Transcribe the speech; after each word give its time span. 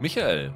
Michael, 0.00 0.52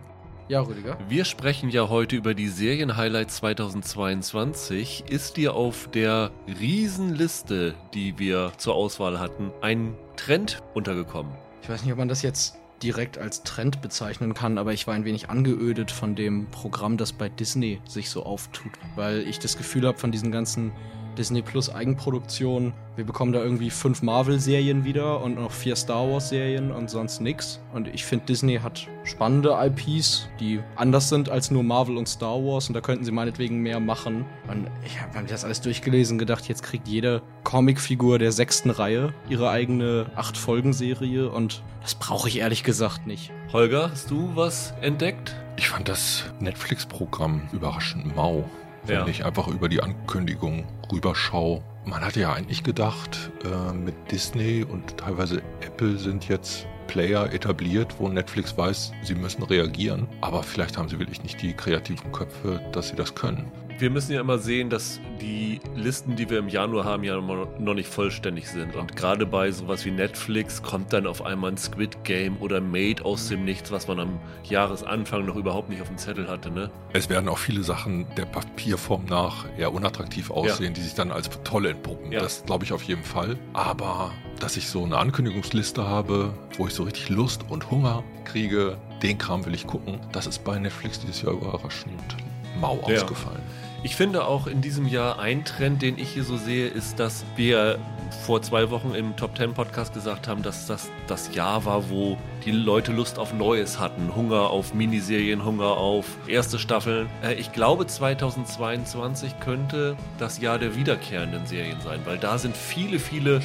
Ja, 0.48 0.60
Rüdiger. 0.62 0.98
wir 1.08 1.24
sprechen 1.24 1.68
ja 1.70 1.88
heute 1.88 2.16
über 2.16 2.34
die 2.34 2.48
Serien-Highlights 2.48 3.36
2022. 3.36 5.04
Ist 5.08 5.36
dir 5.36 5.54
auf 5.54 5.88
der 5.90 6.30
Riesenliste, 6.60 7.74
die 7.92 8.18
wir 8.18 8.52
zur 8.56 8.74
Auswahl 8.74 9.18
hatten, 9.20 9.50
ein 9.60 9.94
Trend 10.16 10.58
untergekommen? 10.74 11.32
Ich 11.62 11.68
weiß 11.68 11.82
nicht, 11.82 11.92
ob 11.92 11.98
man 11.98 12.08
das 12.08 12.22
jetzt 12.22 12.56
direkt 12.82 13.18
als 13.18 13.42
Trend 13.42 13.80
bezeichnen 13.80 14.34
kann, 14.34 14.58
aber 14.58 14.72
ich 14.72 14.86
war 14.86 14.94
ein 14.94 15.04
wenig 15.04 15.30
angeödet 15.30 15.90
von 15.90 16.14
dem 16.14 16.46
Programm, 16.50 16.96
das 16.96 17.12
bei 17.12 17.28
Disney 17.28 17.80
sich 17.88 18.10
so 18.10 18.24
auftut, 18.24 18.72
weil 18.96 19.20
ich 19.28 19.38
das 19.38 19.56
Gefühl 19.56 19.86
habe 19.86 19.96
von 19.98 20.12
diesen 20.12 20.32
ganzen 20.32 20.72
Disney 21.14 21.42
Plus 21.42 21.74
Eigenproduktionen, 21.74 22.72
wir 22.96 23.04
bekommen 23.04 23.32
da 23.32 23.42
irgendwie 23.42 23.70
fünf 23.70 24.02
Marvel-Serien 24.02 24.84
wieder 24.84 25.20
und 25.20 25.34
noch 25.34 25.50
vier 25.50 25.74
Star 25.74 26.08
Wars-Serien 26.08 26.70
und 26.70 26.88
sonst 26.88 27.20
nix. 27.20 27.60
Und 27.72 27.88
ich 27.88 28.04
finde, 28.04 28.26
Disney 28.26 28.58
hat 28.58 28.86
spannende 29.02 29.56
IPs, 29.60 30.28
die 30.38 30.60
anders 30.76 31.08
sind 31.08 31.28
als 31.28 31.50
nur 31.50 31.64
Marvel 31.64 31.96
und 31.96 32.08
Star 32.08 32.36
Wars 32.36 32.68
und 32.68 32.74
da 32.74 32.80
könnten 32.80 33.04
sie 33.04 33.10
meinetwegen 33.10 33.60
mehr 33.60 33.80
machen. 33.80 34.24
Und 34.48 34.68
ich 34.84 35.00
habe 35.00 35.18
mir 35.18 35.26
das 35.26 35.44
alles 35.44 35.60
durchgelesen 35.60 36.14
und 36.14 36.18
gedacht, 36.18 36.48
jetzt 36.48 36.62
kriegt 36.62 36.86
jede 36.86 37.22
Comicfigur 37.42 38.18
der 38.18 38.30
sechsten 38.30 38.70
Reihe 38.70 39.12
ihre 39.28 39.50
eigene 39.50 40.06
Acht-Folgen-Serie 40.14 41.30
und 41.30 41.62
das 41.82 41.94
brauche 41.94 42.28
ich 42.28 42.38
ehrlich 42.38 42.62
gesagt 42.62 43.06
nicht. 43.06 43.32
Holger, 43.52 43.90
hast 43.90 44.10
du 44.10 44.30
was 44.34 44.72
entdeckt? 44.80 45.34
Ich 45.56 45.68
fand 45.68 45.88
das 45.88 46.24
Netflix-Programm 46.40 47.42
überraschend 47.52 48.14
mau. 48.16 48.44
Wenn 48.86 48.96
Ja. 49.00 49.06
ich 49.06 49.24
einfach 49.24 49.48
über 49.48 49.68
die 49.68 49.82
Ankündigung 49.82 50.64
rüberschaue. 50.92 51.62
Man 51.86 52.02
hatte 52.04 52.20
ja 52.20 52.32
eigentlich 52.32 52.62
gedacht, 52.62 53.30
äh, 53.44 53.72
mit 53.72 53.94
Disney 54.10 54.64
und 54.64 54.96
teilweise 54.98 55.42
Apple 55.60 55.98
sind 55.98 56.28
jetzt 56.28 56.66
Player 56.86 57.32
etabliert, 57.32 57.94
wo 57.98 58.08
Netflix 58.08 58.56
weiß, 58.56 58.92
sie 59.02 59.14
müssen 59.14 59.42
reagieren. 59.42 60.06
Aber 60.20 60.42
vielleicht 60.42 60.76
haben 60.76 60.88
sie 60.88 60.98
wirklich 60.98 61.22
nicht 61.22 61.40
die 61.40 61.54
kreativen 61.54 62.12
Köpfe, 62.12 62.60
dass 62.72 62.88
sie 62.88 62.96
das 62.96 63.14
können. 63.14 63.50
Wir 63.76 63.90
müssen 63.90 64.12
ja 64.12 64.20
immer 64.20 64.38
sehen, 64.38 64.70
dass 64.70 65.00
die 65.20 65.60
Listen, 65.74 66.14
die 66.14 66.30
wir 66.30 66.38
im 66.38 66.48
Januar 66.48 66.84
haben, 66.84 67.02
ja 67.02 67.20
noch 67.20 67.74
nicht 67.74 67.88
vollständig 67.88 68.48
sind. 68.48 68.76
Und 68.76 68.94
gerade 68.94 69.26
bei 69.26 69.50
sowas 69.50 69.84
wie 69.84 69.90
Netflix 69.90 70.62
kommt 70.62 70.92
dann 70.92 71.08
auf 71.08 71.24
einmal 71.26 71.50
ein 71.52 71.56
Squid 71.56 72.04
Game 72.04 72.36
oder 72.40 72.60
Made 72.60 73.04
aus 73.04 73.28
dem 73.28 73.44
Nichts, 73.44 73.72
was 73.72 73.88
man 73.88 73.98
am 73.98 74.20
Jahresanfang 74.44 75.24
noch 75.26 75.34
überhaupt 75.34 75.70
nicht 75.70 75.82
auf 75.82 75.88
dem 75.88 75.98
Zettel 75.98 76.28
hatte, 76.28 76.52
ne? 76.52 76.70
Es 76.92 77.08
werden 77.08 77.28
auch 77.28 77.38
viele 77.38 77.64
Sachen 77.64 78.06
der 78.16 78.26
Papierform 78.26 79.06
nach 79.06 79.46
eher 79.58 79.72
unattraktiv 79.72 80.30
aussehen, 80.30 80.72
die 80.74 80.80
sich 80.80 80.94
dann 80.94 81.10
als 81.10 81.28
toll 81.42 81.66
entpuppen. 81.66 82.12
Ja. 82.12 82.20
Das 82.20 82.44
glaube 82.44 82.64
ich 82.64 82.72
auf 82.72 82.82
jeden 82.84 83.04
Fall. 83.04 83.36
Aber 83.54 84.12
dass 84.38 84.56
ich 84.56 84.68
so 84.68 84.84
eine 84.84 84.98
Ankündigungsliste 84.98 85.84
habe, 85.86 86.32
wo 86.58 86.68
ich 86.68 86.74
so 86.74 86.84
richtig 86.84 87.08
Lust 87.08 87.44
und 87.48 87.70
Hunger 87.72 88.04
kriege, 88.24 88.76
den 89.02 89.18
Kram 89.18 89.44
will 89.44 89.54
ich 89.54 89.66
gucken, 89.66 89.98
das 90.12 90.28
ist 90.28 90.44
bei 90.44 90.58
Netflix 90.60 91.00
dieses 91.00 91.22
Jahr 91.22 91.32
überraschend 91.32 92.16
mau 92.60 92.76
Ja. 92.86 93.02
ausgefallen. 93.02 93.42
Ich 93.84 93.96
finde 93.96 94.24
auch 94.24 94.46
in 94.46 94.62
diesem 94.62 94.88
Jahr 94.88 95.18
ein 95.18 95.44
Trend, 95.44 95.82
den 95.82 95.98
ich 95.98 96.08
hier 96.08 96.24
so 96.24 96.38
sehe, 96.38 96.68
ist, 96.68 96.98
dass 96.98 97.22
wir 97.36 97.78
vor 98.24 98.40
zwei 98.40 98.70
Wochen 98.70 98.94
im 98.94 99.14
Top 99.14 99.36
10 99.36 99.52
Podcast 99.52 99.92
gesagt 99.92 100.26
haben, 100.26 100.42
dass 100.42 100.66
das 100.66 100.90
das 101.06 101.34
Jahr 101.34 101.66
war, 101.66 101.90
wo 101.90 102.16
die 102.46 102.50
Leute 102.50 102.92
Lust 102.92 103.18
auf 103.18 103.34
Neues 103.34 103.78
hatten. 103.78 104.16
Hunger 104.16 104.48
auf 104.48 104.72
Miniserien, 104.72 105.44
Hunger 105.44 105.76
auf 105.76 106.06
erste 106.26 106.58
Staffeln. 106.58 107.10
Äh, 107.22 107.34
Ich 107.34 107.52
glaube, 107.52 107.86
2022 107.86 109.38
könnte 109.38 109.96
das 110.16 110.40
Jahr 110.40 110.58
der 110.58 110.76
wiederkehrenden 110.76 111.44
Serien 111.44 111.82
sein, 111.82 112.00
weil 112.06 112.16
da 112.16 112.38
sind 112.38 112.56
viele, 112.56 112.98
viele 112.98 113.42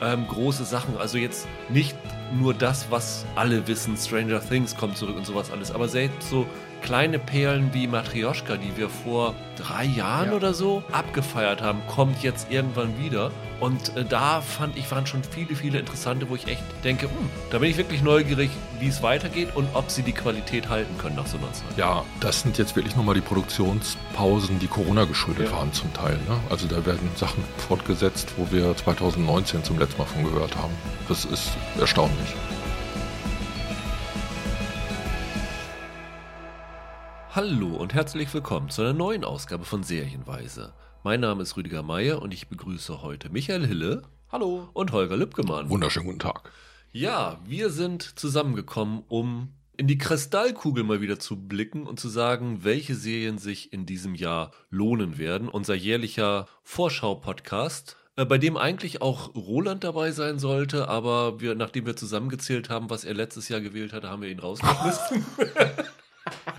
ähm, 0.00 0.28
große 0.28 0.64
Sachen. 0.66 0.98
Also 0.98 1.18
jetzt 1.18 1.48
nicht 1.68 1.96
nur 2.32 2.54
das, 2.54 2.92
was 2.92 3.26
alle 3.34 3.66
wissen, 3.66 3.96
Stranger 3.96 4.40
Things 4.40 4.76
kommt 4.76 4.96
zurück 4.96 5.16
und 5.16 5.26
sowas 5.26 5.50
alles, 5.50 5.72
aber 5.72 5.88
selbst 5.88 6.30
so 6.30 6.46
kleine 6.80 7.18
Perlen 7.18 7.72
wie 7.74 7.86
Matrioschka, 7.86 8.56
die 8.56 8.76
wir 8.76 8.88
vor 8.88 9.34
drei 9.56 9.84
Jahren 9.84 10.30
Ja. 10.30 10.36
oder 10.36 10.54
so 10.54 10.82
abgefeiert 10.92 11.60
haben, 11.62 11.80
kommt 11.86 12.22
jetzt 12.22 12.50
irgendwann 12.50 12.98
wieder. 12.98 13.30
Und 13.60 13.94
äh, 13.96 14.04
da 14.04 14.40
fand 14.40 14.76
ich, 14.78 14.90
waren 14.90 15.06
schon 15.06 15.22
viele, 15.22 15.54
viele 15.54 15.78
interessante, 15.78 16.28
wo 16.30 16.34
ich 16.34 16.46
echt 16.48 16.62
denke, 16.82 17.06
hm, 17.06 17.30
da 17.50 17.58
bin 17.58 17.70
ich 17.70 17.76
wirklich 17.76 18.02
neugierig, 18.02 18.50
wie 18.78 18.88
es 18.88 19.02
weitergeht 19.02 19.48
und 19.54 19.68
ob 19.74 19.90
sie 19.90 20.02
die 20.02 20.12
Qualität 20.12 20.68
halten 20.70 20.96
können 20.96 21.16
nach 21.16 21.26
so 21.26 21.36
einer 21.36 21.52
Zeit. 21.52 21.66
Ja, 21.76 22.02
das 22.20 22.40
sind 22.40 22.56
jetzt 22.56 22.74
wirklich 22.76 22.96
nochmal 22.96 23.14
die 23.14 23.20
Produktionspausen, 23.20 24.58
die 24.58 24.66
Corona 24.66 25.04
geschuldet 25.04 25.48
Ja. 25.50 25.56
waren 25.56 25.72
zum 25.72 25.92
Teil. 25.92 26.14
Ne? 26.28 26.38
Also 26.48 26.66
da 26.66 26.84
werden 26.86 27.10
Sachen 27.16 27.44
fortgesetzt, 27.68 28.32
wo 28.38 28.50
wir 28.50 28.74
2019 28.76 29.62
zum 29.64 29.78
letzten 29.78 29.98
Mal 29.98 30.06
von 30.06 30.24
gehört 30.24 30.56
haben. 30.56 30.72
Das 31.08 31.24
ist 31.26 31.50
erstaunlich. 31.78 32.34
Hallo 37.32 37.76
und 37.76 37.94
herzlich 37.94 38.34
willkommen 38.34 38.70
zu 38.70 38.82
einer 38.82 38.92
neuen 38.92 39.22
Ausgabe 39.22 39.64
von 39.64 39.84
Serienweise. 39.84 40.72
Mein 41.04 41.20
Name 41.20 41.44
ist 41.44 41.56
Rüdiger 41.56 41.84
Meier 41.84 42.20
und 42.20 42.34
ich 42.34 42.48
begrüße 42.48 43.02
heute 43.02 43.30
Michael 43.30 43.64
Hille 43.68 44.02
Hallo. 44.32 44.68
und 44.72 44.90
Holger 44.90 45.16
Lübgemann. 45.16 45.70
Wunderschönen 45.70 46.06
guten 46.06 46.18
Tag. 46.18 46.50
Ja, 46.90 47.38
wir 47.46 47.70
sind 47.70 48.18
zusammengekommen, 48.18 49.04
um 49.06 49.54
in 49.76 49.86
die 49.86 49.96
Kristallkugel 49.96 50.82
mal 50.82 51.02
wieder 51.02 51.20
zu 51.20 51.36
blicken 51.36 51.86
und 51.86 52.00
zu 52.00 52.08
sagen, 52.08 52.64
welche 52.64 52.96
Serien 52.96 53.38
sich 53.38 53.72
in 53.72 53.86
diesem 53.86 54.16
Jahr 54.16 54.50
lohnen 54.68 55.16
werden. 55.16 55.48
Unser 55.48 55.76
jährlicher 55.76 56.48
Vorschau-Podcast, 56.64 57.96
äh, 58.16 58.24
bei 58.24 58.38
dem 58.38 58.56
eigentlich 58.56 59.02
auch 59.02 59.36
Roland 59.36 59.84
dabei 59.84 60.10
sein 60.10 60.40
sollte, 60.40 60.88
aber 60.88 61.40
wir, 61.40 61.54
nachdem 61.54 61.86
wir 61.86 61.94
zusammengezählt 61.94 62.70
haben, 62.70 62.90
was 62.90 63.04
er 63.04 63.14
letztes 63.14 63.48
Jahr 63.48 63.60
gewählt 63.60 63.92
hatte, 63.92 64.10
haben 64.10 64.22
wir 64.22 64.30
ihn 64.30 64.40
rausgeschmissen. 64.40 65.24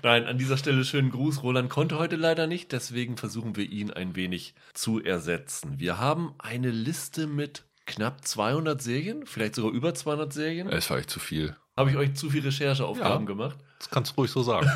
Nein, 0.02 0.24
an 0.26 0.38
dieser 0.38 0.56
Stelle 0.56 0.84
schönen 0.84 1.10
Gruß. 1.10 1.42
Roland 1.42 1.70
konnte 1.70 1.98
heute 1.98 2.16
leider 2.16 2.46
nicht, 2.46 2.72
deswegen 2.72 3.16
versuchen 3.16 3.56
wir 3.56 3.64
ihn 3.68 3.90
ein 3.90 4.16
wenig 4.16 4.54
zu 4.74 5.02
ersetzen. 5.02 5.78
Wir 5.78 5.98
haben 5.98 6.34
eine 6.38 6.70
Liste 6.70 7.26
mit 7.26 7.64
knapp 7.86 8.24
200 8.24 8.80
Serien, 8.80 9.26
vielleicht 9.26 9.54
sogar 9.56 9.72
über 9.72 9.94
200 9.94 10.32
Serien. 10.32 10.68
Es 10.68 10.88
war 10.90 10.98
echt 10.98 11.10
zu 11.10 11.20
viel. 11.20 11.56
Habe 11.76 11.90
ich 11.90 11.96
euch 11.96 12.14
zu 12.14 12.30
viel 12.30 12.42
Rechercheaufgaben 12.42 13.22
Ja. 13.26 13.26
gemacht? 13.26 13.56
Das 13.78 13.90
kannst 13.90 14.12
du 14.12 14.16
ruhig 14.20 14.30
so 14.30 14.42
sagen. 14.42 14.70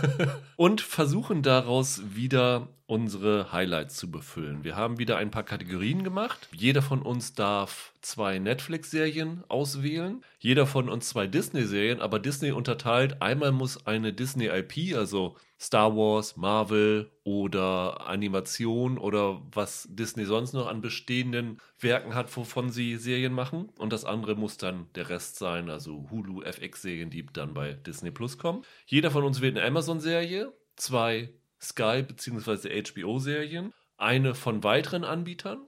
Und 0.57 0.81
versuchen 0.81 1.43
daraus 1.43 2.01
wieder 2.15 2.69
unsere 2.87 3.53
Highlights 3.53 3.97
zu 3.97 4.11
befüllen. 4.11 4.63
Wir 4.63 4.77
haben 4.77 4.99
wieder 4.99 5.17
ein 5.17 5.33
paar 5.33 5.43
Kategorien 5.43 6.05
gemacht. 6.05 6.49
Jeder 6.53 6.83
von 6.83 7.03
uns 7.03 7.35
darf 7.35 7.93
zwei 8.01 8.39
Netflix-Serien 8.39 9.43
auswählen. 9.49 10.23
Jeder 10.39 10.67
von 10.67 10.89
uns 10.89 11.09
zwei 11.09 11.27
Disney-Serien, 11.27 12.01
aber 12.01 12.21
Disney 12.21 12.53
unterteilt. 12.53 13.21
Einmal 13.21 13.51
muss 13.51 13.87
eine 13.89 14.13
Disney-IP, 14.13 14.97
also 14.97 15.37
Star 15.59 15.97
Wars, 15.97 16.37
Marvel 16.37 17.11
oder 17.25 18.07
Animation 18.07 18.99
oder 18.99 19.43
was 19.53 19.89
Disney 19.91 20.25
sonst 20.25 20.53
noch 20.53 20.69
an 20.69 20.81
bestehenden 20.81 21.61
Werken 21.81 22.15
hat, 22.15 22.35
wovon 22.37 22.71
sie 22.71 22.97
Serien 22.97 23.33
machen. 23.33 23.71
Und 23.79 23.93
das 23.93 24.05
andere 24.05 24.37
muss 24.37 24.59
dann 24.59 24.87
der 24.95 25.09
Rest 25.09 25.39
sein, 25.39 25.71
also 25.71 26.07
Hulu, 26.11 26.43
FX-Serien, 26.43 27.11
die 27.11 27.27
dann 27.27 27.53
bei 27.53 27.73
Disney 27.73 28.13
Plus 28.13 28.39
kommen. 28.39 28.63
Jeder 28.87 29.11
von 29.11 29.25
uns 29.25 29.41
wählt 29.41 29.57
eine 29.57 29.67
Amazon-Serie, 29.67 30.53
zwei 30.77 31.33
Sky- 31.61 32.03
bzw. 32.03 32.83
HBO-Serien, 32.83 33.73
eine 33.97 34.35
von 34.35 34.63
weiteren 34.65 35.05
Anbietern. 35.05 35.67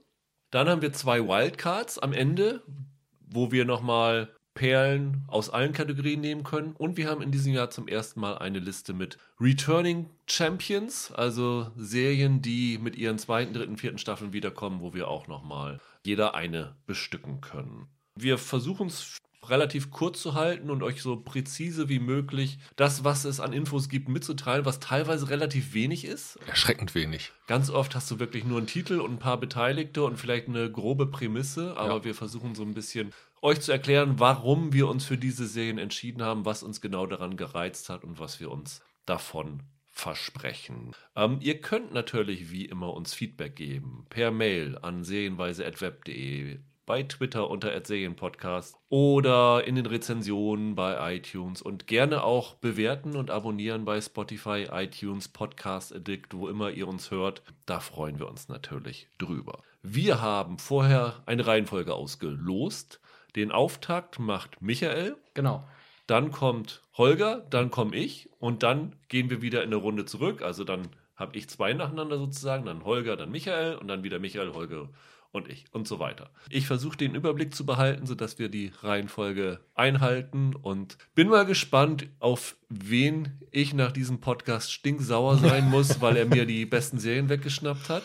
Dann 0.51 0.67
haben 0.67 0.81
wir 0.81 0.93
zwei 0.93 1.21
Wildcards 1.21 1.99
am 1.99 2.13
Ende, 2.13 2.63
wo 3.21 3.51
wir 3.51 3.65
nochmal 3.65 4.33
Perlen 4.55 5.23
aus 5.27 5.49
allen 5.49 5.73
Kategorien 5.73 6.21
nehmen 6.21 6.43
können. 6.43 6.73
Und 6.73 6.97
wir 6.97 7.07
haben 7.07 7.21
in 7.21 7.31
diesem 7.31 7.53
Jahr 7.53 7.69
zum 7.69 7.87
ersten 7.87 8.19
Mal 8.19 8.37
eine 8.39 8.59
Liste 8.59 8.93
mit 8.93 9.17
Returning 9.39 10.09
Champions, 10.27 11.11
also 11.11 11.71
Serien, 11.77 12.41
die 12.41 12.77
mit 12.77 12.95
ihren 12.95 13.19
zweiten, 13.19 13.53
dritten, 13.53 13.77
vierten 13.77 13.99
Staffeln 13.99 14.33
wiederkommen, 14.33 14.81
wo 14.81 14.93
wir 14.93 15.07
auch 15.07 15.27
nochmal 15.27 15.79
jeder 16.05 16.35
eine 16.35 16.75
bestücken 16.87 17.41
können. 17.41 17.87
Wir 18.15 18.37
versuchen 18.37 18.87
es 18.87 19.17
relativ 19.47 19.89
kurz 19.91 20.21
zu 20.21 20.33
halten 20.33 20.69
und 20.69 20.83
euch 20.83 21.01
so 21.01 21.15
präzise 21.17 21.87
wie 21.89 21.99
möglich 21.99 22.59
das, 22.75 23.03
was 23.03 23.23
es 23.25 23.39
an 23.39 23.53
Infos 23.53 23.87
gibt, 23.89 24.09
mitzuteilen, 24.09 24.65
was 24.65 24.79
teilweise 24.79 25.29
relativ 25.29 25.73
wenig 25.73 26.05
ist. 26.05 26.37
Erschreckend 26.47 26.93
wenig. 26.95 27.31
Ganz 27.47 27.69
oft 27.69 27.95
hast 27.95 28.11
du 28.11 28.19
wirklich 28.19 28.43
nur 28.43 28.57
einen 28.57 28.67
Titel 28.67 28.99
und 28.99 29.13
ein 29.13 29.19
paar 29.19 29.39
Beteiligte 29.39 30.03
und 30.03 30.17
vielleicht 30.17 30.47
eine 30.49 30.71
grobe 30.71 31.07
Prämisse, 31.07 31.77
aber 31.77 31.97
Ja. 31.97 32.03
wir 32.03 32.15
versuchen 32.15 32.53
so 32.55 32.63
ein 32.63 32.73
bisschen 32.73 33.13
euch 33.41 33.61
zu 33.61 33.71
erklären, 33.71 34.19
warum 34.19 34.73
wir 34.73 34.87
uns 34.89 35.05
für 35.05 35.17
diese 35.17 35.47
Serien 35.47 35.77
entschieden 35.77 36.21
haben, 36.21 36.43
was 36.45 36.61
uns 36.61 36.81
genau 36.81 37.05
daran 37.05 37.37
gereizt 37.37 37.89
hat 37.89 38.03
und 38.03 38.19
was 38.19 38.39
wir 38.41 38.51
uns 38.51 38.81
davon 39.05 39.63
versprechen. 39.91 40.91
Ähm, 41.15 41.39
ihr 41.41 41.59
könnt 41.61 41.93
natürlich 41.93 42.51
wie 42.51 42.65
immer 42.65 42.93
uns 42.93 43.13
Feedback 43.13 43.55
geben 43.55 44.05
per 44.09 44.31
Mail 44.31 44.77
an 44.81 45.03
serienweise.web.de, 45.03 46.59
bei 46.89 47.03
Twitter 47.03 47.51
unter 47.51 47.79
@serienpodcast 47.85 48.75
oder 48.89 49.63
in 49.63 49.75
den 49.75 49.85
Rezensionen 49.85 50.73
bei 50.73 51.17
iTunes 51.17 51.61
und 51.61 51.85
gerne 51.85 52.23
auch 52.23 52.55
bewerten 52.55 53.15
und 53.15 53.29
abonnieren 53.29 53.85
bei 53.85 54.01
Spotify, 54.01 54.65
iTunes, 54.71 55.27
Podcast 55.29 55.95
Addict, 55.95 56.33
wo 56.33 56.47
immer 56.47 56.71
ihr 56.71 56.87
uns 56.87 57.11
hört. 57.11 57.43
Da 57.67 57.79
freuen 57.79 58.17
wir 58.17 58.27
uns 58.27 58.47
natürlich 58.47 59.07
drüber. 59.19 59.61
Wir 59.83 60.19
haben 60.19 60.57
vorher 60.57 61.21
eine 61.27 61.45
Reihenfolge 61.45 61.93
ausgelost. 61.93 62.99
Den 63.35 63.51
Auftakt 63.51 64.17
macht 64.17 64.59
Michael. 64.63 65.15
Genau. 65.35 65.63
dann 66.07 66.31
kommt 66.31 66.81
Holger, 66.97 67.45
dann 67.51 67.69
komme 67.69 67.95
ich 67.95 68.31
und 68.39 68.63
dann 68.63 68.95
gehen 69.09 69.29
wir 69.29 69.43
wieder 69.43 69.61
in 69.61 69.67
eine 69.67 69.75
Runde 69.75 70.05
zurück. 70.05 70.41
Also 70.41 70.63
dann 70.63 70.87
habe 71.15 71.37
ich 71.37 71.47
zwei 71.49 71.73
nacheinander 71.73 72.17
sozusagen, 72.17 72.65
dann 72.65 72.83
Holger, 72.83 73.15
dann 73.15 73.29
Michael 73.29 73.75
und 73.75 73.87
dann 73.89 74.01
wieder 74.01 74.17
Michael, 74.17 74.53
Holger 74.53 74.89
und 75.31 75.47
ich 75.47 75.65
und 75.71 75.87
so 75.87 75.99
weiter. 75.99 76.29
Ich 76.49 76.67
versuche 76.67 76.97
den 76.97 77.15
Überblick 77.15 77.53
zu 77.53 77.65
behalten, 77.65 78.05
sodass 78.05 78.39
wir 78.39 78.49
die 78.49 78.71
Reihenfolge 78.81 79.59
einhalten 79.75 80.55
und 80.55 80.97
bin 81.15 81.29
mal 81.29 81.45
gespannt, 81.45 82.07
auf 82.19 82.55
wen 82.69 83.39
ich 83.51 83.73
nach 83.73 83.91
diesem 83.91 84.21
Podcast 84.21 84.71
stinksauer 84.71 85.37
sein 85.37 85.65
muss, 85.69 86.01
weil 86.01 86.17
er 86.17 86.25
mir 86.25 86.45
die 86.45 86.65
besten 86.65 86.99
Serien 86.99 87.29
weggeschnappt 87.29 87.89
hat. 87.89 88.03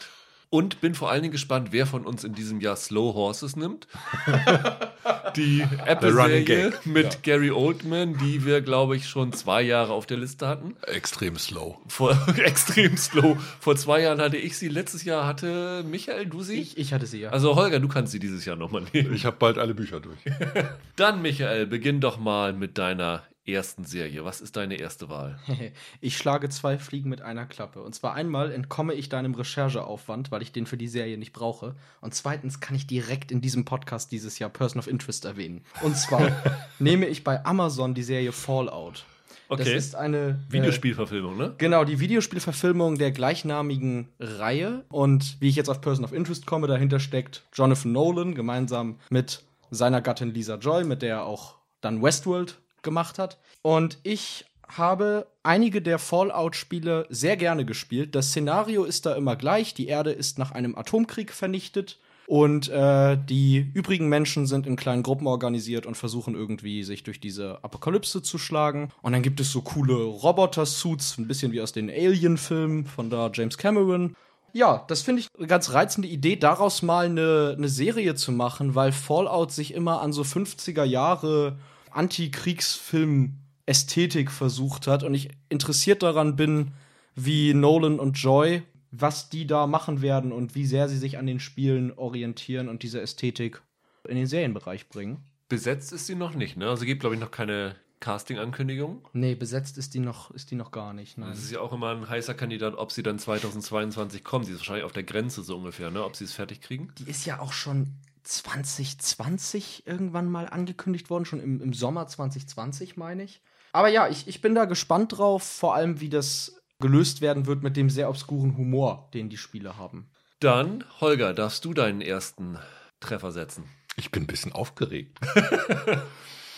Und 0.55 0.81
bin 0.81 0.95
vor 0.95 1.11
allen 1.11 1.23
Dingen 1.23 1.33
gespannt, 1.33 1.71
wer 1.73 1.85
von 1.85 2.07
uns 2.07 2.23
in 2.23 2.33
diesem 2.33 2.61
Jahr 2.61 2.77
Slow 2.77 3.13
Horses 3.13 3.57
nimmt. 3.57 3.89
die 5.35 5.63
Running 5.63 5.81
Apple-Serie 5.85 6.73
mit 6.85 7.07
ja. 7.07 7.21
Gary 7.25 7.51
Oldman, 7.51 8.17
die 8.19 8.45
wir, 8.45 8.61
glaube 8.61 8.95
ich, 8.95 9.09
schon 9.09 9.33
zwei 9.33 9.63
Jahre 9.63 9.93
auf 9.93 10.07
der 10.07 10.17
Liste 10.17 10.47
hatten. 10.47 10.77
Extrem 10.83 11.39
slow. 11.39 11.79
Vor, 11.89 12.17
extrem 12.37 12.97
slow. 12.97 13.37
Vor 13.59 13.75
zwei 13.75 14.03
Jahren 14.03 14.21
hatte 14.21 14.37
ich 14.37 14.57
sie, 14.57 14.69
letztes 14.69 15.03
Jahr 15.03 15.27
hatte 15.27 15.85
Michael, 15.91 16.27
du 16.27 16.43
sie? 16.43 16.61
Ich, 16.61 16.79
ich 16.79 16.93
hatte 16.93 17.07
sie 17.07 17.19
ja. 17.19 17.31
Also 17.31 17.57
Holger, 17.57 17.81
du 17.81 17.89
kannst 17.89 18.13
sie 18.13 18.21
dieses 18.21 18.45
Jahr 18.45 18.55
nochmal 18.55 18.85
nehmen. 18.93 19.13
Ich 19.13 19.27
habe 19.27 19.37
bald 19.37 19.59
alle 19.59 19.75
Bücher 19.75 19.99
durch. 19.99 20.21
Dann, 20.95 21.21
Michael, 21.21 21.67
beginn 21.67 22.01
doch 22.01 22.17
mal 22.17 22.53
mit 22.53 22.79
deiner 22.79 23.25
ersten 23.47 23.85
Serie. 23.85 24.25
Was 24.25 24.41
ist 24.41 24.57
deine 24.57 24.77
erste 24.77 25.09
Wahl? 25.09 25.39
Ich 26.01 26.17
schlage 26.17 26.49
zwei 26.49 26.79
Fliegen 26.79 27.09
mit 27.11 27.21
einer 27.23 27.47
Klappe. 27.47 27.83
Und 27.83 27.95
zwar 27.95 28.15
einmal 28.15 28.53
entkomme 28.53 28.95
ich 28.95 29.09
deinem 29.09 29.35
Rechercheaufwand, 29.35 30.31
weil 30.31 30.43
ich 30.43 30.53
den 30.53 30.67
für 30.67 30.77
die 30.77 30.89
Serie 30.89 31.19
nicht 31.19 31.33
brauche. 31.33 31.75
Und 32.01 32.15
zweitens 32.15 32.61
kann 32.61 32.75
ich 32.77 32.87
direkt 32.87 33.31
in 33.33 33.41
diesem 33.41 33.65
Podcast 33.65 34.13
dieses 34.13 34.39
Jahr 34.39 34.51
Person 34.51 34.79
of 34.79 34.87
Interest 34.87 35.25
erwähnen. 35.25 35.63
Und 35.83 35.97
zwar 35.97 36.31
nehme 36.79 37.07
ich 37.07 37.25
bei 37.25 37.45
Amazon 37.45 37.95
die 37.95 38.03
Serie 38.03 38.33
Fallout. 38.33 39.05
Das 39.51 39.61
Okay. 39.61 39.77
ist 39.77 39.95
eine 39.95 40.41
äh, 40.49 40.53
Videospielverfilmung, 40.53 41.37
ne? 41.37 41.55
Genau, 41.59 41.85
die 41.85 42.01
Videospielverfilmung 42.01 42.97
der 42.97 43.13
gleichnamigen 43.13 44.09
Reihe. 44.19 44.85
Und 44.89 45.37
wie 45.41 45.49
ich 45.51 45.55
jetzt 45.57 45.69
auf 45.69 45.83
Person 45.83 46.05
of 46.05 46.13
Interest 46.15 46.47
komme, 46.47 46.67
dahinter 46.67 46.99
steckt 46.99 47.43
Jonathan 47.53 47.93
Nolan 47.93 48.35
gemeinsam 48.35 48.99
mit 49.11 49.45
seiner 49.71 50.01
Gattin 50.01 50.33
Lisa 50.33 50.57
Joy, 50.57 50.85
mit 50.85 51.03
der 51.03 51.17
er 51.17 51.25
auch 51.27 51.57
dann 51.83 52.03
Westworld 52.03 52.59
gemacht 52.85 53.19
hat. 53.19 53.39
Und 53.63 53.99
ich 54.05 54.45
habe 54.69 55.27
einige 55.43 55.83
der 55.83 55.99
Fallout-Spiele 55.99 57.07
sehr 57.11 57.37
gerne 57.37 57.65
gespielt. 57.65 58.15
Das 58.15 58.29
Szenario 58.29 58.85
ist 58.85 59.07
da 59.07 59.15
immer 59.15 59.37
gleich. 59.37 59.75
Die 59.75 59.89
Erde 59.89 60.13
ist 60.13 60.39
nach 60.39 60.53
einem 60.53 60.77
Atomkrieg 60.77 61.33
vernichtet. 61.33 61.99
Und 62.27 62.71
äh, 62.71 63.19
die 63.19 63.59
übrigen 63.75 64.09
Menschen 64.09 64.47
sind 64.47 64.67
in 64.67 64.77
kleinen 64.77 65.03
Gruppen 65.03 65.27
organisiert 65.27 65.85
und 65.85 65.97
versuchen 65.97 66.35
irgendwie 66.35 66.83
sich 66.83 67.03
durch 67.03 67.21
diese 67.21 67.63
Apokalypse 67.63 68.23
zu 68.23 68.39
schlagen. 68.39 68.91
Und 69.03 69.13
dann 69.13 69.23
gibt 69.23 69.41
es 69.41 69.53
so 69.53 69.61
coole 69.61 69.95
Roboter-Suits, 69.95 71.19
ein 71.19 71.29
bisschen 71.29 71.53
wie 71.53 71.61
aus 71.61 71.73
den 71.73 71.91
Alien-Filmen 71.91 72.87
von 72.87 73.11
da 73.11 73.31
James 73.33 73.59
Cameron. 73.59 74.17
Ja, 74.55 74.85
das 74.89 75.03
finde 75.03 75.21
ich 75.21 75.29
eine 75.37 75.49
ganz 75.49 75.73
reizende 75.73 76.09
Idee, 76.09 76.37
daraus 76.37 76.81
mal 76.81 77.07
eine, 77.07 77.55
eine 77.59 77.69
Serie 77.69 78.15
zu 78.15 78.33
machen, 78.33 78.75
weil 78.75 78.93
Fallout 78.93 79.51
sich 79.51 79.75
immer 79.75 80.01
an 80.01 80.13
so 80.13 80.23
50er 80.23 80.85
Jahre 80.85 81.59
Anti-Kriegsfilm-Ästhetik 81.97 84.31
versucht 84.31 84.87
hat 84.87 85.03
und 85.03 85.15
ich 85.15 85.31
interessiert 85.49 86.03
daran 86.03 86.37
bin, 86.37 86.73
wie 87.15 87.55
Nolan 87.55 87.99
und 88.01 88.19
Joy, 88.19 88.63
was 88.91 89.31
die 89.31 89.47
da 89.47 89.67
machen 89.67 90.03
werden 90.03 90.33
und 90.33 90.55
wie 90.55 90.67
sehr 90.67 90.89
sie 90.89 90.99
sich 90.99 91.19
an 91.19 91.27
den 91.27 91.41
Spielen 91.41 91.93
orientieren 91.93 92.69
und 92.69 92.83
diese 92.83 93.01
Ästhetik 93.01 93.63
in 94.09 94.17
den 94.17 94.27
Serienbereich 94.27 94.89
bringen. 94.89 95.19
Besetzt 95.49 95.93
ist 95.93 96.07
sie 96.07 96.15
noch 96.15 96.35
nicht, 96.35 96.57
ne? 96.57 96.69
Also 96.69 96.85
gibt, 96.85 97.01
glaube 97.01 97.15
ich, 97.15 97.21
noch 97.21 97.31
keine 97.31 97.77
Casting-Ankündigung. 98.01 99.09
Nee, 99.15 99.35
besetzt 99.35 99.79
ist 99.79 99.95
die 99.95 100.01
noch, 100.01 100.31
ist 100.33 100.51
die 100.51 100.57
noch 100.57 100.71
gar 100.71 100.93
nicht. 100.93 101.17
Nein. 101.17 101.31
Das 101.31 101.39
ist 101.39 101.51
ja 101.51 101.61
auch 101.61 101.73
immer 101.73 101.91
ein 101.91 102.09
heißer 102.09 102.35
Kandidat, 102.35 102.77
ob 102.77 102.93
sie 102.93 103.03
dann 103.03 103.19
2022 103.19 104.23
kommen. 104.23 104.45
Sie 104.45 104.53
ist 104.53 104.59
wahrscheinlich 104.59 104.85
auf 104.85 104.93
der 104.93 105.05
Grenze 105.05 105.43
so 105.43 105.57
ungefähr, 105.57 105.91
ne? 105.91 106.05
Ob 106.05 106.17
sie 106.17 106.25
es 106.25 106.35
fertig 106.35 106.61
kriegen. 106.61 106.93
Die 106.99 107.09
ist 107.09 107.25
ja 107.25 107.41
auch 107.41 107.53
schon 107.53 107.95
2020 108.25 109.87
irgendwann 109.87 110.29
mal 110.29 110.49
angekündigt 110.49 111.11
worden, 111.11 111.25
schon 111.25 111.41
im, 111.41 111.61
im 111.61 111.73
Sommer 111.73 112.07
2020, 112.07 112.97
meine 112.97 113.23
ich. 113.23 113.43
Aber 113.73 113.89
ja, 113.89 114.09
ich, 114.09 114.29
ich 114.29 114.41
bin 114.41 114.55
da 114.55 114.65
gespannt 114.65 115.19
drauf, 115.19 115.43
vor 115.43 115.75
allem 115.75 116.01
wie 116.01 116.09
das 116.09 116.61
gelöst 116.81 117.21
werden 117.21 117.47
wird 117.47 117.63
mit 117.63 117.77
dem 117.77 117.91
sehr 117.91 118.09
obskuren 118.09 118.57
Humor, 118.57 119.09
den 119.15 119.29
die 119.29 119.37
Spiele 119.37 119.77
haben. 119.79 120.11
Dann, 120.41 120.85
Holger, 121.01 121.33
darfst 121.33 121.65
du 121.65 121.75
deinen 121.75 122.01
ersten 122.01 122.59
Treffer 123.01 123.33
setzen. 123.33 123.65
Ich 123.97 124.11
bin 124.11 124.25
ein 124.25 124.27
bisschen 124.27 124.53
aufgeregt. 124.53 125.19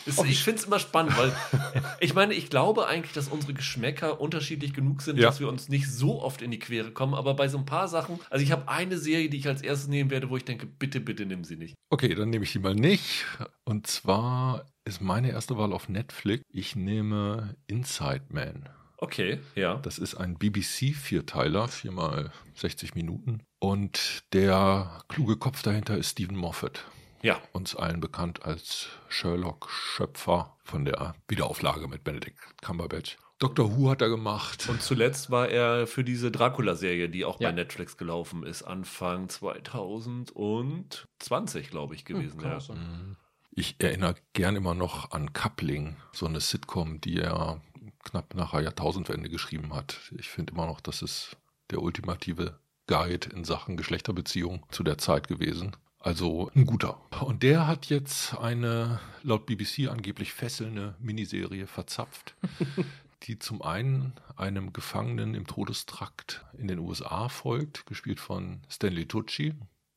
Ist, 0.06 0.24
ich 0.24 0.42
finde 0.42 0.60
es 0.60 0.66
immer 0.66 0.78
spannend, 0.78 1.16
weil 1.18 1.32
ich 2.00 2.14
meine, 2.14 2.34
ich 2.34 2.48
glaube 2.50 2.86
eigentlich, 2.86 3.12
dass 3.12 3.28
unsere 3.28 3.54
Geschmäcker 3.54 4.20
unterschiedlich 4.20 4.72
genug 4.72 5.02
sind, 5.02 5.18
Ja. 5.18 5.26
dass 5.28 5.40
wir 5.40 5.48
uns 5.48 5.68
nicht 5.68 5.90
so 5.90 6.22
oft 6.22 6.42
in 6.42 6.50
die 6.50 6.58
Quere 6.58 6.92
kommen. 6.92 7.14
Aber 7.14 7.34
bei 7.34 7.48
so 7.48 7.58
ein 7.58 7.66
paar 7.66 7.88
Sachen, 7.88 8.18
also 8.30 8.42
ich 8.44 8.52
habe 8.52 8.68
eine 8.68 8.98
Serie, 8.98 9.28
die 9.28 9.38
ich 9.38 9.48
als 9.48 9.62
erstes 9.62 9.88
nehmen 9.88 10.10
werde, 10.10 10.30
wo 10.30 10.36
ich 10.36 10.44
denke, 10.44 10.66
bitte, 10.66 11.00
bitte 11.00 11.26
nimm 11.26 11.44
sie 11.44 11.56
nicht. 11.56 11.74
Okay, 11.90 12.14
dann 12.14 12.30
nehme 12.30 12.44
ich 12.44 12.52
die 12.52 12.58
mal 12.58 12.74
nicht. 12.74 13.24
Und 13.64 13.86
zwar 13.86 14.66
ist 14.84 15.00
meine 15.00 15.30
erste 15.30 15.56
Wahl 15.58 15.72
auf 15.72 15.88
Netflix. 15.88 16.42
Ich 16.50 16.76
nehme 16.76 17.56
Inside 17.66 18.26
Man. 18.30 18.68
Okay, 18.98 19.40
ja. 19.54 19.74
Das 19.76 19.98
ist 19.98 20.14
ein 20.14 20.38
BBC-Vierteiler, 20.38 21.68
viermal 21.68 22.32
60 22.54 22.94
Minuten. 22.94 23.42
Und 23.58 24.22
der 24.32 25.02
kluge 25.08 25.36
Kopf 25.36 25.62
dahinter 25.62 25.96
ist 25.98 26.10
Stephen 26.12 26.36
Moffat. 26.36 26.84
Ja, 27.22 27.40
Uns 27.52 27.74
allen 27.74 28.00
bekannt 28.00 28.44
als 28.44 28.88
Sherlock-Schöpfer 29.08 30.56
von 30.62 30.84
der 30.84 31.14
Wiederauflage 31.28 31.88
mit 31.88 32.04
Benedict 32.04 32.38
Cumberbatch. 32.62 33.16
Dr. 33.38 33.76
Who 33.76 33.90
hat 33.90 34.00
er 34.00 34.08
gemacht. 34.08 34.66
Und 34.68 34.80
zuletzt 34.80 35.30
war 35.30 35.48
er 35.48 35.86
für 35.86 36.04
diese 36.04 36.30
Dracula-Serie, 36.30 37.08
die 37.10 37.24
auch 37.26 37.38
Ja. 37.40 37.48
bei 37.48 37.52
Netflix 37.54 37.96
gelaufen 37.98 38.44
ist, 38.44 38.62
Anfang 38.62 39.28
2020, 39.28 41.70
glaube 41.70 41.94
ich, 41.94 42.04
gewesen. 42.04 42.40
kann 42.40 42.50
ja. 42.50 42.60
sein. 42.60 43.16
Ich 43.50 43.76
erinnere 43.78 44.16
gern 44.32 44.56
immer 44.56 44.74
noch 44.74 45.10
an 45.12 45.32
Coupling, 45.32 45.96
so 46.12 46.26
eine 46.26 46.40
Sitcom, 46.40 47.00
die 47.00 47.20
er 47.20 47.60
knapp 48.04 48.34
nach 48.34 48.52
der 48.52 48.62
Jahrtausendwende 48.62 49.28
geschrieben 49.28 49.74
hat. 49.74 49.98
Ich 50.18 50.28
finde 50.28 50.52
immer 50.52 50.66
noch, 50.66 50.80
das 50.80 51.02
ist 51.02 51.36
der 51.70 51.82
ultimative 51.82 52.58
Guide 52.86 53.28
in 53.30 53.44
Sachen 53.44 53.76
Geschlechterbeziehung 53.76 54.64
zu 54.70 54.82
der 54.82 54.98
Zeit 54.98 55.28
gewesen. 55.28 55.76
Also 56.06 56.52
ein 56.54 56.66
guter. 56.66 57.00
Und 57.20 57.42
der 57.42 57.66
hat 57.66 57.86
jetzt 57.86 58.38
eine 58.38 59.00
laut 59.24 59.44
BBC 59.44 59.88
angeblich 59.88 60.32
fesselnde 60.32 60.94
Miniserie 61.00 61.66
verzapft, 61.66 62.36
die 63.24 63.40
zum 63.40 63.60
einen 63.60 64.12
einem 64.36 64.72
Gefangenen 64.72 65.34
im 65.34 65.48
Todestrakt 65.48 66.44
in 66.56 66.68
den 66.68 66.78
USA 66.78 67.28
folgt, 67.28 67.86
gespielt 67.86 68.20
von 68.20 68.60
Stanley 68.70 69.06
Tucci, 69.06 69.54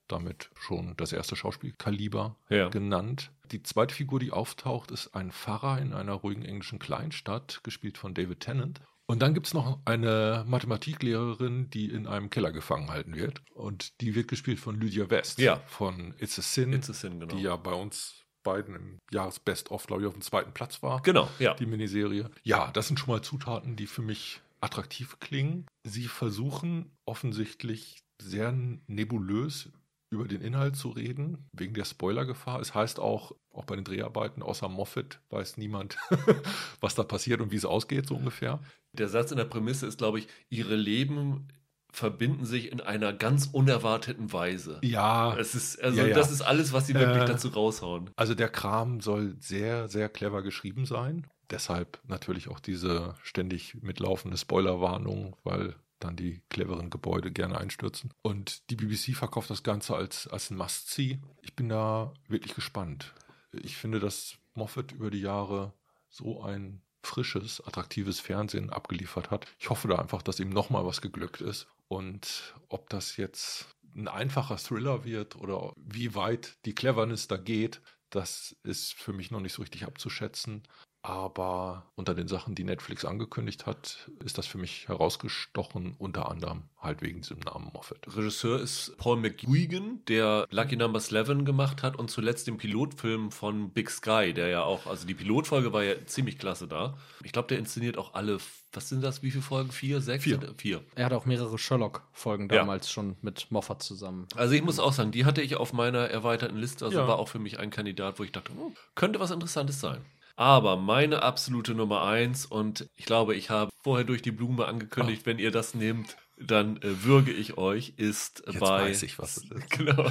damit 0.08 0.50
schon 0.60 0.98
das 0.98 1.14
erste 1.14 1.36
Schauspielkaliber 1.36 2.36
Ja. 2.50 2.70
genannt. 2.70 3.32
Die 3.52 3.62
zweite 3.62 3.94
Figur, 3.94 4.20
die 4.20 4.32
auftaucht, 4.32 4.90
ist 4.90 5.14
ein 5.14 5.32
Pfarrer 5.32 5.80
in 5.80 5.94
einer 5.94 6.14
ruhigen 6.14 6.44
englischen 6.44 6.80
Kleinstadt, 6.80 7.60
gespielt 7.62 8.00
von 8.00 8.16
David 8.16 8.40
Tennant. 8.40 8.82
Und 9.10 9.24
dann 9.24 9.34
gibt 9.34 9.48
es 9.48 9.56
noch 9.56 9.80
eine 9.86 10.46
Mathematiklehrerin, 10.48 11.70
die 11.72 11.90
in 11.90 12.06
einem 12.06 12.30
Keller 12.30 12.52
gefangen 12.52 12.86
gehalten 12.88 13.16
wird. 13.16 13.42
Und 13.56 14.00
die 14.02 14.14
wird 14.14 14.28
gespielt 14.28 14.60
von 14.60 14.80
Lydia 14.80 15.10
West 15.10 15.40
Ja. 15.40 15.58
von 15.66 16.14
It's 16.20 16.38
a 16.38 16.44
Sin, 16.44 16.74
It's 16.74 16.90
a 16.92 16.94
Sin, 16.94 17.20
genau. 17.20 17.36
die 17.36 17.42
ja 17.42 17.56
bei 17.56 17.74
uns 17.74 18.24
beiden 18.44 18.76
im 18.76 19.00
Jahresbest-of, 19.12 19.88
glaube 19.88 20.04
ich, 20.04 20.08
auf 20.08 20.14
dem 20.14 20.22
zweiten 20.22 20.54
Platz 20.54 20.84
war 20.84 21.02
Genau, 21.02 21.28
ja. 21.40 21.56
die 21.56 21.66
Miniserie. 21.66 22.30
Ja, 22.44 22.70
das 22.72 22.88
sind 22.88 23.00
schon 23.00 23.10
mal 23.10 23.22
Zutaten, 23.24 23.76
die 23.76 23.88
für 23.88 24.04
mich 24.04 24.42
attraktiv 24.62 25.18
klingen. 25.20 25.66
Sie 25.84 26.08
versuchen 26.08 26.92
offensichtlich 27.06 28.04
sehr 28.22 28.52
nebulös 28.88 29.70
über 30.12 30.28
den 30.28 30.42
Inhalt 30.42 30.76
zu 30.76 30.90
reden, 30.90 31.48
wegen 31.54 31.74
der 31.76 31.86
Spoilergefahr. 31.86 32.60
Es 32.60 32.74
heißt 32.74 33.00
auch, 33.00 33.36
auch 33.54 33.66
bei 33.66 33.76
den 33.76 33.86
Dreharbeiten, 33.86 34.42
außer 34.42 34.68
Moffat 34.68 35.20
weiß 35.30 35.58
niemand, 35.58 35.98
was 36.82 36.96
da 36.96 37.04
passiert 37.04 37.42
und 37.42 37.52
wie 37.52 37.56
es 37.58 37.66
ausgeht, 37.66 38.08
so 38.08 38.16
ungefähr. 38.16 38.60
Der 38.94 39.08
Satz 39.08 39.32
in 39.32 39.38
der 39.38 39.46
Prämisse 39.46 39.86
ist, 39.88 39.98
glaube 39.98 40.20
ich, 40.20 40.28
ihre 40.50 40.76
Leben 40.76 41.48
verbinden 41.92 42.46
sich 42.46 42.72
in 42.72 42.82
einer 42.82 43.14
ganz 43.14 43.48
unerwarteten 43.52 44.32
Weise. 44.32 44.80
Ja, 44.84 45.36
Es 45.38 45.56
ist, 45.56 45.82
also 45.82 45.98
Ja, 46.00 46.08
ja. 46.08 46.16
das 46.16 46.32
ist 46.32 46.42
alles, 46.42 46.72
was 46.72 46.88
sie 46.88 46.94
wirklich 46.94 47.24
Äh, 47.24 47.26
dazu 47.26 47.48
raushauen. 47.50 48.12
Also 48.16 48.36
der 48.36 48.50
Kram 48.50 49.02
soll 49.02 49.36
sehr, 49.40 49.88
sehr 49.88 50.08
clever 50.10 50.44
geschrieben 50.44 50.86
sein. 50.86 51.26
Deshalb 51.50 52.00
natürlich 52.08 52.48
auch 52.48 52.60
diese 52.60 53.16
ständig 53.24 53.76
mitlaufende 53.82 54.38
Spoilerwarnung, 54.38 55.36
weil 55.44 55.76
dann 56.00 56.16
die 56.16 56.42
cleveren 56.50 56.92
Gebäude 56.92 57.32
gerne 57.32 57.58
einstürzen. 57.58 58.14
Und 58.22 58.70
die 58.70 58.76
BBC 58.76 59.16
verkauft 59.16 59.50
das 59.50 59.64
Ganze 59.64 59.96
als, 59.96 60.28
als 60.28 60.52
ein 60.52 60.58
Must-See. 60.58 61.20
Ich 61.42 61.56
bin 61.56 61.70
da 61.70 62.14
wirklich 62.28 62.54
gespannt. 62.54 63.14
Ich 63.52 63.76
finde, 63.78 64.00
dass 64.00 64.36
Moffat 64.54 64.92
über 64.92 65.10
die 65.10 65.22
Jahre 65.22 65.74
so 66.10 66.42
ein 66.44 66.82
frisches, 67.04 67.62
attraktives 67.66 68.20
Fernsehen 68.20 68.70
abgeliefert 68.70 69.32
hat. 69.32 69.48
Ich 69.58 69.70
hoffe 69.70 69.88
da 69.88 69.96
einfach, 69.96 70.22
dass 70.22 70.40
ihm 70.40 70.50
nochmal 70.50 70.86
was 70.86 71.02
geglückt 71.02 71.42
ist. 71.42 71.68
Und 71.88 72.56
ob 72.68 72.90
das 72.90 73.18
jetzt 73.18 73.68
ein 73.96 74.08
einfacher 74.08 74.58
Thriller 74.58 75.04
wird 75.04 75.36
oder 75.36 75.74
wie 75.76 76.16
weit 76.16 76.58
die 76.66 76.76
Cleverness 76.76 77.28
da 77.28 77.38
geht, 77.38 77.82
das 78.10 78.56
ist 78.64 78.94
für 78.94 79.14
mich 79.14 79.32
noch 79.32 79.40
nicht 79.40 79.54
so 79.54 79.62
richtig 79.62 79.86
abzuschätzen. 79.86 80.64
Aber 81.02 81.86
unter 81.96 82.14
den 82.14 82.28
Sachen, 82.28 82.56
die 82.56 82.64
Netflix 82.66 83.06
angekündigt 83.06 83.66
hat, 83.66 84.10
ist 84.24 84.38
das 84.38 84.48
für 84.48 84.58
mich 84.58 84.88
herausgestochen, 84.90 85.96
unter 85.98 86.30
anderem 86.30 86.64
halt 86.82 87.02
wegen 87.02 87.22
diesem 87.22 87.40
Namen 87.40 87.72
Moffat. 87.74 88.00
Regisseur 88.08 88.60
ist 88.60 88.96
Paul 88.98 89.18
McGuigan, 89.18 90.04
der 90.08 90.46
Lucky 90.52 90.76
Number 90.76 91.00
11 91.00 91.46
gemacht 91.46 91.84
hat 91.84 91.96
und 91.98 92.12
zuletzt 92.12 92.48
den 92.48 92.58
Pilotfilm 92.58 93.32
von 93.32 93.70
Big 93.72 93.90
Sky, 93.90 94.34
der 94.34 94.48
ja 94.50 94.64
auch, 94.64 94.88
also 94.88 95.08
die 95.08 95.14
Pilotfolge 95.14 95.72
war 95.72 95.84
ja 95.84 96.06
ziemlich 96.06 96.38
klasse 96.38 96.68
da. 96.68 96.98
Ich 97.24 97.32
glaube, 97.32 97.48
der 97.48 97.60
inszeniert 97.60 97.98
auch 97.98 98.14
alle, 98.14 98.38
was 98.74 98.90
sind 98.90 99.02
das, 99.02 99.24
wie 99.24 99.32
viele 99.32 99.44
Folgen? 99.44 99.72
Vier, 99.72 100.02
sechs? 100.02 100.24
Vier. 100.26 100.40
Vier. 100.58 100.84
Er 100.96 101.06
hat 101.06 101.14
auch 101.14 101.26
mehrere 101.26 101.58
Sherlock-Folgen 101.58 102.50
Ja. 102.50 102.58
damals 102.60 102.92
schon 102.92 103.16
mit 103.22 103.50
Moffat 103.52 103.84
zusammen. 103.84 104.28
Also 104.36 104.54
ich 104.54 104.62
muss 104.64 104.80
auch 104.80 104.94
sagen, 104.94 105.12
die 105.12 105.24
hatte 105.26 105.42
ich 105.42 105.56
auf 105.56 105.72
meiner 105.74 106.10
erweiterten 106.10 106.58
Liste, 106.58 106.86
also 106.86 107.00
Ja. 107.00 107.08
war 107.08 107.20
auch 107.20 107.30
für 107.30 107.40
mich 107.40 107.58
ein 107.60 107.70
Kandidat, 107.70 108.20
wo 108.20 108.24
ich 108.24 108.32
dachte, 108.34 108.52
oh, 108.60 108.72
könnte 108.96 109.20
was 109.20 109.32
Interessantes 109.32 109.80
sein. 109.80 110.02
Aber 110.40 110.78
meine 110.78 111.22
absolute 111.22 111.74
Nummer 111.76 112.06
eins, 112.06 112.46
und 112.46 112.90
ich 112.96 113.04
glaube, 113.04 113.36
ich 113.36 113.50
habe 113.50 113.72
vorher 113.84 114.06
durch 114.06 114.22
die 114.22 114.32
Blume 114.32 114.68
angekündigt, 114.68 115.26
wenn 115.26 115.38
ihr 115.38 115.52
das 115.52 115.74
nehmt, 115.74 116.16
dann 116.38 116.78
äh, 116.78 117.04
würge 117.04 117.34
ich 117.34 117.58
euch, 117.58 117.96
ist 117.98 118.44
Jetzt 118.48 118.58
bei 118.58 118.84
weiß 118.86 119.04
ich, 119.04 119.20
was 119.20 119.36
es 119.36 119.44
ist. 119.52 119.70
genau, 119.70 120.10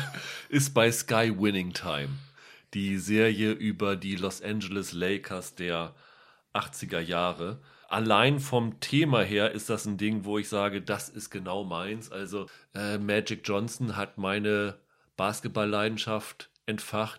ist 0.50 0.74
bei 0.74 0.92
Sky 0.92 1.32
Winning 1.34 1.72
Time. 1.72 2.10
Die 2.74 2.98
Serie 2.98 3.52
über 3.52 3.96
die 3.96 4.16
Los 4.16 4.42
Angeles 4.42 4.92
Lakers 4.92 5.54
der 5.54 5.94
80er 6.52 7.00
Jahre. 7.00 7.62
Allein 7.88 8.38
vom 8.38 8.80
Thema 8.80 9.22
her 9.22 9.52
ist 9.52 9.70
das 9.70 9.86
ein 9.86 9.96
Ding, 9.96 10.26
wo 10.26 10.36
ich 10.36 10.50
sage, 10.50 10.82
das 10.82 11.08
ist 11.08 11.30
genau 11.30 11.64
meins. 11.64 12.12
Also 12.12 12.48
äh, 12.74 12.98
Magic 12.98 13.48
Johnson 13.48 13.96
hat 13.96 14.18
meine 14.18 14.78
Basketball-Leidenschaft 15.16 16.50
entfacht. 16.66 17.18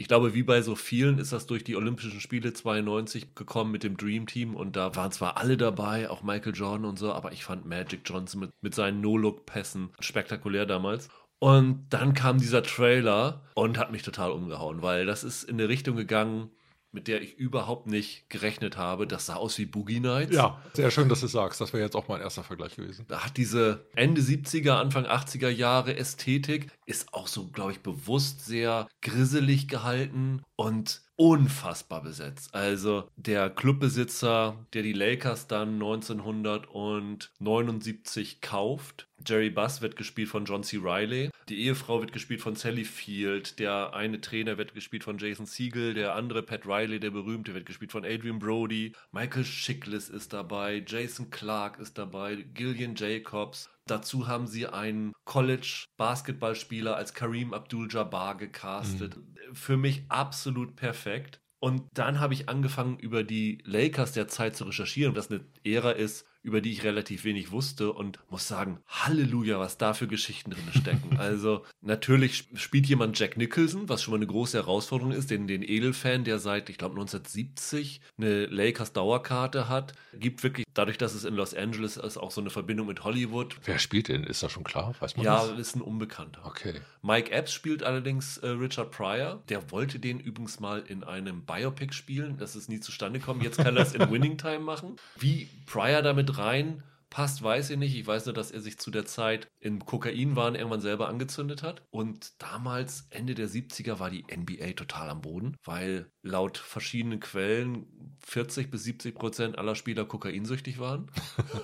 Ich 0.00 0.08
glaube, 0.08 0.32
wie 0.32 0.42
bei 0.42 0.62
so 0.62 0.76
vielen 0.76 1.18
ist 1.18 1.34
das 1.34 1.46
durch 1.46 1.62
die 1.62 1.76
Olympischen 1.76 2.22
Spiele 2.22 2.54
92 2.54 3.34
gekommen 3.34 3.70
mit 3.70 3.82
dem 3.82 3.98
Dream 3.98 4.26
Team 4.26 4.56
und 4.56 4.74
da 4.74 4.96
waren 4.96 5.12
zwar 5.12 5.36
alle 5.36 5.58
dabei, 5.58 6.08
auch 6.08 6.22
Michael 6.22 6.54
Jordan 6.54 6.86
und 6.86 6.98
so, 6.98 7.12
aber 7.12 7.32
ich 7.32 7.44
fand 7.44 7.66
Magic 7.66 8.00
Johnson 8.06 8.40
mit, 8.40 8.50
mit 8.62 8.74
seinen 8.74 9.02
No-Look-Pässen 9.02 9.90
spektakulär 10.00 10.64
damals. 10.64 11.10
Und 11.38 11.84
dann 11.90 12.14
kam 12.14 12.38
dieser 12.38 12.62
Trailer 12.62 13.42
und 13.54 13.76
hat 13.76 13.92
mich 13.92 14.00
total 14.00 14.30
umgehauen, 14.30 14.80
weil 14.80 15.04
das 15.04 15.22
ist 15.22 15.44
in 15.44 15.60
eine 15.60 15.68
Richtung 15.68 15.96
gegangen, 15.96 16.48
mit 16.92 17.08
der 17.08 17.22
ich 17.22 17.36
überhaupt 17.38 17.86
nicht 17.86 18.28
gerechnet 18.28 18.76
habe. 18.76 19.06
Das 19.06 19.26
sah 19.26 19.36
aus 19.36 19.58
wie 19.58 19.66
Boogie 19.66 20.00
Nights. 20.00 20.34
Ja, 20.34 20.60
sehr 20.74 20.90
schön, 20.90 21.08
dass 21.08 21.20
du 21.20 21.26
sagst. 21.26 21.60
Das 21.60 21.72
wäre 21.72 21.82
jetzt 21.82 21.94
auch 21.94 22.08
mein 22.08 22.20
erster 22.20 22.42
Vergleich 22.42 22.76
gewesen. 22.76 23.04
Da 23.08 23.24
hat 23.24 23.36
diese 23.36 23.86
Ende 23.94 24.20
70er, 24.20 24.72
Anfang 24.72 25.06
80er 25.06 25.48
Jahre 25.48 25.96
Ästhetik, 25.96 26.68
ist 26.86 27.14
auch 27.14 27.28
so, 27.28 27.48
glaube 27.48 27.72
ich, 27.72 27.80
bewusst 27.80 28.44
sehr 28.44 28.88
grisselig 29.02 29.68
gehalten 29.68 30.42
und 30.56 31.02
unfassbar 31.20 32.02
besetzt. 32.02 32.54
Also 32.54 33.10
der 33.16 33.50
Clubbesitzer, 33.50 34.56
der 34.72 34.82
die 34.82 34.94
Lakers 34.94 35.48
dann 35.48 35.74
1979 35.74 38.40
kauft, 38.40 39.06
Jerry 39.26 39.50
Buss 39.50 39.82
wird 39.82 39.96
gespielt 39.96 40.30
von 40.30 40.46
John 40.46 40.62
C. 40.62 40.78
Riley. 40.78 41.28
Die 41.50 41.64
Ehefrau 41.64 42.00
wird 42.00 42.12
gespielt 42.12 42.40
von 42.40 42.56
Sally 42.56 42.84
Field. 42.84 43.58
Der 43.58 43.92
eine 43.92 44.22
Trainer 44.22 44.56
wird 44.56 44.72
gespielt 44.72 45.04
von 45.04 45.18
Jason 45.18 45.44
Siegel. 45.44 45.92
Der 45.94 46.14
andere, 46.14 46.42
Pat 46.42 46.66
Riley, 46.66 46.98
der 47.00 47.10
berühmte, 47.10 47.52
wird 47.52 47.66
gespielt 47.66 47.92
von 47.92 48.06
Adrian 48.06 48.38
Brody. 48.38 48.92
Michael 49.12 49.44
Chiklis 49.44 50.08
ist 50.08 50.32
dabei. 50.32 50.82
Jason 50.86 51.28
Clark 51.30 51.78
ist 51.78 51.98
dabei. 51.98 52.46
Gillian 52.54 52.94
Jacobs. 52.94 53.68
Dazu 53.90 54.28
haben 54.28 54.46
sie 54.46 54.66
einen 54.68 55.12
College-Basketballspieler 55.24 56.94
als 56.94 57.12
Kareem 57.12 57.52
Abdul-Jabbar 57.52 58.36
gecastet. 58.36 59.18
Für 59.52 59.76
mich 59.76 60.04
absolut 60.08 60.76
perfekt. 60.76 61.40
Und 61.58 61.88
dann 61.92 62.20
habe 62.20 62.34
ich 62.34 62.48
angefangen, 62.48 62.98
über 62.98 63.24
die 63.24 63.62
Lakers 63.64 64.12
der 64.12 64.28
Zeit 64.28 64.56
zu 64.56 64.64
recherchieren, 64.64 65.14
das 65.14 65.30
eine 65.30 65.44
Ära 65.64 65.90
ist, 65.90 66.26
über 66.42 66.60
die 66.60 66.72
ich 66.72 66.84
relativ 66.84 67.24
wenig 67.24 67.50
wusste 67.50 67.92
und 67.92 68.18
muss 68.30 68.48
sagen, 68.48 68.78
Halleluja, 68.88 69.58
was 69.58 69.76
da 69.78 69.92
für 69.94 70.06
Geschichten 70.08 70.50
drin 70.52 70.62
stecken. 70.78 71.16
also 71.18 71.64
natürlich 71.82 72.38
sp- 72.40 72.56
spielt 72.56 72.86
jemand 72.86 73.18
Jack 73.18 73.36
Nicholson, 73.36 73.88
was 73.88 74.02
schon 74.02 74.12
mal 74.12 74.16
eine 74.18 74.26
große 74.26 74.56
Herausforderung 74.56 75.12
ist, 75.12 75.30
den, 75.30 75.46
den 75.46 75.62
Edelfan, 75.62 76.24
der 76.24 76.38
seit, 76.38 76.70
ich 76.70 76.78
glaube, 76.78 76.94
1970 76.94 78.00
eine 78.18 78.46
Lakers 78.46 78.92
Dauerkarte 78.92 79.68
hat, 79.68 79.92
gibt 80.14 80.42
wirklich, 80.42 80.66
dadurch, 80.74 80.98
dass 80.98 81.14
es 81.14 81.24
in 81.24 81.34
Los 81.34 81.54
Angeles 81.54 81.96
ist, 81.96 82.16
auch 82.16 82.30
so 82.30 82.40
eine 82.40 82.50
Verbindung 82.50 82.86
mit 82.86 83.04
Hollywood. 83.04 83.56
Wer 83.64 83.78
spielt 83.78 84.08
denn? 84.08 84.24
Ist 84.24 84.42
das 84.42 84.52
schon 84.52 84.64
klar? 84.64 84.94
Weiß 85.00 85.16
man 85.16 85.24
Ja, 85.26 85.46
das? 85.46 85.58
ist 85.58 85.76
ein 85.76 85.82
Unbekannter. 85.82 86.44
Okay. 86.46 86.74
Mike 87.02 87.30
Epps 87.32 87.52
spielt 87.52 87.82
allerdings 87.82 88.38
äh, 88.38 88.48
Richard 88.48 88.90
Pryor. 88.90 89.42
Der 89.48 89.70
wollte 89.70 89.98
den 89.98 90.20
übrigens 90.20 90.60
mal 90.60 90.80
in 90.86 91.04
einem 91.04 91.42
Biopic 91.42 91.92
spielen. 91.94 92.36
Das 92.38 92.56
ist 92.56 92.68
nie 92.68 92.80
zustande 92.80 93.18
gekommen. 93.20 93.40
Jetzt 93.42 93.58
kann 93.58 93.76
er 93.76 93.82
es 93.82 93.92
in 93.94 94.00
Winning 94.10 94.38
Time 94.38 94.60
machen. 94.60 94.96
Wie 95.18 95.48
Pryor 95.66 96.02
damit 96.02 96.29
rein 96.38 96.82
passt, 97.10 97.42
weiß 97.42 97.70
ich 97.70 97.76
nicht. 97.76 97.96
Ich 97.96 98.06
weiß 98.06 98.26
nur, 98.26 98.34
dass 98.34 98.52
er 98.52 98.60
sich 98.60 98.78
zu 98.78 98.90
der 98.90 99.04
Zeit 99.04 99.48
in 99.58 99.80
Kokainwahn 99.80 100.54
irgendwann 100.54 100.80
selber 100.80 101.08
angezündet 101.08 101.62
hat. 101.62 101.82
Und 101.90 102.40
damals, 102.40 103.08
Ende 103.10 103.34
der 103.34 103.48
70er, 103.48 103.98
war 103.98 104.10
die 104.10 104.24
NBA 104.34 104.72
total 104.72 105.10
am 105.10 105.20
Boden, 105.20 105.56
weil 105.64 106.10
laut 106.22 106.56
verschiedenen 106.56 107.20
Quellen 107.20 108.16
40 108.24 108.70
bis 108.70 108.84
70 108.84 109.14
Prozent 109.16 109.58
aller 109.58 109.74
Spieler 109.74 110.04
kokainsüchtig 110.04 110.78
waren. 110.78 111.10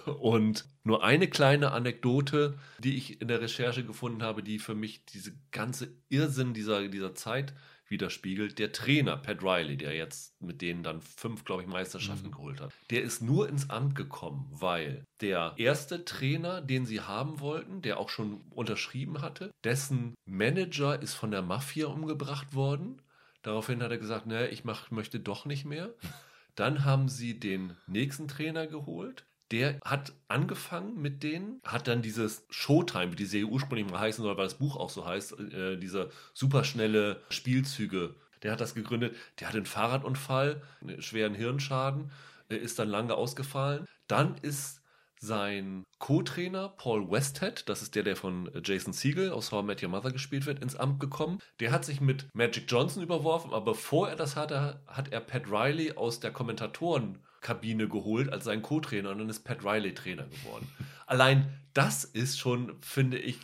Und 0.19 0.67
nur 0.83 1.05
eine 1.05 1.29
kleine 1.29 1.71
Anekdote, 1.71 2.59
die 2.79 2.97
ich 2.97 3.21
in 3.21 3.29
der 3.29 3.41
Recherche 3.41 3.85
gefunden 3.85 4.23
habe, 4.23 4.43
die 4.43 4.59
für 4.59 4.75
mich 4.75 5.07
diese 5.07 5.33
ganze 5.53 5.95
Irrsinn 6.09 6.55
dieser, 6.55 6.89
dieser 6.89 7.15
Zeit 7.15 7.55
widerspiegelt. 7.91 8.59
Der 8.59 8.73
Trainer, 8.73 9.17
Pat 9.17 9.43
Riley, 9.43 9.77
der 9.77 9.95
jetzt 9.95 10.41
mit 10.41 10.63
denen 10.63 10.83
dann 10.83 11.01
fünf, 11.01 11.45
glaube 11.45 11.63
ich, 11.63 11.69
Meisterschaften 11.69 12.29
Mhm. 12.29 12.33
geholt 12.33 12.61
hat, 12.61 12.73
der 12.91 13.03
ist 13.03 13.23
nur 13.23 13.49
ins 13.49 13.71
Amt 13.71 13.95
gekommen, 13.95 14.47
weil 14.51 15.05
der 15.21 15.55
erste 15.57 16.05
Trainer, 16.05 16.61
den 16.61 16.87
sie 16.87 17.01
haben 17.01 17.41
wollten, 17.41 17.83
der 17.83 17.99
auch 17.99 18.09
schon 18.09 18.43
unterschrieben 18.51 19.21
hatte, 19.23 19.51
dessen 19.65 20.15
Manager 20.25 21.01
ist 21.01 21.15
von 21.15 21.31
der 21.31 21.43
Mafia 21.43 21.87
umgebracht 21.87 22.55
worden. 22.55 23.03
Daraufhin 23.43 23.83
hat 23.83 23.91
er 23.91 23.99
gesagt, 23.99 24.27
ne, 24.27 24.49
ich 24.49 24.65
mach, 24.65 24.91
möchte 24.91 25.21
doch 25.21 25.45
nicht 25.47 25.65
mehr. 25.65 25.95
Dann 26.57 26.85
haben 26.85 27.09
sie 27.09 27.39
den 27.39 27.77
nächsten 27.87 28.29
Trainer 28.29 28.67
geholt. 28.67 29.27
Der 29.53 29.79
hat 29.85 30.13
angefangen 30.29 31.01
mit 31.01 31.23
denen, 31.23 31.61
hat 31.65 31.87
dann 31.87 32.03
dieses 32.03 32.47
Showtime, 32.51 33.13
wie 33.13 33.17
die 33.17 33.27
Serie 33.27 33.47
ursprünglich 33.47 33.89
mal 33.89 34.01
heißen 34.01 34.25
soll, 34.25 34.37
weil 34.37 34.47
das 34.47 34.59
Buch 34.59 34.77
auch 34.77 34.91
so 34.91 35.07
heißt, 35.07 35.39
äh, 35.39 35.77
diese 35.77 36.11
superschnelle 36.35 37.23
Spielzüge. 37.31 38.15
Der 38.43 38.53
hat 38.53 38.61
das 38.61 38.75
gegründet. 38.75 39.17
Der 39.41 39.49
hat 39.49 39.55
einen 39.55 39.67
Fahrradunfall, 39.67 40.63
einen 40.81 41.01
schweren 41.01 41.35
Hirnschaden, 41.35 42.11
äh, 42.49 42.57
ist 42.57 42.79
dann 42.79 42.89
lange 42.89 43.15
ausgefallen. 43.15 43.87
Dann 44.09 44.37
ist 44.43 44.83
sein 45.19 45.85
Co-Trainer 45.99 46.69
Paul 46.69 47.11
Westhead, 47.11 47.69
das 47.69 47.83
ist 47.83 47.95
der, 47.95 48.03
der 48.03 48.17
von 48.17 48.53
äh, 48.55 48.61
Jason 48.63 48.93
Siegel 48.93 49.31
aus 49.33 49.51
How 49.53 49.63
I 49.63 49.67
Met 49.67 49.83
Your 49.83 49.89
Mother 49.89 50.13
gespielt 50.13 50.47
wird, 50.47 50.61
ins 50.61 50.77
Amt 50.77 51.01
gekommen. 51.01 51.39
Der 51.61 51.73
hat 51.73 51.85
sich 51.85 52.01
mit 52.01 52.27
Magic 52.35 52.65
Johnson 52.69 53.03
überworfen, 53.03 53.53
aber 53.53 53.73
bevor 53.73 54.09
er 54.09 54.17
das 54.17 54.37
hatte, 54.37 54.81
hat 54.87 55.13
er 55.13 55.21
Pat 55.21 55.51
Riley 55.51 55.93
aus 55.93 56.21
der 56.21 56.33
Kommentatorenkabine 57.47 57.89
geholt 57.89 58.33
als 58.33 58.45
seinen 58.45 58.63
Co-Trainer 58.63 59.11
und 59.11 59.19
dann 59.19 59.29
ist 59.29 59.45
Pat 59.45 59.65
Riley 59.65 59.95
Trainer 59.95 60.25
geworden. 60.25 60.69
Allein 61.07 61.49
das 61.75 62.05
ist 62.05 62.39
schon, 62.39 62.77
finde 62.81 63.19
ich, 63.19 63.39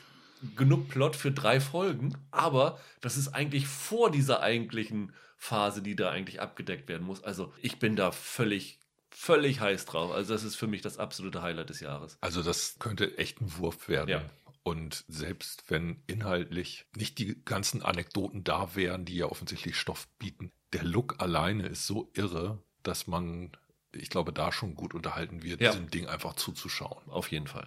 genug 0.57 0.89
Plot 0.89 1.15
für 1.15 1.31
drei 1.31 1.61
Folgen, 1.61 2.17
aber 2.31 2.81
das 3.01 3.17
ist 3.17 3.29
eigentlich 3.29 3.67
vor 3.67 4.11
dieser 4.11 4.41
eigentlichen 4.41 5.13
Phase, 5.37 5.83
die 5.83 5.97
da 5.97 6.11
eigentlich 6.11 6.41
abgedeckt 6.41 6.89
werden 6.89 7.07
muss. 7.07 7.23
Also 7.23 7.53
ich 7.63 7.79
bin 7.79 7.97
da 7.97 8.11
völlig, 8.11 8.81
völlig 9.11 9.61
heiß 9.61 9.87
drauf. 9.87 10.11
Also 10.11 10.33
das 10.33 10.43
ist 10.43 10.57
für 10.57 10.67
mich 10.67 10.83
das 10.83 10.99
absolute 10.99 11.43
Highlight 11.43 11.71
des 11.71 11.81
Jahres. 11.81 12.19
Also 12.21 12.43
das 12.43 12.77
könnte 12.79 13.19
echt 13.19 13.41
ein 13.41 13.57
Wurf 13.59 13.89
werden. 13.89 14.09
Ja. 14.09 14.23
Und 14.65 15.05
selbst 15.09 15.65
wenn 15.69 16.03
inhaltlich 16.07 16.87
nicht 16.97 17.19
die 17.19 17.37
ganzen 17.45 17.83
Anekdoten 17.83 18.45
da 18.45 18.77
wären, 18.77 19.05
die 19.05 19.17
ja 19.17 19.27
offensichtlich 19.27 19.77
Stoff 19.77 20.07
bieten, 20.19 20.53
der 20.73 20.85
Look 20.85 21.21
alleine 21.21 21.67
ist 21.67 21.87
so 21.87 22.11
irre, 22.15 22.63
dass 22.83 23.07
man, 23.07 23.53
ich 23.95 24.11
glaube, 24.11 24.33
da 24.33 24.53
schon 24.53 24.75
gut 24.75 24.95
unterhalten 24.95 25.43
wird, 25.43 25.61
Ja. 25.61 25.71
diesem 25.71 25.91
Ding 25.91 26.07
einfach 26.07 26.35
zuzuschauen. 26.35 27.09
Auf 27.09 27.31
jeden 27.31 27.47
Fall. 27.47 27.67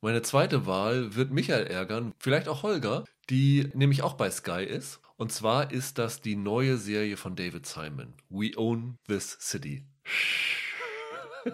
Meine 0.00 0.22
zweite 0.22 0.66
Wahl 0.66 1.14
wird 1.14 1.30
Michael 1.30 1.66
ärgern, 1.68 2.12
vielleicht 2.18 2.48
auch 2.48 2.62
Holger, 2.64 3.04
die 3.30 3.70
nämlich 3.74 4.02
auch 4.02 4.14
bei 4.14 4.30
Sky 4.30 4.64
ist. 4.64 5.00
Und 5.16 5.30
zwar 5.30 5.70
ist 5.70 5.98
das 5.98 6.20
die 6.20 6.34
neue 6.34 6.76
Serie 6.76 7.16
von 7.16 7.36
David 7.36 7.66
Simon. 7.66 8.14
We 8.28 8.50
Own 8.56 8.96
This 9.06 9.38
City. 9.40 9.86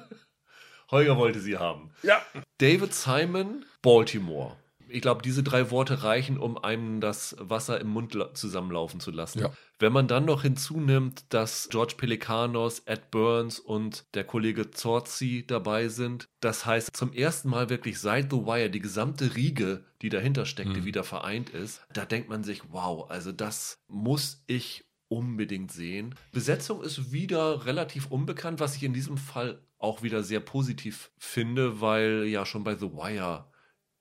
Holger 0.91 1.17
wollte 1.19 1.41
sie 1.41 1.59
haben. 1.59 1.91
Ja. 2.03 2.25
David 2.59 2.95
Simon, 2.95 3.67
Baltimore. 3.83 4.57
Ich 4.91 5.03
glaube, 5.03 5.23
diese 5.23 5.43
drei 5.43 5.71
Worte 5.71 6.03
reichen, 6.03 6.39
um 6.39 6.57
einem 6.59 7.01
das 7.01 7.37
Wasser 7.39 7.81
im 7.81 7.89
Mund 7.89 8.15
la- 8.15 8.33
zusammenlaufen 8.35 9.01
zu 9.01 9.11
lassen. 9.11 9.41
Ja. 9.41 9.53
Wenn 9.79 9.93
man 9.93 10.09
dann 10.09 10.25
noch 10.25 10.43
hinzunimmt, 10.43 11.25
dass 11.29 11.69
George 11.71 11.95
Pelikanos, 11.97 12.81
Ed 12.87 13.11
Burns 13.11 13.59
und 13.61 14.05
der 14.15 14.25
Kollege 14.25 14.71
Zorzi 14.71 15.45
dabei 15.47 15.89
sind, 15.89 16.29
das 16.41 16.67
heißt 16.67 16.97
zum 16.97 17.13
ersten 17.13 17.49
Mal 17.49 17.71
wirklich 17.71 17.99
seit 18.01 18.31
The 18.31 18.39
Wire 18.39 18.71
die 18.71 18.81
gesamte 18.81 19.35
Riege, 19.37 19.85
die 20.03 20.09
dahinter 20.09 20.47
steckte, 20.47 20.81
Mhm. 20.81 20.85
wieder 20.85 21.05
vereint 21.05 21.51
ist, 21.51 21.83
da 21.93 22.05
denkt 22.05 22.29
man 22.29 22.43
sich, 22.45 22.63
wow, 22.71 23.09
also 23.11 23.31
das 23.33 23.79
muss 23.89 24.43
ich 24.47 24.85
unbedingt 25.09 25.73
sehen. 25.73 26.15
Besetzung 26.33 26.83
ist 26.83 27.13
wieder 27.13 27.65
relativ 27.65 28.11
unbekannt, 28.11 28.61
was 28.61 28.77
ich 28.77 28.83
in 28.83 28.93
diesem 28.93 29.17
Fall 29.17 29.63
auch 29.79 30.03
wieder 30.03 30.23
sehr 30.23 30.41
positiv 30.41 31.11
finde, 31.19 31.81
weil 31.81 32.25
ja 32.27 32.45
schon 32.45 32.65
bei 32.65 32.75
The 32.75 32.93
Wire 32.93 33.47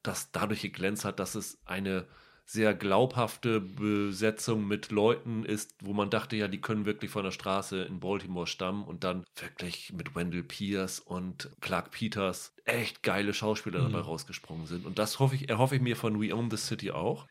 das 0.07 0.31
dadurch 0.31 0.61
geglänzt 0.61 1.05
hat, 1.05 1.19
dass 1.19 1.35
es 1.35 1.57
eine 1.65 2.05
sehr 2.45 2.73
glaubhafte 2.73 3.59
Besetzung 3.59 4.65
mit 4.65 4.89
Leuten 4.89 5.43
ist, 5.43 5.75
wo 5.81 5.93
man 5.93 6.09
dachte, 6.09 6.37
ja, 6.37 6.47
die 6.47 6.61
können 6.61 6.85
wirklich 6.85 7.11
von 7.11 7.25
der 7.25 7.31
Straße 7.31 7.83
in 7.83 7.99
Baltimore 7.99 8.47
stammen 8.47 8.85
und 8.85 9.03
dann 9.03 9.25
wirklich 9.35 9.91
mit 9.91 10.15
Wendell 10.15 10.43
Pierce 10.43 11.01
und 11.01 11.49
Clark 11.59 11.91
Peters 11.91 12.53
echt 12.63 13.03
geile 13.03 13.33
Schauspieler 13.33 13.79
mhm. 13.79 13.91
dabei 13.91 14.05
rausgesprungen 14.05 14.65
sind. 14.65 14.85
Und 14.85 14.97
das 14.97 15.19
hoffe 15.19 15.35
ich, 15.35 15.49
erhoffe 15.49 15.75
ich 15.75 15.81
mir 15.81 15.97
von 15.97 16.21
We 16.21 16.33
Own 16.33 16.49
the 16.49 16.55
City 16.55 16.91
auch 16.91 17.27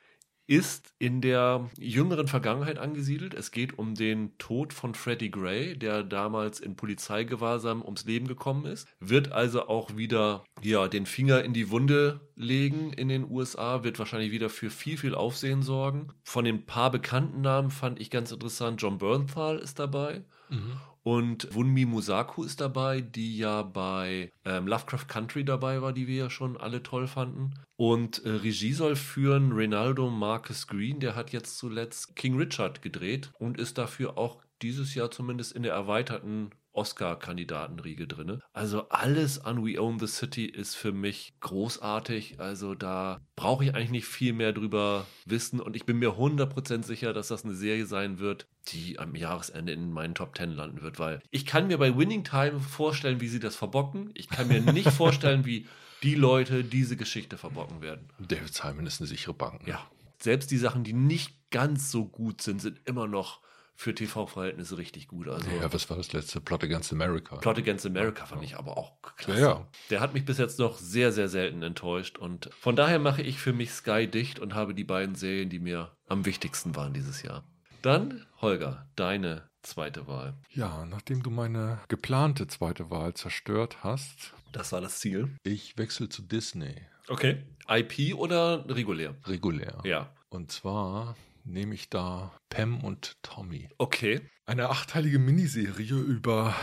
ist 0.46 0.92
in 0.98 1.20
der 1.20 1.68
jüngeren 1.78 2.28
Vergangenheit 2.28 2.78
angesiedelt. 2.78 3.34
Es 3.34 3.50
geht 3.50 3.78
um 3.78 3.94
den 3.94 4.38
Tod 4.38 4.72
von 4.72 4.94
Freddie 4.94 5.30
Gray, 5.30 5.76
der 5.76 6.02
damals 6.02 6.60
in 6.60 6.76
Polizeigewahrsam 6.76 7.82
ums 7.82 8.04
Leben 8.04 8.28
gekommen 8.28 8.64
ist. 8.66 8.86
Wird 9.00 9.32
also 9.32 9.68
auch 9.68 9.96
wieder 9.96 10.44
ja, 10.62 10.88
den 10.88 11.06
Finger 11.06 11.42
in 11.42 11.52
die 11.52 11.70
Wunde 11.70 12.20
legen 12.36 12.92
in 12.92 13.08
den 13.08 13.28
USA, 13.28 13.82
wird 13.82 13.98
wahrscheinlich 13.98 14.30
wieder 14.30 14.50
für 14.50 14.70
viel, 14.70 14.96
viel 14.96 15.14
Aufsehen 15.14 15.62
sorgen. 15.62 16.08
Von 16.22 16.44
den 16.44 16.66
paar 16.66 16.90
bekannten 16.90 17.40
Namen 17.40 17.70
fand 17.70 18.00
ich 18.00 18.10
ganz 18.10 18.30
interessant, 18.30 18.80
John 18.80 18.98
Bernthal 18.98 19.58
ist 19.58 19.78
dabei. 19.78 20.24
Mhm. 20.48 20.80
Und 21.06 21.54
Wunmi 21.54 21.84
Musaku 21.84 22.42
ist 22.42 22.60
dabei, 22.60 23.00
die 23.00 23.38
ja 23.38 23.62
bei 23.62 24.32
ähm, 24.44 24.66
Lovecraft 24.66 25.06
Country 25.06 25.44
dabei 25.44 25.80
war, 25.80 25.92
die 25.92 26.08
wir 26.08 26.16
ja 26.16 26.30
schon 26.30 26.56
alle 26.56 26.82
toll 26.82 27.06
fanden. 27.06 27.54
Und 27.76 28.24
äh, 28.24 28.30
Regie 28.30 28.72
soll 28.72 28.96
führen 28.96 29.52
Ronaldo 29.52 30.10
Marcus 30.10 30.66
Green, 30.66 30.98
der 30.98 31.14
hat 31.14 31.30
jetzt 31.30 31.58
zuletzt 31.58 32.16
King 32.16 32.36
Richard 32.36 32.82
gedreht 32.82 33.30
und 33.38 33.56
ist 33.56 33.78
dafür 33.78 34.18
auch 34.18 34.42
dieses 34.62 34.96
Jahr 34.96 35.12
zumindest 35.12 35.52
in 35.52 35.62
der 35.62 35.74
erweiterten 35.74 36.50
Oscar-Kandidatenriege 36.76 38.06
drin. 38.06 38.42
Also 38.52 38.88
alles 38.88 39.38
an 39.38 39.64
We 39.64 39.80
Own 39.80 39.98
the 39.98 40.06
City 40.06 40.46
ist 40.46 40.74
für 40.74 40.92
mich 40.92 41.34
großartig. 41.40 42.38
Also 42.38 42.74
da 42.74 43.20
brauche 43.34 43.64
ich 43.64 43.74
eigentlich 43.74 43.90
nicht 43.90 44.06
viel 44.06 44.32
mehr 44.32 44.52
drüber 44.52 45.06
wissen 45.24 45.60
und 45.60 45.76
ich 45.76 45.86
bin 45.86 45.98
mir 45.98 46.10
100% 46.10 46.84
sicher, 46.84 47.12
dass 47.12 47.28
das 47.28 47.44
eine 47.44 47.54
Serie 47.54 47.86
sein 47.86 48.18
wird, 48.18 48.46
die 48.68 48.98
am 48.98 49.14
Jahresende 49.14 49.72
in 49.72 49.92
meinen 49.92 50.14
Top 50.14 50.36
10 50.36 50.50
landen 50.50 50.82
wird, 50.82 50.98
weil 50.98 51.20
ich 51.30 51.46
kann 51.46 51.68
mir 51.68 51.78
bei 51.78 51.96
Winning 51.96 52.24
Time 52.24 52.60
vorstellen, 52.60 53.20
wie 53.20 53.28
sie 53.28 53.40
das 53.40 53.56
verbocken. 53.56 54.10
Ich 54.14 54.28
kann 54.28 54.48
mir 54.48 54.60
nicht 54.60 54.90
vorstellen, 54.92 55.44
wie 55.44 55.66
die 56.02 56.14
Leute 56.14 56.64
diese 56.64 56.96
Geschichte 56.96 57.38
verbocken 57.38 57.80
werden. 57.80 58.08
David 58.18 58.54
Simon 58.54 58.86
ist 58.86 59.00
eine 59.00 59.08
sichere 59.08 59.34
Bank. 59.34 59.62
Ne? 59.62 59.70
Ja. 59.70 59.90
Selbst 60.18 60.50
die 60.50 60.58
Sachen, 60.58 60.84
die 60.84 60.92
nicht 60.92 61.50
ganz 61.50 61.90
so 61.90 62.06
gut 62.06 62.42
sind, 62.42 62.60
sind 62.60 62.80
immer 62.84 63.06
noch 63.06 63.40
für 63.76 63.94
TV-Verhältnisse 63.94 64.78
richtig 64.78 65.06
gut. 65.06 65.28
Also, 65.28 65.48
ja, 65.50 65.72
was 65.72 65.88
war 65.90 65.96
das 65.96 66.12
letzte? 66.12 66.40
Plot 66.40 66.64
Against 66.64 66.92
America. 66.92 67.36
Plot 67.36 67.58
Against 67.58 67.86
America 67.86 68.24
fand 68.24 68.42
ja. 68.42 68.48
ich 68.48 68.56
aber 68.56 68.76
auch 68.76 69.00
klasse. 69.02 69.40
Ja, 69.40 69.48
ja. 69.48 69.68
Der 69.90 70.00
hat 70.00 70.14
mich 70.14 70.24
bis 70.24 70.38
jetzt 70.38 70.58
noch 70.58 70.78
sehr, 70.78 71.12
sehr 71.12 71.28
selten 71.28 71.62
enttäuscht. 71.62 72.18
Und 72.18 72.50
von 72.58 72.74
daher 72.74 72.98
mache 72.98 73.22
ich 73.22 73.38
für 73.38 73.52
mich 73.52 73.70
Sky 73.72 74.06
dicht 74.06 74.38
und 74.38 74.54
habe 74.54 74.74
die 74.74 74.84
beiden 74.84 75.14
Serien, 75.14 75.50
die 75.50 75.58
mir 75.58 75.96
am 76.08 76.24
wichtigsten 76.24 76.74
waren 76.74 76.94
dieses 76.94 77.22
Jahr. 77.22 77.44
Dann, 77.82 78.26
Holger, 78.40 78.88
deine 78.96 79.48
zweite 79.62 80.06
Wahl. 80.06 80.34
Ja, 80.50 80.86
nachdem 80.86 81.22
du 81.22 81.30
meine 81.30 81.80
geplante 81.88 82.46
zweite 82.46 82.90
Wahl 82.90 83.14
zerstört 83.14 83.84
hast. 83.84 84.32
Das 84.52 84.72
war 84.72 84.80
das 84.80 85.00
Ziel. 85.00 85.36
Ich 85.42 85.76
wechsle 85.76 86.08
zu 86.08 86.22
Disney. 86.22 86.74
Okay. 87.08 87.42
IP 87.68 88.16
oder 88.16 88.64
regulär? 88.68 89.14
Regulär. 89.26 89.80
Ja. 89.84 90.10
Und 90.28 90.50
zwar 90.50 91.16
nehme 91.46 91.74
ich 91.74 91.88
da 91.88 92.36
Pam 92.50 92.82
und 92.82 93.16
Tommy. 93.22 93.68
Okay. 93.78 94.20
Eine 94.44 94.68
achteilige 94.68 95.18
Miniserie 95.18 95.96
über 95.96 96.54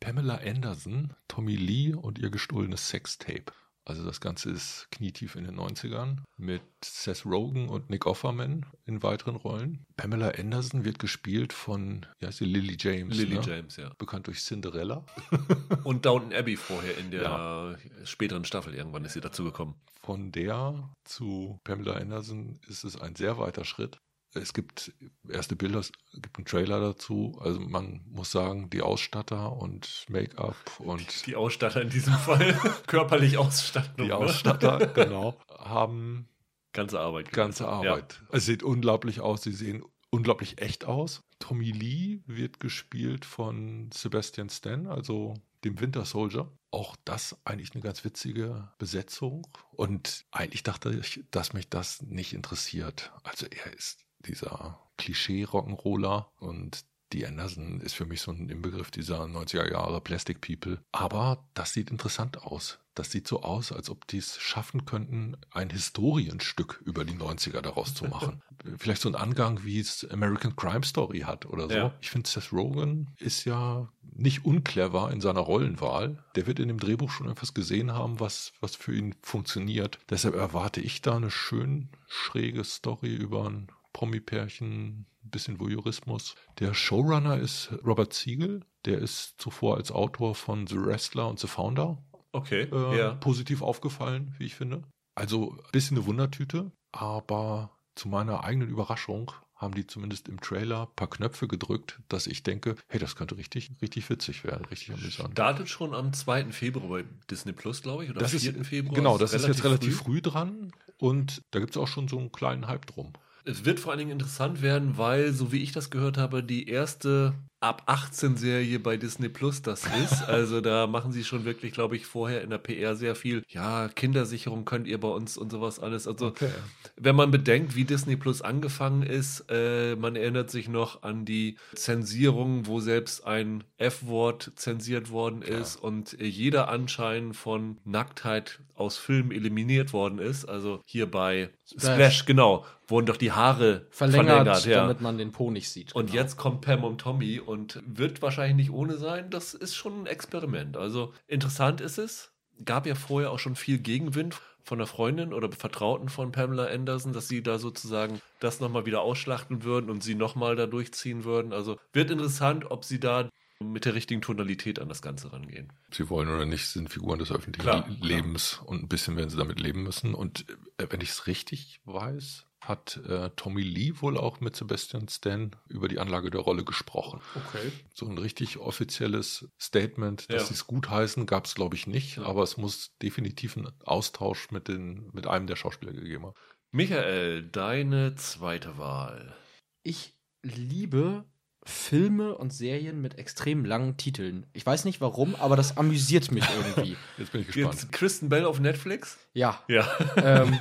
Pamela 0.00 0.36
Anderson, 0.36 1.12
Tommy 1.28 1.56
Lee 1.56 1.94
und 1.94 2.18
ihr 2.18 2.30
gestohlenes 2.30 2.88
Sextape. 2.88 3.52
Also 3.84 4.04
das 4.04 4.20
Ganze 4.20 4.50
ist 4.50 4.86
knietief 4.92 5.36
in 5.36 5.44
den 5.44 5.58
90ern 5.58 6.18
mit 6.36 6.62
Seth 6.84 7.24
Rogen 7.24 7.68
und 7.68 7.90
Nick 7.90 8.06
Offerman 8.06 8.66
in 8.84 9.02
weiteren 9.02 9.36
Rollen. 9.36 9.84
Pamela 9.96 10.28
Anderson 10.28 10.84
wird 10.84 10.98
gespielt 10.98 11.52
von, 11.52 12.06
ja, 12.20 12.28
ist 12.28 12.40
Lily 12.40 12.76
James. 12.78 13.16
Lily 13.16 13.36
ne? 13.36 13.42
James, 13.44 13.76
ja. 13.76 13.90
Bekannt 13.98 14.26
durch 14.26 14.40
Cinderella. 14.40 15.04
und 15.84 16.06
Downton 16.06 16.32
Abbey 16.32 16.56
vorher 16.56 16.96
in 16.98 17.10
der 17.10 17.22
ja. 17.22 17.76
späteren 18.04 18.44
Staffel 18.44 18.74
irgendwann 18.74 19.04
ist 19.04 19.14
sie 19.14 19.20
dazugekommen. 19.20 19.74
Von 20.02 20.30
der 20.30 20.94
zu 21.04 21.58
Pamela 21.64 21.94
Anderson 21.94 22.60
ist 22.68 22.84
es 22.84 23.00
ein 23.00 23.16
sehr 23.16 23.38
weiter 23.38 23.64
Schritt. 23.64 23.98
Es 24.34 24.52
gibt 24.52 24.92
erste 25.28 25.56
Bilder, 25.56 25.80
es 25.80 25.92
gibt 26.14 26.38
einen 26.38 26.44
Trailer 26.44 26.80
dazu. 26.80 27.36
Also 27.40 27.60
man 27.60 28.02
muss 28.06 28.30
sagen, 28.30 28.70
die 28.70 28.80
Ausstatter 28.80 29.52
und 29.52 30.04
Make-up 30.08 30.56
und. 30.78 31.00
Die 31.26 31.36
Ausstatter 31.36 31.82
in 31.82 31.90
diesem 31.90 32.14
Fall, 32.14 32.58
körperlich 32.86 33.38
Ausstattung. 33.38 34.04
Die 34.04 34.08
ne? 34.08 34.16
Ausstatter, 34.16 34.86
genau, 34.94 35.38
haben. 35.58 36.28
Ganze 36.72 37.00
Arbeit. 37.00 37.32
Ganze 37.32 37.66
Arbeit. 37.66 38.20
Ja. 38.20 38.36
Es 38.36 38.46
sieht 38.46 38.62
unglaublich 38.62 39.20
aus, 39.20 39.42
sie 39.42 39.52
sehen 39.52 39.84
unglaublich 40.10 40.60
echt 40.60 40.84
aus. 40.84 41.22
Tommy 41.40 41.72
Lee 41.72 42.20
wird 42.26 42.60
gespielt 42.60 43.24
von 43.24 43.90
Sebastian 43.92 44.50
Stan, 44.50 44.86
also 44.86 45.34
dem 45.64 45.80
Winter 45.80 46.04
Soldier. 46.04 46.48
Auch 46.70 46.94
das 47.04 47.36
eigentlich 47.44 47.74
eine 47.74 47.82
ganz 47.82 48.04
witzige 48.04 48.68
Besetzung. 48.78 49.46
Und 49.72 50.24
eigentlich 50.30 50.62
dachte 50.62 50.96
ich, 51.00 51.24
dass 51.32 51.52
mich 51.52 51.68
das 51.68 52.02
nicht 52.02 52.32
interessiert. 52.32 53.12
Also 53.24 53.46
er 53.46 53.72
ist 53.74 54.06
dieser 54.26 54.78
Klischee-Rock'n'Roller 54.98 56.26
und 56.38 56.84
die 57.12 57.26
Anderson 57.26 57.80
ist 57.80 57.94
für 57.94 58.06
mich 58.06 58.20
so 58.20 58.30
ein 58.30 58.48
Inbegriff 58.48 58.90
dieser 58.90 59.24
90er 59.24 59.70
Jahre 59.70 60.00
Plastic 60.00 60.40
People. 60.40 60.78
Aber 60.92 61.44
das 61.54 61.72
sieht 61.72 61.90
interessant 61.90 62.42
aus. 62.42 62.78
Das 62.94 63.10
sieht 63.10 63.26
so 63.26 63.42
aus, 63.42 63.72
als 63.72 63.88
ob 63.88 64.06
die 64.06 64.18
es 64.18 64.38
schaffen 64.38 64.84
könnten, 64.84 65.36
ein 65.50 65.70
Historienstück 65.70 66.82
über 66.84 67.04
die 67.04 67.14
90er 67.14 67.60
daraus 67.62 67.94
zu 67.94 68.04
machen. 68.04 68.42
Vielleicht 68.78 69.02
so 69.02 69.08
ein 69.08 69.14
Angang, 69.14 69.64
wie 69.64 69.80
es 69.80 70.08
American 70.10 70.54
Crime 70.54 70.84
Story 70.84 71.20
hat 71.20 71.46
oder 71.46 71.68
so. 71.68 71.74
Ja. 71.74 71.94
Ich 72.00 72.10
finde, 72.10 72.28
Seth 72.28 72.52
Rogen 72.52 73.08
ist 73.18 73.44
ja 73.44 73.88
nicht 74.02 74.44
unclever 74.44 75.10
in 75.10 75.20
seiner 75.20 75.40
Rollenwahl. 75.40 76.22
Der 76.34 76.46
wird 76.46 76.58
in 76.58 76.68
dem 76.68 76.78
Drehbuch 76.78 77.10
schon 77.10 77.30
etwas 77.30 77.54
gesehen 77.54 77.92
haben, 77.92 78.20
was, 78.20 78.52
was 78.60 78.76
für 78.76 78.94
ihn 78.94 79.14
funktioniert. 79.22 79.98
Deshalb 80.10 80.34
erwarte 80.34 80.80
ich 80.80 81.00
da 81.00 81.16
eine 81.16 81.30
schön 81.30 81.88
schräge 82.06 82.64
Story 82.64 83.14
über 83.14 83.48
ein 83.48 83.68
Promi-Pärchen, 83.92 85.06
ein 85.24 85.30
bisschen 85.30 85.60
Voyeurismus. 85.60 86.34
Der 86.58 86.74
Showrunner 86.74 87.38
ist 87.38 87.72
Robert 87.84 88.12
Siegel. 88.12 88.64
Der 88.84 88.98
ist 88.98 89.34
zuvor 89.38 89.76
als 89.76 89.92
Autor 89.92 90.34
von 90.34 90.66
The 90.66 90.76
Wrestler 90.76 91.28
und 91.28 91.38
The 91.38 91.46
Founder 91.48 92.02
okay, 92.32 92.68
äh, 92.72 92.98
ja. 92.98 93.14
positiv 93.14 93.62
aufgefallen, 93.62 94.34
wie 94.38 94.46
ich 94.46 94.54
finde. 94.54 94.82
Also 95.14 95.52
ein 95.52 95.70
bisschen 95.72 95.96
eine 95.96 96.06
Wundertüte, 96.06 96.70
aber 96.92 97.70
zu 97.94 98.08
meiner 98.08 98.44
eigenen 98.44 98.68
Überraschung 98.68 99.32
haben 99.56 99.74
die 99.74 99.86
zumindest 99.86 100.28
im 100.28 100.40
Trailer 100.40 100.82
ein 100.84 100.96
paar 100.96 101.10
Knöpfe 101.10 101.46
gedrückt, 101.46 102.00
dass 102.08 102.26
ich 102.26 102.42
denke, 102.42 102.76
hey, 102.88 102.98
das 102.98 103.14
könnte 103.14 103.36
richtig, 103.36 103.70
richtig 103.82 104.08
witzig 104.08 104.42
werden, 104.44 104.64
richtig 104.64 104.94
amüsant. 104.94 105.32
Startet 105.32 105.68
schon 105.68 105.94
am 105.94 106.14
2. 106.14 106.50
Februar 106.52 106.88
bei 106.88 107.04
Disney 107.30 107.52
Plus, 107.52 107.82
glaube 107.82 108.04
ich, 108.04 108.10
oder 108.10 108.20
das 108.20 108.32
am 108.32 108.40
4. 108.40 108.56
Ist, 108.56 108.68
Februar. 108.68 108.94
Genau, 108.94 109.18
das 109.18 109.34
ist, 109.34 109.42
ist 109.42 109.48
jetzt 109.48 109.64
relativ 109.64 109.98
früh, 109.98 110.14
früh 110.14 110.22
dran 110.22 110.72
und 110.96 111.42
da 111.50 111.60
gibt 111.60 111.72
es 111.72 111.76
auch 111.76 111.88
schon 111.88 112.08
so 112.08 112.18
einen 112.18 112.32
kleinen 112.32 112.68
Hype 112.68 112.86
drum. 112.86 113.12
Es 113.44 113.64
wird 113.64 113.80
vor 113.80 113.92
allen 113.92 113.98
Dingen 114.00 114.10
interessant 114.12 114.60
werden, 114.62 114.98
weil, 114.98 115.32
so 115.32 115.52
wie 115.52 115.62
ich 115.62 115.72
das 115.72 115.90
gehört 115.90 116.18
habe, 116.18 116.42
die 116.42 116.68
erste 116.68 117.34
ab 117.60 117.82
18 117.86 118.36
Serie 118.36 118.78
bei 118.78 118.96
Disney 118.96 119.28
Plus 119.28 119.62
das 119.62 119.84
ist. 119.84 120.28
Also 120.30 120.60
da 120.60 120.86
machen 120.86 121.12
sie 121.12 121.24
schon 121.24 121.44
wirklich, 121.44 121.72
glaube 121.72 121.96
ich, 121.96 122.06
vorher 122.06 122.42
in 122.42 122.50
der 122.50 122.58
PR 122.58 122.94
sehr 122.94 123.14
viel. 123.14 123.42
Ja, 123.48 123.88
Kindersicherung 123.88 124.64
könnt 124.64 124.86
ihr 124.86 124.98
bei 124.98 125.08
uns 125.08 125.36
und 125.36 125.50
sowas 125.50 125.80
alles. 125.80 126.06
Also 126.06 126.28
okay. 126.28 126.48
wenn 126.96 127.16
man 127.16 127.30
bedenkt, 127.30 127.74
wie 127.74 127.84
Disney 127.84 128.16
Plus 128.16 128.42
angefangen 128.42 129.02
ist, 129.02 129.44
äh, 129.50 129.96
man 129.96 130.16
erinnert 130.16 130.50
sich 130.50 130.68
noch 130.68 131.02
an 131.02 131.24
die 131.24 131.56
Zensierung, 131.74 132.66
wo 132.66 132.80
selbst 132.80 133.26
ein 133.26 133.64
F-Wort 133.76 134.52
zensiert 134.54 135.10
worden 135.10 135.40
Klar. 135.40 135.60
ist 135.60 135.76
und 135.76 136.18
äh, 136.20 136.26
jeder 136.26 136.68
Anschein 136.68 137.34
von 137.34 137.78
Nacktheit 137.84 138.60
aus 138.80 138.96
Filmen 138.96 139.30
eliminiert 139.30 139.92
worden 139.92 140.18
ist. 140.18 140.46
Also 140.46 140.80
hier 140.86 141.10
bei 141.10 141.50
Splash, 141.66 141.92
Splash 141.92 142.24
genau, 142.24 142.64
wurden 142.88 143.06
doch 143.06 143.16
die 143.16 143.32
Haare 143.32 143.86
verlängert, 143.90 144.26
verlängert 144.26 144.66
ja. 144.66 144.80
damit 144.80 145.00
man 145.00 145.18
den 145.18 145.32
Po 145.32 145.50
nicht 145.50 145.68
sieht. 145.68 145.94
Und 145.94 146.06
genau. 146.10 146.22
jetzt 146.22 146.36
kommt 146.36 146.62
Pam 146.62 146.84
und 146.84 146.98
Tommy 146.98 147.40
und 147.50 147.82
wird 147.84 148.22
wahrscheinlich 148.22 148.68
nicht 148.68 148.70
ohne 148.70 148.96
sein. 148.96 149.28
Das 149.28 149.54
ist 149.54 149.74
schon 149.74 150.02
ein 150.02 150.06
Experiment. 150.06 150.76
Also 150.76 151.12
interessant 151.26 151.80
ist 151.80 151.98
es. 151.98 152.32
Gab 152.64 152.86
ja 152.86 152.94
vorher 152.94 153.32
auch 153.32 153.38
schon 153.38 153.56
viel 153.56 153.78
Gegenwind 153.78 154.40
von 154.62 154.78
einer 154.78 154.86
Freundin 154.86 155.32
oder 155.32 155.50
Vertrauten 155.50 156.08
von 156.08 156.30
Pamela 156.30 156.66
Anderson, 156.66 157.12
dass 157.12 157.26
sie 157.26 157.42
da 157.42 157.58
sozusagen 157.58 158.20
das 158.38 158.60
nochmal 158.60 158.86
wieder 158.86 159.00
ausschlachten 159.00 159.64
würden 159.64 159.90
und 159.90 160.02
sie 160.04 160.14
nochmal 160.14 160.54
da 160.54 160.66
durchziehen 160.66 161.24
würden. 161.24 161.52
Also 161.52 161.76
wird 161.92 162.10
interessant, 162.10 162.70
ob 162.70 162.84
sie 162.84 163.00
da 163.00 163.28
mit 163.62 163.84
der 163.84 163.94
richtigen 163.94 164.22
Tonalität 164.22 164.78
an 164.78 164.88
das 164.88 165.02
Ganze 165.02 165.32
rangehen. 165.32 165.72
Sie 165.90 166.08
wollen 166.08 166.28
oder 166.28 166.46
nicht, 166.46 166.68
sind 166.68 166.88
Figuren 166.88 167.18
des 167.18 167.32
öffentlichen 167.32 167.68
klar, 167.68 167.88
Lebens 168.00 168.58
klar. 168.58 168.68
und 168.68 168.84
ein 168.84 168.88
bisschen 168.88 169.16
werden 169.16 169.28
sie 169.28 169.36
damit 169.36 169.60
leben 169.60 169.82
müssen. 169.82 170.14
Und 170.14 170.46
äh, 170.78 170.86
wenn 170.88 171.00
ich 171.00 171.10
es 171.10 171.26
richtig 171.26 171.80
weiß, 171.84 172.46
hat 172.60 172.98
äh, 173.08 173.30
Tommy 173.36 173.62
Lee 173.62 173.94
wohl 174.00 174.18
auch 174.18 174.40
mit 174.40 174.54
Sebastian 174.54 175.08
Stan 175.08 175.50
über 175.68 175.88
die 175.88 175.98
Anlage 175.98 176.30
der 176.30 176.40
Rolle 176.42 176.62
gesprochen. 176.64 177.20
Okay. 177.34 177.72
So 177.94 178.06
ein 178.06 178.18
richtig 178.18 178.58
offizielles 178.58 179.48
Statement, 179.60 180.28
dass 180.30 180.42
Ja. 180.42 180.48
sie 180.48 180.54
es 180.54 180.66
gut 180.66 180.90
heißen, 180.90 181.26
gab 181.26 181.46
es 181.46 181.54
glaube 181.54 181.76
ich 181.76 181.86
nicht, 181.86 182.18
aber 182.18 182.42
es 182.42 182.56
muss 182.56 182.96
definitiv 183.02 183.56
einen 183.56 183.68
Austausch 183.84 184.50
mit, 184.50 184.68
den, 184.68 185.08
mit 185.12 185.26
einem 185.26 185.46
der 185.46 185.56
Schauspieler 185.56 185.92
gegeben 185.92 186.26
haben. 186.26 186.34
Michael, 186.72 187.42
deine 187.48 188.14
zweite 188.16 188.78
Wahl. 188.78 189.34
Ich 189.82 190.14
liebe 190.42 191.24
Filme 191.70 192.36
und 192.36 192.52
Serien 192.52 193.00
mit 193.00 193.18
extrem 193.18 193.64
langen 193.64 193.96
Titeln. 193.96 194.46
Ich 194.52 194.66
weiß 194.66 194.84
nicht 194.84 195.00
warum, 195.00 195.34
aber 195.36 195.56
das 195.56 195.76
amüsiert 195.76 196.30
mich 196.30 196.44
irgendwie. 196.56 196.96
Jetzt 197.18 197.32
bin 197.32 197.40
ich 197.40 197.46
gespannt. 197.46 197.74
Jetzt 197.74 197.92
Kristen 197.92 198.28
Bell 198.28 198.44
auf 198.44 198.60
Netflix? 198.60 199.18
Ja. 199.32 199.62
Ja. 199.68 199.88
Ähm, 200.16 200.58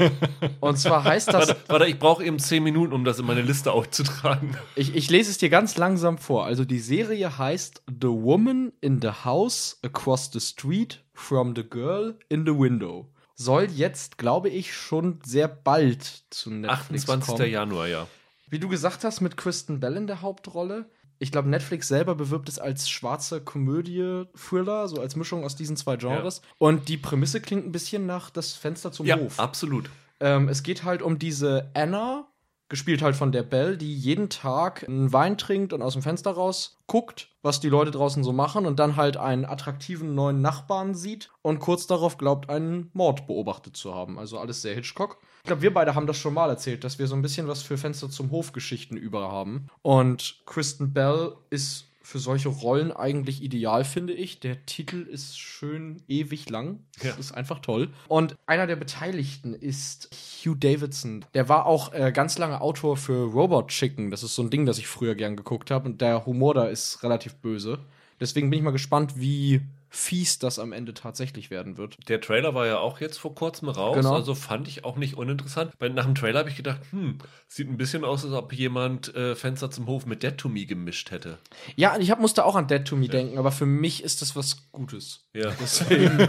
und 0.59 0.77
zwar 0.77 1.03
heißt 1.03 1.27
das, 1.29 1.49
Warte, 1.49 1.57
warte 1.67 1.85
ich 1.87 1.99
brauche 1.99 2.23
eben 2.23 2.39
zehn 2.39 2.63
Minuten, 2.63 2.93
um 2.93 3.03
das 3.03 3.19
in 3.19 3.25
meine 3.25 3.41
Liste 3.41 3.71
aufzutragen. 3.71 4.55
ich, 4.75 4.95
ich 4.95 5.09
lese 5.09 5.31
es 5.31 5.37
dir 5.37 5.49
ganz 5.49 5.77
langsam 5.77 6.17
vor. 6.17 6.45
Also 6.45 6.63
die 6.63 6.79
Serie 6.79 7.37
heißt 7.37 7.83
The 7.87 8.07
Woman 8.07 8.71
in 8.81 9.01
the 9.01 9.11
House 9.25 9.79
Across 9.83 10.31
the 10.33 10.39
Street 10.39 11.03
from 11.13 11.55
the 11.55 11.63
Girl 11.63 12.17
in 12.29 12.45
the 12.45 12.57
Window. 12.57 13.11
Soll 13.35 13.69
jetzt, 13.71 14.17
glaube 14.17 14.49
ich, 14.49 14.73
schon 14.73 15.19
sehr 15.23 15.47
bald 15.47 16.03
zu 16.29 16.51
Netflix 16.51 17.03
28. 17.03 17.35
kommen. 17.35 17.49
Januar, 17.49 17.87
ja. 17.87 18.07
Wie 18.49 18.59
du 18.59 18.67
gesagt 18.67 19.03
hast, 19.03 19.21
mit 19.21 19.37
Kristen 19.37 19.79
Bell 19.79 19.95
in 19.95 20.07
der 20.07 20.21
Hauptrolle. 20.21 20.89
Ich 21.21 21.31
glaube, 21.31 21.49
Netflix 21.49 21.87
selber 21.89 22.15
bewirbt 22.15 22.47
es 22.47 22.59
als 22.59 22.89
schwarze 22.89 23.41
Komödie-Thriller, 23.41 24.87
so 24.87 25.01
als 25.01 25.15
Mischung 25.15 25.43
aus 25.43 25.55
diesen 25.55 25.75
zwei 25.75 25.97
Genres. 25.97 26.41
Und 26.57 26.87
die 26.87 26.97
Prämisse 26.97 27.41
klingt 27.41 27.65
ein 27.65 27.71
bisschen 27.71 28.05
nach 28.05 28.29
das 28.29 28.53
Fenster 28.53 28.91
zum 28.91 29.05
Ja, 29.05 29.17
Hof. 29.17 29.39
absolut. 29.39 29.89
Ähm, 30.21 30.47
es 30.49 30.63
geht 30.63 30.83
halt 30.83 31.01
um 31.01 31.19
diese 31.19 31.71
Anna, 31.73 32.27
gespielt 32.69 33.01
halt 33.01 33.15
von 33.15 33.31
der 33.31 33.43
Belle, 33.43 33.77
die 33.77 33.93
jeden 33.93 34.29
Tag 34.29 34.87
einen 34.87 35.11
Wein 35.11 35.37
trinkt 35.37 35.73
und 35.73 35.81
aus 35.81 35.93
dem 35.93 36.03
Fenster 36.03 36.31
raus 36.31 36.77
guckt, 36.87 37.29
was 37.41 37.59
die 37.59 37.69
Leute 37.69 37.91
draußen 37.91 38.23
so 38.23 38.31
machen 38.31 38.65
und 38.65 38.79
dann 38.79 38.95
halt 38.95 39.17
einen 39.17 39.45
attraktiven 39.45 40.15
neuen 40.15 40.41
Nachbarn 40.41 40.93
sieht 40.93 41.29
und 41.41 41.59
kurz 41.59 41.87
darauf 41.87 42.17
glaubt, 42.17 42.49
einen 42.49 42.89
Mord 42.93 43.27
beobachtet 43.27 43.75
zu 43.75 43.93
haben. 43.93 44.19
Also 44.19 44.39
alles 44.39 44.61
sehr 44.61 44.75
Hitchcock. 44.75 45.17
Ich 45.43 45.47
glaube, 45.47 45.61
wir 45.61 45.73
beide 45.73 45.95
haben 45.95 46.07
das 46.07 46.17
schon 46.17 46.33
mal 46.33 46.49
erzählt, 46.49 46.83
dass 46.83 46.99
wir 46.99 47.07
so 47.07 47.15
ein 47.15 47.21
bisschen 47.21 47.47
was 47.47 47.63
für 47.63 47.77
Fenster 47.77 48.09
zum 48.09 48.29
Hof-Geschichten 48.29 48.97
über 48.97 49.31
haben. 49.31 49.67
Und 49.81 50.41
Kristen 50.45 50.93
Bell 50.93 51.33
ist 51.49 51.88
für 52.09 52.17
solche 52.19 52.49
Rollen 52.49 52.91
eigentlich 52.91 53.43
ideal, 53.43 53.83
finde 53.85 54.13
ich. 54.13 54.39
Der 54.39 54.65
Titel 54.65 55.01
ist 55.03 55.39
schön 55.39 56.01
ewig 56.07 56.49
lang. 56.49 56.79
Das 56.95 57.03
Ja. 57.03 57.15
ist 57.17 57.31
einfach 57.33 57.59
toll. 57.59 57.89
Und 58.07 58.35
einer 58.47 58.65
der 58.65 58.77
Beteiligten 58.77 59.53
ist 59.53 60.09
Hugh 60.43 60.55
Davidson. 60.59 61.23
Der 61.35 61.49
war 61.49 61.67
auch 61.67 61.93
äh, 61.93 62.11
ganz 62.11 62.39
lange 62.39 62.61
Autor 62.61 62.97
für 62.97 63.31
Robot 63.31 63.67
Chicken. 63.67 64.09
Das 64.09 64.23
ist 64.23 64.33
so 64.33 64.41
ein 64.41 64.49
Ding, 64.49 64.65
das 64.65 64.79
ich 64.79 64.87
früher 64.87 65.13
gern 65.13 65.35
geguckt 65.35 65.69
habe. 65.69 65.87
Und 65.87 66.01
der 66.01 66.25
Humor 66.25 66.55
da 66.55 66.65
ist 66.65 67.03
relativ 67.03 67.35
böse. 67.35 67.77
Deswegen 68.19 68.49
bin 68.49 68.57
ich 68.57 68.63
mal 68.65 68.71
gespannt, 68.71 69.13
wie 69.17 69.61
fies 69.89 70.39
das 70.39 70.59
am 70.59 70.71
Ende 70.71 70.93
tatsächlich 70.93 71.49
werden 71.49 71.77
wird. 71.77 71.97
Der 72.09 72.21
Trailer 72.21 72.53
war 72.53 72.67
ja 72.67 72.77
auch 72.79 72.99
jetzt 72.99 73.17
vor 73.17 73.33
kurzem 73.35 73.69
raus, 73.69 73.95
Genau. 73.95 74.13
also 74.13 74.35
fand 74.35 74.67
ich 74.67 74.83
auch 74.85 74.95
nicht 74.97 75.15
uninteressant. 75.17 75.71
Weil 75.79 75.89
nach 75.91 76.05
dem 76.05 76.15
Trailer 76.15 76.39
habe 76.39 76.49
ich 76.49 76.55
gedacht, 76.55 76.79
hm, 76.91 77.17
sieht 77.47 77.67
ein 77.69 77.77
bisschen 77.77 78.03
aus, 78.05 78.23
als 78.23 78.33
ob 78.33 78.53
jemand 78.53 79.13
äh, 79.15 79.35
Fenster 79.35 79.71
zum 79.71 79.87
Hof 79.87 80.05
mit 80.05 80.21
Dead 80.23 80.37
to 80.37 80.47
Me 80.49 80.65
gemischt 80.65 81.11
hätte. 81.11 81.37
Ja, 81.75 81.97
ich 81.97 82.11
hab, 82.11 82.19
musste 82.19 82.45
auch 82.45 82.55
an 82.55 82.67
Dead 82.67 82.85
to 82.85 82.95
Me 82.95 83.07
denken, 83.07 83.37
aber 83.37 83.51
für 83.51 83.65
mich 83.65 84.03
ist 84.03 84.21
das 84.21 84.35
was 84.35 84.71
Gutes. 84.71 85.27
Ja. 85.33 85.51
Deswegen 85.59 86.27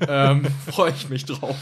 ähm, 0.08 0.46
freue 0.70 0.92
ich 0.92 1.08
mich 1.08 1.24
drauf. 1.24 1.56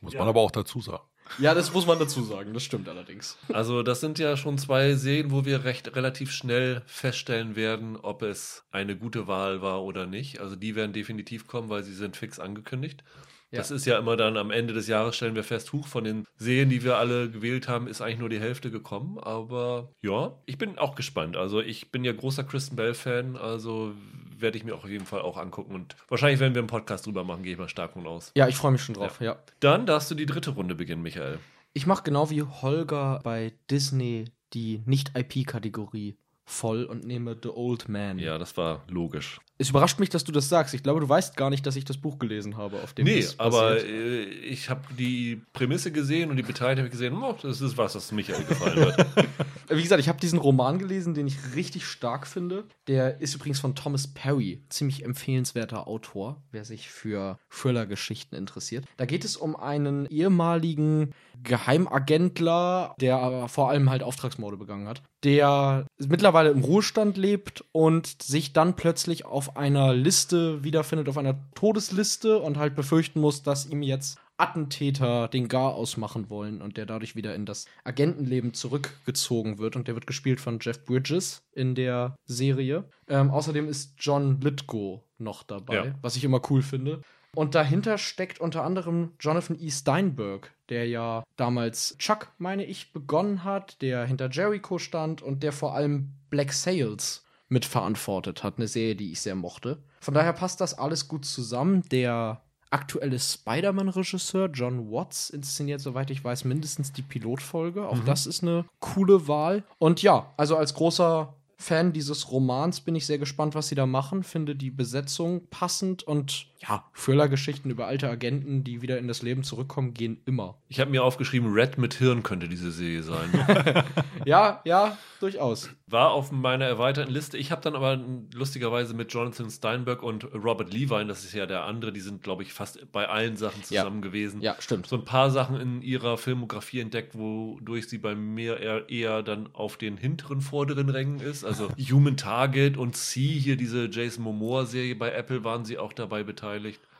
Muss 0.00 0.12
Ja. 0.14 0.20
man 0.20 0.28
aber 0.28 0.40
auch 0.40 0.50
dazu 0.50 0.80
sagen. 0.80 1.02
Ja, 1.38 1.54
das 1.54 1.72
muss 1.72 1.86
man 1.86 1.98
dazu 1.98 2.22
sagen. 2.22 2.54
Das 2.54 2.62
stimmt 2.62 2.88
allerdings. 2.88 3.36
Also 3.52 3.82
das 3.82 4.00
sind 4.00 4.18
ja 4.18 4.36
schon 4.36 4.58
zwei 4.58 4.94
Serien, 4.94 5.30
wo 5.30 5.44
wir 5.44 5.64
recht 5.64 5.94
relativ 5.94 6.32
schnell 6.32 6.82
feststellen 6.86 7.56
werden, 7.56 7.96
ob 7.96 8.22
es 8.22 8.64
eine 8.70 8.96
gute 8.96 9.26
Wahl 9.26 9.62
war 9.62 9.82
oder 9.82 10.06
nicht. 10.06 10.40
Also 10.40 10.56
die 10.56 10.74
werden 10.74 10.92
definitiv 10.92 11.46
kommen, 11.46 11.68
weil 11.68 11.82
sie 11.82 11.94
sind 11.94 12.16
fix 12.16 12.38
angekündigt. 12.38 13.04
Ja. 13.50 13.58
Das 13.58 13.70
ist 13.70 13.86
ja 13.86 13.98
immer 13.98 14.16
dann 14.16 14.36
am 14.36 14.50
Ende 14.50 14.74
des 14.74 14.88
Jahres 14.88 15.16
stellen 15.16 15.34
wir 15.34 15.44
fest, 15.44 15.72
huch, 15.72 15.86
von 15.86 16.04
den 16.04 16.26
Serien, 16.36 16.68
die 16.68 16.84
wir 16.84 16.98
alle 16.98 17.30
gewählt 17.30 17.66
haben, 17.66 17.86
ist 17.86 18.02
eigentlich 18.02 18.18
nur 18.18 18.28
die 18.28 18.40
Hälfte 18.40 18.70
gekommen. 18.70 19.18
Aber 19.18 19.94
ja, 20.02 20.38
ich 20.44 20.58
bin 20.58 20.78
auch 20.78 20.94
gespannt. 20.94 21.36
Also 21.36 21.60
ich 21.60 21.90
bin 21.90 22.04
ja 22.04 22.12
großer 22.12 22.44
Kristen 22.44 22.76
Bell-Fan, 22.76 23.36
also 23.36 23.94
werde 24.40 24.58
ich 24.58 24.64
mir 24.64 24.74
auch 24.74 24.84
auf 24.84 24.90
jeden 24.90 25.06
Fall 25.06 25.22
auch 25.22 25.36
angucken. 25.36 25.74
Und 25.74 25.96
wahrscheinlich 26.08 26.40
werden 26.40 26.54
wir 26.54 26.60
einen 26.60 26.68
Podcast 26.68 27.06
drüber 27.06 27.24
machen, 27.24 27.42
gehe 27.42 27.52
ich 27.52 27.58
mal 27.58 27.68
stark 27.68 27.92
von 27.92 28.06
aus. 28.06 28.32
Ja, 28.34 28.48
ich 28.48 28.56
freue 28.56 28.72
mich 28.72 28.82
schon 28.82 28.94
drauf, 28.94 29.20
ja. 29.20 29.38
Dann 29.60 29.86
darfst 29.86 30.10
du 30.10 30.14
die 30.14 30.26
dritte 30.26 30.50
Runde 30.50 30.74
beginnen, 30.74 31.02
Michael. 31.02 31.38
Ich 31.72 31.86
mache 31.86 32.02
genau 32.02 32.30
wie 32.30 32.42
Holger 32.42 33.20
bei 33.22 33.52
Disney 33.70 34.26
die 34.52 34.82
Nicht-IP-Kategorie 34.86 36.16
voll 36.44 36.84
und 36.84 37.04
nehme 37.04 37.36
The 37.40 37.50
Old 37.50 37.88
Man. 37.88 38.18
Ja, 38.18 38.38
das 38.38 38.56
war 38.56 38.82
logisch. 38.88 39.40
Es 39.60 39.70
überrascht 39.70 39.98
mich, 39.98 40.08
dass 40.08 40.22
du 40.22 40.30
das 40.30 40.48
sagst. 40.48 40.72
Ich 40.72 40.84
glaube, 40.84 41.00
du 41.00 41.08
weißt 41.08 41.36
gar 41.36 41.50
nicht, 41.50 41.66
dass 41.66 41.74
ich 41.74 41.84
das 41.84 41.96
Buch 41.96 42.20
gelesen 42.20 42.56
habe, 42.56 42.80
auf 42.80 42.94
dem 42.94 43.06
Nee, 43.06 43.26
aber 43.38 43.84
äh, 43.84 44.22
ich 44.22 44.70
habe 44.70 44.82
die 44.96 45.42
Prämisse 45.52 45.90
gesehen 45.90 46.30
und 46.30 46.36
die 46.36 46.44
Beteiligten 46.44 46.78
habe 46.78 46.86
ich 46.86 46.92
gesehen, 46.92 47.20
oh, 47.20 47.34
das 47.42 47.60
ist 47.60 47.76
was, 47.76 47.94
das 47.94 48.12
Michael 48.12 48.44
gefallen 48.44 48.76
wird. 48.76 49.06
Wie 49.68 49.82
gesagt, 49.82 50.00
ich 50.00 50.08
habe 50.08 50.20
diesen 50.20 50.38
Roman 50.38 50.78
gelesen, 50.78 51.12
den 51.12 51.26
ich 51.26 51.36
richtig 51.54 51.86
stark 51.86 52.26
finde. 52.26 52.64
Der 52.86 53.20
ist 53.20 53.34
übrigens 53.34 53.60
von 53.60 53.74
Thomas 53.74 54.06
Perry. 54.06 54.62
Ziemlich 54.70 55.04
empfehlenswerter 55.04 55.86
Autor, 55.86 56.40
wer 56.52 56.64
sich 56.64 56.88
für 56.88 57.38
Thriller-Geschichten 57.50 58.36
interessiert. 58.36 58.86
Da 58.96 59.04
geht 59.04 59.24
es 59.24 59.36
um 59.36 59.56
einen 59.56 60.06
ehemaligen 60.06 61.12
Geheimagentler, 61.42 62.94
der 63.00 63.18
aber 63.18 63.48
vor 63.48 63.70
allem 63.70 63.90
halt 63.90 64.02
Auftragsmorde 64.02 64.56
begangen 64.56 64.88
hat, 64.88 65.02
der 65.24 65.86
mittlerweile 65.98 66.50
im 66.50 66.62
Ruhestand 66.64 67.16
lebt 67.16 67.64
und 67.72 68.22
sich 68.22 68.52
dann 68.52 68.74
plötzlich 68.74 69.24
auf 69.24 69.47
einer 69.56 69.94
Liste 69.94 70.62
wiederfindet, 70.64 71.08
auf 71.08 71.18
einer 71.18 71.38
Todesliste 71.54 72.38
und 72.38 72.56
halt 72.56 72.74
befürchten 72.74 73.20
muss, 73.20 73.42
dass 73.42 73.66
ihm 73.66 73.82
jetzt 73.82 74.18
Attentäter 74.36 75.28
den 75.28 75.48
Gar 75.48 75.74
ausmachen 75.74 76.30
wollen 76.30 76.62
und 76.62 76.76
der 76.76 76.86
dadurch 76.86 77.16
wieder 77.16 77.34
in 77.34 77.44
das 77.44 77.66
Agentenleben 77.84 78.54
zurückgezogen 78.54 79.58
wird. 79.58 79.76
Und 79.76 79.88
der 79.88 79.94
wird 79.94 80.06
gespielt 80.06 80.40
von 80.40 80.58
Jeff 80.60 80.84
Bridges 80.84 81.42
in 81.52 81.74
der 81.74 82.14
Serie. 82.26 82.84
Ähm, 83.08 83.30
außerdem 83.30 83.68
ist 83.68 83.94
John 83.98 84.40
Lithgow 84.40 85.00
noch 85.18 85.42
dabei, 85.42 85.74
Ja. 85.74 85.94
was 86.02 86.16
ich 86.16 86.24
immer 86.24 86.40
cool 86.50 86.62
finde. 86.62 87.02
Und 87.34 87.54
dahinter 87.54 87.98
steckt 87.98 88.40
unter 88.40 88.64
anderem 88.64 89.12
Jonathan 89.20 89.58
E. 89.60 89.70
Steinberg, 89.70 90.50
der 90.70 90.86
ja 90.88 91.24
damals 91.36 91.96
Chuck, 91.98 92.28
meine 92.38 92.64
ich, 92.64 92.92
begonnen 92.92 93.44
hat, 93.44 93.82
der 93.82 94.04
hinter 94.06 94.30
Jericho 94.30 94.78
stand 94.78 95.20
und 95.20 95.42
der 95.42 95.52
vor 95.52 95.74
allem 95.74 96.10
Black 96.30 96.52
Sails 96.52 97.24
mitverantwortet 97.48 98.42
hat. 98.42 98.58
Eine 98.58 98.68
Serie, 98.68 98.96
die 98.96 99.12
ich 99.12 99.20
sehr 99.20 99.34
mochte. 99.34 99.78
Von 100.00 100.14
daher 100.14 100.32
passt 100.32 100.60
das 100.60 100.74
alles 100.74 101.08
gut 101.08 101.24
zusammen. 101.24 101.82
Der 101.90 102.42
aktuelle 102.70 103.18
Spider-Man-Regisseur 103.18 104.50
John 104.52 104.90
Watts 104.90 105.30
inszeniert, 105.30 105.80
soweit 105.80 106.10
ich 106.10 106.22
weiß, 106.22 106.44
mindestens 106.44 106.92
die 106.92 107.02
Pilotfolge. 107.02 107.88
Auch 107.88 108.00
das 108.04 108.26
ist 108.26 108.42
eine 108.42 108.66
coole 108.80 109.26
Wahl. 109.26 109.64
Und 109.78 110.02
ja, 110.02 110.32
also 110.36 110.56
als 110.56 110.74
großer 110.74 111.34
Fan 111.56 111.92
dieses 111.92 112.30
Romans 112.30 112.80
bin 112.80 112.94
ich 112.94 113.06
sehr 113.06 113.18
gespannt, 113.18 113.54
was 113.54 113.68
sie 113.68 113.74
da 113.74 113.86
machen. 113.86 114.22
Finde 114.22 114.54
die 114.54 114.70
Besetzung 114.70 115.48
passend 115.48 116.02
und 116.02 116.47
ja, 116.60 116.84
Thriller-Geschichten 116.94 117.70
über 117.70 117.86
alte 117.86 118.08
Agenten, 118.08 118.64
die 118.64 118.82
wieder 118.82 118.98
in 118.98 119.06
das 119.06 119.22
Leben 119.22 119.44
zurückkommen, 119.44 119.94
gehen 119.94 120.20
immer. 120.26 120.58
Ich 120.68 120.80
habe 120.80 120.90
mir 120.90 121.04
aufgeschrieben, 121.04 121.52
Red 121.52 121.78
mit 121.78 121.94
Hirn 121.94 122.22
könnte 122.22 122.48
diese 122.48 122.72
Serie 122.72 123.02
sein. 123.02 123.30
Ja, 124.24 124.60
ja, 124.64 124.98
durchaus. 125.20 125.70
War 125.86 126.10
auf 126.10 126.32
meiner 126.32 126.66
erweiterten 126.66 127.10
Liste. 127.10 127.38
Ich 127.38 127.50
habe 127.50 127.62
dann 127.62 127.74
aber 127.74 127.98
lustigerweise 128.34 128.92
mit 128.94 129.10
Jonathan 129.14 129.48
Steinberg 129.48 130.02
und 130.02 130.24
Robert 130.34 130.70
Levine, 130.74 131.06
das 131.06 131.24
ist 131.24 131.32
ja 131.32 131.46
der 131.46 131.64
andere, 131.64 131.92
die 131.92 132.00
sind, 132.00 132.22
glaube 132.22 132.42
ich, 132.42 132.52
fast 132.52 132.90
bei 132.92 133.08
allen 133.08 133.36
Sachen 133.38 133.60
Ja. 133.70 133.82
zusammen 133.82 134.02
gewesen. 134.02 134.42
Ja, 134.42 134.56
stimmt. 134.58 134.86
So 134.86 134.96
ein 134.96 135.04
paar 135.04 135.30
Sachen 135.30 135.58
in 135.58 135.80
ihrer 135.82 136.18
Filmografie 136.18 136.80
entdeckt, 136.80 137.16
wodurch 137.16 137.88
sie 137.88 137.96
bei 137.98 138.14
mir 138.14 138.58
eher, 138.60 138.88
eher 138.90 139.22
dann 139.22 139.48
auf 139.54 139.76
den 139.78 139.96
hinteren, 139.96 140.42
vorderen 140.42 140.90
Rängen 140.90 141.20
ist. 141.20 141.44
Also 141.44 141.68
Human 141.90 142.16
Target 142.18 142.76
und 142.76 142.96
C, 142.96 143.20
hier 143.20 143.56
diese 143.56 143.86
Jason 143.90 144.24
Momoa-Serie 144.24 144.96
bei 144.96 145.12
Apple, 145.12 145.42
waren 145.44 145.64
sie 145.64 145.78
auch 145.78 145.92
dabei 145.94 146.22
beteiligt. 146.22 146.47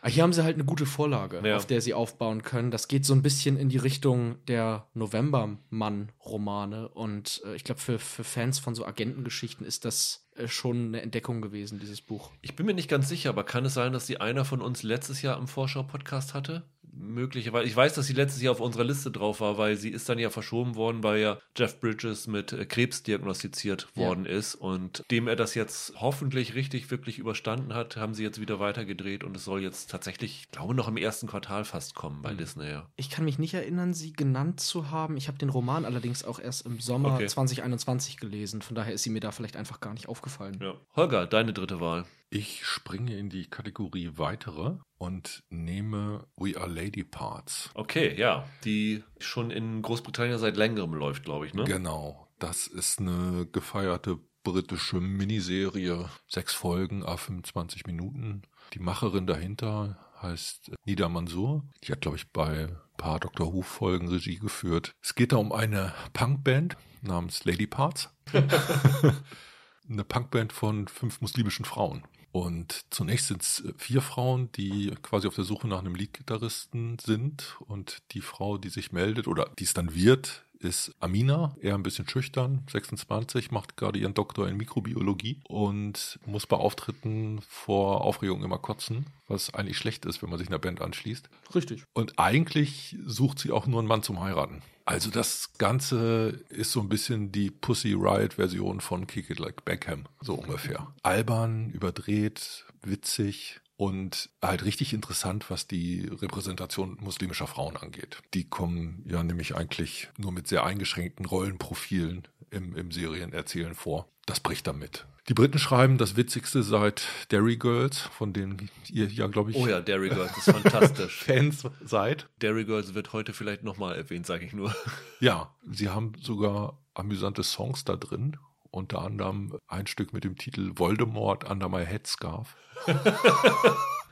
Aber 0.00 0.10
Hier 0.10 0.22
haben 0.22 0.32
sie 0.32 0.44
halt 0.44 0.54
eine 0.54 0.64
gute 0.64 0.86
Vorlage, 0.86 1.40
Ja. 1.44 1.56
auf 1.56 1.66
der 1.66 1.80
sie 1.80 1.92
aufbauen 1.94 2.42
können. 2.42 2.70
Das 2.70 2.86
geht 2.88 3.04
so 3.04 3.14
ein 3.14 3.22
bisschen 3.22 3.56
in 3.56 3.68
die 3.68 3.78
Richtung 3.78 4.36
der 4.46 4.86
Novembermann-Romane. 4.94 6.88
Und 6.88 7.42
äh, 7.44 7.54
ich 7.56 7.64
glaube, 7.64 7.80
für, 7.80 7.98
für 7.98 8.24
Fans 8.24 8.58
von 8.58 8.74
so 8.74 8.84
Agentengeschichten 8.86 9.66
ist 9.66 9.84
das 9.84 10.28
äh, 10.36 10.46
schon 10.48 10.88
eine 10.88 11.02
Entdeckung 11.02 11.40
gewesen, 11.40 11.78
dieses 11.78 12.00
Buch. 12.00 12.30
Ich 12.42 12.54
bin 12.56 12.66
mir 12.66 12.74
nicht 12.74 12.88
ganz 12.88 13.08
sicher, 13.08 13.30
aber 13.30 13.44
kann 13.44 13.64
es 13.64 13.74
sein, 13.74 13.92
dass 13.92 14.06
die 14.06 14.20
einer 14.20 14.44
von 14.44 14.60
uns 14.60 14.82
letztes 14.82 15.22
Jahr 15.22 15.38
im 15.38 15.48
Vorschau-Podcast 15.48 16.34
hatte? 16.34 16.62
Möglicherweise, 16.98 17.66
ich 17.66 17.76
weiß, 17.76 17.94
dass 17.94 18.06
sie 18.06 18.12
letztes 18.12 18.42
Jahr 18.42 18.52
auf 18.52 18.60
unserer 18.60 18.84
Liste 18.84 19.10
drauf 19.10 19.40
war, 19.40 19.58
weil 19.58 19.76
sie 19.76 19.90
ist 19.90 20.08
dann 20.08 20.18
ja 20.18 20.30
verschoben 20.30 20.74
worden, 20.74 21.02
weil 21.02 21.20
ja 21.20 21.38
Jeff 21.56 21.80
Bridges 21.80 22.26
mit 22.26 22.52
äh, 22.52 22.64
Krebs 22.66 23.02
diagnostiziert 23.02 23.88
Ja. 23.94 24.02
worden 24.06 24.26
ist 24.26 24.54
und 24.54 25.04
dem 25.10 25.28
er 25.28 25.36
das 25.36 25.54
jetzt 25.54 25.94
hoffentlich 26.00 26.54
richtig 26.54 26.90
wirklich 26.90 27.18
überstanden 27.18 27.74
hat, 27.74 27.96
haben 27.96 28.14
sie 28.14 28.22
jetzt 28.22 28.40
wieder 28.40 28.58
weitergedreht 28.60 29.24
und 29.24 29.36
es 29.36 29.44
soll 29.44 29.62
jetzt 29.62 29.90
tatsächlich, 29.90 30.40
ich 30.42 30.50
glaube, 30.50 30.74
noch 30.74 30.88
im 30.88 30.96
ersten 30.96 31.26
Quartal 31.26 31.64
fast 31.64 31.94
kommen 31.94 32.22
bei 32.22 32.34
Disney. 32.34 32.68
Ja. 32.68 32.88
Ich 32.96 33.10
kann 33.10 33.24
mich 33.24 33.38
nicht 33.38 33.54
erinnern, 33.54 33.94
sie 33.94 34.12
genannt 34.12 34.60
zu 34.60 34.90
haben. 34.90 35.16
Ich 35.16 35.28
habe 35.28 35.38
den 35.38 35.48
Roman 35.50 35.84
allerdings 35.84 36.24
auch 36.24 36.38
erst 36.40 36.66
im 36.66 36.80
Sommer 36.80 37.14
Okay. 37.14 37.26
2021 37.26 38.18
gelesen. 38.18 38.62
Von 38.62 38.74
daher 38.74 38.92
ist 38.92 39.02
sie 39.02 39.10
mir 39.10 39.20
da 39.20 39.30
vielleicht 39.32 39.56
einfach 39.56 39.80
gar 39.80 39.94
nicht 39.94 40.08
aufgefallen. 40.08 40.58
Ja. 40.60 40.74
Holger, 40.96 41.26
deine 41.26 41.52
dritte 41.52 41.80
Wahl. 41.80 42.04
Ich 42.30 42.66
springe 42.66 43.16
in 43.16 43.30
die 43.30 43.46
Kategorie 43.46 44.10
weitere 44.16 44.76
und 44.98 45.42
nehme 45.48 46.26
We 46.36 46.60
Are 46.60 46.68
Lady 46.68 47.02
Parts. 47.02 47.70
Okay, 47.72 48.14
ja, 48.18 48.46
die 48.64 49.02
schon 49.18 49.50
in 49.50 49.80
Großbritannien 49.80 50.38
seit 50.38 50.58
längerem 50.58 50.92
läuft, 50.92 51.24
glaube 51.24 51.46
ich, 51.46 51.54
ne? 51.54 51.64
Genau, 51.64 52.28
das 52.38 52.66
ist 52.66 53.00
eine 53.00 53.46
gefeierte 53.50 54.18
britische 54.44 55.00
Miniserie. 55.00 56.10
Sechs 56.26 56.52
Folgen, 56.52 57.02
a 57.02 57.16
25 57.16 57.86
Minuten. 57.86 58.42
Die 58.74 58.78
Macherin 58.78 59.26
dahinter 59.26 59.98
heißt 60.20 60.72
Nida 60.84 61.08
Mansour. 61.08 61.64
Die 61.84 61.92
hat, 61.92 62.02
glaube 62.02 62.18
ich, 62.18 62.30
bei 62.30 62.64
ein 62.64 62.76
paar 62.98 63.20
Dr. 63.20 63.54
Who-Folgen 63.54 64.08
Regie 64.08 64.38
geführt. 64.38 64.92
Es 65.02 65.14
geht 65.14 65.32
da 65.32 65.36
um 65.36 65.50
eine 65.50 65.94
Punkband 66.12 66.76
namens 67.00 67.46
Lady 67.46 67.66
Parts. 67.66 68.10
eine 69.88 70.04
Punkband 70.04 70.52
von 70.52 70.88
fünf 70.88 71.22
muslimischen 71.22 71.64
Frauen. 71.64 72.04
Und 72.30 72.84
zunächst 72.90 73.28
sind 73.28 73.42
es 73.42 73.64
vier 73.76 74.02
Frauen, 74.02 74.52
die 74.52 74.92
quasi 75.02 75.26
auf 75.26 75.34
der 75.34 75.44
Suche 75.44 75.66
nach 75.66 75.78
einem 75.78 75.94
Leadgitarristen 75.94 76.98
sind. 76.98 77.56
Und 77.60 77.98
die 78.12 78.20
Frau, 78.20 78.58
die 78.58 78.68
sich 78.68 78.92
meldet 78.92 79.26
oder 79.26 79.50
die 79.58 79.64
es 79.64 79.74
dann 79.74 79.94
wird, 79.94 80.44
ist 80.60 80.94
Amina, 81.00 81.54
eher 81.60 81.74
ein 81.74 81.82
bisschen 81.82 82.08
schüchtern, 82.08 82.64
26, 82.70 83.50
macht 83.50 83.76
gerade 83.76 83.98
ihren 83.98 84.14
Doktor 84.14 84.48
in 84.48 84.56
Mikrobiologie 84.56 85.40
und 85.48 86.18
muss 86.26 86.46
bei 86.46 86.56
Auftritten 86.56 87.40
vor 87.48 88.02
Aufregung 88.02 88.42
immer 88.44 88.58
kotzen, 88.58 89.06
was 89.26 89.54
eigentlich 89.54 89.78
schlecht 89.78 90.04
ist, 90.04 90.22
wenn 90.22 90.30
man 90.30 90.38
sich 90.38 90.48
einer 90.48 90.58
Band 90.58 90.80
anschließt. 90.80 91.28
Richtig. 91.54 91.84
Und 91.94 92.18
eigentlich 92.18 92.96
sucht 93.04 93.38
sie 93.38 93.52
auch 93.52 93.66
nur 93.66 93.80
einen 93.80 93.88
Mann 93.88 94.02
zum 94.02 94.20
Heiraten. 94.20 94.62
Also 94.84 95.10
das 95.10 95.52
Ganze 95.58 96.40
ist 96.48 96.72
so 96.72 96.80
ein 96.80 96.88
bisschen 96.88 97.30
die 97.30 97.50
Pussy 97.50 97.92
Riot 97.92 98.34
Version 98.34 98.80
von 98.80 99.06
Kick 99.06 99.28
It 99.28 99.38
Like 99.38 99.64
Beckham, 99.64 100.06
so 100.22 100.34
ungefähr. 100.34 100.94
Albern, 101.02 101.70
überdreht, 101.70 102.64
witzig 102.82 103.60
und 103.78 104.28
halt 104.42 104.64
richtig 104.64 104.92
interessant, 104.92 105.50
was 105.50 105.68
die 105.68 106.10
Repräsentation 106.10 106.98
muslimischer 107.00 107.46
Frauen 107.46 107.76
angeht. 107.76 108.18
Die 108.34 108.42
kommen 108.42 109.04
ja 109.08 109.22
nämlich 109.22 109.54
eigentlich 109.54 110.08
nur 110.18 110.32
mit 110.32 110.48
sehr 110.48 110.64
eingeschränkten 110.64 111.24
Rollenprofilen 111.24 112.26
im, 112.50 112.74
im 112.74 112.90
Serienerzählen 112.90 113.76
vor. 113.76 114.08
Das 114.26 114.40
bricht 114.40 114.66
damit. 114.66 115.06
Die 115.28 115.34
Briten 115.34 115.60
schreiben 115.60 115.96
das 115.96 116.16
Witzigste 116.16 116.64
seit 116.64 117.06
Derry 117.30 117.56
Girls, 117.56 118.00
von 118.00 118.32
denen 118.32 118.68
ihr 118.90 119.06
ja, 119.06 119.28
glaube 119.28 119.52
ich, 119.52 119.56
Oh 119.56 119.68
ja, 119.68 119.80
Dairy 119.80 120.08
Girls 120.08 120.36
ist 120.36 120.50
fantastisch. 120.50 121.16
Fans 121.24 121.62
seid. 121.84 122.28
Dairy 122.40 122.64
Girls 122.64 122.94
wird 122.94 123.12
heute 123.12 123.32
vielleicht 123.32 123.62
nochmal 123.62 123.94
erwähnt, 123.94 124.26
sage 124.26 124.44
ich 124.44 124.54
nur. 124.54 124.74
Ja, 125.20 125.54
sie 125.70 125.88
haben 125.88 126.14
sogar 126.20 126.78
amüsante 126.94 127.44
Songs 127.44 127.84
da 127.84 127.94
drin. 127.94 128.38
Unter 128.70 129.02
anderem 129.02 129.58
ein 129.66 129.86
Stück 129.86 130.12
mit 130.12 130.24
dem 130.24 130.36
Titel 130.36 130.72
Voldemort 130.76 131.48
Under 131.48 131.68
My 131.68 131.84
Headscarf. 131.84 132.56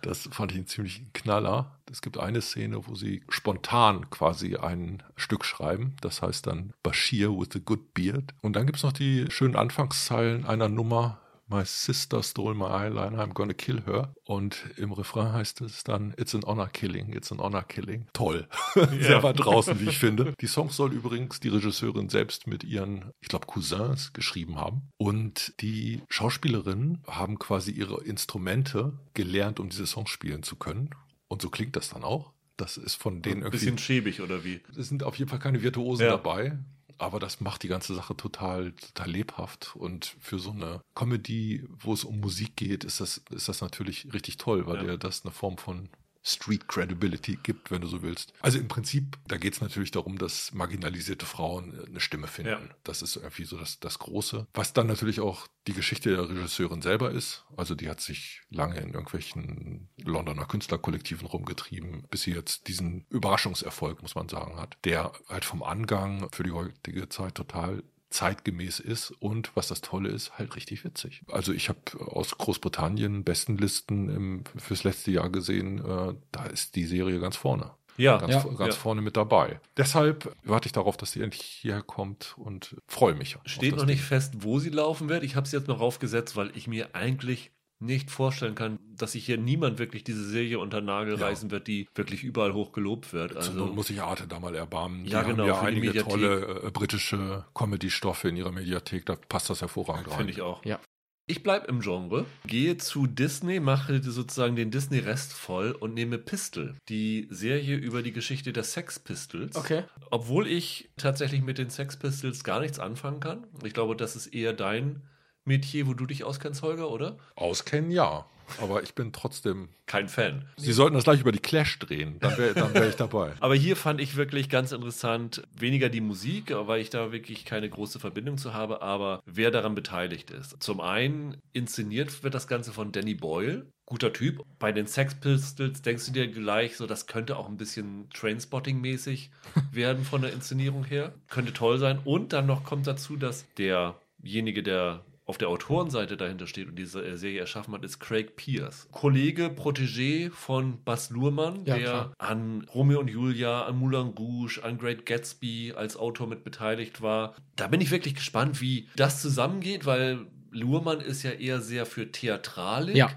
Das 0.03 0.29
fand 0.31 0.53
ich 0.53 0.59
einen 0.59 0.69
ziemlichen 0.69 1.13
Knaller. 1.15 1.81
Es 1.91 2.01
gibt 2.01 2.17
eine 2.17 2.41
Szene, 2.41 2.87
wo 2.87 2.95
sie 2.95 3.25
spontan 3.29 4.09
quasi 4.09 4.55
ein 4.55 5.03
Stück 5.17 5.45
schreiben. 5.45 5.97
Das 6.01 6.23
heißt 6.23 6.47
dann 6.47 6.73
Bashir 6.85 7.31
with 7.31 7.57
a 7.57 7.59
good 7.59 7.93
beard. 7.93 8.33
Und 8.41 8.55
dann 8.55 8.67
gibt 8.67 8.79
es 8.79 8.85
noch 8.85 8.93
die 8.93 9.27
schönen 9.31 9.57
Anfangszeilen 9.57 10.45
einer 10.45 10.69
Nummer. 10.69 11.21
My 11.49 11.65
sister 11.65 12.23
stole 12.25 12.55
my 12.55 12.65
eyeliner, 12.67 13.23
I'm 13.23 13.33
gonna 13.33 13.53
kill 13.55 13.83
her. 13.87 14.13
Und 14.25 14.65
im 14.77 14.91
Refrain 14.93 15.33
heißt 15.33 15.61
es 15.61 15.85
dann, 15.85 16.13
it's 16.17 16.35
an 16.35 16.43
honor 16.45 16.67
killing, 16.69 17.13
it's 17.13 17.31
an 17.31 17.39
honor 17.39 17.63
killing. 17.63 18.07
Toll. 18.13 18.49
Sehr 19.01 19.23
weit 19.23 19.39
draußen, 19.39 19.79
wie 19.81 19.89
ich 19.89 19.99
finde. 19.99 20.35
Die 20.41 20.49
Songs 20.49 20.75
soll 20.75 20.93
übrigens 20.93 21.39
die 21.39 21.49
Regisseurin 21.49 22.09
selbst 22.09 22.49
mit 22.49 22.65
ihren, 22.65 23.13
ich 23.21 23.29
glaube, 23.29 23.47
Cousins 23.47 24.13
geschrieben 24.13 24.57
haben. 24.57 24.91
Und 24.97 25.55
die 25.61 26.03
Schauspielerinnen 26.09 27.05
haben 27.07 27.39
quasi 27.39 27.71
ihre 27.71 28.03
Instrumente 28.03 28.99
gelernt, 29.15 29.61
um 29.61 29.69
diese 29.69 29.87
Songs 29.87 30.11
spielen 30.11 30.43
zu 30.43 30.57
können. 30.57 30.91
Und 31.29 31.43
so 31.43 31.49
klingt 31.51 31.77
das 31.77 31.91
dann 31.91 32.03
auch. 32.03 32.33
Das 32.57 32.77
ist 32.77 32.95
von 32.95 33.23
denen 33.23 33.37
Ein 33.37 33.43
irgendwie. 33.43 33.59
bisschen 33.59 33.79
schäbig, 33.79 34.21
oder 34.21 34.43
wie? 34.45 34.63
Es 34.77 34.89
sind 34.89 35.03
auf 35.05 35.17
jeden 35.17 35.29
Fall 35.29 35.39
keine 35.39 35.63
Virtuosen 35.63 36.05
Ja. 36.07 36.11
dabei, 36.13 36.59
aber 36.99 37.21
das 37.21 37.41
macht 37.41 37.63
die 37.63 37.69
ganze 37.69 37.95
Sache 37.95 38.17
total, 38.17 38.73
total 38.73 39.11
lebhaft. 39.11 39.75
Und 39.77 40.17
für 40.21 40.39
so 40.39 40.51
eine 40.51 40.81
Comedy, 40.95 41.65
wo 41.69 41.93
es 41.93 42.05
um 42.05 42.21
Musik 42.21 42.57
geht, 42.57 42.85
ist 42.85 43.01
das, 43.01 43.19
ist 43.31 43.49
das 43.49 43.61
natürlich 43.61 44.13
richtig 44.13 44.37
toll, 44.39 44.67
weil 44.67 44.77
Ja. 44.77 44.83
dir 44.83 44.99
das 44.99 45.25
eine 45.25 45.33
Form 45.33 45.59
von 45.59 45.89
Street 46.27 46.67
Credibility 46.67 47.39
gibt, 47.41 47.71
wenn 47.71 47.81
du 47.81 47.87
so 47.87 48.03
willst. 48.03 48.33
Also 48.41 48.59
im 48.59 48.67
Prinzip, 48.67 49.17
da 49.29 49.37
geht 49.37 49.55
es 49.55 49.61
natürlich 49.61 49.93
darum, 49.93 50.19
dass 50.19 50.53
marginalisierte 50.53 51.25
Frauen 51.25 51.73
äh, 51.79 51.87
eine 51.87 52.01
Stimme 52.01 52.27
finden. 52.27 52.51
Ja. 52.51 52.77
Das 52.83 53.01
ist 53.01 53.17
irgendwie 53.17 53.45
so 53.45 53.57
das, 53.57 53.79
das 53.79 54.01
Große. 54.01 54.47
Was 54.53 54.73
dann 54.73 54.89
natürlich 54.89 55.21
auch 55.21 55.47
die 55.69 55.73
Geschichte 55.73 56.11
der 56.11 56.29
Regisseurin 56.29 56.83
selber 56.83 57.13
ist. 57.13 57.45
Also 57.57 57.77
die 57.77 57.89
hat 57.89 58.01
sich 58.01 58.43
lange 58.51 58.81
in 58.81 58.93
irgendwelchen 58.93 59.89
Londoner 60.03 60.47
Künstlerkollektiven 60.47 61.27
rumgetrieben, 61.27 62.07
bis 62.11 62.23
sie 62.23 62.33
jetzt 62.33 62.67
diesen 62.67 63.07
Überraschungserfolg, 63.09 64.03
muss 64.03 64.17
man 64.17 64.29
sagen, 64.29 64.61
hat, 64.61 64.77
der 64.85 65.13
halt 65.29 65.45
vom 65.45 65.63
Angang 65.63 66.29
für 66.33 66.43
die 66.43 66.53
heutige 66.53 67.09
Zeit 67.09 67.37
total 67.37 67.85
zeitgemäß 68.17 68.81
ist 68.81 69.11
und 69.11 69.51
was 69.55 69.69
das 69.69 69.81
Tolle 69.83 70.09
ist, 70.09 70.39
halt 70.39 70.57
richtig 70.57 70.85
witzig. 70.85 71.23
Also 71.31 71.53
ich 71.53 71.69
habe 71.69 71.79
aus 72.01 72.37
Großbritannien 72.39 73.25
Bestenlisten 73.25 74.09
im, 74.09 74.45
fürs 74.57 74.85
letzte 74.85 75.11
Jahr 75.11 75.31
gesehen, 75.31 75.79
äh, 75.85 76.15
da 76.33 76.47
ist 76.47 76.75
die 76.77 76.85
Serie 76.87 77.21
ganz 77.21 77.37
vorne. 77.37 77.71
Ja, 77.99 78.19
Ganz, 78.19 78.35
Ja. 78.35 78.43
ganz 78.43 78.75
Ja. 78.75 78.81
vorne 78.81 79.01
mit 79.01 79.17
dabei. 79.17 79.59
Deshalb 79.77 80.35
warte 80.45 80.67
ich 80.67 80.73
darauf, 80.73 80.99
dass 80.99 81.13
sie 81.13 81.23
endlich 81.23 81.41
hierher 81.43 81.81
kommt 81.83 82.35
und 82.37 82.77
freue 82.87 83.15
mich. 83.15 83.39
Steht 83.47 83.75
noch 83.77 83.87
nicht 83.87 84.01
Ding. 84.01 84.07
fest, 84.07 84.35
wo 84.41 84.59
sie 84.59 84.69
laufen 84.69 85.09
wird. 85.09 85.23
Ich 85.25 85.35
habe 85.35 85.47
es 85.47 85.53
jetzt 85.53 85.67
noch 85.69 85.81
aufgesetzt, 85.81 86.37
weil 86.37 86.51
ich 86.57 86.67
mir 86.69 86.95
eigentlich 86.95 87.53
nicht 87.79 88.11
vorstellen 88.11 88.55
kann, 88.55 88.79
dass 88.97 89.13
sich 89.13 89.27
hier 89.27 89.37
niemand 89.37 89.79
wirklich 89.79 90.03
diese 90.03 90.25
Serie 90.25 90.59
unter 90.59 90.81
Nagel 90.81 91.19
Ja. 91.19 91.27
reißen 91.27 91.51
wird, 91.51 91.67
die 91.67 91.87
wirklich 91.95 92.25
überall 92.25 92.55
hoch 92.55 92.73
gelobt 92.73 93.13
wird. 93.13 93.33
Zur 93.33 93.39
Also 93.39 93.53
Not 93.53 93.75
muss 93.75 93.91
ich 93.91 94.01
Arte 94.01 94.27
da 94.27 94.41
mal 94.41 94.55
erbarmen. 94.55 95.05
Ja, 95.05 95.23
die 95.23 95.31
genau, 95.31 95.43
haben 95.43 95.49
ja 95.49 95.55
für 95.57 95.61
die 95.71 95.77
einige 95.77 95.87
Mediathek. 95.89 96.11
tolle 96.13 96.63
äh, 96.65 96.71
britische 96.71 97.45
Comedy-Stoffe 97.55 98.29
in 98.29 98.37
ihrer 98.37 98.53
Mediathek. 98.53 99.05
Da 99.07 99.17
passt 99.17 99.51
das 99.51 99.61
hervorragend 99.61 100.09
rein. 100.09 100.17
finde 100.17 100.33
ich 100.33 100.41
auch. 100.43 100.65
Ja. 100.65 100.81
Ich 101.29 101.43
bleibe 101.43 101.67
im 101.67 101.81
Genre, 101.81 102.25
gehe 102.47 102.77
zu 102.77 103.09
Disney, 103.09 103.59
mache 103.59 104.01
sozusagen 104.01 104.55
den 104.55 104.71
Disney-Rest 104.71 105.33
voll 105.33 105.73
und 105.73 105.93
nehme 105.93 106.19
Pistol, 106.19 106.77
die 106.89 107.27
Serie 107.31 107.75
über 107.77 108.03
die 108.05 108.13
Geschichte 108.13 108.53
der 108.53 108.63
Sex 108.63 109.01
Pistols. 109.01 109.57
Okay. 109.57 109.83
Obwohl 110.13 110.47
ich 110.47 110.89
tatsächlich 110.97 111.43
mit 111.43 111.59
den 111.59 111.69
Sex 111.69 111.97
Pistols 111.97 112.45
gar 112.45 112.61
nichts 112.61 112.79
anfangen 112.79 113.19
kann. 113.19 113.45
Ich 113.65 113.75
glaube, 113.75 113.97
das 113.97 114.15
ist 114.15 114.29
eher 114.29 114.53
dein 114.53 115.03
Metier, 115.47 115.87
wo 115.87 115.95
du 115.95 116.07
dich 116.07 116.25
auskennst, 116.25 116.63
Holger, 116.63 116.91
oder? 116.91 117.17
Auskennen, 117.37 117.91
ja. 117.91 118.27
Aber 118.61 118.83
ich 118.83 118.95
bin 118.95 119.13
trotzdem. 119.13 119.69
Kein 119.87 120.09
Fan. 120.09 120.45
Sie 120.57 120.73
sollten 120.73 120.95
das 120.95 121.05
gleich 121.05 121.21
über 121.21 121.33
die 121.33 121.39
Clash 121.39 121.79
drehen. 121.79 122.19
Dann 122.21 122.37
wäre 122.39 122.75
wär 122.75 122.89
ich 122.89 122.97
dabei. 122.97 123.33
Aber 123.41 123.55
hier 123.55 123.77
fand 123.77 124.01
ich 124.01 124.17
wirklich 124.17 124.49
ganz 124.49 124.73
interessant, 124.73 125.43
weniger 125.57 125.89
die 125.89 126.01
Musik, 126.01 126.53
weil 126.53 126.81
ich 126.81 126.91
da 126.91 127.13
wirklich 127.13 127.45
keine 127.45 127.69
große 127.69 127.99
Verbindung 127.99 128.39
zu 128.39 128.53
habe, 128.55 128.83
aber 128.83 129.23
wer 129.27 129.51
daran 129.51 129.75
beteiligt 129.75 130.31
ist. 130.31 130.63
Zum 130.63 130.81
einen 130.81 131.37
inszeniert 131.53 132.23
wird 132.23 132.35
das 132.35 132.49
Ganze 132.49 132.73
von 132.73 132.93
Danny 132.93 133.15
Boyle. 133.15 133.67
Guter 133.85 134.13
Typ. 134.13 134.43
Bei 134.59 134.73
den 134.73 134.89
Sex 134.89 135.15
Pistols 135.15 135.83
denkst 135.83 136.07
du 136.07 136.13
dir 136.13 136.27
gleich, 136.27 136.77
so 136.77 136.87
das 136.87 137.07
könnte 137.07 137.37
auch 137.37 137.49
ein 137.49 137.57
bisschen 137.57 138.09
Trainspotting-mäßig 138.11 139.31
werden 139.73 140.05
von 140.05 140.23
der 140.23 140.33
Inszenierung 140.33 140.85
her. 140.85 141.15
Könnte 141.29 141.53
toll 141.53 141.79
sein. 141.79 142.01
Und 142.05 142.33
dann 142.33 142.47
noch 142.47 142.65
kommt 142.65 142.89
dazu, 142.89 143.17
dass 143.17 143.47
derjenige, 143.55 144.65
der 144.65 145.05
auf 145.27 145.39
der 145.39 145.49
Autorenseite 145.49 146.17
dahinter 146.17 146.47
steht 146.47 146.69
und 146.69 146.77
diese 146.77 147.05
äh, 147.05 147.17
Serie 147.17 147.41
erschaffen 147.41 147.75
hat, 147.75 147.85
ist 147.85 147.99
Craig 147.99 148.37
Pierce. 148.37 148.89
Kollege, 148.93 149.47
Protégé 149.49 150.31
von 150.31 150.83
Bas 150.85 151.11
Luhrmann, 151.11 151.65
Ja, 151.67 151.75
der 151.77 151.85
klar. 151.85 152.13
an 152.19 152.65
Romeo 152.73 153.01
und 153.01 153.09
Julia, 153.09 153.65
an 153.65 153.77
Moulin 153.77 154.15
Rouge, 154.17 154.61
an 154.63 154.79
Great 154.79 155.05
Gatsby 155.05 155.75
als 155.77 155.97
Autor 155.97 156.29
mit 156.29 156.45
beteiligt 156.45 157.03
war. 157.03 157.35
Da 157.57 157.67
bin 157.67 157.81
ich 157.81 157.91
wirklich 157.91 158.15
gespannt, 158.15 158.61
wie 158.61 158.89
das 158.95 159.21
zusammengeht, 159.21 159.85
weil 159.85 160.27
Luhrmann 160.53 161.01
ist 161.01 161.25
ja 161.25 161.33
eher 161.33 161.61
sehr 161.61 161.87
für 161.87 162.11
Theatralik. 162.13 162.97
Ja. 162.97 163.11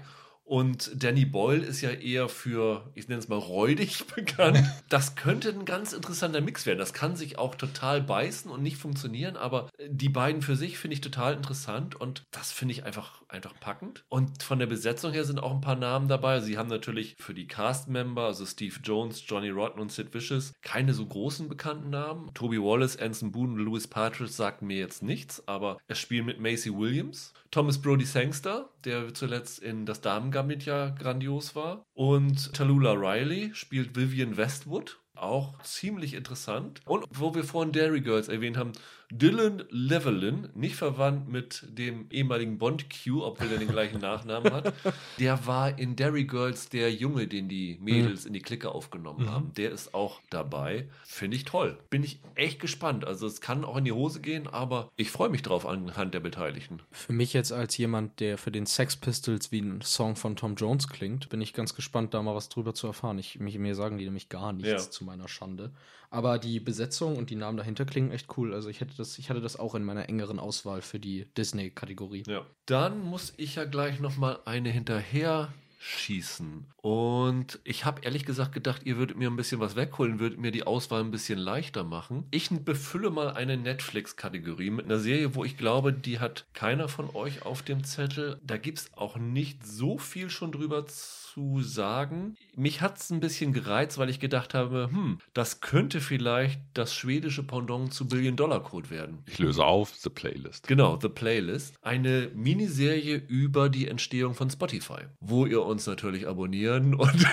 Und 0.50 0.90
Danny 1.00 1.26
Boyle 1.26 1.64
ist 1.64 1.80
ja 1.80 1.90
eher 1.90 2.28
für, 2.28 2.90
ich 2.96 3.06
nenne 3.06 3.20
es 3.20 3.28
mal 3.28 3.38
räudig 3.38 4.04
bekannt. 4.16 4.60
Das 4.88 5.14
könnte 5.14 5.50
ein 5.50 5.64
ganz 5.64 5.92
interessanter 5.92 6.40
Mix 6.40 6.66
werden. 6.66 6.80
Das 6.80 6.92
kann 6.92 7.14
sich 7.14 7.38
auch 7.38 7.54
total 7.54 8.02
beißen 8.02 8.50
und 8.50 8.60
nicht 8.60 8.76
funktionieren, 8.76 9.36
aber 9.36 9.70
die 9.86 10.08
beiden 10.08 10.42
für 10.42 10.56
sich 10.56 10.76
finde 10.76 10.94
ich 10.94 11.02
total 11.02 11.34
interessant 11.34 11.94
und 11.94 12.24
das 12.32 12.50
finde 12.50 12.72
ich 12.72 12.82
einfach, 12.82 13.19
einfach 13.32 13.54
packend. 13.60 14.04
Und 14.08 14.42
von 14.42 14.58
der 14.58 14.66
Besetzung 14.66 15.12
her 15.12 15.24
sind 15.24 15.40
auch 15.40 15.52
ein 15.52 15.60
paar 15.60 15.76
Namen 15.76 16.08
dabei. 16.08 16.40
Sie 16.40 16.58
haben 16.58 16.68
natürlich 16.68 17.16
für 17.18 17.34
die 17.34 17.46
Cast-Member, 17.46 18.24
also 18.24 18.46
Steve 18.46 18.76
Jones, 18.82 19.22
Johnny 19.26 19.50
Rotten 19.50 19.80
und 19.80 19.92
Sid 19.92 20.12
Vicious, 20.12 20.52
keine 20.62 20.94
so 20.94 21.06
großen 21.06 21.48
bekannten 21.48 21.90
Namen. 21.90 22.30
Toby 22.34 22.60
Wallace, 22.60 22.98
Anson 22.98 23.32
Boone 23.32 23.54
und 23.54 23.58
Louis 23.58 23.86
Partridge 23.86 24.32
sagten 24.32 24.66
mir 24.66 24.78
jetzt 24.78 25.02
nichts, 25.02 25.46
aber 25.46 25.78
es 25.88 25.98
spielen 25.98 26.26
mit 26.26 26.40
Macy 26.40 26.72
Williams, 26.76 27.32
Thomas 27.50 27.80
Brody 27.80 28.04
Sangster, 28.04 28.70
der 28.84 29.12
zuletzt 29.14 29.60
in 29.60 29.86
Das 29.86 30.00
Damengambit 30.00 30.64
ja 30.64 30.90
grandios 30.90 31.54
war, 31.54 31.84
und 31.94 32.52
Tallulah 32.52 32.92
Riley 32.92 33.50
spielt 33.54 33.96
Vivian 33.96 34.36
Westwood 34.36 34.98
auch 35.14 35.60
ziemlich 35.62 36.14
interessant. 36.14 36.80
Und 36.86 37.04
wo 37.10 37.34
wir 37.34 37.44
vorhin 37.44 37.72
Dairy 37.72 38.00
Girls 38.00 38.28
erwähnt 38.28 38.56
haben, 38.56 38.72
Dylan 39.10 39.64
Levelin, 39.70 40.48
nicht 40.54 40.76
verwandt 40.76 41.28
mit 41.28 41.64
dem 41.68 42.06
ehemaligen 42.10 42.58
Bond-Q, 42.58 43.24
obwohl 43.24 43.50
er 43.52 43.58
den 43.58 43.68
gleichen 43.68 44.00
Nachnamen 44.00 44.52
hat, 44.52 44.72
der 45.18 45.46
war 45.46 45.78
in 45.78 45.96
Dairy 45.96 46.24
Girls 46.24 46.68
der 46.68 46.92
Junge, 46.92 47.26
den 47.26 47.48
die 47.48 47.78
Mädels 47.80 48.22
mhm. 48.22 48.28
in 48.28 48.32
die 48.34 48.40
Clique 48.40 48.70
aufgenommen 48.70 49.24
mhm. 49.24 49.30
haben. 49.30 49.54
Der 49.56 49.72
ist 49.72 49.94
auch 49.94 50.20
dabei. 50.30 50.88
Finde 51.04 51.36
ich 51.36 51.44
toll. 51.44 51.78
Bin 51.90 52.04
ich 52.04 52.20
echt 52.36 52.60
gespannt. 52.60 53.04
Also 53.04 53.26
es 53.26 53.40
kann 53.40 53.64
auch 53.64 53.76
in 53.76 53.84
die 53.84 53.92
Hose 53.92 54.20
gehen, 54.20 54.46
aber 54.46 54.90
ich 54.96 55.10
freue 55.10 55.28
mich 55.28 55.42
drauf 55.42 55.66
anhand 55.66 56.14
der 56.14 56.20
Beteiligten. 56.20 56.80
Für 56.92 57.12
mich 57.12 57.32
jetzt 57.32 57.52
als 57.52 57.76
jemand, 57.76 58.20
der 58.20 58.38
für 58.38 58.52
den 58.52 58.66
Sex 58.66 58.96
Pistols 58.96 59.50
wie 59.50 59.60
ein 59.60 59.80
Song 59.82 60.14
von 60.16 60.36
Tom 60.36 60.54
Jones 60.54 60.88
klingt, 60.88 61.28
bin 61.28 61.40
ich 61.40 61.52
ganz 61.52 61.74
gespannt, 61.74 62.14
da 62.14 62.22
mal 62.22 62.34
was 62.34 62.48
drüber 62.48 62.74
zu 62.74 62.86
erfahren. 62.86 63.18
Ich, 63.18 63.40
mich, 63.40 63.58
mir 63.58 63.74
sagen 63.74 63.98
die 63.98 64.04
nämlich 64.04 64.28
gar 64.28 64.52
nichts 64.52 64.70
ja. 64.70 64.90
zu 64.90 65.04
meiner 65.04 65.28
Schande. 65.28 65.72
Aber 66.10 66.38
die 66.38 66.58
Besetzung 66.58 67.16
und 67.16 67.30
die 67.30 67.36
Namen 67.36 67.56
dahinter 67.56 67.84
klingen 67.84 68.10
echt 68.10 68.36
cool. 68.36 68.52
Also 68.52 68.68
ich 68.68 68.80
hätte 68.80 68.96
das, 68.96 69.18
ich 69.18 69.30
hatte 69.30 69.40
das 69.40 69.56
auch 69.56 69.74
in 69.74 69.84
meiner 69.84 70.08
engeren 70.08 70.40
Auswahl 70.40 70.82
für 70.82 70.98
die 70.98 71.26
Disney-Kategorie. 71.36 72.24
Ja. 72.26 72.44
Dann 72.66 73.00
muss 73.00 73.32
ich 73.36 73.54
ja 73.54 73.64
gleich 73.64 74.00
nochmal 74.00 74.40
eine 74.44 74.70
hinterher 74.70 75.52
schießen. 75.80 76.66
Und 76.76 77.58
ich 77.64 77.84
habe 77.84 78.02
ehrlich 78.02 78.26
gesagt 78.26 78.52
gedacht, 78.52 78.82
ihr 78.84 78.98
würdet 78.98 79.16
mir 79.16 79.30
ein 79.30 79.36
bisschen 79.36 79.60
was 79.60 79.76
wegholen, 79.76 80.20
würdet 80.20 80.38
mir 80.38 80.50
die 80.50 80.64
Auswahl 80.64 81.00
ein 81.00 81.10
bisschen 81.10 81.38
leichter 81.38 81.84
machen. 81.84 82.26
Ich 82.30 82.50
befülle 82.50 83.10
mal 83.10 83.30
eine 83.30 83.56
Netflix-Kategorie 83.56 84.70
mit 84.70 84.84
einer 84.84 84.98
Serie, 84.98 85.34
wo 85.34 85.44
ich 85.44 85.56
glaube, 85.56 85.92
die 85.92 86.18
hat 86.18 86.46
keiner 86.52 86.88
von 86.88 87.08
euch 87.14 87.46
auf 87.46 87.62
dem 87.62 87.82
Zettel. 87.82 88.38
Da 88.44 88.58
gibt 88.58 88.78
es 88.78 88.92
auch 88.94 89.16
nicht 89.16 89.66
so 89.66 89.96
viel 89.96 90.28
schon 90.28 90.52
drüber 90.52 90.86
zu 90.86 91.20
zu 91.32 91.62
sagen. 91.62 92.36
Mich 92.56 92.80
hat 92.80 92.98
es 92.98 93.10
ein 93.10 93.20
bisschen 93.20 93.52
gereizt, 93.52 93.98
weil 93.98 94.10
ich 94.10 94.20
gedacht 94.20 94.54
habe, 94.54 94.88
hm, 94.90 95.18
das 95.34 95.60
könnte 95.60 96.00
vielleicht 96.00 96.60
das 96.74 96.94
schwedische 96.94 97.42
Pendant 97.42 97.92
zu 97.92 98.08
Billion 98.08 98.36
Dollar 98.36 98.62
Code 98.62 98.90
werden. 98.90 99.22
Ich 99.26 99.38
löse 99.38 99.64
auf 99.64 99.94
The 99.94 100.10
Playlist. 100.10 100.66
Genau, 100.66 100.98
The 101.00 101.08
Playlist. 101.08 101.74
Eine 101.82 102.30
Miniserie 102.34 103.16
über 103.16 103.68
die 103.68 103.88
Entstehung 103.88 104.34
von 104.34 104.50
Spotify, 104.50 105.02
wo 105.20 105.46
ihr 105.46 105.62
uns 105.62 105.86
natürlich 105.86 106.26
abonnieren 106.26 106.94
und 106.94 107.10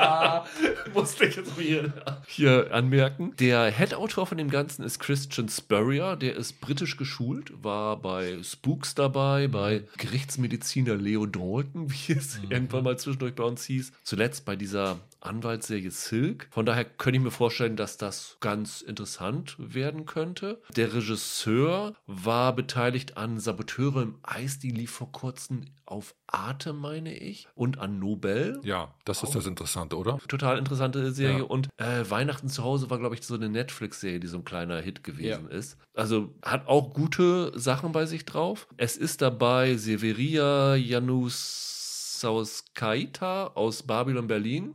musste 0.94 1.26
ich 1.26 1.36
jetzt 1.36 1.52
hier, 1.58 1.92
hier 2.26 2.72
anmerken. 2.72 3.34
Der 3.38 3.70
Head-Autor 3.70 4.26
von 4.26 4.38
dem 4.38 4.50
Ganzen 4.50 4.82
ist 4.84 4.98
Christian 4.98 5.48
Spurrier. 5.48 6.16
Der 6.16 6.36
ist 6.36 6.60
britisch 6.60 6.96
geschult, 6.96 7.52
war 7.62 7.96
bei 7.96 8.38
Spooks 8.42 8.94
dabei, 8.94 9.48
bei 9.48 9.84
Gerichtsmediziner 9.98 10.96
Leo 10.96 11.26
Dalton, 11.26 11.90
wie 11.90 12.12
es 12.12 12.40
mhm. 12.40 12.50
irgendwann 12.50 12.84
mal 12.84 12.98
zwischendurch 12.98 13.34
bei 13.34 13.44
uns 13.44 13.64
hieß. 13.64 13.92
Zuletzt 14.02 14.44
bei 14.44 14.56
dieser 14.56 14.98
Anwaltsserie 15.20 15.90
Silk. 15.90 16.48
Von 16.50 16.66
daher 16.66 16.84
könnte 16.84 17.18
ich 17.18 17.24
mir 17.24 17.30
vorstellen, 17.30 17.76
dass 17.76 17.96
das 17.96 18.36
ganz 18.40 18.80
interessant 18.80 19.56
werden 19.58 20.06
könnte. 20.06 20.60
Der 20.76 20.92
Regisseur 20.92 21.94
war 22.06 22.54
beteiligt 22.54 23.16
an 23.16 23.38
Saboteure 23.38 24.02
im 24.02 24.18
Eis, 24.22 24.58
die 24.58 24.70
lief 24.70 24.90
vor 24.90 25.12
kurzem 25.12 25.66
auf 25.86 26.14
Arte, 26.26 26.72
meine 26.72 27.16
ich, 27.16 27.48
und 27.54 27.78
an 27.78 27.98
Nobel. 27.98 28.60
Ja, 28.62 28.94
das 29.04 29.22
ist 29.22 29.34
das 29.34 29.46
Interessante, 29.46 29.96
oder? 29.96 30.18
Total 30.28 30.56
interessante 30.56 31.12
Serie. 31.12 31.38
Ja. 31.38 31.44
Und 31.44 31.68
äh, 31.78 32.08
Weihnachten 32.08 32.48
zu 32.48 32.62
Hause 32.62 32.90
war, 32.90 32.98
glaube 32.98 33.16
ich, 33.16 33.22
so 33.22 33.34
eine 33.34 33.48
Netflix-Serie, 33.48 34.20
die 34.20 34.28
so 34.28 34.38
ein 34.38 34.44
kleiner 34.44 34.80
Hit 34.80 35.02
gewesen 35.02 35.48
ja. 35.50 35.56
ist. 35.56 35.76
Also 35.94 36.32
hat 36.42 36.68
auch 36.68 36.94
gute 36.94 37.52
Sachen 37.58 37.92
bei 37.92 38.06
sich 38.06 38.24
drauf. 38.24 38.68
Es 38.76 38.96
ist 38.96 39.20
dabei 39.20 39.76
Severia 39.76 40.76
Janus 40.76 42.20
Sauskaita 42.20 43.48
aus 43.54 43.82
Babylon 43.82 44.26
Berlin 44.26 44.74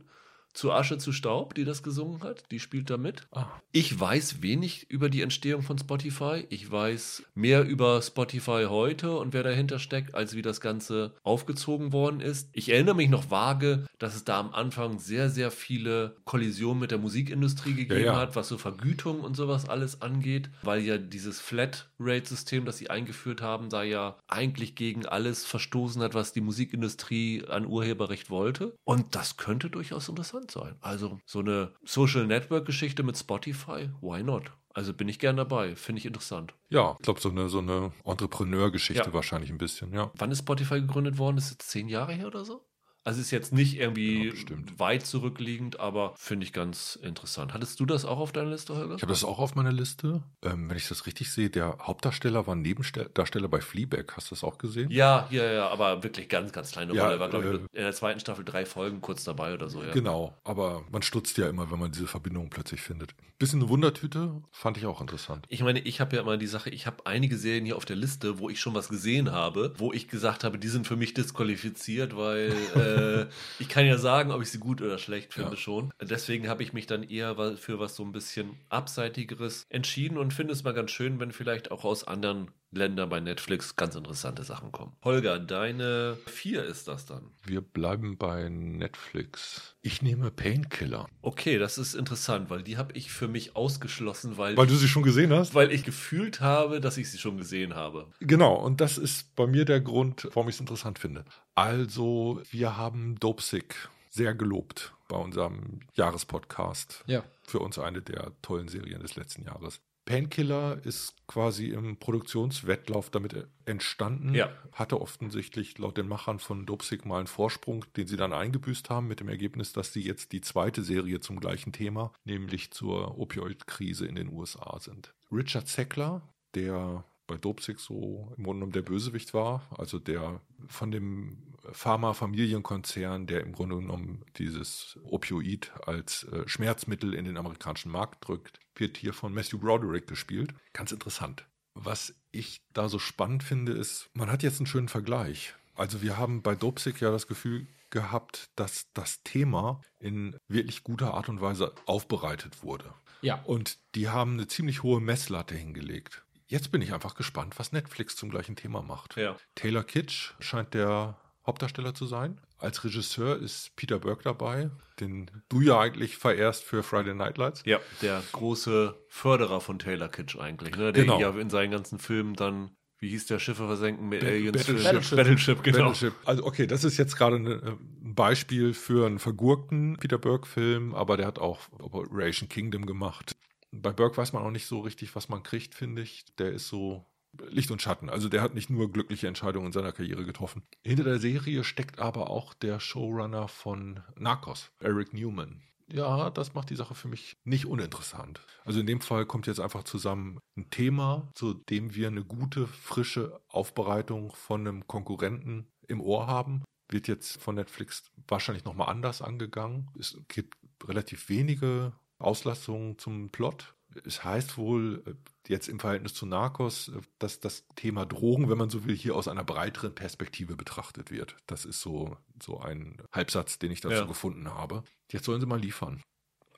zu 0.56 0.72
Asche 0.72 0.98
zu 0.98 1.12
Staub, 1.12 1.54
die 1.54 1.64
das 1.64 1.82
gesungen 1.82 2.22
hat. 2.22 2.44
Die 2.50 2.58
spielt 2.58 2.88
da 2.88 2.96
mit. 2.96 3.26
Ah. 3.30 3.46
Ich 3.72 3.98
weiß 3.98 4.42
wenig 4.42 4.90
über 4.90 5.10
die 5.10 5.20
Entstehung 5.20 5.62
von 5.62 5.78
Spotify. 5.78 6.46
Ich 6.48 6.70
weiß 6.70 7.24
mehr 7.34 7.64
über 7.64 8.00
Spotify 8.00 8.66
heute 8.68 9.18
und 9.18 9.34
wer 9.34 9.42
dahinter 9.42 9.78
steckt, 9.78 10.14
als 10.14 10.34
wie 10.34 10.42
das 10.42 10.62
Ganze 10.62 11.14
aufgezogen 11.22 11.92
worden 11.92 12.20
ist. 12.20 12.48
Ich 12.52 12.70
erinnere 12.70 12.94
mich 12.94 13.10
noch 13.10 13.30
vage, 13.30 13.84
dass 13.98 14.16
es 14.16 14.24
da 14.24 14.40
am 14.40 14.54
Anfang 14.54 14.98
sehr, 14.98 15.28
sehr 15.28 15.50
viele 15.50 16.16
Kollisionen 16.24 16.80
mit 16.80 16.90
der 16.90 16.98
Musikindustrie 16.98 17.74
gegeben 17.74 18.00
ja, 18.00 18.12
ja. 18.12 18.16
hat, 18.16 18.34
was 18.34 18.48
so 18.48 18.56
Vergütung 18.56 19.20
und 19.20 19.36
sowas 19.36 19.68
alles 19.68 20.00
angeht, 20.00 20.48
weil 20.62 20.80
ja 20.80 20.96
dieses 20.96 21.38
Flat-Rate-System, 21.40 22.64
das 22.64 22.78
sie 22.78 22.88
eingeführt 22.88 23.42
haben, 23.42 23.68
da 23.68 23.82
ja 23.82 24.16
eigentlich 24.26 24.74
gegen 24.74 25.04
alles 25.04 25.44
verstoßen 25.44 26.00
hat, 26.00 26.14
was 26.14 26.32
die 26.32 26.40
Musikindustrie 26.40 27.44
an 27.46 27.66
Urheberrecht 27.66 28.30
wollte. 28.30 28.74
Und 28.84 29.14
das 29.14 29.36
könnte 29.36 29.68
durchaus 29.68 30.08
interessant 30.08 30.45
interessant 30.46 30.50
sein. 30.50 30.76
Also 30.80 31.18
so 31.26 31.40
eine 31.40 31.72
Social 31.84 32.26
Network 32.26 32.66
Geschichte 32.66 33.02
mit 33.02 33.16
Spotify, 33.16 33.90
why 34.00 34.22
not? 34.22 34.52
Also 34.74 34.92
bin 34.92 35.08
ich 35.08 35.18
gern 35.18 35.36
dabei, 35.36 35.74
finde 35.74 36.00
ich 36.00 36.06
interessant. 36.06 36.54
Ja, 36.68 36.96
ich 36.98 37.04
glaube, 37.04 37.20
so 37.20 37.30
eine, 37.30 37.48
so 37.48 37.58
eine 37.60 37.92
Entrepreneur-Geschichte 38.04 39.06
ja. 39.06 39.12
wahrscheinlich 39.12 39.50
ein 39.50 39.58
bisschen, 39.58 39.92
ja. 39.94 40.10
Wann 40.16 40.30
ist 40.30 40.40
Spotify 40.40 40.80
gegründet 40.80 41.18
worden? 41.18 41.38
Ist 41.38 41.50
es 41.50 41.58
zehn 41.66 41.88
Jahre 41.88 42.12
her 42.12 42.26
oder 42.26 42.44
so? 42.44 42.66
Also 43.06 43.20
ist 43.20 43.30
jetzt 43.30 43.52
nicht 43.52 43.78
irgendwie 43.78 44.30
ja, 44.30 44.32
weit 44.78 45.06
zurückliegend, 45.06 45.78
aber 45.78 46.14
finde 46.16 46.44
ich 46.44 46.52
ganz 46.52 46.98
interessant. 47.00 47.54
Hattest 47.54 47.78
du 47.78 47.86
das 47.86 48.04
auch 48.04 48.18
auf 48.18 48.32
deiner 48.32 48.50
Liste, 48.50 48.74
Holger? 48.74 48.96
Ich 48.96 49.02
habe 49.02 49.12
das 49.12 49.22
auch 49.22 49.38
auf 49.38 49.54
meiner 49.54 49.70
Liste. 49.70 50.24
Ähm, 50.42 50.68
wenn 50.68 50.76
ich 50.76 50.88
das 50.88 51.06
richtig 51.06 51.30
sehe, 51.30 51.48
der 51.48 51.78
Hauptdarsteller 51.80 52.48
war 52.48 52.56
Nebendarsteller 52.56 53.46
bei 53.46 53.60
Fleabag. 53.60 54.16
Hast 54.16 54.32
du 54.32 54.34
das 54.34 54.42
auch 54.42 54.58
gesehen? 54.58 54.90
Ja, 54.90 55.28
ja, 55.30 55.44
ja, 55.52 55.68
aber 55.68 56.02
wirklich 56.02 56.28
ganz, 56.28 56.50
ganz 56.50 56.72
kleine 56.72 56.94
ja, 56.94 57.04
Rolle. 57.04 57.14
Er 57.14 57.20
war, 57.20 57.28
glaube 57.28 57.46
ich, 57.46 57.52
äh, 57.52 57.78
in 57.78 57.84
der 57.84 57.92
zweiten 57.92 58.18
Staffel 58.18 58.44
drei 58.44 58.66
Folgen 58.66 59.00
kurz 59.00 59.22
dabei 59.22 59.54
oder 59.54 59.70
so. 59.70 59.84
Ja. 59.84 59.92
Genau, 59.92 60.34
aber 60.42 60.82
man 60.90 61.02
stutzt 61.02 61.38
ja 61.38 61.48
immer, 61.48 61.70
wenn 61.70 61.78
man 61.78 61.92
diese 61.92 62.08
Verbindung 62.08 62.50
plötzlich 62.50 62.80
findet. 62.80 63.14
Bisschen 63.38 63.60
eine 63.60 63.68
Wundertüte, 63.68 64.42
fand 64.50 64.78
ich 64.78 64.86
auch 64.86 65.00
interessant. 65.00 65.46
Ich 65.48 65.62
meine, 65.62 65.78
ich 65.78 66.00
habe 66.00 66.16
ja 66.16 66.22
immer 66.22 66.38
die 66.38 66.46
Sache, 66.48 66.70
ich 66.70 66.86
habe 66.86 67.06
einige 67.06 67.36
Serien 67.36 67.66
hier 67.66 67.76
auf 67.76 67.84
der 67.84 67.94
Liste, 67.94 68.40
wo 68.40 68.50
ich 68.50 68.58
schon 68.58 68.74
was 68.74 68.88
gesehen 68.88 69.30
habe, 69.30 69.74
wo 69.76 69.92
ich 69.92 70.08
gesagt 70.08 70.42
habe, 70.42 70.58
die 70.58 70.68
sind 70.68 70.88
für 70.88 70.96
mich 70.96 71.14
disqualifiziert, 71.14 72.16
weil 72.16 72.50
äh, 72.74 72.95
ich 73.58 73.68
kann 73.68 73.86
ja 73.86 73.98
sagen, 73.98 74.30
ob 74.30 74.42
ich 74.42 74.50
sie 74.50 74.58
gut 74.58 74.82
oder 74.82 74.98
schlecht 74.98 75.34
finde 75.34 75.50
ja. 75.50 75.56
schon. 75.56 75.92
Deswegen 76.00 76.48
habe 76.48 76.62
ich 76.62 76.72
mich 76.72 76.86
dann 76.86 77.02
eher 77.02 77.56
für 77.56 77.78
was 77.78 77.96
so 77.96 78.04
ein 78.04 78.12
bisschen 78.12 78.56
abseitigeres 78.68 79.66
entschieden 79.68 80.18
und 80.18 80.32
finde 80.32 80.52
es 80.52 80.64
mal 80.64 80.74
ganz 80.74 80.90
schön, 80.90 81.20
wenn 81.20 81.32
vielleicht 81.32 81.70
auch 81.70 81.84
aus 81.84 82.04
anderen 82.04 82.50
Ländern 82.70 83.08
bei 83.08 83.20
Netflix 83.20 83.76
ganz 83.76 83.94
interessante 83.94 84.44
Sachen 84.44 84.72
kommen. 84.72 84.96
Holger, 85.02 85.38
deine 85.38 86.16
vier 86.26 86.64
ist 86.64 86.88
das 86.88 87.06
dann. 87.06 87.30
Wir 87.44 87.60
bleiben 87.60 88.18
bei 88.18 88.48
Netflix. 88.48 89.76
Ich 89.82 90.02
nehme 90.02 90.30
Painkiller. 90.30 91.08
Okay, 91.22 91.58
das 91.58 91.78
ist 91.78 91.94
interessant, 91.94 92.50
weil 92.50 92.62
die 92.62 92.76
habe 92.76 92.92
ich 92.94 93.10
für 93.10 93.28
mich 93.28 93.56
ausgeschlossen, 93.56 94.36
weil. 94.36 94.56
Weil 94.56 94.66
du 94.66 94.74
sie 94.74 94.88
schon 94.88 95.02
gesehen 95.02 95.32
hast? 95.32 95.54
Weil 95.54 95.72
ich 95.72 95.84
gefühlt 95.84 96.40
habe, 96.40 96.80
dass 96.80 96.96
ich 96.96 97.10
sie 97.10 97.18
schon 97.18 97.38
gesehen 97.38 97.74
habe. 97.74 98.10
Genau, 98.20 98.54
und 98.54 98.80
das 98.80 98.98
ist 98.98 99.34
bei 99.36 99.46
mir 99.46 99.64
der 99.64 99.80
Grund, 99.80 100.28
warum 100.34 100.48
ich 100.48 100.56
es 100.56 100.60
interessant 100.60 100.98
finde. 100.98 101.24
Also, 101.54 102.42
wir 102.50 102.76
haben 102.76 103.16
Dope 103.18 103.42
Sick 103.42 103.88
sehr 104.10 104.34
gelobt 104.34 104.94
bei 105.08 105.16
unserem 105.16 105.80
Jahrespodcast. 105.94 107.04
Ja. 107.06 107.22
Für 107.46 107.60
uns 107.60 107.78
eine 107.78 108.02
der 108.02 108.32
tollen 108.42 108.68
Serien 108.68 109.02
des 109.02 109.14
letzten 109.14 109.44
Jahres. 109.44 109.80
Painkiller 110.06 110.78
ist 110.84 111.14
quasi 111.26 111.66
im 111.66 111.98
Produktionswettlauf 111.98 113.10
damit 113.10 113.48
entstanden. 113.66 114.34
Ja. 114.34 114.50
Hatte 114.72 115.00
offensichtlich 115.00 115.76
laut 115.78 115.98
den 115.98 116.08
Machern 116.08 116.38
von 116.38 116.64
Dopesick 116.64 117.04
mal 117.04 117.18
einen 117.18 117.26
Vorsprung, 117.26 117.84
den 117.96 118.06
sie 118.06 118.16
dann 118.16 118.32
eingebüßt 118.32 118.88
haben, 118.88 119.08
mit 119.08 119.20
dem 119.20 119.28
Ergebnis, 119.28 119.72
dass 119.72 119.92
sie 119.92 120.00
jetzt 120.00 120.32
die 120.32 120.40
zweite 120.40 120.82
Serie 120.82 121.18
zum 121.20 121.40
gleichen 121.40 121.72
Thema, 121.72 122.12
nämlich 122.24 122.70
zur 122.70 123.18
Opioid-Krise 123.18 124.06
in 124.06 124.14
den 124.14 124.32
USA 124.32 124.78
sind. 124.78 125.12
Richard 125.30 125.66
Zeckler, 125.66 126.22
der 126.54 127.04
bei 127.26 127.36
Dopesick 127.36 127.80
so 127.80 128.32
im 128.36 128.44
Grunde 128.44 128.60
genommen 128.60 128.72
der 128.72 128.82
Bösewicht 128.82 129.34
war, 129.34 129.68
also 129.76 129.98
der 129.98 130.40
von 130.68 130.92
dem 130.92 131.54
Pharma-Familienkonzern, 131.72 133.26
der 133.26 133.40
im 133.40 133.52
Grunde 133.52 133.76
genommen 133.76 134.24
dieses 134.36 135.00
Opioid 135.02 135.72
als 135.84 136.22
äh, 136.24 136.46
Schmerzmittel 136.46 137.12
in 137.12 137.24
den 137.24 137.36
amerikanischen 137.36 137.90
Markt 137.90 138.28
drückt, 138.28 138.60
wird 138.80 138.96
hier 138.96 139.12
von 139.12 139.32
Matthew 139.34 139.58
Broderick 139.58 140.06
gespielt. 140.06 140.54
Ganz 140.72 140.92
interessant. 140.92 141.44
Was 141.74 142.14
ich 142.32 142.62
da 142.72 142.88
so 142.88 142.98
spannend 142.98 143.42
finde, 143.42 143.72
ist, 143.72 144.08
man 144.14 144.30
hat 144.30 144.42
jetzt 144.42 144.58
einen 144.60 144.66
schönen 144.66 144.88
Vergleich. 144.88 145.54
Also 145.74 146.00
wir 146.02 146.16
haben 146.16 146.42
bei 146.42 146.54
Dopsic 146.54 147.00
ja 147.00 147.10
das 147.10 147.26
Gefühl 147.26 147.66
gehabt, 147.90 148.50
dass 148.56 148.86
das 148.94 149.22
Thema 149.22 149.80
in 149.98 150.36
wirklich 150.48 150.84
guter 150.84 151.14
Art 151.14 151.28
und 151.28 151.40
Weise 151.40 151.74
aufbereitet 151.84 152.62
wurde. 152.62 152.92
Ja. 153.20 153.42
Und 153.44 153.78
die 153.94 154.08
haben 154.08 154.34
eine 154.34 154.46
ziemlich 154.46 154.82
hohe 154.82 155.00
Messlatte 155.00 155.54
hingelegt. 155.54 156.22
Jetzt 156.48 156.70
bin 156.70 156.80
ich 156.80 156.92
einfach 156.92 157.14
gespannt, 157.14 157.58
was 157.58 157.72
Netflix 157.72 158.16
zum 158.16 158.30
gleichen 158.30 158.56
Thema 158.56 158.82
macht. 158.82 159.16
Ja. 159.16 159.36
Taylor 159.54 159.84
Kitsch 159.84 160.32
scheint 160.38 160.74
der 160.74 161.20
Hauptdarsteller 161.46 161.94
zu 161.94 162.06
sein. 162.06 162.40
Als 162.58 162.82
Regisseur 162.84 163.36
ist 163.38 163.76
Peter 163.76 163.98
Burke 163.98 164.24
dabei, 164.24 164.70
den 164.98 165.30
du 165.50 165.60
ja 165.60 165.78
eigentlich 165.78 166.16
verehrst 166.16 166.64
für 166.64 166.82
Friday 166.82 167.14
Night 167.14 167.36
Lights. 167.38 167.62
Ja, 167.66 167.80
der 168.00 168.22
große 168.32 168.94
Förderer 169.08 169.60
von 169.60 169.78
Taylor 169.78 170.08
Kitsch 170.08 170.36
eigentlich, 170.38 170.74
ne? 170.76 170.92
Der 170.92 171.04
Genau. 171.04 171.20
ja 171.20 171.30
in 171.38 171.50
seinen 171.50 171.70
ganzen 171.70 171.98
Filmen 171.98 172.34
dann, 172.34 172.70
wie 172.98 173.10
hieß 173.10 173.26
der 173.26 173.38
Schiffe 173.38 173.66
versenken 173.66 174.08
mit 174.08 174.20
Ba- 174.20 174.26
Aliens? 174.28 174.56
Battleship. 174.56 174.84
Battleship, 174.84 175.16
Battleship 175.16 175.62
genau. 175.64 175.78
Battleship. 175.90 176.14
Also 176.24 176.44
okay, 176.46 176.66
das 176.66 176.84
ist 176.84 176.96
jetzt 176.96 177.16
gerade 177.16 177.36
eine, 177.36 177.78
ein 178.02 178.14
Beispiel 178.14 178.72
für 178.72 179.04
einen 179.06 179.18
vergurkten 179.18 179.98
Peter 179.98 180.16
Burke-Film, 180.16 180.94
aber 180.94 181.18
der 181.18 181.26
hat 181.26 181.38
auch 181.38 181.60
Operation 181.78 182.48
Kingdom 182.48 182.86
gemacht. 182.86 183.36
Bei 183.70 183.92
Burke 183.92 184.16
weiß 184.16 184.32
man 184.32 184.42
auch 184.42 184.50
nicht 184.50 184.66
so 184.66 184.80
richtig, 184.80 185.14
was 185.14 185.28
man 185.28 185.42
kriegt, 185.42 185.74
finde 185.74 186.00
ich. 186.00 186.24
Der 186.38 186.52
ist 186.52 186.68
so 186.68 187.04
Licht 187.48 187.70
und 187.70 187.82
Schatten. 187.82 188.08
Also 188.08 188.28
der 188.28 188.42
hat 188.42 188.54
nicht 188.54 188.70
nur 188.70 188.90
glückliche 188.90 189.28
Entscheidungen 189.28 189.66
in 189.66 189.72
seiner 189.72 189.92
Karriere 189.92 190.24
getroffen. 190.24 190.62
Hinter 190.84 191.04
der 191.04 191.18
Serie 191.18 191.64
steckt 191.64 191.98
aber 191.98 192.30
auch 192.30 192.54
der 192.54 192.80
Showrunner 192.80 193.48
von 193.48 194.00
Narcos, 194.16 194.70
Eric 194.80 195.12
Newman. 195.12 195.62
Ja, 195.88 196.30
das 196.30 196.54
macht 196.54 196.70
die 196.70 196.76
Sache 196.76 196.94
für 196.94 197.08
mich 197.08 197.36
nicht 197.44 197.66
uninteressant. 197.66 198.40
Also 198.64 198.80
in 198.80 198.86
dem 198.86 199.00
Fall 199.00 199.24
kommt 199.24 199.46
jetzt 199.46 199.60
einfach 199.60 199.84
zusammen 199.84 200.40
ein 200.56 200.68
Thema, 200.70 201.30
zu 201.34 201.54
dem 201.54 201.94
wir 201.94 202.08
eine 202.08 202.24
gute, 202.24 202.66
frische 202.66 203.40
Aufbereitung 203.48 204.32
von 204.34 204.62
einem 204.62 204.86
Konkurrenten 204.88 205.68
im 205.86 206.00
Ohr 206.00 206.26
haben. 206.26 206.64
Wird 206.88 207.06
jetzt 207.06 207.40
von 207.40 207.54
Netflix 207.54 208.10
wahrscheinlich 208.26 208.64
nochmal 208.64 208.88
anders 208.88 209.22
angegangen. 209.22 209.88
Es 209.98 210.18
gibt 210.28 210.56
relativ 210.84 211.28
wenige 211.28 211.92
Auslassungen 212.18 212.98
zum 212.98 213.30
Plot. 213.30 213.75
Es 214.04 214.24
heißt 214.24 214.56
wohl 214.58 215.02
äh, 215.06 215.14
jetzt 215.48 215.68
im 215.68 215.78
Verhältnis 215.80 216.14
zu 216.14 216.26
Narcos, 216.26 216.88
äh, 216.88 217.00
dass 217.18 217.40
das 217.40 217.66
Thema 217.76 218.04
Drogen, 218.06 218.48
wenn 218.50 218.58
man 218.58 218.70
so 218.70 218.84
will, 218.84 218.94
hier 218.96 219.14
aus 219.16 219.28
einer 219.28 219.44
breiteren 219.44 219.94
Perspektive 219.94 220.56
betrachtet 220.56 221.10
wird. 221.10 221.36
Das 221.46 221.64
ist 221.64 221.80
so, 221.80 222.16
so 222.42 222.58
ein 222.60 223.02
Halbsatz, 223.12 223.58
den 223.58 223.70
ich 223.72 223.80
dazu 223.80 223.94
Ja. 223.94 224.04
gefunden 224.04 224.48
habe. 224.48 224.82
Jetzt 225.10 225.24
sollen 225.24 225.40
sie 225.40 225.46
mal 225.46 225.60
liefern. 225.60 226.02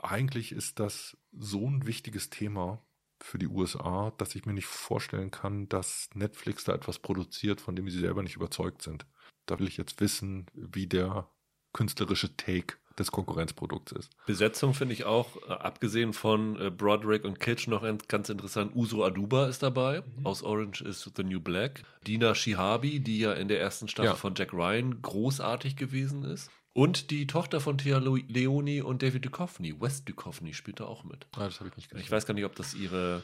Eigentlich 0.01 0.53
ist 0.53 0.78
das 0.78 1.16
so 1.32 1.68
ein 1.68 1.86
wichtiges 1.86 2.30
Thema 2.30 2.82
für 3.20 3.39
die 3.39 3.49
USA, 3.49 4.12
dass 4.16 4.34
ich 4.36 4.47
mir 4.47 4.53
nicht 4.53 4.66
vorstellen 4.66 5.30
kann, 5.32 5.68
dass 5.68 6.09
Netflix 6.14 6.64
da 6.64 6.72
etwas 6.74 7.01
produziert, 7.01 7.61
von 7.61 7.74
dem 7.74 7.91
sie 7.91 7.99
selber 7.99 8.22
nicht 8.22 8.36
überzeugt 8.36 8.82
sind. 8.82 9.07
Da 9.47 9.59
will 9.59 9.66
ich 9.66 9.76
jetzt 9.76 10.01
wissen, 10.01 10.47
wie 10.55 10.86
der 10.86 11.28
künstlerische 11.72 12.36
Take 12.36 12.76
des 12.99 13.11
Konkurrenzprodukts 13.12 13.92
ist. 13.92 14.11
Besetzung 14.26 14.74
finde 14.74 14.94
ich 14.94 15.05
auch, 15.05 15.36
äh, 15.49 15.53
abgesehen 15.53 16.12
von 16.12 16.61
äh, 16.61 16.70
Broderick 16.70 17.24
und 17.24 17.40
Kitsch, 17.40 17.68
noch 17.68 17.82
ein- 17.82 17.99
ganz 18.09 18.28
interessant. 18.28 18.74
Uso 18.74 19.05
Aduba 19.05 19.46
ist 19.46 19.62
dabei, 19.62 20.03
aus 20.24 20.42
Orange 20.42 20.82
is 20.82 21.11
the 21.16 21.22
New 21.24 21.40
Black. 21.40 21.82
Dina 22.07 22.34
Shihabi, 22.34 23.01
die 23.01 23.18
ja 23.20 23.32
in 23.32 23.49
der 23.49 23.61
ersten 23.61 23.88
Staffel 23.88 24.11
Ja. 24.11 24.14
von 24.16 24.34
Jack 24.36 24.53
Ryan 24.53 25.01
großartig 25.03 25.76
gewesen 25.76 26.24
ist. 26.24 26.51
Und 26.74 27.11
die 27.11 27.26
Tochter 27.26 27.61
von 27.61 27.76
Thea 27.78 27.99
Leoni 27.99 28.82
und 28.82 29.03
David 29.03 29.24
Duchovny, 29.24 29.80
Wes 29.80 30.05
Duchovny, 30.05 30.55
spielt 30.55 30.78
da 30.80 30.84
auch 30.84 31.03
mit. 31.03 31.26
Ah, 31.36 31.44
das 31.46 31.59
habe 31.61 31.70
ich 31.70 31.76
nicht 31.76 31.92
Ich 31.92 32.11
weiß 32.11 32.24
gar 32.26 32.34
nicht, 32.34 32.44
ob 32.44 32.55
das 32.55 32.74
ihre, 32.74 33.22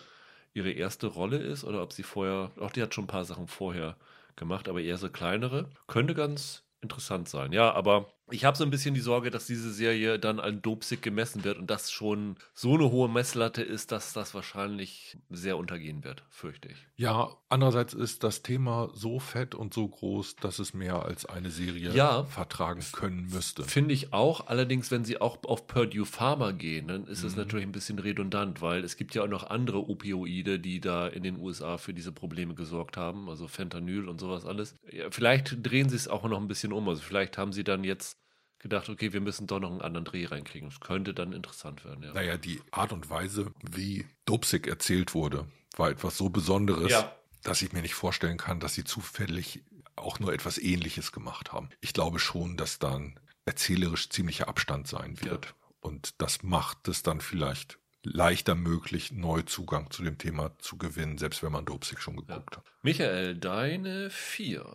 ihre 0.54 0.70
erste 0.72 1.06
Rolle 1.06 1.36
ist 1.38 1.62
oder 1.62 1.82
ob 1.82 1.92
sie 1.92 2.02
vorher, 2.02 2.50
auch 2.58 2.72
die 2.72 2.82
hat 2.82 2.94
schon 2.94 3.04
ein 3.04 3.08
paar 3.08 3.24
Sachen 3.24 3.46
vorher 3.46 3.96
gemacht, 4.36 4.68
aber 4.68 4.80
eher 4.80 4.98
so 4.98 5.08
kleinere. 5.08 5.68
Könnte 5.86 6.14
ganz 6.14 6.64
interessant 6.80 7.28
sein. 7.28 7.52
Ja, 7.52 7.72
aber 7.72 8.12
ich 8.30 8.44
habe 8.44 8.56
so 8.56 8.64
ein 8.64 8.70
bisschen 8.70 8.94
die 8.94 9.00
Sorge, 9.00 9.30
dass 9.30 9.46
diese 9.46 9.72
Serie 9.72 10.18
dann 10.18 10.40
an 10.40 10.62
Dopsic 10.62 11.02
gemessen 11.02 11.44
wird 11.44 11.58
und 11.58 11.68
das 11.70 11.90
schon 11.92 12.36
so 12.54 12.74
eine 12.74 12.90
hohe 12.90 13.08
Messlatte 13.08 13.62
ist, 13.62 13.92
dass 13.92 14.12
das 14.12 14.34
wahrscheinlich 14.34 15.18
sehr 15.30 15.56
untergehen 15.58 16.04
wird, 16.04 16.22
fürchte 16.30 16.68
ich. 16.68 16.76
Ja, 16.96 17.36
andererseits 17.48 17.92
ist 17.92 18.24
das 18.24 18.42
Thema 18.42 18.88
so 18.94 19.18
fett 19.18 19.54
und 19.54 19.74
so 19.74 19.86
groß, 19.88 20.36
dass 20.36 20.58
es 20.58 20.72
mehr 20.74 21.04
als 21.04 21.26
eine 21.26 21.50
Serie 21.50 21.92
Ja. 21.92 22.24
vertragen 22.24 22.82
können 22.92 23.26
müsste. 23.28 23.62
Finde 23.64 23.92
ich 23.94 24.12
auch. 24.12 24.46
Allerdings, 24.46 24.90
wenn 24.90 25.04
sie 25.04 25.20
auch 25.20 25.42
auf 25.44 25.66
Purdue 25.66 26.06
Pharma 26.06 26.52
gehen, 26.52 26.88
dann 26.88 27.06
ist 27.06 27.24
es 27.24 27.32
Mhm. 27.34 27.38
natürlich 27.42 27.66
ein 27.66 27.72
bisschen 27.72 27.98
redundant, 27.98 28.62
weil 28.62 28.84
es 28.84 28.96
gibt 28.96 29.14
ja 29.14 29.22
auch 29.24 29.28
noch 29.28 29.44
andere 29.50 29.88
Opioide, 29.88 30.58
die 30.58 30.80
da 30.80 31.06
in 31.08 31.22
den 31.22 31.38
USA 31.38 31.78
für 31.78 31.92
diese 31.92 32.12
Probleme 32.12 32.54
gesorgt 32.54 32.96
haben, 32.96 33.28
also 33.28 33.48
Fentanyl 33.48 34.08
und 34.08 34.20
sowas 34.20 34.44
alles. 34.46 34.74
Ja, 34.90 35.10
vielleicht 35.10 35.56
drehen 35.62 35.88
sie 35.88 35.96
es 35.96 36.08
auch 36.08 36.24
noch 36.24 36.40
ein 36.40 36.48
bisschen 36.48 36.72
um. 36.72 36.88
Also 36.88 37.02
vielleicht 37.02 37.36
haben 37.38 37.52
sie 37.52 37.64
dann 37.64 37.84
jetzt 37.84 38.18
gedacht, 38.64 38.88
okay, 38.88 39.12
wir 39.12 39.20
müssen 39.20 39.46
doch 39.46 39.60
noch 39.60 39.70
einen 39.70 39.80
anderen 39.82 40.04
Dreh 40.04 40.24
reinkriegen. 40.26 40.68
Das 40.70 40.80
könnte 40.80 41.14
dann 41.14 41.32
interessant 41.32 41.84
werden, 41.84 42.02
ja. 42.02 42.12
Naja, 42.12 42.36
die 42.36 42.60
Art 42.72 42.92
und 42.92 43.08
Weise, 43.08 43.52
wie 43.62 44.06
Dopsic 44.24 44.66
erzählt 44.66 45.14
wurde, 45.14 45.46
war 45.76 45.90
etwas 45.90 46.16
so 46.16 46.28
Besonderes, 46.30 46.90
Ja. 46.90 47.14
dass 47.42 47.62
ich 47.62 47.72
mir 47.72 47.82
nicht 47.82 47.94
vorstellen 47.94 48.36
kann, 48.38 48.58
dass 48.60 48.74
sie 48.74 48.84
zufällig 48.84 49.62
auch 49.96 50.18
nur 50.18 50.32
etwas 50.32 50.58
Ähnliches 50.58 51.12
gemacht 51.12 51.52
haben. 51.52 51.68
Ich 51.80 51.92
glaube 51.92 52.18
schon, 52.18 52.56
dass 52.56 52.78
dann 52.80 53.20
erzählerisch 53.44 54.08
ziemlicher 54.08 54.48
Abstand 54.48 54.88
sein 54.88 55.20
wird. 55.22 55.54
Und 55.80 56.20
das 56.20 56.42
macht 56.42 56.88
es 56.88 57.02
dann 57.02 57.20
vielleicht 57.20 57.78
leichter 58.02 58.54
möglich, 58.54 59.12
neu 59.12 59.42
Zugang 59.42 59.90
zu 59.90 60.02
dem 60.02 60.18
Thema 60.18 60.58
zu 60.58 60.78
gewinnen, 60.78 61.18
selbst 61.18 61.42
wenn 61.42 61.52
man 61.52 61.64
Dopsic 61.66 62.00
schon 62.00 62.16
geguckt 62.16 62.56
hat. 62.56 62.64
Michael, 62.82 63.36
deine 63.36 64.10
vier. 64.10 64.66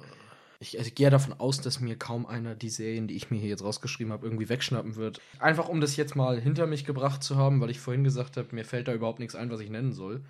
Ich, 0.62 0.78
also 0.78 0.90
ich 0.90 0.96
gehe 0.96 1.10
davon 1.10 1.34
aus, 1.40 1.62
dass 1.62 1.80
mir 1.80 1.98
kaum 1.98 2.26
einer 2.26 2.54
die 2.54 2.70
Serien, 2.70 3.08
die 3.08 3.16
ich 3.16 3.32
mir 3.32 3.40
hier 3.40 3.50
jetzt 3.50 3.64
rausgeschrieben 3.64 4.12
habe, 4.12 4.26
irgendwie 4.26 4.50
wegschnappen 4.50 4.98
wird. 4.98 5.22
Einfach 5.40 5.70
um 5.70 5.80
das 5.80 5.96
jetzt 5.96 6.18
mal 6.18 6.40
hinter 6.40 6.68
mich 6.68 6.84
gebracht 6.84 7.24
zu 7.24 7.38
haben, 7.38 7.62
weil 7.62 7.70
ich 7.70 7.80
vorhin 7.80 8.04
gesagt 8.04 8.36
habe, 8.36 8.54
mir 8.54 8.66
fällt 8.66 8.90
da 8.90 8.94
überhaupt 8.94 9.20
nichts 9.20 9.36
ein, 9.36 9.50
was 9.50 9.62
ich 9.62 9.70
nennen 9.70 9.94
soll, 9.94 10.22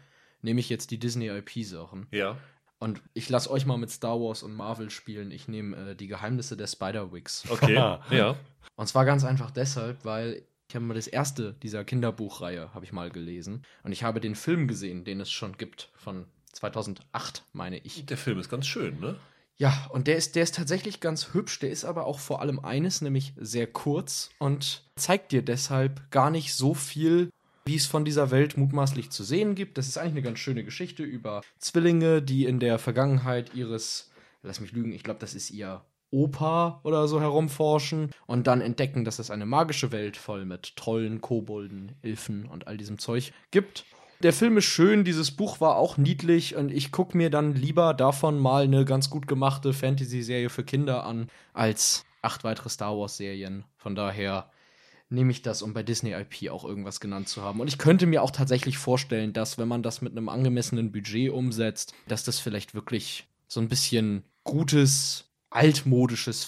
nehme 0.44 0.60
ich 0.60 0.70
jetzt 0.70 0.92
die 0.92 1.00
Disney-IP-Sachen. 1.00 2.06
Ja. 2.12 2.38
Und 2.78 3.02
ich 3.14 3.28
lasse 3.30 3.50
euch 3.50 3.66
mal 3.66 3.78
mit 3.78 3.90
Star 3.90 4.20
Wars 4.20 4.44
und 4.44 4.54
Marvel 4.54 4.92
spielen. 4.92 5.32
Ich 5.32 5.48
nehme 5.48 5.92
äh, 5.92 5.96
die 5.96 6.08
Geheimnisse 6.08 6.56
der 6.56 6.68
Spider-Wicks. 6.68 7.46
Okay. 7.50 7.74
ja. 8.12 8.36
Und 8.76 8.88
zwar 8.88 9.06
ganz 9.06 9.26
einfach 9.26 9.52
deshalb, 9.52 10.06
weil 10.06 10.44
ich 10.70 10.76
habe 10.76 10.86
mal 10.86 10.94
das 10.94 11.08
erste 11.08 11.54
dieser 11.54 11.84
Kinderbuchreihe 11.84 12.74
habe 12.76 12.86
ich 12.86 12.94
mal 12.94 13.10
gelesen 13.10 13.64
und 13.84 13.92
ich 13.92 14.04
habe 14.04 14.20
den 14.20 14.36
Film 14.36 14.68
gesehen, 14.68 15.04
den 15.04 15.20
es 15.20 15.32
schon 15.32 15.58
gibt 15.58 15.90
von 15.96 16.26
2008, 16.54 17.44
meine 17.54 17.80
ich. 17.80 18.06
Der 18.06 18.18
Film 18.18 18.40
ist 18.40 18.50
ganz 18.50 18.68
schön, 18.68 19.00
ne? 19.00 19.16
Ja, 19.60 19.88
und 19.92 20.08
der 20.08 20.16
ist 20.16 20.36
der 20.36 20.44
ist 20.44 20.56
tatsächlich 20.56 21.02
ganz 21.02 21.34
hübsch, 21.34 21.60
der 21.60 21.70
ist 21.70 21.86
aber 21.86 22.06
auch 22.06 22.20
vor 22.20 22.42
allem 22.42 22.60
eines, 22.60 23.02
nämlich 23.02 23.34
sehr 23.38 23.68
kurz 23.68 24.30
und 24.40 24.84
zeigt 24.96 25.32
dir 25.34 25.42
deshalb 25.42 26.10
gar 26.12 26.32
nicht 26.32 26.54
so 26.56 26.74
viel 26.74 27.30
wie 27.66 27.76
es 27.76 27.86
von 27.86 28.04
dieser 28.04 28.32
Welt 28.32 28.58
mutmaßlich 28.58 29.12
zu 29.12 29.24
sehen 29.24 29.54
gibt. 29.54 29.78
Das 29.78 29.88
ist 29.88 30.00
eigentlich 30.00 30.14
eine 30.14 30.22
ganz 30.24 30.40
schöne 30.40 30.64
Geschichte 30.64 31.04
über 31.04 31.42
Zwillinge, 31.60 32.20
die 32.24 32.46
in 32.46 32.60
der 32.60 32.80
Vergangenheit 32.80 33.54
ihres, 33.54 34.10
lass 34.42 34.60
mich 34.60 34.72
lügen, 34.72 34.92
ich 34.92 35.04
glaube, 35.04 35.20
das 35.20 35.36
ist 35.36 35.52
ihr 35.52 35.84
Opa 36.10 36.80
oder 36.84 37.08
so 37.08 37.22
herumforschen 37.22 38.10
und 38.26 38.48
dann 38.48 38.62
entdecken, 38.62 39.06
dass 39.06 39.20
es 39.20 39.30
eine 39.30 39.46
magische 39.46 39.92
Welt 39.92 40.18
voll 40.18 40.46
mit 40.46 40.76
Trollen, 40.78 41.22
Kobolden, 41.22 41.92
Elfen 42.02 42.48
und 42.48 42.66
all 42.66 42.78
diesem 42.78 42.98
Zeug 42.98 43.34
gibt. 43.52 43.86
Der 44.22 44.34
Film 44.34 44.58
ist 44.58 44.66
schön, 44.66 45.06
dieses 45.06 45.32
Buch 45.32 45.62
war 45.62 45.78
auch 45.78 45.96
niedlich 45.96 46.58
und 46.58 46.74
ich 46.74 46.92
gucke 46.92 47.16
mir 47.16 47.30
dann 47.30 47.56
lieber 47.56 47.94
davon 47.94 48.38
mal 48.38 48.64
eine 48.66 48.84
ganz 48.84 49.10
gut 49.10 49.28
gemachte 49.28 49.72
Fantasy-Serie 49.72 50.50
für 50.50 50.66
Kinder 50.66 51.06
an, 51.06 51.30
als 51.54 52.04
acht 52.22 52.44
weitere 52.44 52.68
Star 52.68 52.98
Wars-Serien. 52.98 53.64
Von 53.78 53.96
daher 53.96 54.52
nehme 55.10 55.32
ich 55.32 55.42
das, 55.42 55.62
um 55.62 55.74
bei 55.74 55.84
Disney 55.84 56.12
IP 56.12 56.52
auch 56.52 56.66
irgendwas 56.66 57.00
genannt 57.00 57.30
zu 57.30 57.44
haben. 57.44 57.62
Und 57.62 57.70
ich 57.70 57.78
könnte 57.78 58.08
mir 58.08 58.22
auch 58.22 58.32
tatsächlich 58.32 58.78
vorstellen, 58.78 59.32
dass 59.32 59.58
wenn 59.58 59.70
man 59.70 59.84
das 59.84 60.02
mit 60.02 60.12
einem 60.12 60.28
angemessenen 60.28 60.92
Budget 60.92 61.32
umsetzt, 61.32 61.94
dass 62.10 62.26
das 62.26 62.40
vielleicht 62.40 62.76
wirklich 62.76 63.26
so 63.48 63.62
ein 63.62 63.70
bisschen 63.70 64.26
gutes, 64.44 65.30
altmodisches 65.50 66.44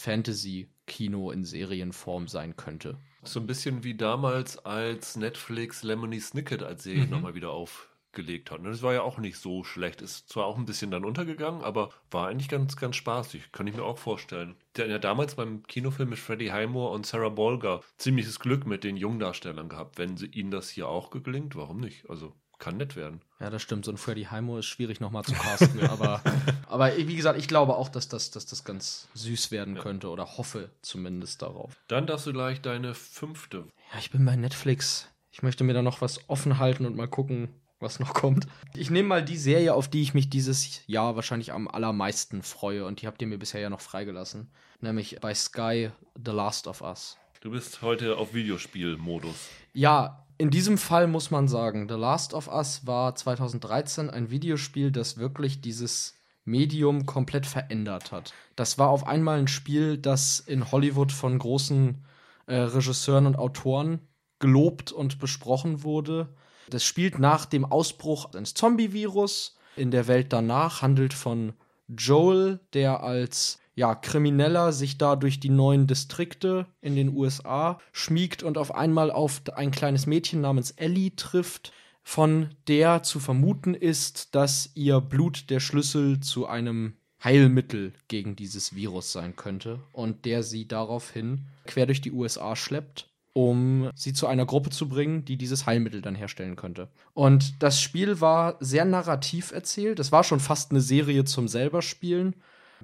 Fantasy-Kino 0.92 1.32
in 1.32 1.44
Serienform 1.44 2.28
sein 2.28 2.56
könnte. 2.56 2.98
So 3.24 3.40
ein 3.40 3.48
bisschen 3.48 3.84
wie 3.84 3.96
damals, 3.96 4.58
als 4.66 5.16
Netflix 5.16 5.84
Lemony 5.84 6.20
Snicket 6.20 6.64
als 6.64 6.84
Serie 6.84 7.06
Mhm. 7.06 7.12
nochmal 7.12 7.36
wieder 7.36 7.52
aufgelegt 7.52 8.52
hat. 8.52 8.66
Das 8.66 8.82
war 8.82 8.94
ja 8.94 9.02
auch 9.04 9.18
nicht 9.18 9.38
so 9.38 9.64
schlecht. 9.64 10.02
Ist 10.02 10.30
zwar 10.30 10.46
auch 10.46 10.58
ein 10.58 10.66
bisschen 10.66 10.92
dann 10.92 11.06
untergegangen, 11.06 11.62
aber 11.62 11.90
war 12.10 12.28
eigentlich 12.28 12.50
ganz, 12.50 12.76
ganz 12.76 12.96
spaßig. 12.96 13.52
Kann 13.52 13.68
ich 13.68 13.76
mir 13.76 13.84
auch 13.84 13.98
vorstellen. 13.98 14.56
Der 14.76 14.86
hat 14.86 14.92
ja 14.92 15.00
damals 15.00 15.36
beim 15.36 15.64
Kinofilm 15.64 16.10
mit 16.10 16.20
Freddie 16.20 16.52
Highmore 16.52 16.94
und 16.94 17.06
Sarah 17.06 17.30
Bolger 17.30 17.82
ziemliches 17.98 18.40
Glück 18.40 18.66
mit 18.66 18.84
den 18.84 18.98
Jungdarstellern 18.98 19.70
gehabt. 19.70 19.98
Wenn 19.98 20.18
sie, 20.18 20.28
ihnen 20.28 20.52
das 20.52 20.70
hier 20.70 20.88
auch 20.88 21.10
gelingt, 21.12 21.56
warum 21.56 21.80
nicht? 21.80 22.10
Also 22.10 22.34
kann 22.60 22.78
nett 22.78 22.96
werden. 22.96 23.22
Ja, 23.42 23.50
das 23.50 23.64
stimmt. 23.64 23.86
So 23.86 23.92
ein 23.92 23.98
Freddie 23.98 24.28
Highmore 24.28 24.60
ist 24.60 24.68
schwierig 24.68 25.00
nochmal 25.00 25.24
zu 25.24 25.34
casten. 25.34 25.82
aber, 25.90 26.22
aber 26.68 26.96
wie 26.96 27.16
gesagt, 27.16 27.40
ich 27.40 27.48
glaube 27.48 27.76
auch, 27.76 27.90
dass 27.90 28.08
das, 28.08 28.30
dass 28.30 28.46
das 28.46 28.64
ganz 28.64 29.08
süß 29.16 29.50
werden 29.50 29.80
könnte 29.80 30.10
oder 30.10 30.38
hoffe 30.38 30.70
zumindest 30.84 31.42
darauf. 31.42 31.76
Dann 31.88 32.06
darfst 32.06 32.28
du 32.28 32.34
gleich 32.34 32.62
deine 32.62 32.94
fünfte. 32.94 33.66
Ja, 33.92 34.00
ich 34.00 34.12
bin 34.12 34.24
bei 34.24 34.36
Netflix. 34.36 35.08
Ich 35.32 35.42
möchte 35.42 35.64
mir 35.64 35.74
da 35.74 35.82
noch 35.82 36.02
was 36.02 36.30
offen 36.30 36.60
halten 36.60 36.86
und 36.86 36.96
mal 36.96 37.08
gucken, 37.08 37.50
was 37.80 38.00
noch 38.00 38.14
kommt. 38.14 38.46
Ich 38.76 38.92
nehme 38.92 39.08
mal 39.08 39.26
die 39.26 39.38
Serie, 39.38 39.74
auf 39.74 39.88
die 39.88 40.04
ich 40.04 40.14
mich 40.14 40.30
dieses 40.30 40.86
Jahr 40.86 41.16
wahrscheinlich 41.16 41.52
am 41.52 41.68
allermeisten 41.68 42.44
freue 42.44 42.86
und 42.86 43.02
die 43.02 43.08
habt 43.08 43.24
ihr 43.24 43.28
mir 43.28 43.40
bisher 43.40 43.62
ja 43.62 43.72
noch 43.72 43.82
freigelassen, 43.82 44.52
nämlich 44.82 45.18
bei 45.20 45.34
Sky 45.34 45.90
The 46.24 46.32
Last 46.32 46.68
of 46.68 46.82
Us. 46.82 47.18
Du 47.40 47.50
bist 47.50 47.82
heute 47.82 48.18
auf 48.18 48.36
Videospielmodus. 48.36 49.50
Ja, 49.74 50.28
in 50.42 50.50
diesem 50.50 50.80
Fall 50.80 51.06
muss 51.06 51.30
man 51.30 51.48
sagen, 51.48 51.88
The 51.88 51.94
Last 51.94 52.34
of 52.34 52.48
Us 52.48 52.88
war 52.88 53.14
2013 53.14 54.10
ein 54.10 54.32
Videospiel, 54.32 54.90
das 54.90 55.18
wirklich 55.18 55.62
dieses 55.62 56.16
Medium 56.46 57.06
komplett 57.06 57.46
verändert 57.46 58.12
hat. 58.12 58.34
Das 58.56 58.80
war 58.80 58.90
auf 58.90 59.06
einmal 59.06 59.38
ein 59.38 59.48
Spiel, 59.48 60.00
das 60.00 60.40
in 60.40 60.72
Hollywood 60.72 61.12
von 61.12 61.38
großen 61.38 62.04
äh, 62.48 62.56
Regisseuren 62.56 63.28
und 63.28 63.38
Autoren 63.38 64.00
gelobt 64.40 64.92
und 64.92 65.20
besprochen 65.20 65.84
wurde. 65.84 66.34
Das 66.72 66.84
spielt 66.84 67.20
nach 67.20 67.46
dem 67.46 67.64
Ausbruch 67.64 68.34
eines 68.34 68.56
Zombie-Virus 68.56 69.56
in 69.76 69.92
der 69.92 70.08
Welt 70.08 70.34
danach, 70.34 70.82
handelt 70.82 71.14
von 71.14 71.54
Joel, 71.88 72.60
der 72.74 73.04
als 73.04 73.60
ja, 73.82 73.96
Krimineller 73.96 74.74
sich 74.74 75.00
da 75.00 75.16
durch 75.16 75.40
die 75.40 75.50
neuen 75.50 75.88
Distrikte 75.88 76.68
in 76.82 76.96
den 76.96 77.18
USA 77.18 77.80
schmiegt 77.92 78.44
und 78.44 78.60
auf 78.60 78.76
einmal 78.76 79.10
auf 79.10 79.42
ein 79.56 79.72
kleines 79.72 80.06
Mädchen 80.06 80.40
namens 80.40 80.70
Ellie 80.70 81.16
trifft, 81.16 81.74
von 82.04 82.52
der 82.68 83.02
zu 83.02 83.20
vermuten 83.20 83.74
ist, 83.74 84.36
dass 84.36 84.70
ihr 84.76 85.02
Blut 85.02 85.50
der 85.50 85.60
Schlüssel 85.60 86.20
zu 86.20 86.46
einem 86.46 86.94
Heilmittel 87.24 87.94
gegen 88.08 88.36
dieses 88.36 88.76
Virus 88.76 89.12
sein 89.12 89.36
könnte 89.36 89.80
und 89.94 90.26
der 90.26 90.44
sie 90.44 90.68
daraufhin 90.68 91.48
quer 91.66 91.88
durch 91.88 92.02
die 92.02 92.12
USA 92.12 92.56
schleppt, 92.56 93.10
um 93.34 93.90
sie 93.96 94.14
zu 94.14 94.28
einer 94.28 94.46
Gruppe 94.46 94.70
zu 94.70 94.90
bringen, 94.90 95.26
die 95.26 95.38
dieses 95.38 95.66
Heilmittel 95.66 96.04
dann 96.04 96.14
herstellen 96.14 96.56
könnte. 96.56 96.88
Und 97.16 97.64
das 97.64 97.82
Spiel 97.82 98.22
war 98.22 98.58
sehr 98.60 98.86
narrativ 98.86 99.52
erzählt. 99.52 100.00
Es 100.00 100.12
war 100.12 100.24
schon 100.24 100.40
fast 100.40 100.70
eine 100.70 100.82
Serie 100.82 101.24
zum 101.24 101.48
selber 101.48 101.82
spielen 101.82 102.36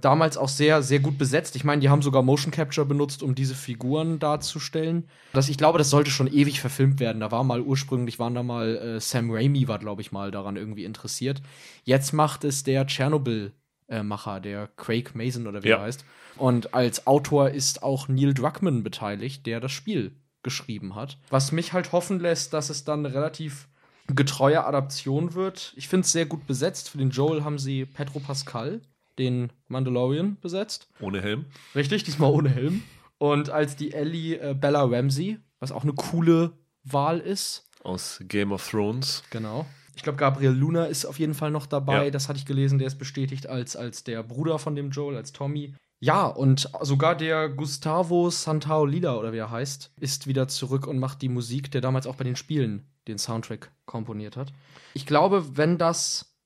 damals 0.02 0.38
auch 0.38 0.50
sehr, 0.50 0.82
sehr 0.82 1.00
gut 1.00 1.18
besetzt. 1.18 1.56
Ich 1.56 1.64
meine, 1.64 1.82
die 1.82 1.90
haben 1.90 2.02
sogar 2.02 2.22
Motion 2.22 2.52
Capture 2.52 2.86
benutzt, 2.86 3.24
um 3.24 3.36
diese 3.36 3.56
Figuren 3.56 4.20
darzustellen. 4.20 5.08
Das, 5.34 5.50
ich 5.50 5.58
glaube, 5.58 5.78
das 5.78 5.90
sollte 5.90 6.12
schon 6.12 6.28
ewig 6.28 6.60
verfilmt 6.60 7.00
werden. 7.00 7.20
Da 7.20 7.32
war 7.32 7.44
mal 7.44 7.62
ursprünglich, 7.62 8.20
waren 8.20 8.36
da 8.36 8.44
mal 8.44 8.78
äh, 8.78 9.00
Sam 9.00 9.32
Raimi 9.32 9.68
war, 9.68 9.80
glaube 9.80 10.02
ich, 10.02 10.12
mal 10.12 10.32
daran 10.32 10.56
irgendwie 10.56 10.86
interessiert. 10.86 11.42
Jetzt 11.84 12.14
macht 12.14 12.44
es 12.44 12.64
der 12.64 12.86
Tschernobyl-Macher, 12.88 14.40
der 14.40 14.70
Craig 14.76 15.16
Mason 15.16 15.48
oder 15.48 15.64
wie 15.64 15.70
ja. 15.70 15.78
er 15.78 15.84
heißt. 15.84 16.06
Und 16.38 16.74
als 16.74 17.08
Autor 17.08 17.50
ist 17.50 17.84
auch 17.84 18.08
Neil 18.08 18.34
Druckmann 18.34 18.84
beteiligt, 18.84 19.46
der 19.46 19.60
das 19.60 19.72
Spiel 19.72 20.16
geschrieben 20.44 20.96
hat. 20.96 21.18
Was 21.30 21.52
mich 21.52 21.74
halt 21.74 21.92
hoffen 21.92 22.20
lässt, 22.20 22.54
dass 22.54 22.70
es 22.70 22.84
dann 22.84 23.06
eine 23.06 23.14
relativ 23.14 23.68
getreue 24.08 24.64
Adaption 24.64 25.34
wird. 25.34 25.74
Ich 25.76 25.88
finde 25.88 26.06
es 26.06 26.12
sehr 26.12 26.26
gut 26.26 26.48
besetzt. 26.48 26.90
Für 26.90 26.98
den 26.98 27.10
Joel 27.10 27.44
haben 27.44 27.60
sie 27.60 27.86
Petro 27.86 28.20
Pascal, 28.20 28.82
den 29.18 29.52
Mandalorian 29.68 30.38
besetzt. 30.42 30.88
Ohne 31.00 31.22
Helm. 31.22 31.46
Richtig, 31.76 32.04
diesmal 32.04 32.32
ohne 32.32 32.50
Helm. 32.50 32.84
Und 33.18 33.50
als 33.50 33.76
die 33.76 33.94
Ellie 33.94 34.38
äh, 34.38 34.54
Bella 34.54 34.84
Ramsey, 34.84 35.40
was 35.60 35.72
auch 35.72 35.84
eine 35.84 35.94
coole 35.94 36.54
Wahl 36.84 37.20
ist. 37.20 37.68
Aus 37.84 38.20
Game 38.28 38.52
of 38.52 38.70
Thrones. 38.70 39.24
Genau. 39.30 39.66
Ich 39.96 40.04
glaube, 40.04 40.18
Gabriel 40.18 40.52
Luna 40.52 40.86
ist 40.86 41.06
auf 41.06 41.18
jeden 41.18 41.34
Fall 41.34 41.50
noch 41.50 41.66
dabei. 41.66 42.06
Ja. 42.06 42.12
Das 42.12 42.30
hatte 42.30 42.38
ich 42.38 42.46
gelesen. 42.46 42.78
Der 42.78 42.88
ist 42.88 43.00
bestätigt 43.00 43.48
als, 43.48 43.76
als 43.76 44.04
der 44.04 44.22
Bruder 44.22 44.60
von 44.60 44.76
dem 44.76 44.92
Joel, 44.92 45.18
als 45.18 45.34
Tommy. 45.34 45.74
Ja, 46.00 46.28
und 46.28 46.70
sogar 46.82 47.16
der 47.16 47.50
Gustavo 47.50 48.30
Santaolida, 48.30 49.16
oder 49.18 49.34
wie 49.34 49.38
er 49.38 49.50
heißt, 49.50 49.92
ist 50.00 50.28
wieder 50.28 50.48
zurück 50.48 50.86
und 50.86 51.00
macht 51.00 51.24
die 51.24 51.30
Musik, 51.30 51.72
der 51.72 51.82
damals 51.82 52.06
auch 52.06 52.16
bei 52.16 52.24
den 52.24 52.36
Spielen 52.36 52.86
den 53.08 53.18
Soundtrack 53.18 53.72
komponiert 53.86 54.38
hat. 54.38 54.54
Ich 54.94 55.08
glaube, 55.08 55.58
wenn 55.58 55.80
das 55.80 56.37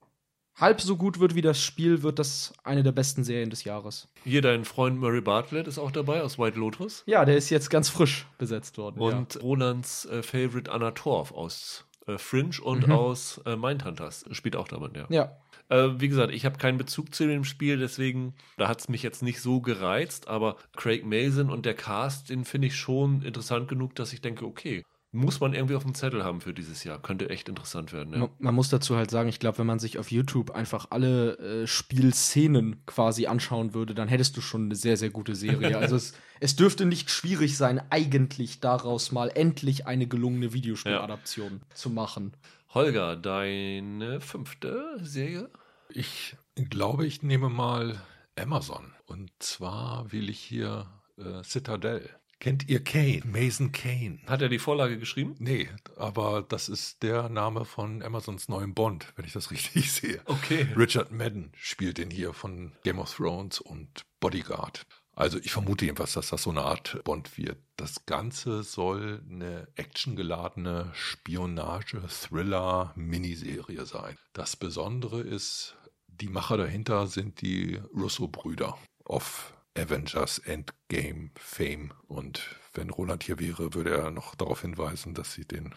halb 0.62 0.80
so 0.80 0.96
gut 0.96 1.20
wird 1.20 1.36
wie 1.36 1.42
das 1.42 1.62
Spiel, 1.62 2.04
wird 2.04 2.20
das 2.20 2.54
eine 2.64 2.84
der 2.84 2.92
besten 2.92 3.24
Serien 3.24 3.50
des 3.50 3.64
Jahres. 3.64 4.08
Hier 4.24 4.42
dein 4.42 4.64
Freund 4.64 5.00
Murray 5.00 5.22
Bartlett 5.22 5.68
ist 5.68 5.80
auch 5.80 5.92
dabei 5.92 6.22
aus 6.22 6.40
White 6.40 6.58
Lotus. 6.58 7.04
Ja, 7.08 7.26
der 7.26 7.36
ist 7.36 7.50
jetzt 7.50 7.70
ganz 7.70 7.90
frisch 7.90 8.28
besetzt 8.38 8.78
worden. 8.78 9.02
Und 9.02 9.36
ja. 9.36 9.42
Rolands 9.42 10.06
äh, 10.06 10.24
Favorite 10.24 10.72
Anna 10.72 10.92
Torf 10.92 11.32
aus 11.32 11.86
äh, 12.08 12.18
Fringe 12.18 12.62
und 12.64 12.88
mhm. 12.88 12.94
aus 12.94 13.42
äh, 13.46 13.56
Mindhunters 13.56 14.26
spielt 14.32 14.56
auch 14.56 14.68
damit, 14.68 14.96
ja. 14.96 15.08
Ja. 15.10 15.38
Äh, 15.70 16.00
wie 16.00 16.10
gesagt, 16.10 16.34
ich 16.34 16.46
habe 16.46 16.58
keinen 16.58 16.78
Bezug 16.78 17.16
zu 17.16 17.26
dem 17.26 17.44
Spiel, 17.44 17.78
deswegen, 17.78 18.36
da 18.58 18.68
hat 18.68 18.82
es 18.82 18.90
mich 18.90 19.04
jetzt 19.04 19.24
nicht 19.24 19.42
so 19.42 19.62
gereizt, 19.62 20.28
aber 20.28 20.58
Craig 20.76 21.06
Mason 21.06 21.50
und 21.50 21.66
der 21.66 21.76
Cast, 21.76 22.30
den 22.30 22.46
finde 22.46 22.68
ich 22.68 22.76
schon 22.76 23.22
interessant 23.22 23.68
genug, 23.68 23.96
dass 23.96 24.14
ich 24.14 24.22
denke, 24.22 24.46
okay, 24.46 24.84
muss 25.14 25.42
man 25.42 25.54
irgendwie 25.54 25.76
auf 25.76 25.84
dem 25.84 25.94
Zettel 25.94 26.24
haben 26.24 26.40
für 26.40 26.54
dieses 26.54 26.86
Jahr. 26.86 27.02
Könnte 27.02 27.30
echt 27.30 27.50
interessant 27.50 27.92
werden. 27.92 28.14
Ja. 28.14 28.30
Man 28.40 28.56
muss 28.56 28.70
dazu 28.70 28.96
halt 28.96 29.12
sagen, 29.12 29.28
ich 29.28 29.40
glaube, 29.40 29.58
wenn 29.58 29.66
man 29.66 29.80
sich 29.80 30.00
auf 30.00 30.10
YouTube 30.10 30.52
einfach 30.52 30.88
alle 30.90 31.38
äh, 31.38 31.68
Spielszenen 31.68 32.86
quasi 32.86 33.28
anschauen 33.28 33.74
würde, 33.74 33.94
dann 33.94 34.08
hättest 34.08 34.38
du 34.38 34.42
schon 34.42 34.66
eine 34.66 34.76
sehr, 34.76 34.96
sehr 34.96 35.10
gute 35.10 35.36
Serie. 35.36 35.78
also 35.80 35.98
es, 35.98 36.14
es 36.40 36.56
dürfte 36.56 36.86
nicht 36.86 37.10
schwierig 37.10 37.58
sein, 37.58 37.82
eigentlich 37.90 38.62
daraus 38.62 39.12
mal 39.12 39.30
endlich 39.30 39.86
eine 39.86 40.08
gelungene 40.08 40.54
Videospieladaption 40.54 41.60
ja. 41.62 41.76
zu 41.76 41.90
machen. 41.90 42.34
Holger, 42.74 43.18
deine 43.18 44.22
fünfte 44.22 44.98
Serie? 45.02 45.50
Ich 45.90 46.38
glaube, 46.56 47.06
ich 47.06 47.22
nehme 47.22 47.50
mal 47.50 48.02
Amazon. 48.38 48.94
Und 49.06 49.30
zwar 49.40 50.14
will 50.14 50.30
ich 50.30 50.40
hier 50.40 50.88
äh, 51.18 51.44
Citadel. 51.44 52.10
Kennt 52.42 52.68
ihr 52.68 52.84
Kane, 52.84 53.22
Mason 53.24 53.72
Kane? 53.72 54.18
Hat 54.26 54.42
er 54.42 54.50
die 54.50 54.58
Vorlage 54.58 54.98
geschrieben? 54.98 55.36
Nee, 55.38 55.70
aber 55.96 56.42
das 56.42 56.70
ist 56.70 57.04
der 57.04 57.30
Name 57.30 57.66
von 57.66 58.02
Amazons 58.02 58.50
neuem 58.50 58.74
Bond, 58.74 59.14
wenn 59.16 59.26
ich 59.26 59.34
das 59.34 59.52
richtig 59.52 59.92
sehe. 59.92 60.20
Okay. 60.26 60.66
Richard 60.76 61.12
Madden 61.12 61.52
spielt 61.56 62.00
den 62.00 62.10
hier 62.10 62.34
von 62.34 62.72
Game 62.84 62.98
of 62.98 63.16
Thrones 63.16 63.60
und 63.60 64.08
Bodyguard. 64.20 64.88
Also 65.14 65.38
ich 65.38 65.52
vermute 65.52 65.86
jedenfalls, 65.86 66.14
dass 66.14 66.30
das 66.30 66.42
so 66.42 66.50
eine 66.50 66.64
Art 66.64 67.00
Bond 67.04 67.38
wird. 67.38 67.60
Das 67.76 68.08
Ganze 68.08 68.64
soll 68.64 69.22
eine 69.30 69.68
actiongeladene 69.76 70.90
Spionage-Thriller-Miniserie 70.96 73.86
sein. 73.86 74.18
Das 74.34 74.56
Besondere 74.56 75.22
ist, 75.22 75.78
die 76.08 76.30
Macher 76.30 76.58
dahinter 76.58 77.06
sind 77.06 77.42
die 77.42 77.80
Russo-Brüder. 77.94 78.80
Of 79.06 79.54
Avengers 79.78 80.40
Endgame 80.40 81.32
Fame. 81.38 81.94
Und 82.08 82.42
wenn 82.74 82.90
Roland 82.90 83.24
hier 83.24 83.40
wäre, 83.40 83.74
würde 83.74 83.92
er 83.92 84.12
noch 84.12 84.36
darauf 84.36 84.62
hinweisen, 84.62 85.14
dass 85.14 85.34
sie 85.34 85.46
den 85.46 85.74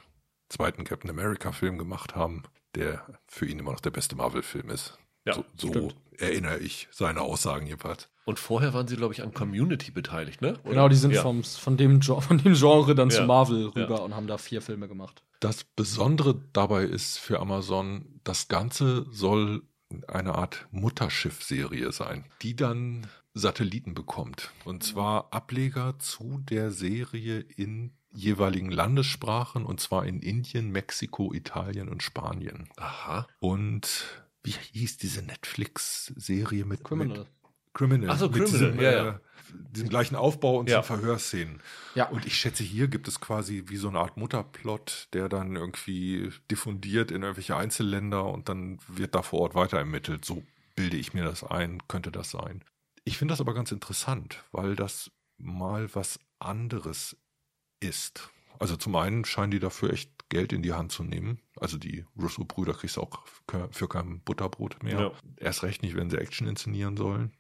zweiten 0.48 0.84
Captain 0.84 1.10
America 1.10 1.52
Film 1.52 1.78
gemacht 1.78 2.14
haben, 2.14 2.42
der 2.74 3.06
für 3.26 3.46
ihn 3.46 3.58
immer 3.58 3.72
noch 3.72 3.80
der 3.80 3.90
beste 3.90 4.16
Marvel-Film 4.16 4.70
ist. 4.70 4.98
Ja, 5.26 5.34
so, 5.34 5.72
so 5.72 5.92
erinnere 6.18 6.58
ich 6.58 6.88
seine 6.90 7.22
Aussagen 7.22 7.66
jedenfalls. 7.66 8.10
Und 8.26 8.38
vorher 8.38 8.74
waren 8.74 8.86
sie, 8.86 8.96
glaube 8.96 9.14
ich, 9.14 9.22
an 9.22 9.32
Community 9.32 9.90
beteiligt, 9.90 10.42
ne? 10.42 10.58
Oder? 10.64 10.70
Genau, 10.70 10.88
die 10.88 10.96
sind 10.96 11.12
ja. 11.12 11.22
vom, 11.22 11.44
von, 11.44 11.76
dem 11.76 12.02
von 12.02 12.38
dem 12.38 12.54
Genre 12.54 12.94
dann 12.94 13.10
ja. 13.10 13.16
zu 13.16 13.24
Marvel 13.24 13.66
rüber 13.66 13.96
ja. 13.96 14.02
und 14.02 14.14
haben 14.14 14.26
da 14.26 14.38
vier 14.38 14.60
Filme 14.60 14.88
gemacht. 14.88 15.22
Das 15.40 15.64
Besondere 15.64 16.40
dabei 16.52 16.84
ist 16.84 17.18
für 17.18 17.40
Amazon, 17.40 18.20
das 18.24 18.48
Ganze 18.48 19.06
soll 19.10 19.62
eine 20.08 20.34
Art 20.34 20.66
Mutterschiff-Serie 20.70 21.92
sein, 21.92 22.24
die 22.42 22.56
dann 22.56 23.06
Satelliten 23.34 23.94
bekommt. 23.94 24.52
Und 24.64 24.84
zwar 24.84 25.32
Ableger 25.32 25.98
zu 25.98 26.38
der 26.38 26.70
Serie 26.70 27.40
in 27.40 27.92
jeweiligen 28.12 28.70
Landessprachen 28.70 29.66
und 29.66 29.80
zwar 29.80 30.06
in 30.06 30.20
Indien, 30.20 30.70
Mexiko, 30.70 31.34
Italien 31.34 31.88
und 31.88 32.02
Spanien. 32.02 32.68
Aha. 32.76 33.26
Und 33.40 34.24
wie 34.44 34.54
hieß 34.72 34.98
diese 34.98 35.22
Netflix-Serie 35.22 36.64
mit 36.64 36.84
Criminal? 36.84 37.18
Mit 37.18 37.28
Criminal. 37.72 38.10
Achso, 38.10 38.30
Criminal, 38.30 38.50
diesem, 38.52 38.80
ja, 38.80 38.92
ja. 38.92 39.08
Äh, 39.08 39.18
diesem 39.72 39.88
gleichen 39.88 40.14
Aufbau 40.14 40.58
und 40.60 40.70
ja. 40.70 40.76
so 40.76 40.82
Verhörszenen. 40.82 41.60
Ja. 41.96 42.08
Und 42.08 42.24
ich 42.24 42.36
schätze, 42.36 42.62
hier 42.62 42.86
gibt 42.86 43.08
es 43.08 43.20
quasi 43.20 43.64
wie 43.66 43.76
so 43.76 43.88
eine 43.88 43.98
Art 43.98 44.16
Mutterplot, 44.16 45.08
der 45.12 45.28
dann 45.28 45.56
irgendwie 45.56 46.30
diffundiert 46.50 47.10
in 47.10 47.22
irgendwelche 47.22 47.56
Einzelländer 47.56 48.26
und 48.26 48.48
dann 48.48 48.78
wird 48.86 49.16
da 49.16 49.22
vor 49.22 49.40
Ort 49.40 49.56
weiter 49.56 49.78
ermittelt. 49.78 50.24
So 50.24 50.44
bilde 50.76 50.96
ich 50.96 51.14
mir 51.14 51.24
das 51.24 51.42
ein, 51.42 51.82
könnte 51.88 52.12
das 52.12 52.30
sein. 52.30 52.62
Ich 53.04 53.18
finde 53.18 53.32
das 53.32 53.40
aber 53.40 53.54
ganz 53.54 53.70
interessant, 53.70 54.44
weil 54.50 54.76
das 54.76 55.10
mal 55.36 55.94
was 55.94 56.18
anderes 56.38 57.16
ist. 57.80 58.30
Also 58.58 58.76
zum 58.76 58.96
einen 58.96 59.24
scheinen 59.24 59.50
die 59.50 59.58
dafür 59.58 59.92
echt 59.92 60.28
Geld 60.28 60.52
in 60.52 60.62
die 60.62 60.72
Hand 60.72 60.92
zu 60.92 61.02
nehmen. 61.02 61.40
Also 61.56 61.76
die 61.76 62.04
Russo-Brüder 62.20 62.72
kriegst 62.72 62.96
du 62.96 63.02
auch 63.02 63.24
für 63.70 63.88
kein 63.88 64.20
Butterbrot 64.20 64.82
mehr. 64.82 65.00
Ja. 65.00 65.12
Erst 65.36 65.62
recht 65.62 65.82
nicht, 65.82 65.96
wenn 65.96 66.08
sie 66.08 66.18
Action 66.18 66.46
inszenieren 66.46 66.96
sollen. 66.96 67.32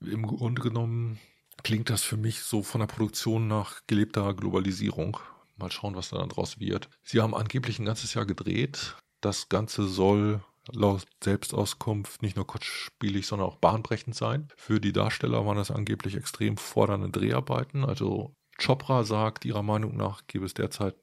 Im 0.00 0.26
Grunde 0.26 0.62
genommen 0.62 1.18
klingt 1.64 1.90
das 1.90 2.04
für 2.04 2.16
mich 2.16 2.40
so 2.40 2.62
von 2.62 2.80
der 2.80 2.86
Produktion 2.86 3.48
nach 3.48 3.80
gelebter 3.86 4.34
Globalisierung. 4.34 5.18
Mal 5.56 5.72
schauen, 5.72 5.96
was 5.96 6.10
da 6.10 6.18
dann 6.18 6.28
draus 6.28 6.60
wird. 6.60 6.88
Sie 7.02 7.20
haben 7.20 7.34
angeblich 7.34 7.80
ein 7.80 7.86
ganzes 7.86 8.14
Jahr 8.14 8.26
gedreht. 8.26 8.96
Das 9.20 9.48
Ganze 9.48 9.88
soll 9.88 10.44
laut 10.72 11.06
Selbstauskunft 11.22 12.22
nicht 12.22 12.36
nur 12.36 12.46
kurzspielig, 12.46 13.26
sondern 13.26 13.48
auch 13.48 13.56
bahnbrechend 13.56 14.14
sein. 14.14 14.48
Für 14.56 14.80
die 14.80 14.92
Darsteller 14.92 15.44
waren 15.46 15.56
das 15.56 15.70
angeblich 15.70 16.16
extrem 16.16 16.56
fordernde 16.56 17.10
Dreharbeiten. 17.10 17.84
Also 17.84 18.34
Chopra 18.58 19.04
sagt, 19.04 19.44
ihrer 19.44 19.62
Meinung 19.62 19.96
nach 19.96 20.26
gäbe 20.26 20.44
es 20.44 20.54
derzeit 20.54 20.94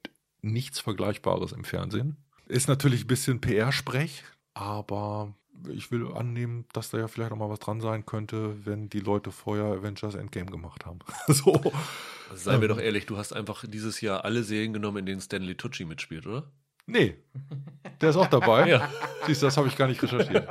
nichts 0.42 0.80
Vergleichbares 0.80 1.52
im 1.52 1.64
Fernsehen. 1.64 2.16
Ist 2.46 2.68
natürlich 2.68 3.04
ein 3.04 3.08
bisschen 3.08 3.40
PR-Sprech, 3.40 4.22
aber 4.54 5.34
ich 5.68 5.90
will 5.90 6.12
annehmen, 6.12 6.66
dass 6.72 6.90
da 6.90 6.98
ja 6.98 7.08
vielleicht 7.08 7.32
auch 7.32 7.36
mal 7.36 7.48
was 7.48 7.58
dran 7.58 7.80
sein 7.80 8.06
könnte, 8.06 8.66
wenn 8.66 8.88
die 8.88 9.00
Leute 9.00 9.32
vorher 9.32 9.66
Avengers 9.66 10.14
Endgame 10.14 10.50
gemacht 10.50 10.86
haben. 10.86 11.00
so. 11.28 11.54
Also 12.30 12.42
seien 12.50 12.60
wir 12.60 12.68
doch 12.68 12.78
ehrlich, 12.78 13.06
du 13.06 13.16
hast 13.16 13.32
einfach 13.32 13.64
dieses 13.66 14.00
Jahr 14.00 14.24
alle 14.24 14.42
Serien 14.42 14.72
genommen, 14.72 14.98
in 14.98 15.06
denen 15.06 15.20
Stanley 15.20 15.54
Tucci 15.54 15.84
mitspielt, 15.84 16.26
oder? 16.26 16.44
Nee, 16.86 17.16
der 18.00 18.10
ist 18.10 18.16
auch 18.16 18.28
dabei. 18.28 18.68
Ja. 18.68 18.90
Siehst 19.26 19.42
du, 19.42 19.46
das 19.46 19.56
habe 19.56 19.68
ich 19.68 19.76
gar 19.76 19.88
nicht 19.88 20.02
recherchiert. 20.02 20.48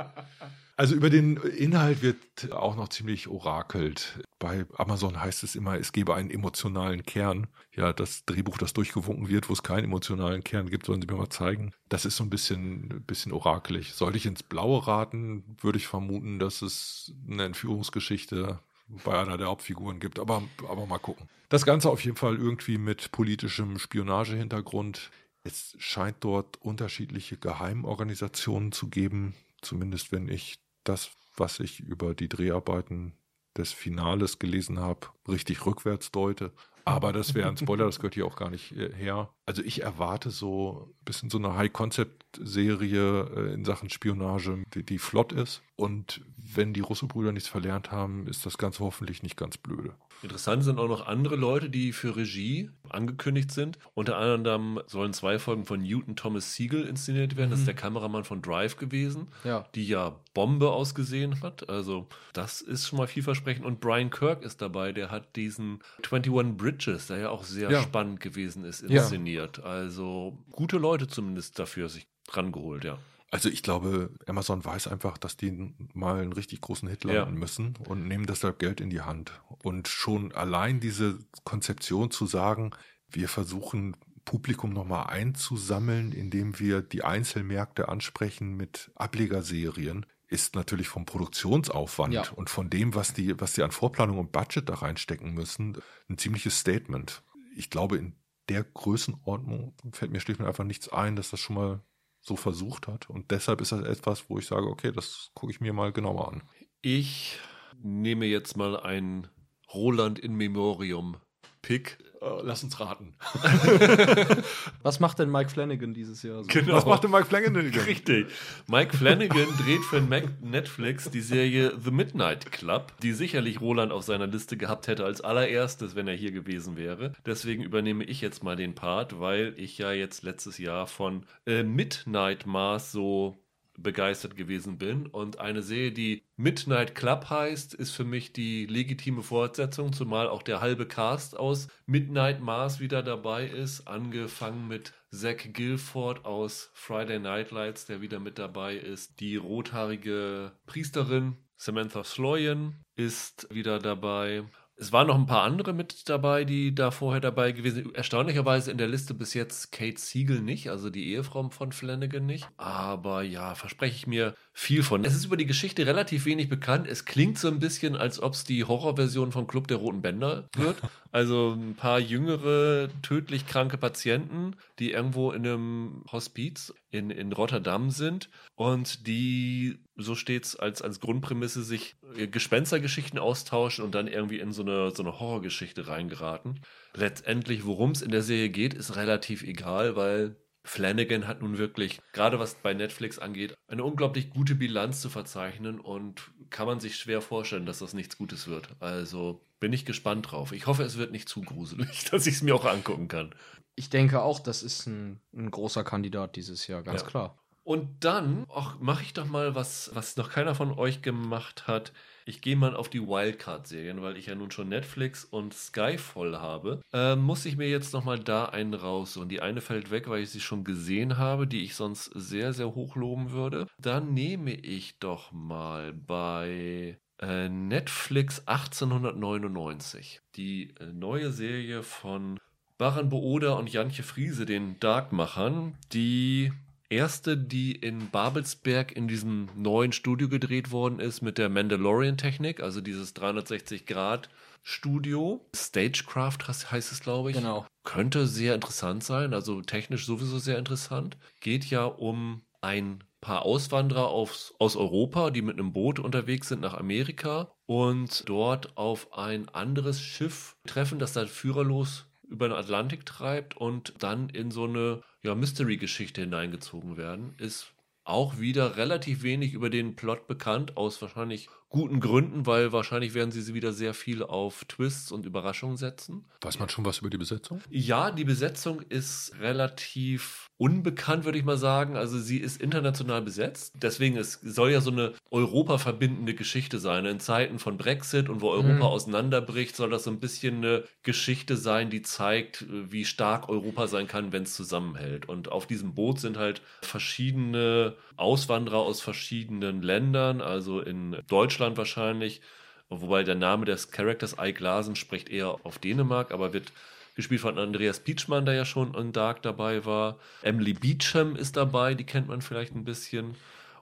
Also 0.78 0.96
über 0.96 1.10
den 1.10 1.38
Inhalt 1.38 2.02
wird 2.02 2.52
auch 2.52 2.76
noch 2.76 2.90
ziemlich 2.90 3.30
orakelt. 3.30 4.20
Bei 4.40 4.66
Amazon 4.78 5.22
heißt 5.22 5.44
es 5.44 5.56
immer, 5.56 5.80
es 5.80 5.94
gebe 5.94 6.14
einen 6.14 6.30
emotionalen 6.30 7.04
Kern. 7.06 7.48
Ja, 7.74 7.94
das 7.94 8.26
Drehbuch, 8.26 8.58
das 8.58 8.74
durchgewunken 8.74 9.30
wird, 9.30 9.50
wo 9.50 9.54
es 9.54 9.64
keinen 9.64 9.86
emotionalen 9.86 10.44
Kern 10.44 10.70
gibt, 10.70 10.86
sollen 10.86 11.02
sie 11.02 11.08
mir 11.08 11.16
mal 11.18 11.30
zeigen. 11.30 11.72
Das 11.88 12.04
ist 12.06 12.18
so 12.18 12.26
ein 12.26 12.30
bisschen, 12.30 13.04
bisschen 13.08 13.32
orakelig. 13.32 13.94
Sollte 13.94 14.18
ich 14.18 14.26
ins 14.26 14.44
Blaue 14.44 14.86
raten, 14.86 15.44
würde 15.62 15.78
ich 15.78 15.88
vermuten, 15.88 16.40
dass 16.40 16.62
es 16.62 17.14
eine 17.30 17.46
Entführungsgeschichte 17.46 18.60
bei 19.06 19.18
einer 19.18 19.38
der 19.38 19.48
Hauptfiguren 19.48 20.00
gibt. 20.00 20.20
Aber, 20.20 20.44
aber 20.68 20.86
mal 20.86 21.00
gucken. 21.00 21.30
Das 21.50 21.66
Ganze 21.66 21.90
auf 21.90 22.04
jeden 22.04 22.18
Fall 22.18 22.36
irgendwie 22.36 22.78
mit 22.78 23.12
politischem 23.12 23.80
Spionagehintergrund. 23.80 25.10
Es 25.46 25.76
scheint 25.78 26.18
dort 26.22 26.60
unterschiedliche 26.60 27.38
Geheimorganisationen 27.38 28.72
zu 28.72 28.90
geben, 28.90 29.36
zumindest 29.62 30.12
wenn 30.12 30.28
ich 30.28 30.60
das, 30.84 31.12
was 31.38 31.60
ich 31.60 31.82
über 31.82 32.16
die 32.16 32.28
Dreharbeiten 32.28 33.14
des 33.56 33.72
Finales 33.72 34.40
gelesen 34.40 34.80
habe, 34.80 35.08
richtig 35.28 35.66
rückwärts 35.68 36.12
deute. 36.12 36.52
Aber 36.84 37.14
das 37.14 37.36
wäre 37.36 37.48
ein 37.48 37.58
Spoiler, 37.58 37.86
das 37.86 37.98
gehört 37.98 38.16
hier 38.16 38.26
auch 38.26 38.36
gar 38.36 38.50
nicht 38.50 38.72
äh, 38.72 38.92
her. 38.94 39.30
Also 39.46 39.62
ich 39.62 39.84
erwarte 39.84 40.32
so 40.32 40.88
ein 41.00 41.06
bisschen 41.06 41.30
so 41.30 41.38
eine 41.38 41.56
High-Concept-Serie 41.56 43.22
äh, 43.24 43.54
in 43.54 43.66
Sachen 43.66 43.90
Spionage, 43.90 44.64
die, 44.74 44.84
die 44.84 45.00
flott 45.00 45.32
ist. 45.32 45.62
Und 45.76 46.22
wenn 46.38 46.74
die 46.74 46.82
Russo-Brüder 46.82 47.32
nichts 47.32 47.50
verlernt 47.50 47.92
haben, 47.92 48.28
ist 48.28 48.46
das 48.46 48.58
Ganze 48.58 48.84
hoffentlich 48.84 49.24
nicht 49.24 49.38
ganz 49.38 49.58
blöde. 49.58 49.96
Interessant 50.24 50.64
sind 50.64 50.80
auch 50.80 50.88
noch 50.88 51.06
andere 51.06 51.36
Leute, 51.36 51.70
die 51.70 51.92
für 51.94 52.16
Regie 52.16 52.72
angekündigt 52.90 53.52
sind. 53.52 53.78
Unter 53.94 54.18
anderem 54.18 54.80
sollen 54.88 55.14
zwei 55.14 55.38
Folgen 55.38 55.66
von 55.66 55.82
Newton 55.82 56.16
Thomas 56.16 56.56
Siegel 56.56 56.86
inszeniert 56.86 57.36
werden. 57.36 57.52
Das 57.52 57.60
ist 57.60 57.68
der 57.68 57.76
Kameramann 57.76 58.24
von 58.24 58.42
Drive 58.42 58.78
gewesen, 58.78 59.28
Ja. 59.44 59.66
die 59.76 59.88
ja 59.88 60.16
Bombe 60.34 60.72
ausgesehen 60.72 61.42
hat. 61.42 61.70
Also 61.70 62.08
das 62.34 62.62
ist 62.62 62.88
schon 62.88 62.98
mal 62.98 63.08
vielversprechend. 63.08 63.66
Und 63.66 63.80
Brian 63.82 64.10
Kirk 64.10 64.42
ist 64.44 64.62
dabei, 64.62 64.92
der 64.94 65.12
hat 65.12 65.36
diesen 65.36 65.80
21 66.04 66.58
Bridges, 66.58 67.08
der 67.08 67.18
ja 67.20 67.30
auch 67.30 67.44
sehr 67.44 67.70
Ja. 67.70 67.84
spannend 67.84 68.20
gewesen 68.20 68.64
ist, 68.64 68.82
Ja. 68.82 69.02
inszeniert. 69.02 69.64
Also 69.64 70.40
gute 70.52 70.78
Leute 70.78 71.08
zumindest 71.08 71.60
dafür 71.60 71.88
sich 71.90 72.08
rangeholt, 72.32 72.84
ja. 72.84 72.98
Also 73.32 73.50
ich 73.50 73.64
glaube, 73.64 74.12
Amazon 74.28 74.64
weiß 74.64 74.88
einfach, 74.88 75.18
dass 75.18 75.36
die 75.36 75.74
mal 75.94 76.22
einen 76.22 76.34
richtig 76.34 76.62
großen 76.62 76.88
Hit 76.88 77.04
landen 77.04 77.34
Ja. 77.34 77.40
müssen 77.40 77.76
und 77.88 78.08
nehmen 78.08 78.26
deshalb 78.28 78.60
Geld 78.60 78.80
in 78.80 78.90
die 78.90 79.02
Hand. 79.02 79.42
Und 79.64 79.88
schon 79.88 80.32
allein 80.32 80.80
diese 80.80 81.20
Konzeption 81.44 82.12
zu 82.12 82.28
sagen, 82.28 82.72
wir 83.10 83.28
versuchen 83.28 83.98
Publikum 84.26 84.72
nochmal 84.74 85.08
einzusammeln, 85.08 86.12
indem 86.12 86.60
wir 86.60 86.82
die 86.82 87.04
Einzelmärkte 87.04 87.90
ansprechen 87.90 88.56
mit 88.56 88.92
Ablegerserien, 88.96 90.06
ist 90.28 90.56
natürlich 90.56 90.88
vom 90.88 91.06
Produktionsaufwand 91.06 92.14
Ja. 92.14 92.30
und 92.32 92.50
von 92.50 92.70
dem, 92.70 92.96
was 92.96 93.14
die, 93.14 93.40
was 93.40 93.54
die 93.54 93.62
an 93.64 93.72
Vorplanung 93.72 94.18
und 94.18 94.32
Budget 94.32 94.68
da 94.70 94.76
reinstecken 94.76 95.34
müssen, 95.34 95.78
ein 96.10 96.18
ziemliches 96.18 96.60
Statement. 96.60 97.22
Ich 97.56 97.70
glaube, 97.70 97.98
in 97.98 98.16
der 98.50 98.64
Größenordnung 98.64 99.76
fällt 99.92 100.12
mir 100.12 100.20
schlicht 100.20 100.40
und 100.40 100.46
einfach 100.48 100.64
nichts 100.64 100.90
ein, 100.90 101.16
dass 101.16 101.30
das 101.30 101.40
schon 101.40 101.56
mal 101.56 101.82
so 102.26 102.36
versucht 102.36 102.88
hat. 102.88 103.10
Und 103.10 103.32
deshalb 103.32 103.62
ist 103.62 103.72
das 103.72 103.82
etwas, 103.82 104.30
wo 104.30 104.40
ich 104.40 104.48
sage, 104.48 104.68
okay, 104.68 104.92
das 104.92 105.32
gucke 105.36 105.52
ich 105.52 105.62
mir 105.62 105.74
mal 105.74 105.92
genauer 105.92 106.32
an. 106.32 106.44
Ich 106.82 107.40
nehme 107.82 108.26
jetzt 108.26 108.58
mal 108.58 108.80
ein 108.80 109.28
Roland 109.74 110.18
in 110.20 110.34
Memorium 110.36 111.18
Pick. 111.62 111.98
Äh, 112.26 112.42
lass 112.44 112.64
uns 112.64 112.80
raten. 112.80 113.14
Was 114.84 115.00
macht 115.00 115.20
denn 115.20 115.30
Mike 115.30 115.52
Flanagan 115.52 115.94
dieses 115.94 116.24
Jahr 116.24 116.44
so? 116.44 116.48
Genau. 116.48 116.74
Was 116.74 116.86
macht 116.86 117.04
denn 117.04 117.12
Mike 117.12 117.26
Flanagan? 117.26 117.56
Richtig. 117.56 118.28
Mike 118.68 118.98
Flanagan 118.98 119.48
dreht 119.58 119.82
für 119.82 120.02
Netflix 120.02 121.10
die 121.12 121.22
Serie 121.22 121.74
The 121.80 121.92
Midnight 121.92 122.52
Club, 122.52 122.94
die 123.02 123.14
sicherlich 123.14 123.62
Roland 123.62 123.92
auf 123.92 124.04
seiner 124.04 124.28
Liste 124.28 124.58
gehabt 124.58 124.88
hätte 124.88 125.06
als 125.06 125.22
allererstes, 125.22 125.96
wenn 125.96 126.08
er 126.08 126.16
hier 126.16 126.32
gewesen 126.32 126.78
wäre. 126.78 127.14
Deswegen 127.26 127.64
übernehme 127.64 128.04
ich 128.04 128.22
jetzt 128.22 128.44
mal 128.44 128.56
den 128.56 128.74
Part, 128.74 129.20
weil 129.20 129.54
ich 129.58 129.78
ja 129.78 129.92
jetzt 129.92 130.24
letztes 130.24 130.58
Jahr 130.58 130.88
von 130.88 131.26
äh, 131.46 131.64
Midnight 131.64 132.46
Mars 132.46 132.92
so 132.92 133.38
begeistert 133.78 134.36
gewesen 134.36 134.78
bin. 134.78 135.08
Und 135.08 135.40
eine 135.40 135.62
Serie, 135.62 135.92
die 135.92 136.24
Midnight 136.38 136.96
Club 136.96 137.30
heißt, 137.30 137.74
ist 137.74 137.92
für 137.92 138.04
mich 138.04 138.34
die 138.34 138.66
legitime 138.66 139.22
Fortsetzung, 139.22 139.94
zumal 139.94 140.28
auch 140.28 140.44
der 140.44 140.62
halbe 140.62 140.88
Cast 140.88 141.38
aus 141.38 141.68
Midnight 141.86 142.42
Mars 142.42 142.80
wieder 142.80 143.04
dabei 143.04 143.46
ist. 143.48 143.88
Angefangen 143.88 144.68
mit 144.68 144.94
Zach 145.12 145.54
Guilford 145.54 146.26
aus 146.26 146.72
Friday 146.74 147.20
Night 147.20 147.52
Lights, 147.52 147.86
der 147.86 148.02
wieder 148.02 148.20
mit 148.20 148.38
dabei 148.38 148.76
ist. 148.76 149.20
Die 149.20 149.36
rothaarige 149.36 150.52
Priesterin 150.66 151.38
Samantha 151.58 152.04
Sloyan 152.04 152.76
ist 152.96 153.48
wieder 153.54 153.80
dabei. 153.80 154.44
Es 154.78 154.92
waren 154.92 155.08
noch 155.08 155.16
ein 155.16 155.26
paar 155.26 155.44
andere 155.44 155.72
mit 155.72 156.10
dabei, 156.10 156.44
die 156.44 156.76
da 156.76 156.92
vorher 156.92 157.22
dabei 157.22 157.54
gewesen 157.54 157.76
sind. 157.76 157.96
Erstaunlicherweise 157.96 158.72
in 158.72 158.78
der 158.78 158.88
Liste 158.88 159.14
bis 159.14 159.34
jetzt 159.34 159.72
Kate 159.72 160.00
Siegel 160.00 160.42
nicht, 160.42 160.70
also 160.70 160.90
die 160.90 161.14
Ehefrau 161.14 161.50
von 161.50 161.72
Flanagan 161.72 162.26
nicht. 162.26 162.48
Aber 162.58 163.22
ja, 163.24 163.56
verspreche 163.56 163.96
ich 163.96 164.08
mir 164.08 164.36
viel 164.52 164.84
von. 164.84 165.06
Es 165.06 165.16
ist 165.16 165.26
über 165.26 165.38
die 165.38 165.46
Geschichte 165.46 165.86
relativ 165.86 166.26
wenig 166.26 166.50
bekannt. 166.50 166.88
Es 166.88 167.06
klingt 167.06 167.38
so 167.38 167.48
ein 167.48 167.60
bisschen, 167.60 167.96
als 167.96 168.22
ob 168.22 168.34
es 168.34 168.44
die 168.44 168.66
Horrorversion 168.66 169.32
von 169.32 169.48
Club 169.48 169.68
der 169.68 169.78
Roten 169.78 170.02
Bänder 170.02 170.50
wird. 170.56 170.78
Also 171.12 171.54
ein 171.54 171.76
paar 171.76 171.98
jüngere, 171.98 172.90
tödlich 173.02 173.48
kranke 173.48 173.78
Patienten, 173.78 174.58
die 174.80 174.92
irgendwo 174.92 175.32
in 175.32 175.48
einem 175.48 176.04
Hospiz 176.12 176.74
in, 176.92 177.10
in 177.10 177.32
Rotterdam 177.32 177.90
sind 177.90 178.30
und 178.56 179.08
die, 179.08 179.80
so 179.98 180.16
steht's 180.16 180.56
als, 180.56 180.82
als 180.82 181.00
Grundprämisse, 181.00 181.64
sich 181.64 181.96
äh, 182.18 182.28
Gespenstergeschichten 182.28 183.20
austauschen 183.20 183.84
und 183.86 183.96
dann 183.96 184.08
irgendwie 184.08 184.40
in 184.40 184.52
so 184.52 184.62
eine, 184.62 184.92
so 184.92 185.04
eine 185.04 185.20
Horrorgeschichte 185.20 185.88
reingeraten. 185.88 186.60
Letztendlich, 186.94 187.66
worum 187.66 187.92
es 187.92 188.02
in 188.02 188.12
der 188.12 188.22
Serie 188.22 188.50
geht, 188.50 188.74
ist 188.74 188.96
relativ 188.96 189.44
egal, 189.44 189.96
weil 189.96 190.36
Flanagan 190.66 191.28
hat 191.28 191.42
nun 191.42 191.58
wirklich, 191.58 192.00
gerade 192.12 192.40
was 192.40 192.56
bei 192.56 192.74
Netflix 192.74 193.20
angeht, 193.20 193.54
eine 193.68 193.84
unglaublich 193.84 194.32
gute 194.32 194.56
Bilanz 194.56 195.00
zu 195.00 195.10
verzeichnen 195.10 195.80
und 195.80 196.32
kann 196.50 196.66
man 196.68 196.80
sich 196.80 196.98
schwer 196.98 197.22
vorstellen, 197.22 197.66
dass 197.66 197.80
das 197.80 197.94
nichts 197.94 198.18
Gutes 198.18 198.48
wird. 198.48 198.70
Also 198.80 199.46
bin 199.60 199.74
ich 199.74 199.86
gespannt 199.86 200.32
drauf. 200.32 200.52
Ich 200.52 200.66
hoffe, 200.68 200.84
es 200.84 200.98
wird 200.98 201.12
nicht 201.12 201.30
zu 201.30 201.42
gruselig, 201.42 202.06
dass 202.12 202.26
ich 202.28 202.36
es 202.36 202.42
mir 202.42 202.56
auch 202.56 202.66
angucken 202.66 203.08
kann. 203.08 203.34
Ich 203.76 203.90
denke 203.90 204.22
auch, 204.22 204.40
das 204.40 204.64
ist 204.64 204.88
ein, 204.88 205.20
ein 205.34 205.52
großer 205.52 205.84
Kandidat 205.84 206.36
dieses 206.36 206.66
Jahr, 206.68 206.82
ganz 206.82 207.02
Ja. 207.02 207.08
klar. 207.08 207.45
Und 207.66 208.06
dann 208.06 208.46
mache 208.80 209.02
ich 209.02 209.14
doch 209.14 209.26
mal 209.26 209.56
was, 209.56 209.90
was 209.96 210.18
noch 210.18 210.30
keiner 210.30 210.54
von 210.54 210.72
euch 210.72 211.02
gemacht 211.02 211.68
hat. 211.68 211.94
Ich 212.24 212.42
gehe 212.42 212.56
mal 212.56 212.76
auf 212.76 212.90
die 212.90 213.02
Wildcard-Serien, 213.02 214.04
weil 214.04 214.18
ich 214.18 214.28
ja 214.28 214.36
nun 214.36 214.52
schon 214.52 214.70
Netflix 214.70 215.26
und 215.26 215.52
Sky 215.54 215.98
voll 215.98 216.38
habe. 216.38 216.82
Ähm, 216.94 217.22
muss 217.22 217.44
ich 217.46 217.58
mir 217.58 217.68
jetzt 217.68 217.92
noch 217.92 218.04
mal 218.04 218.20
da 218.20 218.46
einen 218.46 218.76
raus. 218.76 219.18
Und 219.18 219.30
die 219.30 219.42
eine 219.42 219.62
fällt 219.62 219.90
weg, 219.90 220.08
weil 220.08 220.22
ich 220.22 220.30
sie 220.30 220.42
schon 220.42 220.64
gesehen 220.64 221.18
habe, 221.18 221.48
die 221.48 221.64
ich 221.64 221.74
sonst 221.74 222.06
sehr, 222.14 222.54
sehr 222.54 222.76
hoch 222.76 222.96
loben 222.96 223.32
würde. 223.32 223.66
Dann 223.80 224.14
nehme 224.14 224.54
ich 224.54 225.00
doch 225.00 225.32
mal 225.32 225.92
bei 225.92 227.00
äh, 227.20 227.50
Netflix 227.50 228.48
1899 228.48 230.22
die 230.36 230.76
äh, 230.80 230.86
neue 230.94 231.32
Serie 231.32 231.82
von 231.82 232.40
Baran 232.78 233.10
Booda 233.10 233.54
und 233.54 233.72
Jantje 233.72 234.04
Friese, 234.04 234.46
den 234.46 234.80
Darkmachern, 234.80 235.78
die 235.94 236.52
erste, 236.96 237.38
die 237.38 237.74
in 237.74 238.10
Babelsberg 238.10 238.96
in 238.96 239.08
diesem 239.08 239.50
neuen 239.56 239.92
Studio 239.92 240.28
gedreht 240.30 240.72
worden 240.72 241.00
ist 241.00 241.22
mit 241.22 241.38
der 241.38 241.50
Mandalorian-Technik, 241.50 242.62
also 242.62 242.82
dieses 242.82 243.16
360-Grad-Studio. 243.16 245.46
Stagecraft 245.56 246.40
heißt 246.72 246.92
es, 246.92 247.02
glaube 247.02 247.30
ich. 247.32 247.38
Genau. 247.38 247.68
Könnte 247.84 248.28
sehr 248.28 248.54
interessant 248.56 249.04
sein, 249.04 249.34
also 249.34 249.62
technisch 249.62 250.06
sowieso 250.06 250.40
sehr 250.40 250.58
interessant. 250.58 251.18
Geht 251.42 251.66
ja 251.66 251.84
um 251.86 252.42
ein 252.62 253.04
paar 253.22 253.44
Auswanderer 253.44 254.08
aufs, 254.08 254.54
aus 254.60 254.76
Europa, 254.76 255.30
die 255.32 255.42
mit 255.42 255.58
einem 255.60 255.74
Boot 255.74 256.00
unterwegs 256.00 256.48
sind 256.48 256.62
nach 256.62 256.76
Amerika 256.76 257.52
und 257.66 258.30
dort 258.30 258.78
auf 258.78 259.14
ein 259.14 259.50
anderes 259.50 260.00
Schiff 260.02 260.56
treffen, 260.66 261.00
das 261.00 261.14
dann 261.14 261.28
führerlos 261.28 262.06
über 262.30 262.48
den 262.48 262.58
Atlantik 262.58 263.06
treibt 263.06 263.58
und 263.58 263.94
dann 264.00 264.30
in 264.30 264.52
so 264.52 264.66
eine 264.66 265.02
ja, 265.22 265.36
Mystery-Geschichte 265.36 266.22
hineingezogen 266.22 266.98
werden. 266.98 267.36
Ist 267.38 267.74
auch 268.04 268.40
wieder 268.40 268.78
relativ 268.78 269.24
wenig 269.24 269.54
über 269.54 269.70
den 269.70 269.96
Plot 269.96 270.28
bekannt, 270.28 270.78
aus 270.78 271.02
wahrscheinlich 271.02 271.50
guten 271.70 272.00
Gründen, 272.00 272.46
weil 272.46 272.72
wahrscheinlich 272.72 273.14
werden 273.14 273.32
sie 273.32 273.54
wieder 273.54 273.74
sehr 273.74 273.94
viel 273.94 274.24
auf 274.24 274.64
Twists 274.66 275.12
und 275.12 275.26
Überraschungen 275.26 275.78
setzen. 275.78 276.26
Weiß 276.42 276.58
man 276.60 276.70
schon 276.70 276.86
was 276.86 277.00
über 277.00 277.10
die 277.10 277.18
Besetzung? 277.18 277.60
Ja, 277.70 278.12
die 278.12 278.24
Besetzung 278.24 278.82
ist 278.82 279.34
relativ 279.42 280.50
unbekannt, 280.58 281.26
würde 281.26 281.38
ich 281.38 281.44
mal 281.44 281.58
sagen. 281.58 281.98
Also 281.98 282.18
sie 282.18 282.38
ist 282.38 282.62
international 282.62 283.22
besetzt. 283.22 283.74
Deswegen 283.76 284.16
es 284.16 284.40
soll 284.42 284.72
ja 284.72 284.80
so 284.80 284.92
eine 284.92 285.14
Europa 285.32 285.78
verbindende 285.78 286.34
Geschichte 286.34 286.80
sein. 286.80 287.06
In 287.06 287.20
Zeiten 287.20 287.60
von 287.60 287.78
Brexit 287.78 288.30
und 288.30 288.40
wo 288.40 288.52
Europa 288.52 288.74
mhm. 288.76 288.82
auseinanderbricht, 288.82 289.76
soll 289.76 289.90
das 289.90 290.06
so 290.06 290.12
ein 290.12 290.22
bisschen 290.22 290.58
eine 290.58 290.84
Geschichte 291.04 291.58
sein, 291.58 291.90
die 291.90 292.04
zeigt, 292.04 292.66
wie 292.70 293.04
stark 293.04 293.50
Europa 293.50 293.88
sein 293.88 294.08
kann, 294.08 294.32
wenn 294.32 294.44
es 294.44 294.56
zusammenhält. 294.56 295.28
Und 295.28 295.52
auf 295.52 295.68
diesem 295.68 295.94
Boot 295.94 296.22
sind 296.22 296.38
halt 296.38 296.62
verschiedene 296.82 297.96
Auswanderer 298.16 298.78
aus 298.78 299.02
verschiedenen 299.02 299.82
Ländern, 299.82 300.40
also 300.40 300.80
in 300.80 301.18
Deutschland 301.28 301.55
wahrscheinlich. 301.60 302.42
Wobei 302.90 303.24
der 303.24 303.36
Name 303.36 303.66
des 303.66 303.92
Charakters 303.92 304.36
Ike 304.40 304.64
Larsen 304.64 304.96
spricht 304.96 305.30
eher 305.30 305.60
auf 305.64 305.80
Dänemark, 305.80 306.32
aber 306.32 306.54
wird 306.54 306.72
gespielt 307.16 307.42
von 307.42 307.58
Andreas 307.58 308.00
Beachmann, 308.00 308.46
der 308.46 308.54
ja 308.54 308.66
schon 308.66 308.94
in 308.94 309.12
Dark 309.12 309.42
dabei 309.42 309.86
war. 309.86 310.20
Emily 310.42 310.74
Beecham 310.74 311.36
ist 311.36 311.58
dabei, 311.58 311.96
die 311.96 312.04
kennt 312.04 312.28
man 312.28 312.42
vielleicht 312.42 312.76
ein 312.76 312.86
bisschen. 312.86 313.36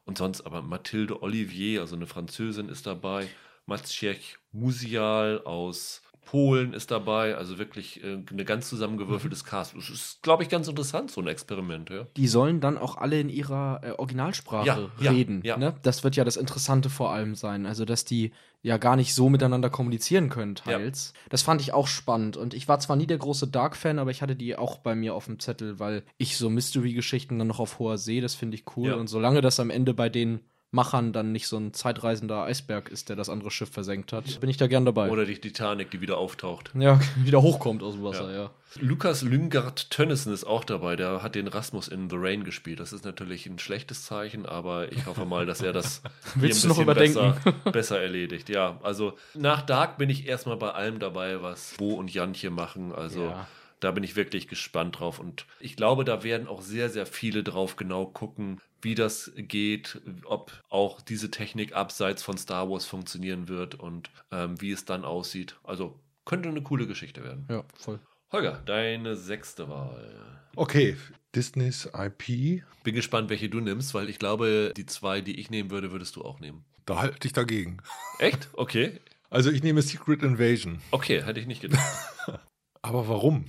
Und 0.05 0.17
sonst 0.17 0.41
aber 0.41 0.61
Mathilde 0.61 1.21
Olivier, 1.21 1.81
also 1.81 1.95
eine 1.95 2.07
Französin, 2.07 2.69
ist 2.69 2.85
dabei. 2.85 3.27
Maciej 3.65 4.37
Musial 4.51 5.41
aus 5.45 6.01
Polen 6.25 6.73
ist 6.73 6.91
dabei, 6.91 7.35
also 7.35 7.57
wirklich 7.57 8.03
äh, 8.03 8.19
eine 8.31 8.45
ganz 8.45 8.69
zusammengewürfeltes 8.69 9.43
Cast. 9.43 9.75
Das 9.75 9.89
ist, 9.89 10.23
glaube 10.23 10.43
ich, 10.43 10.49
ganz 10.49 10.67
interessant, 10.67 11.11
so 11.11 11.21
ein 11.21 11.27
Experiment. 11.27 11.89
Ja. 11.89 12.07
Die 12.17 12.27
sollen 12.27 12.59
dann 12.59 12.77
auch 12.77 12.97
alle 12.97 13.19
in 13.19 13.29
ihrer 13.29 13.81
äh, 13.83 13.91
Originalsprache 13.91 14.91
ja, 14.99 15.11
reden. 15.11 15.41
Ja, 15.43 15.57
ne? 15.57 15.75
Das 15.83 16.03
wird 16.03 16.15
ja 16.15 16.23
das 16.23 16.37
Interessante 16.37 16.89
vor 16.89 17.11
allem 17.11 17.35
sein. 17.35 17.65
Also, 17.65 17.85
dass 17.85 18.05
die 18.05 18.31
ja 18.61 18.77
gar 18.77 18.95
nicht 18.95 19.13
so 19.13 19.29
miteinander 19.29 19.69
kommunizieren 19.69 20.29
können, 20.29 20.55
teils. 20.55 21.13
Das 21.29 21.41
fand 21.41 21.61
ich 21.61 21.73
auch 21.73 21.87
spannend. 21.87 22.37
Und 22.37 22.53
ich 22.53 22.67
war 22.67 22.79
zwar 22.79 22.95
nie 22.95 23.07
der 23.07 23.17
große 23.17 23.47
Dark-Fan, 23.47 23.99
aber 23.99 24.09
ich 24.09 24.21
hatte 24.21 24.37
die 24.37 24.55
auch 24.55 24.77
bei 24.77 24.95
mir 24.95 25.15
auf 25.15 25.25
dem 25.25 25.39
Zettel, 25.39 25.79
weil 25.79 26.03
ich 26.17 26.37
so 26.37 26.49
Mystery-Geschichten 26.49 27.37
dann 27.37 27.49
noch 27.49 27.59
auf 27.59 27.77
hoher 27.79 27.97
See, 27.97 28.21
das 28.21 28.35
finde 28.35 28.55
ich 28.55 28.63
cool. 28.77 28.93
Und 28.93 29.07
solange 29.07 29.41
das 29.41 29.59
am 29.59 29.69
Ende 29.69 29.93
bei 29.93 30.07
denen 30.07 30.39
Machern 30.73 31.13
dann 31.13 31.31
nicht 31.31 31.47
so 31.47 31.57
ein 31.57 31.71
zeitreisender 31.71 32.43
Eisberg 32.43 32.89
ist, 32.89 33.09
der 33.09 33.15
das 33.15 33.29
andere 33.29 33.51
Schiff 33.51 33.69
versenkt 33.69 34.11
hat, 34.11 34.39
bin 34.39 34.49
ich 34.49 34.57
da 34.57 34.65
gern 34.65 34.85
dabei. 34.85 35.09
Oder 35.11 35.25
die 35.25 35.39
Titanic, 35.39 35.91
die 35.91 36.01
wieder 36.01 36.17
auftaucht. 36.17 36.71
Ja, 36.77 36.99
wieder 37.17 37.43
hochkommt 37.43 37.83
aus 37.83 37.93
dem 37.93 38.03
Wasser, 38.03 38.31
ja. 38.31 38.43
ja. 38.43 38.51
Lukas 38.79 39.21
Lyngard 39.21 39.91
Tönnissen 39.91 40.33
ist 40.33 40.45
auch 40.45 40.63
dabei, 40.63 40.95
der 40.95 41.21
hat 41.21 41.35
den 41.35 41.47
Rasmus 41.47 41.87
in 41.87 42.09
The 42.09 42.15
Rain 42.17 42.43
gespielt. 42.43 42.79
Das 42.79 42.91
ist 42.91 43.05
natürlich 43.05 43.45
ein 43.45 43.59
schlechtes 43.59 44.03
Zeichen, 44.03 44.47
aber 44.47 44.91
ich 44.91 45.05
hoffe 45.05 45.25
mal, 45.25 45.45
dass 45.45 45.61
er 45.61 45.73
das 45.73 46.01
Willst 46.35 46.63
du 46.63 46.69
noch 46.69 46.79
überdenken? 46.79 47.35
Besser, 47.43 47.51
besser 47.71 48.01
erledigt. 48.01 48.49
Ja, 48.49 48.79
also 48.81 49.13
nach 49.35 49.61
Dark 49.61 49.99
bin 49.99 50.09
ich 50.09 50.27
erstmal 50.27 50.57
bei 50.57 50.71
allem 50.71 50.97
dabei, 50.97 51.43
was 51.43 51.75
Bo 51.77 51.93
und 51.93 52.11
Jantje 52.11 52.49
machen. 52.49 52.91
Also 52.93 53.25
ja. 53.25 53.47
Da 53.79 53.91
bin 53.91 54.05
ich 54.05 54.15
wirklich 54.15 54.47
gespannt 54.47 54.99
drauf. 54.99 55.19
Und 55.19 55.45
ich 55.59 55.75
glaube, 55.75 56.05
da 56.05 56.23
werden 56.23 56.47
auch 56.47 56.61
sehr, 56.61 56.89
sehr 56.89 57.05
viele 57.05 57.43
drauf 57.43 57.75
genau 57.75 58.05
gucken, 58.05 58.61
wie 58.83 58.95
das 58.95 59.31
geht, 59.35 60.01
ob 60.25 60.51
auch 60.69 61.01
diese 61.01 61.31
Technik 61.31 61.73
abseits 61.73 62.23
von 62.23 62.37
Star 62.37 62.69
Wars 62.69 62.85
funktionieren 62.85 63.47
wird 63.47 63.75
und 63.75 64.09
ähm, 64.31 64.59
wie 64.61 64.71
es 64.71 64.85
dann 64.85 65.05
aussieht. 65.05 65.55
Also 65.63 65.99
könnte 66.25 66.49
eine 66.49 66.61
coole 66.61 66.87
Geschichte 66.87 67.23
werden. 67.23 67.45
Ja, 67.49 67.63
voll. 67.75 67.99
Holger, 68.31 68.61
deine 68.65 69.15
sechste 69.15 69.69
Wahl. 69.69 70.11
Okay, 70.55 70.97
Disneys 71.35 71.89
IP. 71.93 72.63
Bin 72.83 72.95
gespannt, 72.95 73.29
welche 73.29 73.49
du 73.49 73.59
nimmst, 73.59 73.93
weil 73.93 74.09
ich 74.09 74.19
glaube, 74.19 74.73
die 74.75 74.85
zwei, 74.85 75.21
die 75.21 75.39
ich 75.39 75.49
nehmen 75.49 75.71
würde, 75.71 75.91
würdest 75.91 76.15
du 76.15 76.23
auch 76.23 76.39
nehmen. 76.39 76.65
Da 76.85 76.99
halte 76.99 77.27
ich 77.27 77.33
dagegen. 77.33 77.77
Echt? 78.19 78.49
Okay. 78.53 78.99
Also 79.29 79.49
ich 79.49 79.63
nehme 79.63 79.81
Secret 79.81 80.21
Invasion. 80.21 80.81
Okay, 80.91 81.23
hätte 81.23 81.39
ich 81.39 81.47
nicht 81.47 81.61
gedacht. 81.61 81.81
Aber 82.85 83.07
warum? 83.07 83.45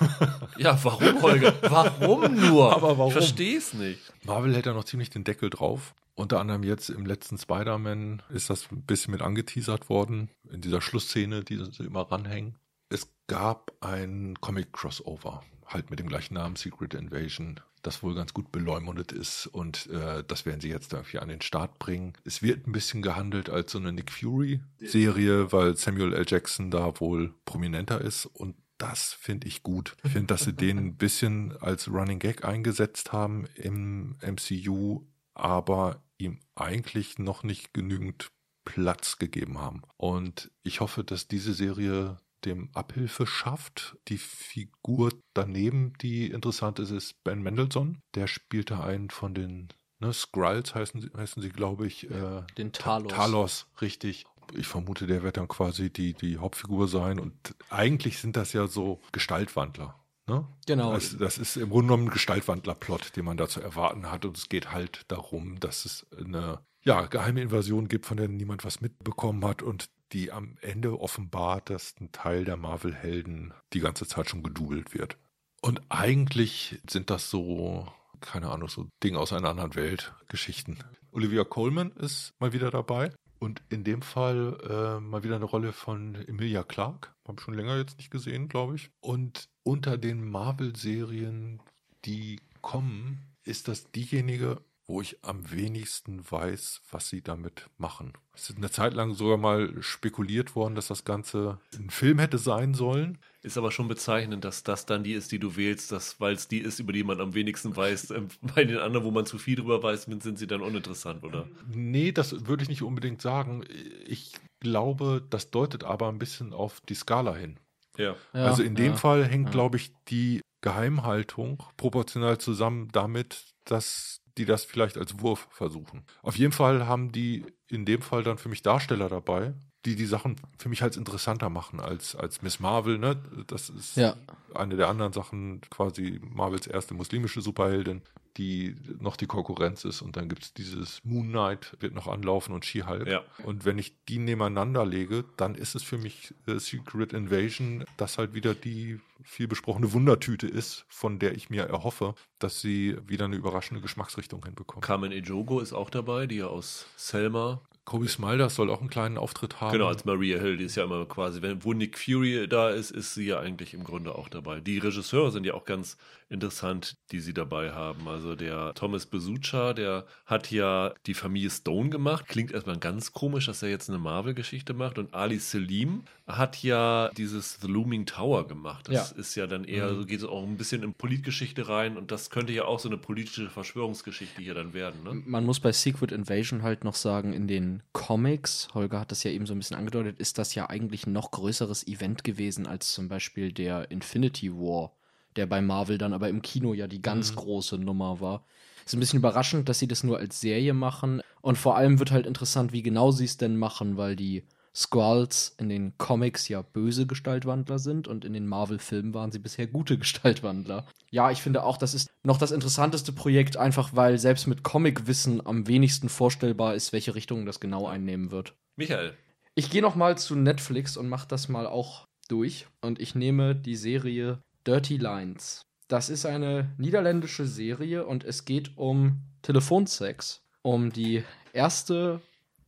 ja, 0.58 0.82
warum, 0.82 1.22
Holger? 1.22 1.54
Warum 1.62 2.34
nur? 2.34 2.72
Aber 2.74 2.96
warum? 2.96 3.08
Ich 3.08 3.12
verstehe 3.12 3.58
es 3.58 3.74
nicht. 3.74 4.00
Marvel 4.24 4.54
hält 4.54 4.64
ja 4.64 4.72
noch 4.72 4.84
ziemlich 4.84 5.10
den 5.10 5.24
Deckel 5.24 5.50
drauf. 5.50 5.94
Unter 6.14 6.40
anderem 6.40 6.64
jetzt 6.64 6.88
im 6.88 7.04
letzten 7.04 7.36
Spider-Man 7.36 8.22
ist 8.30 8.48
das 8.48 8.72
ein 8.72 8.82
bisschen 8.82 9.12
mit 9.12 9.20
angeteasert 9.20 9.90
worden. 9.90 10.30
In 10.50 10.62
dieser 10.62 10.80
Schlussszene, 10.80 11.44
die 11.44 11.62
sie 11.70 11.84
immer 11.84 12.10
ranhängen. 12.10 12.56
Es 12.88 13.12
gab 13.26 13.72
ein 13.80 14.36
Comic-Crossover, 14.40 15.42
halt 15.66 15.90
mit 15.90 16.00
dem 16.00 16.08
gleichen 16.08 16.34
Namen, 16.34 16.56
Secret 16.56 16.94
Invasion, 16.94 17.60
das 17.82 18.02
wohl 18.02 18.14
ganz 18.14 18.32
gut 18.32 18.50
beleumundet 18.50 19.12
ist 19.12 19.46
und 19.46 19.86
äh, 19.88 20.24
das 20.26 20.46
werden 20.46 20.60
sie 20.60 20.70
jetzt 20.70 20.94
irgendwie 20.94 21.18
an 21.18 21.28
den 21.28 21.42
Start 21.42 21.78
bringen. 21.78 22.14
Es 22.24 22.42
wird 22.42 22.66
ein 22.66 22.72
bisschen 22.72 23.02
gehandelt 23.02 23.50
als 23.50 23.72
so 23.72 23.78
eine 23.78 23.92
Nick 23.92 24.10
Fury-Serie, 24.10 25.52
weil 25.52 25.76
Samuel 25.76 26.14
L. 26.14 26.24
Jackson 26.26 26.70
da 26.70 26.98
wohl 26.98 27.34
prominenter 27.44 28.00
ist 28.00 28.24
und 28.24 28.56
das 28.78 29.12
finde 29.12 29.48
ich 29.48 29.62
gut. 29.62 29.96
Ich 30.04 30.12
finde, 30.12 30.28
dass 30.28 30.44
sie 30.44 30.52
den 30.52 30.78
ein 30.78 30.96
bisschen 30.96 31.56
als 31.58 31.88
Running 31.88 32.18
Gag 32.18 32.44
eingesetzt 32.44 33.12
haben 33.12 33.46
im 33.54 34.16
MCU, 34.22 35.04
aber 35.34 36.02
ihm 36.16 36.40
eigentlich 36.54 37.18
noch 37.18 37.42
nicht 37.42 37.74
genügend 37.74 38.30
Platz 38.64 39.18
gegeben 39.18 39.58
haben. 39.58 39.82
Und 39.96 40.50
ich 40.62 40.80
hoffe, 40.80 41.04
dass 41.04 41.28
diese 41.28 41.54
Serie 41.54 42.18
dem 42.44 42.70
Abhilfe 42.74 43.26
schafft. 43.26 43.96
Die 44.08 44.18
Figur 44.18 45.12
daneben, 45.34 45.94
die 46.00 46.30
interessant 46.30 46.78
ist, 46.78 46.90
ist 46.90 47.22
Ben 47.24 47.42
Mendelssohn. 47.42 47.98
Der 48.14 48.26
spielte 48.26 48.80
einen 48.80 49.10
von 49.10 49.34
den 49.34 49.68
ne, 49.98 50.12
Skrulls, 50.12 50.74
heißen, 50.74 51.10
heißen 51.16 51.42
sie, 51.42 51.48
glaube 51.48 51.86
ich. 51.86 52.10
Äh, 52.10 52.42
den 52.56 52.72
Talos. 52.72 53.12
Talos, 53.12 53.66
richtig 53.80 54.26
ich 54.54 54.66
vermute, 54.66 55.06
der 55.06 55.22
wird 55.22 55.36
dann 55.36 55.48
quasi 55.48 55.90
die, 55.90 56.14
die 56.14 56.38
Hauptfigur 56.38 56.88
sein. 56.88 57.18
Und 57.18 57.54
eigentlich 57.70 58.18
sind 58.18 58.36
das 58.36 58.52
ja 58.52 58.66
so 58.66 59.00
Gestaltwandler. 59.12 59.98
Ne? 60.26 60.46
Genau. 60.66 60.92
Also 60.92 61.16
das 61.16 61.38
ist 61.38 61.56
im 61.56 61.70
Grunde 61.70 61.86
genommen 61.88 62.08
ein 62.08 62.12
Gestaltwandler-Plot, 62.12 63.16
den 63.16 63.24
man 63.24 63.36
da 63.36 63.48
zu 63.48 63.60
erwarten 63.60 64.10
hat. 64.10 64.24
Und 64.24 64.36
es 64.36 64.48
geht 64.48 64.72
halt 64.72 65.02
darum, 65.08 65.58
dass 65.58 65.84
es 65.84 66.06
eine 66.16 66.60
ja, 66.82 67.06
geheime 67.06 67.40
Invasion 67.40 67.88
gibt, 67.88 68.06
von 68.06 68.16
der 68.16 68.28
niemand 68.28 68.64
was 68.64 68.80
mitbekommen 68.80 69.44
hat 69.44 69.62
und 69.62 69.90
die 70.12 70.32
am 70.32 70.56
Ende 70.60 71.00
offenbart, 71.00 71.70
dass 71.70 71.94
ein 72.00 72.12
Teil 72.12 72.44
der 72.44 72.56
Marvel-Helden 72.56 73.52
die 73.72 73.80
ganze 73.80 74.06
Zeit 74.06 74.30
schon 74.30 74.42
gedoubelt 74.42 74.94
wird. 74.94 75.16
Und 75.60 75.82
eigentlich 75.88 76.80
sind 76.88 77.10
das 77.10 77.30
so, 77.30 77.86
keine 78.20 78.50
Ahnung, 78.50 78.68
so 78.68 78.88
Dinge 79.02 79.18
aus 79.18 79.32
einer 79.32 79.48
anderen 79.48 79.74
Welt, 79.74 80.14
Geschichten. 80.28 80.78
Olivia 81.10 81.44
Coleman 81.44 81.90
ist 81.92 82.32
mal 82.38 82.52
wieder 82.52 82.70
dabei. 82.70 83.12
Und 83.38 83.62
in 83.68 83.84
dem 83.84 84.02
Fall 84.02 84.58
äh, 84.68 85.00
mal 85.00 85.22
wieder 85.22 85.36
eine 85.36 85.44
Rolle 85.44 85.72
von 85.72 86.14
Emilia 86.26 86.62
Clarke. 86.64 87.10
Ich 87.30 87.40
schon 87.40 87.54
länger 87.54 87.76
jetzt 87.76 87.98
nicht 87.98 88.10
gesehen, 88.10 88.48
glaube 88.48 88.74
ich. 88.74 88.90
Und 89.00 89.48
unter 89.62 89.96
den 89.98 90.28
Marvel-Serien, 90.28 91.60
die 92.04 92.40
kommen, 92.62 93.20
ist 93.44 93.68
das 93.68 93.90
diejenige, 93.92 94.60
wo 94.86 95.02
ich 95.02 95.22
am 95.22 95.50
wenigsten 95.50 96.28
weiß, 96.28 96.80
was 96.90 97.10
sie 97.10 97.22
damit 97.22 97.68
machen. 97.76 98.14
Es 98.34 98.48
ist 98.48 98.56
eine 98.56 98.70
Zeit 98.70 98.94
lang 98.94 99.14
sogar 99.14 99.36
mal 99.36 99.82
spekuliert 99.82 100.56
worden, 100.56 100.74
dass 100.74 100.88
das 100.88 101.04
Ganze 101.04 101.60
ein 101.74 101.90
Film 101.90 102.18
hätte 102.18 102.38
sein 102.38 102.72
sollen. 102.72 103.18
Ist 103.42 103.56
aber 103.56 103.70
schon 103.70 103.86
bezeichnend, 103.86 104.44
dass 104.44 104.64
das 104.64 104.84
dann 104.84 105.04
die 105.04 105.12
ist, 105.12 105.30
die 105.30 105.38
du 105.38 105.56
wählst, 105.56 105.92
weil 106.20 106.34
es 106.34 106.48
die 106.48 106.58
ist, 106.58 106.80
über 106.80 106.92
die 106.92 107.04
man 107.04 107.20
am 107.20 107.34
wenigsten 107.34 107.76
weiß. 107.76 108.10
Ähm, 108.10 108.28
bei 108.54 108.64
den 108.64 108.78
anderen, 108.78 109.04
wo 109.04 109.10
man 109.10 109.26
zu 109.26 109.38
viel 109.38 109.56
drüber 109.56 109.82
weiß, 109.82 110.04
sind 110.04 110.38
sie 110.38 110.46
dann 110.46 110.60
uninteressant, 110.60 111.22
oder? 111.22 111.46
Nee, 111.72 112.12
das 112.12 112.46
würde 112.46 112.64
ich 112.64 112.68
nicht 112.68 112.82
unbedingt 112.82 113.22
sagen. 113.22 113.64
Ich 114.06 114.32
glaube, 114.60 115.24
das 115.30 115.50
deutet 115.50 115.84
aber 115.84 116.08
ein 116.08 116.18
bisschen 116.18 116.52
auf 116.52 116.80
die 116.80 116.94
Skala 116.94 117.34
hin. 117.34 117.58
Ja. 117.96 118.16
ja 118.32 118.44
also 118.44 118.62
in 118.62 118.74
dem 118.74 118.92
ja, 118.92 118.96
Fall 118.96 119.24
hängt, 119.24 119.48
ja. 119.48 119.52
glaube 119.52 119.76
ich, 119.76 119.92
die 120.08 120.40
Geheimhaltung 120.60 121.62
proportional 121.76 122.38
zusammen 122.38 122.88
damit, 122.90 123.54
dass 123.64 124.20
die 124.36 124.44
das 124.44 124.64
vielleicht 124.64 124.96
als 124.96 125.20
Wurf 125.20 125.48
versuchen. 125.50 126.04
Auf 126.22 126.36
jeden 126.36 126.52
Fall 126.52 126.86
haben 126.86 127.12
die 127.12 127.44
in 127.68 127.84
dem 127.84 128.02
Fall 128.02 128.22
dann 128.22 128.38
für 128.38 128.48
mich 128.48 128.62
Darsteller 128.62 129.08
dabei, 129.08 129.54
die 129.84 129.96
die 129.96 130.06
Sachen 130.06 130.36
für 130.58 130.68
mich 130.68 130.82
als 130.82 130.96
interessanter 130.96 131.50
machen 131.50 131.80
als, 131.80 132.16
als 132.16 132.42
Miss 132.42 132.60
Marvel. 132.60 132.98
Ne? 132.98 133.16
Das 133.46 133.70
ist 133.70 133.96
ja. 133.96 134.16
eine 134.54 134.76
der 134.76 134.88
anderen 134.88 135.12
Sachen, 135.12 135.60
quasi 135.70 136.20
Marvels 136.22 136.66
erste 136.66 136.94
muslimische 136.94 137.40
Superheldin 137.40 138.02
die 138.38 138.76
noch 139.00 139.16
die 139.16 139.26
Konkurrenz 139.26 139.84
ist. 139.84 140.00
Und 140.00 140.16
dann 140.16 140.28
gibt 140.28 140.44
es 140.44 140.54
dieses 140.54 141.04
Moon 141.04 141.28
Knight, 141.28 141.76
wird 141.80 141.92
noch 141.94 142.06
anlaufen 142.06 142.54
und 142.54 142.64
She-Hulk. 142.64 143.08
Ja. 143.08 143.24
Und 143.44 143.64
wenn 143.64 143.78
ich 143.78 143.94
die 144.08 144.18
nebeneinander 144.18 144.86
lege, 144.86 145.24
dann 145.36 145.56
ist 145.56 145.74
es 145.74 145.82
für 145.82 145.98
mich 145.98 146.34
äh, 146.46 146.58
Secret 146.58 147.12
Invasion, 147.12 147.84
das 147.96 148.16
halt 148.16 148.34
wieder 148.34 148.54
die 148.54 149.00
viel 149.24 149.48
besprochene 149.48 149.92
Wundertüte 149.92 150.46
ist, 150.46 150.86
von 150.88 151.18
der 151.18 151.34
ich 151.34 151.50
mir 151.50 151.64
erhoffe, 151.64 152.14
dass 152.38 152.60
sie 152.60 152.96
wieder 153.06 153.24
eine 153.24 153.36
überraschende 153.36 153.80
Geschmacksrichtung 153.80 154.44
hinbekommt. 154.44 154.84
Carmen 154.84 155.10
Ejogo 155.10 155.58
ist 155.58 155.72
auch 155.72 155.90
dabei, 155.90 156.28
die 156.28 156.36
ja 156.36 156.46
aus 156.46 156.86
Selma 156.96 157.60
Kobe 157.88 158.06
Smulders 158.06 158.54
soll 158.54 158.68
auch 158.68 158.80
einen 158.80 158.90
kleinen 158.90 159.16
Auftritt 159.16 159.62
haben. 159.62 159.72
Genau, 159.72 159.86
als 159.86 160.04
Maria 160.04 160.38
Hill, 160.38 160.58
die 160.58 160.64
ist 160.64 160.76
ja 160.76 160.84
immer 160.84 161.06
quasi, 161.06 161.40
wenn, 161.40 161.64
wo 161.64 161.72
Nick 161.72 161.98
Fury 161.98 162.46
da 162.46 162.68
ist, 162.68 162.90
ist 162.90 163.14
sie 163.14 163.24
ja 163.24 163.40
eigentlich 163.40 163.72
im 163.72 163.82
Grunde 163.82 164.14
auch 164.14 164.28
dabei. 164.28 164.60
Die 164.60 164.76
Regisseure 164.76 165.30
sind 165.30 165.46
ja 165.46 165.54
auch 165.54 165.64
ganz 165.64 165.96
interessant, 166.30 166.96
die 167.10 167.20
sie 167.20 167.32
dabei 167.34 167.72
haben. 167.72 168.06
Also 168.08 168.34
der 168.34 168.74
Thomas 168.74 169.06
Besucha, 169.06 169.72
der 169.72 170.04
hat 170.26 170.50
ja 170.50 170.92
die 171.06 171.14
Familie 171.14 171.50
Stone 171.50 171.90
gemacht. 171.90 172.26
Klingt 172.28 172.52
erstmal 172.52 172.78
ganz 172.78 173.12
komisch, 173.12 173.46
dass 173.46 173.62
er 173.62 173.70
jetzt 173.70 173.88
eine 173.88 173.98
Marvel-Geschichte 173.98 174.74
macht. 174.74 174.98
Und 174.98 175.14
Ali 175.14 175.38
Selim 175.38 176.04
hat 176.26 176.62
ja 176.62 177.10
dieses 177.16 177.58
The 177.60 177.68
Looming 177.68 178.04
Tower 178.06 178.46
gemacht. 178.46 178.88
Das 178.88 179.12
Ja. 179.12 179.16
ist 179.18 179.34
ja 179.34 179.46
dann 179.46 179.64
eher, 179.64 179.94
so 179.94 180.04
geht 180.04 180.18
es 180.20 180.24
auch 180.26 180.42
ein 180.42 180.56
bisschen 180.58 180.82
in 180.82 180.92
Politgeschichte 180.94 181.68
rein. 181.68 181.96
Und 181.96 182.10
das 182.10 182.30
könnte 182.30 182.52
ja 182.52 182.64
auch 182.66 182.78
so 182.78 182.88
eine 182.88 182.98
politische 182.98 183.48
Verschwörungsgeschichte 183.48 184.42
hier 184.42 184.54
dann 184.54 184.74
werden. 184.74 185.02
Ne? 185.04 185.22
Man 185.26 185.44
muss 185.44 185.60
bei 185.60 185.72
Secret 185.72 186.12
Invasion 186.12 186.62
halt 186.62 186.84
noch 186.84 186.94
sagen, 186.94 187.32
in 187.32 187.48
den 187.48 187.82
Comics, 187.92 188.68
Holger 188.74 189.00
hat 189.00 189.10
das 189.12 189.24
ja 189.24 189.30
eben 189.30 189.46
so 189.46 189.54
ein 189.54 189.58
bisschen 189.58 189.76
angedeutet, 189.76 190.18
ist 190.18 190.38
das 190.38 190.54
ja 190.54 190.68
eigentlich 190.68 191.06
ein 191.06 191.12
noch 191.12 191.30
größeres 191.30 191.86
Event 191.86 192.24
gewesen 192.24 192.66
als 192.66 192.92
zum 192.92 193.08
Beispiel 193.08 193.52
der 193.52 193.90
Infinity 193.90 194.52
War, 194.52 194.92
der 195.36 195.46
bei 195.46 195.60
Marvel 195.60 195.98
dann 195.98 196.12
aber 196.12 196.28
im 196.28 196.42
Kino 196.42 196.74
ja 196.74 196.86
die 196.86 197.02
ganz 197.02 197.34
große 197.34 197.78
Nummer 197.78 198.20
war. 198.20 198.44
Ist 198.84 198.94
ein 198.94 199.00
bisschen 199.00 199.18
überraschend, 199.18 199.68
dass 199.68 199.78
sie 199.78 199.88
das 199.88 200.02
nur 200.02 200.18
als 200.18 200.40
Serie 200.40 200.74
machen. 200.74 201.20
Und 201.42 201.58
vor 201.58 201.76
allem 201.76 201.98
wird 201.98 202.10
halt 202.10 202.26
interessant, 202.26 202.72
wie 202.72 202.82
genau 202.82 203.10
sie 203.10 203.26
es 203.26 203.36
denn 203.36 203.56
machen, 203.56 203.96
weil 203.96 204.16
die 204.16 204.44
Squalls 204.74 205.56
in 205.58 205.68
den 205.68 205.98
Comics 205.98 206.48
ja 206.48 206.62
böse 206.62 207.06
Gestaltwandler 207.06 207.78
sind 207.78 208.06
und 208.06 208.24
in 208.24 208.32
den 208.32 208.46
Marvel-Filmen 208.46 209.12
waren 209.12 209.32
sie 209.32 209.40
bisher 209.40 209.66
gute 209.66 209.98
Gestaltwandler. 209.98 210.86
Ja, 211.10 211.30
ich 211.30 211.42
finde 211.42 211.64
auch, 211.64 211.76
das 211.76 211.94
ist 211.94 212.08
noch 212.22 212.38
das 212.38 212.52
interessanteste 212.52 213.12
Projekt, 213.12 213.56
einfach 213.56 213.90
weil 213.94 214.18
selbst 214.18 214.46
mit 214.46 214.62
Comic-Wissen 214.62 215.44
am 215.44 215.66
wenigsten 215.66 216.08
vorstellbar 216.08 216.74
ist, 216.74 216.92
welche 216.92 217.14
Richtung 217.14 217.44
das 217.44 217.60
genau 217.60 217.86
einnehmen 217.86 218.30
wird. 218.30 218.54
Michael, 218.76 219.16
Ich 219.54 219.70
gehe 219.70 219.82
noch 219.82 219.96
mal 219.96 220.16
zu 220.16 220.36
Netflix 220.36 220.96
und 220.96 221.08
mache 221.08 221.26
das 221.26 221.48
mal 221.48 221.66
auch 221.66 222.06
durch 222.28 222.66
und 222.80 223.00
ich 223.00 223.14
nehme 223.14 223.56
die 223.56 223.76
Serie 223.76 224.40
Dirty 224.68 224.98
Lines. 224.98 225.64
Das 225.88 226.10
ist 226.10 226.26
eine 226.26 226.68
niederländische 226.76 227.46
Serie 227.46 228.04
und 228.04 228.22
es 228.22 228.44
geht 228.44 228.76
um 228.76 229.22
Telefonsex, 229.40 230.42
um 230.60 230.92
die 230.92 231.24
erste 231.54 232.20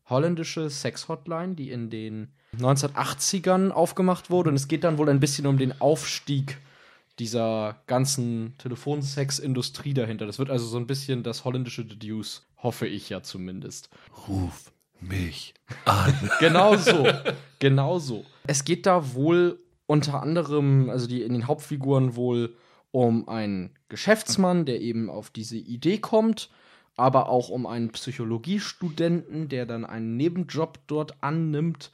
holländische 0.09 0.71
Sex-Hotline, 0.71 1.57
die 1.57 1.71
in 1.71 1.91
den 1.91 2.33
1980ern 2.57 3.71
aufgemacht 3.71 4.31
wurde 4.31 4.49
und 4.49 4.57
es 4.57 4.67
geht 4.67 4.83
dann 4.85 4.97
wohl 4.97 5.11
ein 5.11 5.21
bisschen 5.21 5.47
um 5.47 5.59
den 5.59 5.79
Aufstieg 5.79 6.57
dieser 7.19 7.83
ganzen 7.87 8.55
Telefonsex-Industrie 8.57 9.93
dahinter. 9.93 10.25
Das 10.25 10.39
wird 10.39 10.49
also 10.49 10.65
so 10.65 10.79
ein 10.79 10.87
bisschen 10.87 11.23
das 11.23 11.45
holländische 11.45 11.85
Deduce, 11.85 12.47
hoffe 12.57 12.87
ich 12.87 13.11
ja 13.11 13.23
zumindest. 13.23 13.91
ruf 14.27 14.73
mich 15.01 15.53
an. 15.85 16.15
Genau 16.41 16.77
so. 16.79 17.07
genau 17.59 17.99
so. 17.99 18.25
Es 18.47 18.65
geht 18.65 18.87
da 18.87 19.13
wohl 19.13 19.59
unter 19.91 20.23
anderem, 20.23 20.89
also 20.89 21.09
die 21.09 21.23
in 21.23 21.33
den 21.33 21.49
Hauptfiguren 21.49 22.15
wohl 22.15 22.55
um 22.93 23.29
einen 23.29 23.71
Geschäftsmann, 23.89 24.65
der 24.65 24.81
eben 24.81 25.11
auf 25.11 25.31
diese 25.31 25.57
Idee 25.57 25.99
kommt, 25.99 26.49
aber 26.97 27.29
auch 27.29 27.49
um 27.49 27.67
einen 27.67 27.91
Psychologiestudenten, 27.91 29.49
der 29.49 29.67
dann 29.67 29.85
einen 29.85 30.17
Nebenjob 30.17 30.79
dort 30.87 31.21
annimmt. 31.25 31.91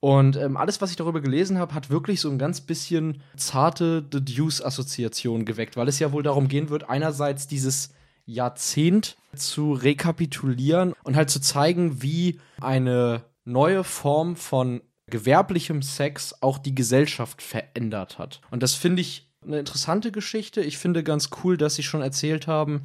Und 0.00 0.36
ähm, 0.36 0.58
alles, 0.58 0.82
was 0.82 0.90
ich 0.90 0.96
darüber 0.96 1.22
gelesen 1.22 1.56
habe, 1.56 1.72
hat 1.72 1.88
wirklich 1.88 2.20
so 2.20 2.28
ein 2.28 2.38
ganz 2.38 2.60
bisschen 2.60 3.22
zarte 3.38 4.04
The 4.12 4.22
Deuce-Assoziation 4.22 5.46
geweckt, 5.46 5.78
weil 5.78 5.88
es 5.88 5.98
ja 5.98 6.12
wohl 6.12 6.22
darum 6.22 6.46
gehen 6.46 6.68
wird, 6.68 6.90
einerseits 6.90 7.46
dieses 7.46 7.94
Jahrzehnt 8.26 9.16
zu 9.34 9.72
rekapitulieren 9.72 10.92
und 11.04 11.16
halt 11.16 11.30
zu 11.30 11.40
zeigen, 11.40 12.02
wie 12.02 12.38
eine 12.60 13.24
neue 13.46 13.82
Form 13.82 14.36
von 14.36 14.82
gewerblichem 15.10 15.82
Sex 15.82 16.34
auch 16.40 16.58
die 16.58 16.74
Gesellschaft 16.74 17.42
verändert 17.42 18.18
hat. 18.18 18.40
Und 18.50 18.62
das 18.62 18.74
finde 18.74 19.02
ich 19.02 19.28
eine 19.44 19.58
interessante 19.58 20.12
Geschichte. 20.12 20.60
Ich 20.60 20.78
finde 20.78 21.02
ganz 21.02 21.30
cool, 21.42 21.56
dass 21.56 21.74
sie 21.74 21.82
schon 21.82 22.02
erzählt 22.02 22.46
haben, 22.46 22.82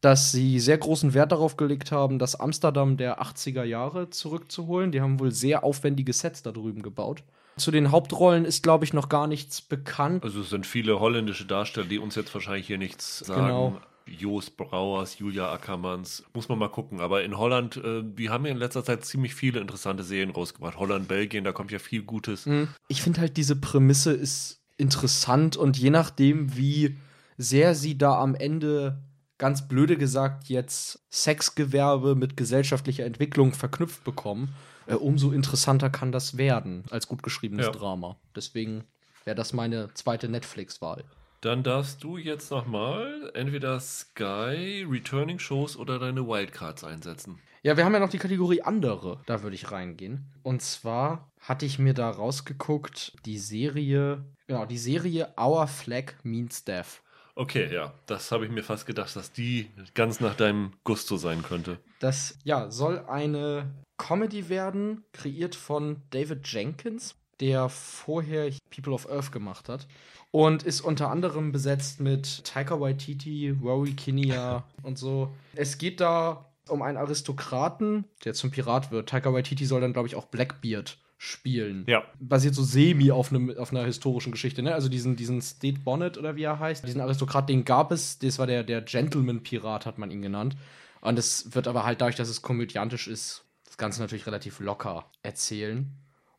dass 0.00 0.30
sie 0.30 0.60
sehr 0.60 0.78
großen 0.78 1.14
Wert 1.14 1.32
darauf 1.32 1.56
gelegt 1.56 1.90
haben, 1.90 2.18
das 2.18 2.38
Amsterdam 2.38 2.96
der 2.96 3.20
80er 3.20 3.64
Jahre 3.64 4.10
zurückzuholen. 4.10 4.92
Die 4.92 5.00
haben 5.00 5.18
wohl 5.18 5.32
sehr 5.32 5.64
aufwendige 5.64 6.12
Sets 6.12 6.42
da 6.42 6.52
drüben 6.52 6.82
gebaut. 6.82 7.22
Zu 7.56 7.72
den 7.72 7.90
Hauptrollen 7.90 8.44
ist, 8.44 8.62
glaube 8.62 8.84
ich, 8.84 8.92
noch 8.92 9.08
gar 9.08 9.26
nichts 9.26 9.60
bekannt. 9.60 10.22
Also 10.22 10.42
es 10.42 10.50
sind 10.50 10.64
viele 10.66 11.00
holländische 11.00 11.44
Darsteller, 11.44 11.88
die 11.88 11.98
uns 11.98 12.14
jetzt 12.14 12.32
wahrscheinlich 12.32 12.68
hier 12.68 12.78
nichts 12.78 13.18
sagen. 13.18 13.46
Genau. 13.46 13.80
Joost 14.16 14.56
Brauers, 14.56 15.18
Julia 15.18 15.52
Ackermanns, 15.52 16.24
muss 16.34 16.48
man 16.48 16.58
mal 16.58 16.68
gucken. 16.68 17.00
Aber 17.00 17.22
in 17.24 17.36
Holland, 17.36 17.76
äh, 17.76 18.02
die 18.04 18.30
haben 18.30 18.44
ja 18.46 18.52
in 18.52 18.58
letzter 18.58 18.84
Zeit 18.84 19.04
ziemlich 19.04 19.34
viele 19.34 19.60
interessante 19.60 20.02
Serien 20.02 20.30
rausgebracht. 20.30 20.78
Holland, 20.78 21.08
Belgien, 21.08 21.44
da 21.44 21.52
kommt 21.52 21.70
ja 21.70 21.78
viel 21.78 22.02
Gutes. 22.02 22.48
Ich 22.88 23.02
finde 23.02 23.20
halt, 23.20 23.36
diese 23.36 23.56
Prämisse 23.56 24.12
ist 24.12 24.60
interessant 24.76 25.56
und 25.56 25.76
je 25.76 25.90
nachdem, 25.90 26.56
wie 26.56 26.96
sehr 27.36 27.74
sie 27.74 27.98
da 27.98 28.18
am 28.20 28.34
Ende, 28.34 29.02
ganz 29.38 29.68
blöde 29.68 29.96
gesagt, 29.96 30.48
jetzt 30.48 31.00
Sexgewerbe 31.10 32.14
mit 32.14 32.36
gesellschaftlicher 32.36 33.04
Entwicklung 33.04 33.52
verknüpft 33.52 34.04
bekommen, 34.04 34.54
äh, 34.86 34.94
umso 34.94 35.30
interessanter 35.32 35.90
kann 35.90 36.12
das 36.12 36.36
werden 36.36 36.84
als 36.90 37.06
gut 37.08 37.22
geschriebenes 37.22 37.66
Ja. 37.66 37.72
Drama. 37.72 38.16
Deswegen 38.34 38.84
wäre 39.24 39.36
das 39.36 39.52
meine 39.52 39.92
zweite 39.94 40.28
Netflix-Wahl. 40.28 41.04
Dann 41.40 41.62
darfst 41.62 42.02
du 42.02 42.16
jetzt 42.16 42.50
nochmal 42.50 43.30
entweder 43.34 43.78
Sky, 43.78 44.84
Returning 44.88 45.38
Shows 45.38 45.76
oder 45.76 46.00
deine 46.00 46.26
Wildcards 46.26 46.82
einsetzen. 46.82 47.38
Ja, 47.62 47.76
wir 47.76 47.84
haben 47.84 47.92
ja 47.92 48.00
noch 48.00 48.10
die 48.10 48.18
Kategorie 48.18 48.62
andere. 48.62 49.20
Da 49.26 49.42
würde 49.42 49.54
ich 49.54 49.70
reingehen. 49.70 50.32
Und 50.42 50.62
zwar 50.62 51.30
hatte 51.40 51.64
ich 51.64 51.78
mir 51.78 51.94
da 51.94 52.10
rausgeguckt, 52.10 53.12
die 53.24 53.38
Serie, 53.38 54.24
genau, 54.48 54.66
die 54.66 54.78
Serie 54.78 55.32
Our 55.38 55.68
Flag 55.68 56.14
Means 56.24 56.64
Death. 56.64 57.02
Okay, 57.36 57.72
ja, 57.72 57.94
das 58.06 58.32
habe 58.32 58.44
ich 58.44 58.50
mir 58.50 58.64
fast 58.64 58.84
gedacht, 58.84 59.14
dass 59.14 59.30
die 59.30 59.70
ganz 59.94 60.18
nach 60.18 60.34
deinem 60.34 60.72
Gusto 60.82 61.16
sein 61.16 61.44
könnte. 61.44 61.78
Das 62.00 62.36
ja, 62.42 62.68
soll 62.68 63.04
eine 63.06 63.72
Comedy 63.96 64.48
werden, 64.48 65.04
kreiert 65.12 65.54
von 65.54 66.02
David 66.10 66.48
Jenkins, 66.48 67.14
der 67.40 67.68
vorher 67.68 68.50
People 68.74 68.92
of 68.92 69.08
Earth 69.08 69.30
gemacht 69.30 69.68
hat. 69.68 69.86
Und 70.30 70.62
ist 70.62 70.82
unter 70.82 71.10
anderem 71.10 71.52
besetzt 71.52 72.00
mit 72.00 72.44
Taika 72.44 72.80
Waititi, 72.80 73.50
Rory 73.50 73.92
Kinnear 73.92 74.68
und 74.82 74.98
so. 74.98 75.34
Es 75.54 75.78
geht 75.78 76.00
da 76.00 76.52
um 76.68 76.82
einen 76.82 76.98
Aristokraten, 76.98 78.04
der 78.24 78.34
zum 78.34 78.50
Pirat 78.50 78.90
wird. 78.90 79.08
Taika 79.08 79.32
Waititi 79.32 79.64
soll 79.64 79.80
dann, 79.80 79.94
glaube 79.94 80.08
ich, 80.08 80.16
auch 80.16 80.26
Blackbeard 80.26 80.98
spielen. 81.18 81.84
Ja. 81.88 82.04
Basiert 82.20 82.54
so 82.54 82.62
semi 82.62 83.10
auf, 83.10 83.30
einem, 83.30 83.56
auf 83.58 83.72
einer 83.72 83.84
historischen 83.84 84.32
Geschichte, 84.32 84.62
ne? 84.62 84.74
Also 84.74 84.88
diesen, 84.88 85.16
diesen 85.16 85.42
State 85.42 85.80
Bonnet 85.80 86.16
oder 86.16 86.36
wie 86.36 86.44
er 86.44 86.60
heißt. 86.60 86.86
Diesen 86.86 87.00
Aristokrat, 87.00 87.48
den 87.48 87.64
gab 87.64 87.90
es. 87.90 88.18
Das 88.20 88.38
war 88.38 88.46
der, 88.46 88.62
der 88.62 88.82
Gentleman-Pirat, 88.82 89.84
hat 89.84 89.98
man 89.98 90.10
ihn 90.10 90.22
genannt. 90.22 90.56
Und 91.00 91.18
es 91.18 91.54
wird 91.54 91.68
aber 91.68 91.84
halt 91.84 92.00
dadurch, 92.00 92.16
dass 92.16 92.28
es 92.28 92.42
komödiantisch 92.42 93.08
ist, 93.08 93.44
das 93.64 93.76
Ganze 93.76 94.00
natürlich 94.00 94.26
relativ 94.26 94.60
locker 94.60 95.10
erzählen. 95.22 95.92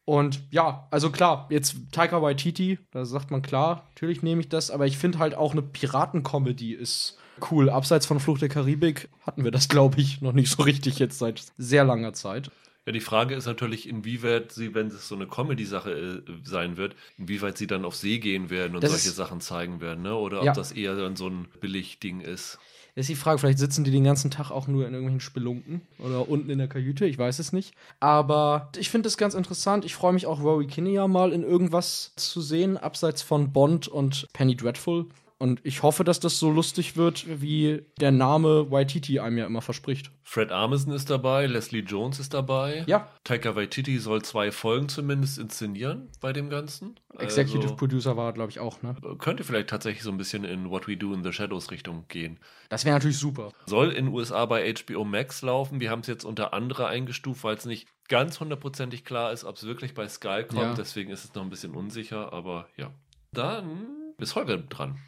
Und 0.10 0.42
ja, 0.50 0.88
also 0.90 1.12
klar, 1.12 1.46
jetzt 1.52 1.76
Taika 1.92 2.20
Waititi, 2.20 2.80
da 2.90 3.06
sagt 3.06 3.30
man 3.30 3.44
klar, 3.44 3.88
natürlich 3.90 4.24
nehme 4.24 4.42
ich 4.42 4.50
das, 4.50 4.72
aber 4.72 4.88
ich 4.88 4.98
finde 4.98 5.20
halt 5.20 5.36
auch 5.36 5.52
eine 5.52 5.62
Piratencomedy 5.62 6.74
ist 6.74 7.20
cool. 7.52 7.70
Abseits 7.70 8.08
von 8.08 8.20
Flucht 8.20 8.42
der 8.42 8.50
Karibik 8.50 9.10
hatten 9.22 9.44
wir 9.44 9.52
das, 9.52 9.70
glaube 9.70 10.02
ich, 10.02 10.20
noch 10.20 10.34
nicht 10.34 10.50
so 10.50 10.64
richtig 10.64 10.98
jetzt 10.98 11.20
seit 11.20 11.44
sehr 11.60 11.84
langer 11.84 12.14
Zeit. 12.14 12.50
Ja, 12.88 12.92
die 12.92 13.02
Frage 13.02 13.36
ist 13.36 13.46
natürlich, 13.46 13.88
inwieweit 13.88 14.52
sie, 14.52 14.74
wenn 14.74 14.88
es 14.88 15.08
so 15.08 15.14
eine 15.14 15.28
Comedy-Sache 15.28 15.92
äh, 15.92 16.32
sein 16.44 16.76
wird, 16.76 16.96
inwieweit 17.20 17.60
sie 17.60 17.68
dann 17.68 17.86
auf 17.86 17.96
See 17.96 18.18
gehen 18.18 18.50
werden 18.50 18.74
und 18.74 18.84
Das 18.84 18.90
solche 18.90 19.12
Sachen 19.12 19.42
zeigen 19.42 19.80
werden, 19.80 20.02
ne? 20.02 20.16
Oder 20.16 20.40
ob 20.40 20.46
Ja. 20.46 20.54
das 20.54 20.72
eher 20.72 20.96
dann 20.96 21.18
so 21.18 21.28
ein 21.28 21.48
Billigding 21.62 22.22
ist. 22.22 22.58
Ist 23.00 23.08
die 23.08 23.16
Frage, 23.16 23.40
vielleicht 23.40 23.60
sitzen 23.60 23.86
die 23.86 23.92
den 23.92 24.04
ganzen 24.04 24.30
Tag 24.30 24.52
auch 24.52 24.68
nur 24.68 24.86
in 24.86 24.94
irgendwelchen 24.94 25.22
Spelunken 25.22 25.80
oder 26.00 26.28
unten 26.28 26.50
in 26.50 26.58
der 26.58 26.68
Kajüte, 26.68 27.06
ich 27.06 27.18
weiß 27.18 27.40
es 27.40 27.54
nicht. 27.54 27.74
Aber 28.02 28.70
ich 28.78 28.90
finde 28.90 29.08
es 29.08 29.16
ganz 29.16 29.36
interessant. 29.36 29.86
Ich 29.86 29.96
freue 29.96 30.12
mich 30.12 30.26
auch, 30.26 30.42
Rory 30.42 30.68
Kinnear 30.68 31.08
mal 31.08 31.32
in 31.32 31.44
irgendwas 31.44 32.12
zu 32.18 32.42
sehen, 32.42 32.76
abseits 32.76 33.22
von 33.22 33.54
Bond 33.54 33.88
und 33.88 34.28
Penny 34.34 34.58
Dreadful. 34.58 35.06
Und 35.42 35.62
ich 35.64 35.84
hoffe, 35.84 36.04
dass 36.04 36.20
das 36.20 36.38
so 36.38 36.52
lustig 36.52 36.98
wird, 36.98 37.26
wie 37.42 37.86
der 38.02 38.12
Name 38.12 38.70
Waititi 38.72 39.22
einem 39.22 39.38
ja 39.38 39.46
immer 39.46 39.62
verspricht. 39.62 40.12
Fred 40.22 40.52
Armisen 40.52 40.92
ist 40.92 41.10
dabei, 41.10 41.48
Leslie 41.48 41.80
Jones 41.80 42.20
ist 42.20 42.34
dabei. 42.34 42.84
Ja. 42.88 43.08
Taika 43.24 43.56
Waititi 43.56 44.00
soll 44.00 44.22
zwei 44.22 44.52
Folgen 44.52 44.90
zumindest 44.90 45.38
inszenieren 45.38 46.10
bei 46.20 46.34
dem 46.34 46.50
Ganzen. 46.50 47.00
Executive 47.18 47.64
Also, 47.64 47.76
Producer 47.78 48.18
war, 48.18 48.34
glaube 48.34 48.52
ich, 48.52 48.60
auch, 48.60 48.82
ne? 48.82 48.98
könnte 49.18 49.46
vielleicht 49.46 49.70
tatsächlich 49.70 50.04
so 50.04 50.12
ein 50.12 50.18
bisschen 50.18 50.44
in 50.44 50.70
What 50.70 50.90
We 50.90 50.98
Do 50.98 51.14
in 51.14 51.24
the 51.24 51.32
Shadows 51.32 51.72
Richtung 51.72 52.04
gehen. 52.10 52.38
Das 52.68 52.84
wäre 52.84 52.96
natürlich 52.96 53.18
super. 53.18 53.54
Soll 53.66 53.92
in 53.92 54.10
USA 54.10 54.46
bei 54.46 54.74
HBO 54.74 55.06
Max 55.06 55.42
laufen. 55.42 55.80
Wir 55.80 55.90
haben 55.90 56.02
es 56.02 56.08
jetzt 56.08 56.26
unter 56.26 56.54
andere 56.54 56.88
eingestuft, 56.88 57.46
weil 57.46 57.56
es 57.56 57.66
nicht 57.66 57.88
ganz 58.10 58.42
hundertprozentig 58.42 59.06
klar 59.06 59.32
ist, 59.32 59.46
ob 59.46 59.56
es 59.56 59.66
wirklich 59.66 59.94
bei 59.94 60.10
Sky 60.10 60.44
kommt. 60.46 60.60
Ja. 60.62 60.74
Deswegen 60.74 61.12
ist 61.12 61.24
es 61.24 61.34
noch 61.34 61.44
ein 61.44 61.50
bisschen 61.50 61.76
unsicher, 61.76 62.34
aber 62.34 62.68
ja. 62.76 62.92
Dann 63.32 63.88
ist 64.18 64.36
Holger 64.36 64.58
dran. 64.58 65.00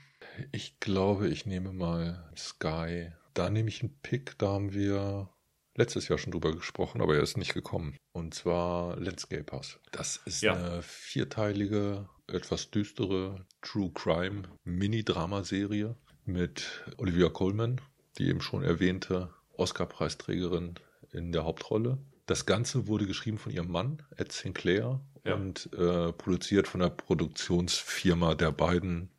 Ich 0.52 0.80
glaube, 0.80 1.28
ich 1.30 1.46
nehme 1.46 1.74
mal 1.74 2.30
Sky. 2.38 3.12
Da 3.34 3.50
nehme 3.50 3.70
ich 3.70 3.82
einen 3.82 3.98
Pick. 4.02 4.38
Da 4.38 4.48
haben 4.50 4.74
wir 4.74 5.30
letztes 5.76 6.08
Jahr 6.08 6.18
schon 6.18 6.32
drüber 6.32 6.54
gesprochen, 6.56 7.02
aber 7.02 7.16
er 7.16 7.24
ist 7.24 7.38
nicht 7.38 7.54
gekommen. 7.54 7.96
Und 8.12 8.34
zwar 8.34 8.98
Landscapers. 8.98 9.80
Das 9.92 10.22
ist 10.26 10.42
Ja. 10.42 10.54
eine 10.56 10.82
vierteilige, 10.82 12.10
etwas 12.28 12.72
düstere 12.72 13.46
True 13.62 13.92
Crime 13.94 14.44
Mini-Drama-Serie 14.64 15.96
mit 16.26 16.84
Olivia 16.98 17.30
Colman, 17.30 17.80
die 18.18 18.28
eben 18.28 18.42
schon 18.42 18.64
erwähnte 18.64 19.34
Oscar-Preisträgerin 19.58 20.76
in 21.12 21.32
der 21.32 21.44
Hauptrolle. 21.46 21.98
Das 22.26 22.46
Ganze 22.46 22.88
wurde 22.88 23.08
geschrieben 23.08 23.38
von 23.38 23.52
ihrem 23.52 23.72
Mann, 23.72 24.04
Ed 24.18 24.32
Sinclair, 24.32 25.02
Ja. 25.26 25.36
und 25.36 25.70
äh, 25.74 26.12
produziert 26.14 26.68
von 26.68 26.82
der 26.82 26.90
Produktionsfirma 26.90 28.36
der 28.36 28.52
beiden, 28.52 29.10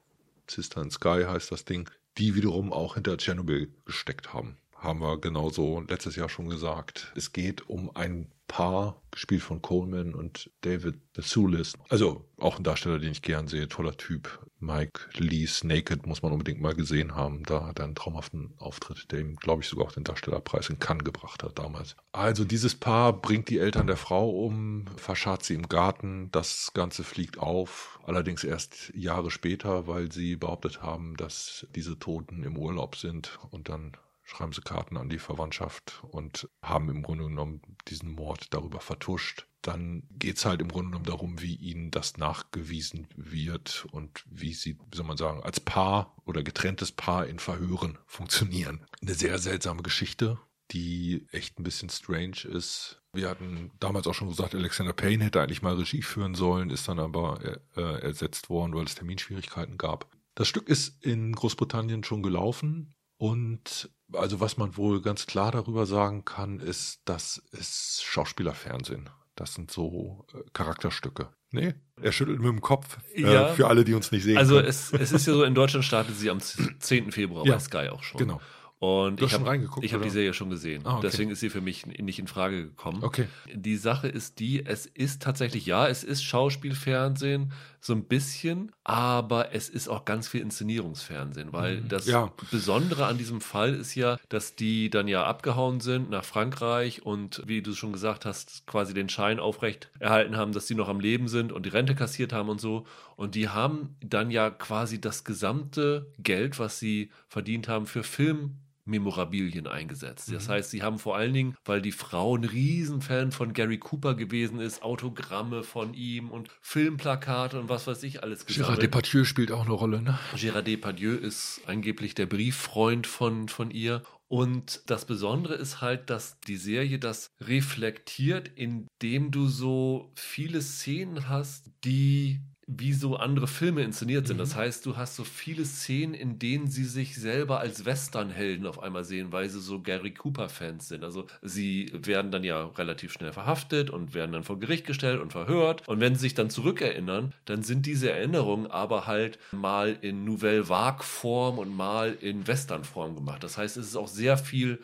Sister 0.52 0.80
and 0.80 0.92
Sky 0.92 1.24
heißt 1.26 1.50
das 1.50 1.64
Ding, 1.64 1.88
die 2.18 2.34
wiederum 2.34 2.72
auch 2.72 2.94
hinter 2.94 3.16
Chernobyl 3.16 3.72
gesteckt 3.84 4.32
haben. 4.32 4.56
Haben 4.76 5.00
wir 5.00 5.20
genauso 5.20 5.80
letztes 5.88 6.16
Jahr 6.16 6.28
schon 6.28 6.48
gesagt. 6.48 7.12
Es 7.14 7.32
geht 7.32 7.68
um 7.68 7.94
ein 7.94 8.30
Paar, 8.52 9.00
gespielt 9.10 9.40
von 9.40 9.62
Coleman 9.62 10.14
und 10.14 10.50
David 10.60 11.14
Basoulis. 11.14 11.72
Also 11.88 12.26
auch 12.36 12.58
ein 12.58 12.64
Darsteller, 12.64 12.98
den 12.98 13.12
ich 13.12 13.22
gern 13.22 13.48
sehe, 13.48 13.66
toller 13.66 13.96
Typ. 13.96 14.46
Mike 14.58 15.08
Lee's 15.16 15.64
Naked 15.64 16.06
muss 16.06 16.20
man 16.20 16.32
unbedingt 16.32 16.60
mal 16.60 16.74
gesehen 16.74 17.14
haben. 17.14 17.44
Da 17.44 17.64
hat 17.64 17.78
er 17.78 17.86
einen 17.86 17.94
traumhaften 17.94 18.52
Auftritt, 18.58 19.10
der 19.10 19.20
ihm, 19.20 19.36
glaube 19.36 19.62
ich, 19.62 19.68
sogar 19.70 19.86
auch 19.86 19.92
den 19.92 20.04
Darstellerpreis 20.04 20.68
in 20.68 20.78
Cannes 20.78 21.02
gebracht 21.04 21.42
hat 21.42 21.58
damals. 21.58 21.96
Also 22.12 22.44
dieses 22.44 22.74
Paar 22.74 23.14
bringt 23.14 23.48
die 23.48 23.58
Eltern 23.58 23.86
der 23.86 23.96
Frau 23.96 24.28
um, 24.28 24.84
verscharrt 24.98 25.44
sie 25.44 25.54
im 25.54 25.70
Garten. 25.70 26.28
Das 26.30 26.72
Ganze 26.74 27.04
fliegt 27.04 27.38
auf, 27.38 28.00
allerdings 28.04 28.44
erst 28.44 28.92
Jahre 28.94 29.30
später, 29.30 29.86
weil 29.86 30.12
sie 30.12 30.36
behauptet 30.36 30.82
haben, 30.82 31.16
dass 31.16 31.66
diese 31.74 31.98
Toten 31.98 32.44
im 32.44 32.58
Urlaub 32.58 32.96
sind 32.96 33.38
und 33.50 33.70
dann 33.70 33.96
schreiben 34.32 34.52
sie 34.52 34.62
Karten 34.62 34.96
an 34.96 35.10
die 35.10 35.18
Verwandtschaft 35.18 36.02
und 36.10 36.48
haben 36.62 36.88
im 36.88 37.02
Grunde 37.02 37.24
genommen 37.24 37.60
diesen 37.88 38.12
Mord 38.12 38.52
darüber 38.54 38.80
vertuscht. 38.80 39.46
Dann 39.60 40.04
geht's 40.10 40.44
halt 40.44 40.60
im 40.60 40.68
Grunde 40.68 40.90
genommen 40.90 41.04
darum, 41.04 41.40
wie 41.40 41.54
ihnen 41.54 41.90
das 41.90 42.16
nachgewiesen 42.16 43.06
wird 43.14 43.86
und 43.92 44.24
wie 44.26 44.54
sie, 44.54 44.78
wie 44.90 44.96
soll 44.96 45.06
man 45.06 45.18
sagen, 45.18 45.42
als 45.42 45.60
Paar 45.60 46.16
oder 46.24 46.42
getrenntes 46.42 46.92
Paar 46.92 47.26
in 47.26 47.38
Verhören 47.38 47.98
funktionieren. 48.06 48.84
Eine 49.02 49.14
sehr 49.14 49.38
seltsame 49.38 49.82
Geschichte, 49.82 50.38
die 50.72 51.26
echt 51.30 51.58
ein 51.58 51.62
bisschen 51.62 51.90
strange 51.90 52.44
ist. 52.50 53.00
Wir 53.12 53.28
hatten 53.28 53.70
damals 53.78 54.06
auch 54.06 54.14
schon 54.14 54.30
gesagt, 54.30 54.54
Alexander 54.54 54.94
Payne 54.94 55.24
hätte 55.24 55.42
eigentlich 55.42 55.62
mal 55.62 55.74
Regie 55.74 56.02
führen 56.02 56.34
sollen, 56.34 56.70
ist 56.70 56.88
dann 56.88 56.98
aber 56.98 57.38
äh, 57.76 58.00
ersetzt 58.00 58.48
worden, 58.48 58.74
weil 58.74 58.86
es 58.86 58.94
Terminschwierigkeiten 58.94 59.76
gab. 59.76 60.08
Das 60.34 60.48
Stück 60.48 60.68
ist 60.68 61.04
in 61.04 61.32
Großbritannien 61.34 62.02
schon 62.02 62.22
gelaufen 62.22 62.94
und 63.22 63.88
also 64.14 64.40
was 64.40 64.56
man 64.56 64.76
wohl 64.76 65.00
ganz 65.00 65.26
klar 65.26 65.52
darüber 65.52 65.86
sagen 65.86 66.24
kann, 66.24 66.58
ist, 66.58 67.02
das 67.04 67.40
ist 67.52 68.02
Schauspielerfernsehen. 68.04 69.08
Das 69.36 69.54
sind 69.54 69.70
so 69.70 70.26
äh, 70.34 70.38
Charakterstücke. 70.52 71.28
Nee, 71.52 71.74
er 72.00 72.10
schüttelt 72.10 72.40
mit 72.40 72.48
dem 72.48 72.60
Kopf 72.60 72.98
äh, 73.14 73.22
Ja. 73.22 73.48
für 73.54 73.68
alle, 73.68 73.84
die 73.84 73.94
uns 73.94 74.10
nicht 74.10 74.24
sehen 74.24 74.36
Also 74.38 74.58
es, 74.58 74.92
es 74.92 75.12
ist 75.12 75.26
ja 75.28 75.34
so, 75.34 75.44
in 75.44 75.54
Deutschland 75.54 75.84
startet 75.84 76.16
sie 76.16 76.30
am 76.30 76.40
10. 76.40 77.12
Februar 77.12 77.46
Ja. 77.46 77.54
bei 77.54 77.60
Sky 77.60 77.88
auch 77.90 78.02
schon. 78.02 78.18
Genau. 78.18 78.40
Und 78.80 79.20
Du 79.20 79.26
ich 79.26 79.32
habe 79.34 79.46
reingeguckt, 79.46 79.86
ich 79.86 79.94
hab 79.94 80.02
die? 80.02 80.10
Serie 80.10 80.34
schon 80.34 80.50
gesehen. 80.50 80.82
Ah, 80.84 80.94
okay. 80.94 81.02
Deswegen 81.06 81.30
ist 81.30 81.38
sie 81.38 81.50
für 81.50 81.60
mich 81.60 81.86
nicht 81.86 82.18
in 82.18 82.26
Frage 82.26 82.64
gekommen. 82.66 83.04
Okay. 83.04 83.28
Die 83.54 83.76
Sache 83.76 84.08
ist 84.08 84.40
die, 84.40 84.66
es 84.66 84.86
ist 84.86 85.22
tatsächlich, 85.22 85.64
ja, 85.66 85.86
es 85.86 86.02
ist 86.02 86.24
Schauspielfernsehen, 86.24 87.52
so 87.84 87.92
ein 87.94 88.04
bisschen, 88.04 88.70
aber 88.84 89.52
es 89.56 89.68
ist 89.68 89.88
auch 89.88 90.04
ganz 90.04 90.28
viel 90.28 90.40
Inszenierungsfernsehen, 90.40 91.52
weil 91.52 91.80
Mhm. 91.80 91.88
das 91.88 92.06
Ja. 92.06 92.32
Besondere 92.52 93.06
an 93.06 93.18
diesem 93.18 93.40
Fall 93.40 93.74
ist 93.74 93.96
ja, 93.96 94.18
dass 94.28 94.54
die 94.54 94.88
dann 94.88 95.08
ja 95.08 95.24
abgehauen 95.26 95.80
sind 95.80 96.08
nach 96.08 96.24
Frankreich 96.24 97.04
und 97.04 97.42
wie 97.46 97.60
du 97.60 97.74
schon 97.74 97.92
gesagt 97.92 98.24
hast, 98.24 98.68
quasi 98.68 98.94
den 98.94 99.08
Schein 99.08 99.40
aufrecht 99.40 99.90
erhalten 99.98 100.36
haben, 100.36 100.52
dass 100.52 100.68
sie 100.68 100.76
noch 100.76 100.88
am 100.88 101.00
Leben 101.00 101.26
sind 101.26 101.50
und 101.50 101.66
die 101.66 101.70
Rente 101.70 101.96
kassiert 101.96 102.32
haben 102.32 102.48
und 102.50 102.60
so. 102.60 102.86
Und 103.16 103.34
die 103.34 103.48
haben 103.48 103.96
dann 104.00 104.30
ja 104.30 104.50
quasi 104.50 105.00
das 105.00 105.24
gesamte 105.24 106.06
Geld, 106.20 106.60
was 106.60 106.78
sie 106.78 107.10
verdient 107.26 107.66
haben, 107.66 107.86
für 107.86 108.04
Film 108.04 108.58
Memorabilien 108.92 109.66
eingesetzt. 109.66 110.30
Das 110.32 110.46
Mhm. 110.46 110.52
heißt, 110.52 110.70
sie 110.70 110.82
haben 110.82 110.98
vor 111.00 111.16
allen 111.16 111.34
Dingen, 111.34 111.56
weil 111.64 111.82
die 111.82 111.90
Frau 111.90 112.36
ein 112.36 112.44
Riesenfan 112.44 113.32
von 113.32 113.52
Gary 113.52 113.78
Cooper 113.78 114.14
gewesen 114.14 114.60
ist, 114.60 114.82
Autogramme 114.82 115.64
von 115.64 115.94
ihm 115.94 116.30
und 116.30 116.48
Filmplakate 116.60 117.58
und 117.58 117.68
was 117.68 117.86
weiß 117.86 118.02
ich 118.04 118.22
alles 118.22 118.42
Gérard 118.46 118.46
gesammelt. 118.58 118.82
Depardieu 118.82 119.24
spielt 119.24 119.50
auch 119.50 119.64
eine 119.64 119.72
Rolle, 119.74 120.00
ne? 120.02 120.18
Gérard 120.36 120.62
Depardieu 120.62 121.14
ist 121.14 121.62
angeblich 121.66 122.14
der 122.14 122.26
Brieffreund 122.26 123.06
von, 123.06 123.48
von 123.48 123.70
ihr. 123.70 124.02
Und 124.28 124.82
das 124.86 125.04
Besondere 125.04 125.54
ist 125.56 125.82
halt, 125.82 126.08
dass 126.08 126.40
die 126.40 126.56
Serie 126.56 126.98
das 126.98 127.28
reflektiert, 127.40 128.48
indem 128.54 129.30
du 129.30 129.46
so 129.48 130.12
viele 130.16 130.62
Szenen 130.62 131.28
hast, 131.28 131.70
die 131.84 132.40
wie 132.78 132.92
so 132.92 133.16
andere 133.16 133.46
Filme 133.46 133.82
inszeniert 133.82 134.26
sind. 134.26 134.36
Mhm. 134.36 134.40
Das 134.40 134.56
heißt, 134.56 134.86
du 134.86 134.96
hast 134.96 135.16
so 135.16 135.24
viele 135.24 135.64
Szenen, 135.64 136.14
in 136.14 136.38
denen 136.38 136.68
sie 136.68 136.84
sich 136.84 137.16
selber 137.16 137.60
als 137.60 137.84
Westernhelden 137.84 138.66
auf 138.66 138.82
einmal 138.82 139.04
sehen, 139.04 139.32
weil 139.32 139.48
sie 139.48 139.60
so 139.60 139.80
Gary 139.80 140.12
Cooper-Fans 140.12 140.88
sind. 140.88 141.04
Also 141.04 141.26
sie 141.42 141.90
werden 141.92 142.30
dann 142.30 142.44
ja 142.44 142.66
relativ 142.66 143.12
schnell 143.12 143.32
verhaftet 143.32 143.90
und 143.90 144.14
werden 144.14 144.32
dann 144.32 144.44
vor 144.44 144.58
Gericht 144.58 144.86
gestellt 144.86 145.20
und 145.20 145.32
verhört. 145.32 145.86
Und 145.88 146.00
wenn 146.00 146.14
sie 146.14 146.22
sich 146.22 146.34
dann 146.34 146.50
zurückerinnern, 146.50 147.32
dann 147.44 147.62
sind 147.62 147.86
diese 147.86 148.10
Erinnerungen 148.10 148.70
aber 148.70 149.06
halt 149.06 149.38
mal 149.52 149.96
in 150.00 150.24
Nouvelle 150.24 150.68
Vague-Form 150.68 151.58
und 151.58 151.76
mal 151.76 152.16
in 152.20 152.46
Western-Form 152.46 153.14
gemacht. 153.14 153.42
Das 153.42 153.58
heißt, 153.58 153.76
es 153.76 153.88
ist 153.88 153.96
auch 153.96 154.08
sehr 154.08 154.36
viel 154.36 154.78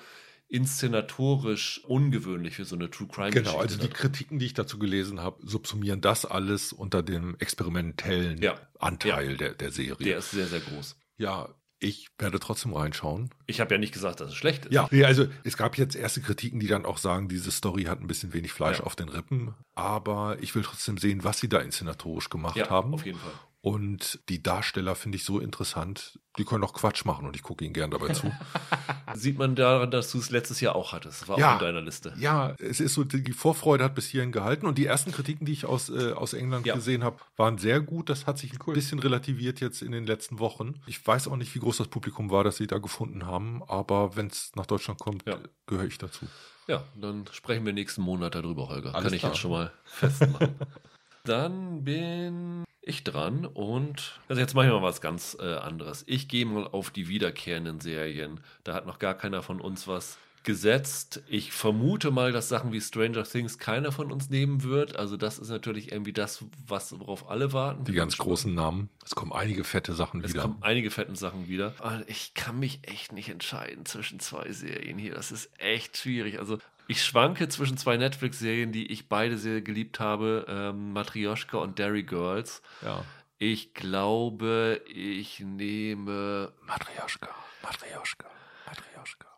inszenatorisch 0.49 1.82
ungewöhnlich 1.86 2.57
für 2.57 2.64
so 2.64 2.76
eine 2.76 2.90
True 2.90 3.09
Crime 3.09 3.30
Genau, 3.30 3.59
also 3.59 3.78
die? 3.78 3.88
Kritiken, 3.88 4.38
die 4.38 4.46
ich 4.46 4.55
dazu 4.55 4.78
gelesen 4.78 5.20
habe, 5.20 5.38
subsumieren 5.46 6.01
das 6.01 6.24
alles 6.24 6.72
unter 6.72 7.03
dem 7.03 7.36
experimentellen 7.38 8.40
Ja. 8.42 8.55
Anteil 8.78 9.36
Der, 9.36 9.55
der 9.55 9.70
Serie. 9.72 10.05
Der 10.05 10.18
ist 10.18 10.30
sehr, 10.30 10.46
sehr 10.46 10.61
groß. 10.61 10.96
ja, 11.16 11.49
ich 11.80 12.09
werde 12.18 12.40
trotzdem 12.40 12.72
reinschauen. 12.74 13.30
Ich 13.46 13.61
habe 13.61 13.72
ja 13.74 13.78
nicht 13.78 13.94
gesagt, 13.94 14.18
dass 14.18 14.30
es 14.30 14.34
schlecht 14.34 14.64
ist. 14.66 14.72
Ja, 14.72 14.88
nee, 14.90 15.05
also 15.05 15.26
es 15.44 15.57
gab 15.57 15.78
jetzt 15.78 15.94
erste 15.94 16.20
Kritiken, 16.20 16.59
die 16.59 16.66
dann 16.66 16.84
auch 16.84 16.99
sagen, 16.99 17.28
diese 17.28 17.53
Story 17.53 17.84
hat 17.84 18.01
ein 18.01 18.09
bisschen 18.09 18.32
wenig 18.32 18.51
Fleisch 18.53 18.78
Ja. 18.80 18.84
auf 18.84 18.96
den 18.96 19.09
Rippen, 19.09 19.55
aber 19.76 20.38
ich 20.40 20.57
will 20.57 20.62
trotzdem 20.64 20.99
sehen, 20.99 21.22
was 21.22 21.38
sie 21.38 21.49
da 21.49 21.61
inszenatorisch 21.61 22.30
gemacht 22.30 22.57
ja 22.57 22.68
haben. 22.68 22.92
auf 22.94 23.07
jeden 23.07 23.20
Fall. 23.20 23.30
Und 23.61 24.20
die 24.28 24.40
Darsteller 24.42 24.94
finde 24.94 25.16
ich 25.16 25.24
so 25.24 25.40
interessant, 25.40 26.20
die 26.38 26.44
können 26.44 26.62
auch 26.62 26.72
Quatsch 26.74 27.04
machen 27.04 27.26
und 27.26 27.34
ich 27.34 27.42
gucke 27.42 27.64
ihnen 27.64 27.74
gern 27.74 27.90
dabei 27.90 28.12
zu. 28.12 28.32
Sieht 29.14 29.36
man 29.36 29.56
daran, 29.56 29.90
dass 29.90 30.12
du 30.12 30.18
es 30.18 30.30
letztes 30.30 30.61
Jahr 30.61 30.76
auch 30.76 30.92
hattest. 30.92 31.22
Das 31.22 31.28
war 31.28 31.38
Ja. 31.40 31.50
auch 31.50 31.52
in 31.61 31.66
deiner 31.66 31.80
Liste. 31.80 32.14
Ja, 32.18 32.54
es 32.61 32.78
ist 32.78 32.94
so, 32.94 33.02
die 33.02 33.32
Vorfreude 33.32 33.82
hat 33.82 33.96
bis 33.96 34.06
hierhin 34.06 34.30
gehalten 34.30 34.66
und 34.66 34.78
die 34.78 34.86
ersten 34.86 35.11
Kritiken, 35.11 35.44
die 35.44 35.52
ich 35.52 35.64
aus, 35.64 35.88
äh, 35.90 36.12
aus 36.12 36.34
England 36.34 36.66
Ja. 36.66 36.76
gesehen 36.76 37.02
habe, 37.02 37.16
waren 37.36 37.59
sehr 37.59 37.80
gut. 37.80 38.09
Das 38.11 38.26
hat 38.28 38.38
sich 38.38 38.52
ein 38.52 38.72
bisschen 38.74 39.00
relativiert 39.00 39.59
jetzt 39.61 39.82
in 39.82 39.90
den 39.90 40.06
letzten 40.06 40.38
Wochen. 40.38 40.74
Ich 40.86 41.04
weiß 41.04 41.26
auch 41.26 41.36
nicht, 41.36 41.52
wie 41.56 41.59
groß 41.59 41.78
das 41.78 41.88
Publikum 41.88 42.30
war, 42.30 42.44
das 42.44 42.59
sie 42.59 42.68
da 42.68 42.78
gefunden 42.78 43.26
haben, 43.26 43.62
aber 43.66 44.14
wenn 44.14 44.28
es 44.28 44.52
nach 44.54 44.66
Deutschland 44.66 45.00
kommt, 45.00 45.24
Ja. 45.26 45.36
gehöre 45.66 45.86
ich 45.86 45.98
dazu. 45.98 46.26
Ja, 46.68 46.84
dann 46.94 47.24
sprechen 47.32 47.66
wir 47.66 47.72
nächsten 47.72 48.02
Monat 48.02 48.36
darüber, 48.36 48.68
Holger. 48.68 48.94
Alles 48.94 49.04
Kann 49.06 49.14
ich 49.14 49.20
klar. 49.20 49.32
jetzt 49.32 49.40
schon 49.40 49.50
mal 49.50 49.72
festmachen. 49.84 50.54
dann 51.24 51.82
bin 51.82 52.64
ich 52.89 53.05
dran 53.05 53.45
und 53.47 54.20
also 54.28 54.41
jetzt 54.41 54.55
mache 54.55 54.66
ich 54.66 54.72
mal 54.72 54.82
was 54.82 55.01
ganz 55.01 55.36
äh, 55.41 55.55
anderes. 55.55 56.05
Ich 56.07 56.28
gehe 56.28 56.47
mal 56.47 56.66
auf 56.66 56.91
die 56.91 57.09
wiederkehrenden 57.09 57.80
Serien. 57.80 58.41
Da 58.64 58.74
hat 58.74 58.86
noch 58.86 58.99
gar 58.99 59.14
keiner 59.14 59.43
von 59.43 59.61
uns 59.61 59.86
was 59.86 60.18
gesetzt. 60.45 61.22
Ich 61.28 61.53
vermute 61.53 62.11
mal, 62.11 62.32
dass 62.32 62.49
Sachen 62.49 62.72
wie 62.72 62.80
Stranger 62.80 63.24
Things 63.24 63.59
keiner 63.59 63.93
von 63.93 64.11
uns 64.11 64.30
nehmen 64.30 64.62
wird. 64.62 64.97
Also 64.97 65.16
das 65.18 65.39
ist 65.39 65.51
natürlich 65.51 65.93
irgendwie 65.93 66.14
das, 66.14 66.45
was 66.66 66.99
worauf 66.99 67.28
alle 67.28 67.53
warten. 67.53 67.84
Die 67.84 67.93
ganz 67.93 68.16
großen 68.16 68.55
Namen. 68.55 68.89
Es 69.05 69.14
kommen 69.14 69.32
einige 69.32 69.64
fette 69.64 69.93
Sachen 69.93 70.24
Es 70.24 70.32
wieder. 70.32 70.43
kommen 70.43 70.59
einige 70.62 70.91
fetten 70.91 71.16
Sachen 71.16 71.49
wieder. 71.49 71.74
Ich 72.07 72.32
kann 72.32 72.59
mich 72.59 72.80
echt 72.82 73.12
nicht 73.12 73.28
entscheiden 73.28 73.84
zwischen 73.84 74.20
zwei 74.20 74.51
Serien 74.53 74.97
hier. 74.97 75.14
Das 75.14 75.32
ist 75.32 75.51
echt 75.59 75.99
schwierig. 75.99 76.39
Also 76.39 76.59
ich 76.89 77.05
schwanke 77.05 77.49
zwischen 77.49 77.76
zwei 77.76 77.97
Netflix-Serien, 77.99 78.72
die 78.72 78.91
ich 78.91 79.09
beide 79.09 79.36
sehr 79.39 79.61
geliebt 79.61 80.01
habe. 80.01 80.47
Ähm, 80.49 80.93
Matryoshka 80.95 81.59
und 81.59 81.78
Dairy 81.78 82.03
Girls. 82.03 82.62
Ja. 82.82 83.05
Ich 83.39 83.74
glaube, 83.74 84.80
ich 84.86 85.41
nehme... 85.41 86.53
Matryoshka, 86.66 87.28
Matryoshka, 87.62 88.26
Matryoshka. 88.66 89.28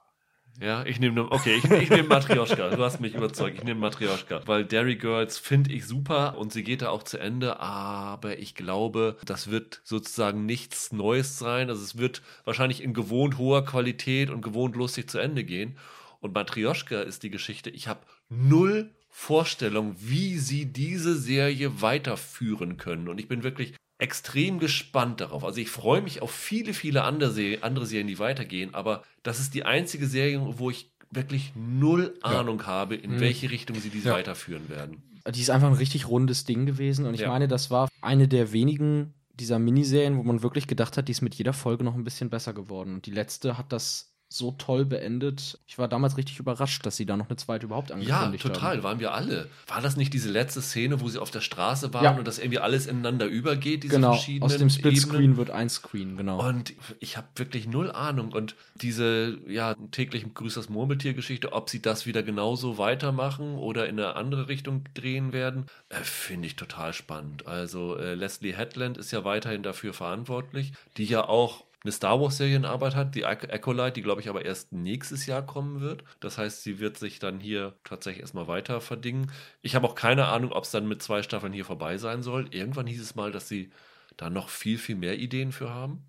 Ja, 0.60 0.84
ich 0.84 1.00
nehme, 1.00 1.30
okay, 1.32 1.56
ich, 1.56 1.64
ich 1.70 1.90
nehme 1.90 2.08
Matryoshka. 2.08 2.70
Du 2.70 2.84
hast 2.84 3.00
mich 3.00 3.14
überzeugt. 3.14 3.56
Ich 3.58 3.64
nehme 3.64 3.80
Matryoshka. 3.80 4.42
Weil 4.46 4.64
Dairy 4.64 4.96
Girls 4.96 5.38
finde 5.38 5.72
ich 5.72 5.86
super 5.86 6.38
und 6.38 6.52
sie 6.52 6.62
geht 6.62 6.82
da 6.82 6.90
auch 6.90 7.02
zu 7.02 7.18
Ende. 7.18 7.58
Aber 7.60 8.38
ich 8.38 8.54
glaube, 8.54 9.16
das 9.24 9.50
wird 9.50 9.80
sozusagen 9.84 10.46
nichts 10.46 10.92
Neues 10.92 11.38
sein. 11.38 11.68
Also 11.68 11.82
es 11.82 11.98
wird 11.98 12.22
wahrscheinlich 12.44 12.82
in 12.82 12.94
gewohnt 12.94 13.38
hoher 13.38 13.64
Qualität 13.64 14.30
und 14.30 14.42
gewohnt 14.42 14.76
lustig 14.76 15.10
zu 15.10 15.18
Ende 15.18 15.44
gehen. 15.44 15.76
Und 16.20 16.34
Matryoshka 16.34 17.00
ist 17.02 17.22
die 17.22 17.30
Geschichte. 17.30 17.70
Ich 17.70 17.88
habe 17.88 18.00
null 18.28 18.90
Vorstellung, 19.08 19.96
wie 19.98 20.38
sie 20.38 20.66
diese 20.66 21.16
Serie 21.18 21.82
weiterführen 21.82 22.76
können. 22.76 23.08
Und 23.08 23.18
ich 23.18 23.26
bin 23.28 23.42
wirklich 23.42 23.74
extrem 23.98 24.58
gespannt 24.58 25.20
darauf. 25.20 25.44
Also 25.44 25.60
ich 25.60 25.68
freue 25.68 26.00
mich 26.00 26.22
auf 26.22 26.30
viele, 26.30 26.72
viele 26.74 27.02
andere, 27.04 27.30
Se 27.32 27.58
andere 27.62 27.86
Serien, 27.86 28.06
die 28.06 28.18
weitergehen, 28.18 28.74
aber 28.74 29.02
das 29.22 29.40
ist 29.40 29.52
die 29.54 29.64
einzige 29.64 30.06
Serie, 30.06 30.40
wo 30.58 30.70
ich 30.70 30.90
wirklich 31.10 31.52
null 31.56 32.14
Ahnung 32.22 32.66
habe, 32.66 32.94
in 32.94 33.16
Mhm. 33.16 33.20
welche 33.20 33.50
Richtung 33.50 33.78
sie 33.80 33.90
diese 33.90 34.08
Ja. 34.08 34.14
weiterführen 34.14 34.68
werden. 34.68 35.02
Die 35.28 35.40
ist 35.40 35.50
einfach 35.50 35.68
ein 35.68 35.74
richtig 35.74 36.08
rundes 36.08 36.44
Ding 36.44 36.64
gewesen 36.66 37.04
und 37.04 37.14
ich 37.14 37.20
Ja. 37.22 37.28
meine, 37.28 37.46
das 37.48 37.70
war 37.70 37.88
eine 38.00 38.26
der 38.28 38.52
wenigen 38.52 39.12
dieser 39.34 39.58
Miniserien, 39.58 40.16
wo 40.16 40.22
man 40.22 40.42
wirklich 40.42 40.66
gedacht 40.66 40.96
hat, 40.96 41.08
die 41.08 41.12
ist 41.12 41.20
mit 41.20 41.34
jeder 41.34 41.52
Folge 41.52 41.82
noch 41.84 41.94
ein 41.94 42.04
bisschen 42.04 42.30
besser 42.30 42.52
geworden. 42.54 42.94
Und 42.94 43.06
die 43.06 43.10
letzte 43.10 43.58
hat 43.58 43.72
das 43.72 44.09
so 44.32 44.52
toll 44.52 44.84
beendet. 44.84 45.58
Ich 45.66 45.76
war 45.76 45.88
damals 45.88 46.16
richtig 46.16 46.38
überrascht, 46.38 46.86
dass 46.86 46.96
sie 46.96 47.04
da 47.04 47.16
noch 47.16 47.28
eine 47.28 47.36
zweite 47.36 47.66
überhaupt 47.66 47.90
Ja, 47.90 47.96
angekündigt 47.96 48.42
total, 48.44 48.76
haben. 48.76 48.82
waren 48.84 49.00
wir 49.00 49.12
alle. 49.12 49.48
War 49.66 49.80
das 49.80 49.96
nicht 49.96 50.14
diese 50.14 50.30
letzte 50.30 50.62
Szene, 50.62 51.00
wo 51.00 51.08
sie 51.08 51.18
auf 51.18 51.32
der 51.32 51.40
Straße 51.40 51.92
waren 51.92 52.04
Ja. 52.04 52.16
und 52.16 52.28
das 52.28 52.38
irgendwie 52.38 52.60
alles 52.60 52.86
ineinander 52.86 53.26
übergeht, 53.26 53.82
diese 53.82 53.96
Genau, 53.96 54.12
verschiedenen 54.12 54.44
aus 54.44 54.56
dem 54.56 54.70
Splitscreen 54.70 55.36
wird 55.36 55.50
ein 55.50 55.68
Screen, 55.68 56.16
genau. 56.16 56.46
Und 56.48 56.74
ich 57.00 57.16
habe 57.16 57.26
wirklich 57.34 57.66
null 57.66 57.90
Ahnung. 57.90 58.30
Und 58.32 58.54
diese, 58.76 59.36
ja, 59.48 59.74
täglich 59.90 60.24
Grüß 60.32 60.54
das 60.54 60.68
Murmeltier-Geschichte, 60.68 61.52
ob 61.52 61.68
sie 61.68 61.82
das 61.82 62.06
wieder 62.06 62.22
genauso 62.22 62.78
weitermachen 62.78 63.56
oder 63.56 63.88
in 63.88 63.98
eine 63.98 64.14
andere 64.14 64.46
Richtung 64.46 64.84
drehen 64.94 65.32
werden, 65.32 65.66
äh, 65.88 65.96
finde 66.04 66.46
ich 66.46 66.54
total 66.54 66.92
spannend. 66.92 67.48
Also 67.48 67.96
äh, 67.96 68.14
Leslie 68.14 68.52
Headland 68.56 68.96
ist 68.96 69.10
ja 69.10 69.24
weiterhin 69.24 69.64
dafür 69.64 69.92
verantwortlich, 69.92 70.72
die 70.98 71.04
ja 71.04 71.28
auch 71.28 71.64
eine 71.82 71.92
Star 71.92 72.20
Wars-Serie 72.20 72.56
in 72.56 72.64
Arbeit 72.64 72.94
hat, 72.94 73.14
die 73.14 73.24
Ac- 73.26 73.50
Acolyte, 73.50 73.92
die 73.92 74.02
glaube 74.02 74.20
ich 74.20 74.28
aber 74.28 74.44
erst 74.44 74.72
nächstes 74.72 75.26
Jahr 75.26 75.44
kommen 75.46 75.80
wird. 75.80 76.04
Das 76.20 76.36
heißt, 76.38 76.62
sie 76.62 76.78
wird 76.78 76.98
sich 76.98 77.18
dann 77.18 77.40
hier 77.40 77.74
tatsächlich 77.84 78.20
erstmal 78.22 78.48
weiter 78.48 78.80
verdingen. 78.80 79.32
Ich 79.62 79.74
habe 79.74 79.86
auch 79.86 79.94
keine 79.94 80.26
Ahnung, 80.26 80.52
ob 80.52 80.64
es 80.64 80.70
dann 80.70 80.86
mit 80.88 81.02
zwei 81.02 81.22
Staffeln 81.22 81.52
hier 81.54 81.64
vorbei 81.64 81.96
sein 81.98 82.22
soll. 82.22 82.48
Irgendwann 82.54 82.86
hieß 82.86 83.00
es 83.00 83.14
mal, 83.14 83.32
dass 83.32 83.48
sie 83.48 83.70
da 84.18 84.28
noch 84.28 84.48
viel, 84.50 84.76
viel 84.76 84.96
mehr 84.96 85.18
Ideen 85.18 85.52
für 85.52 85.70
haben. 85.70 86.04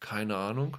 Keine 0.00 0.36
Ahnung. 0.36 0.76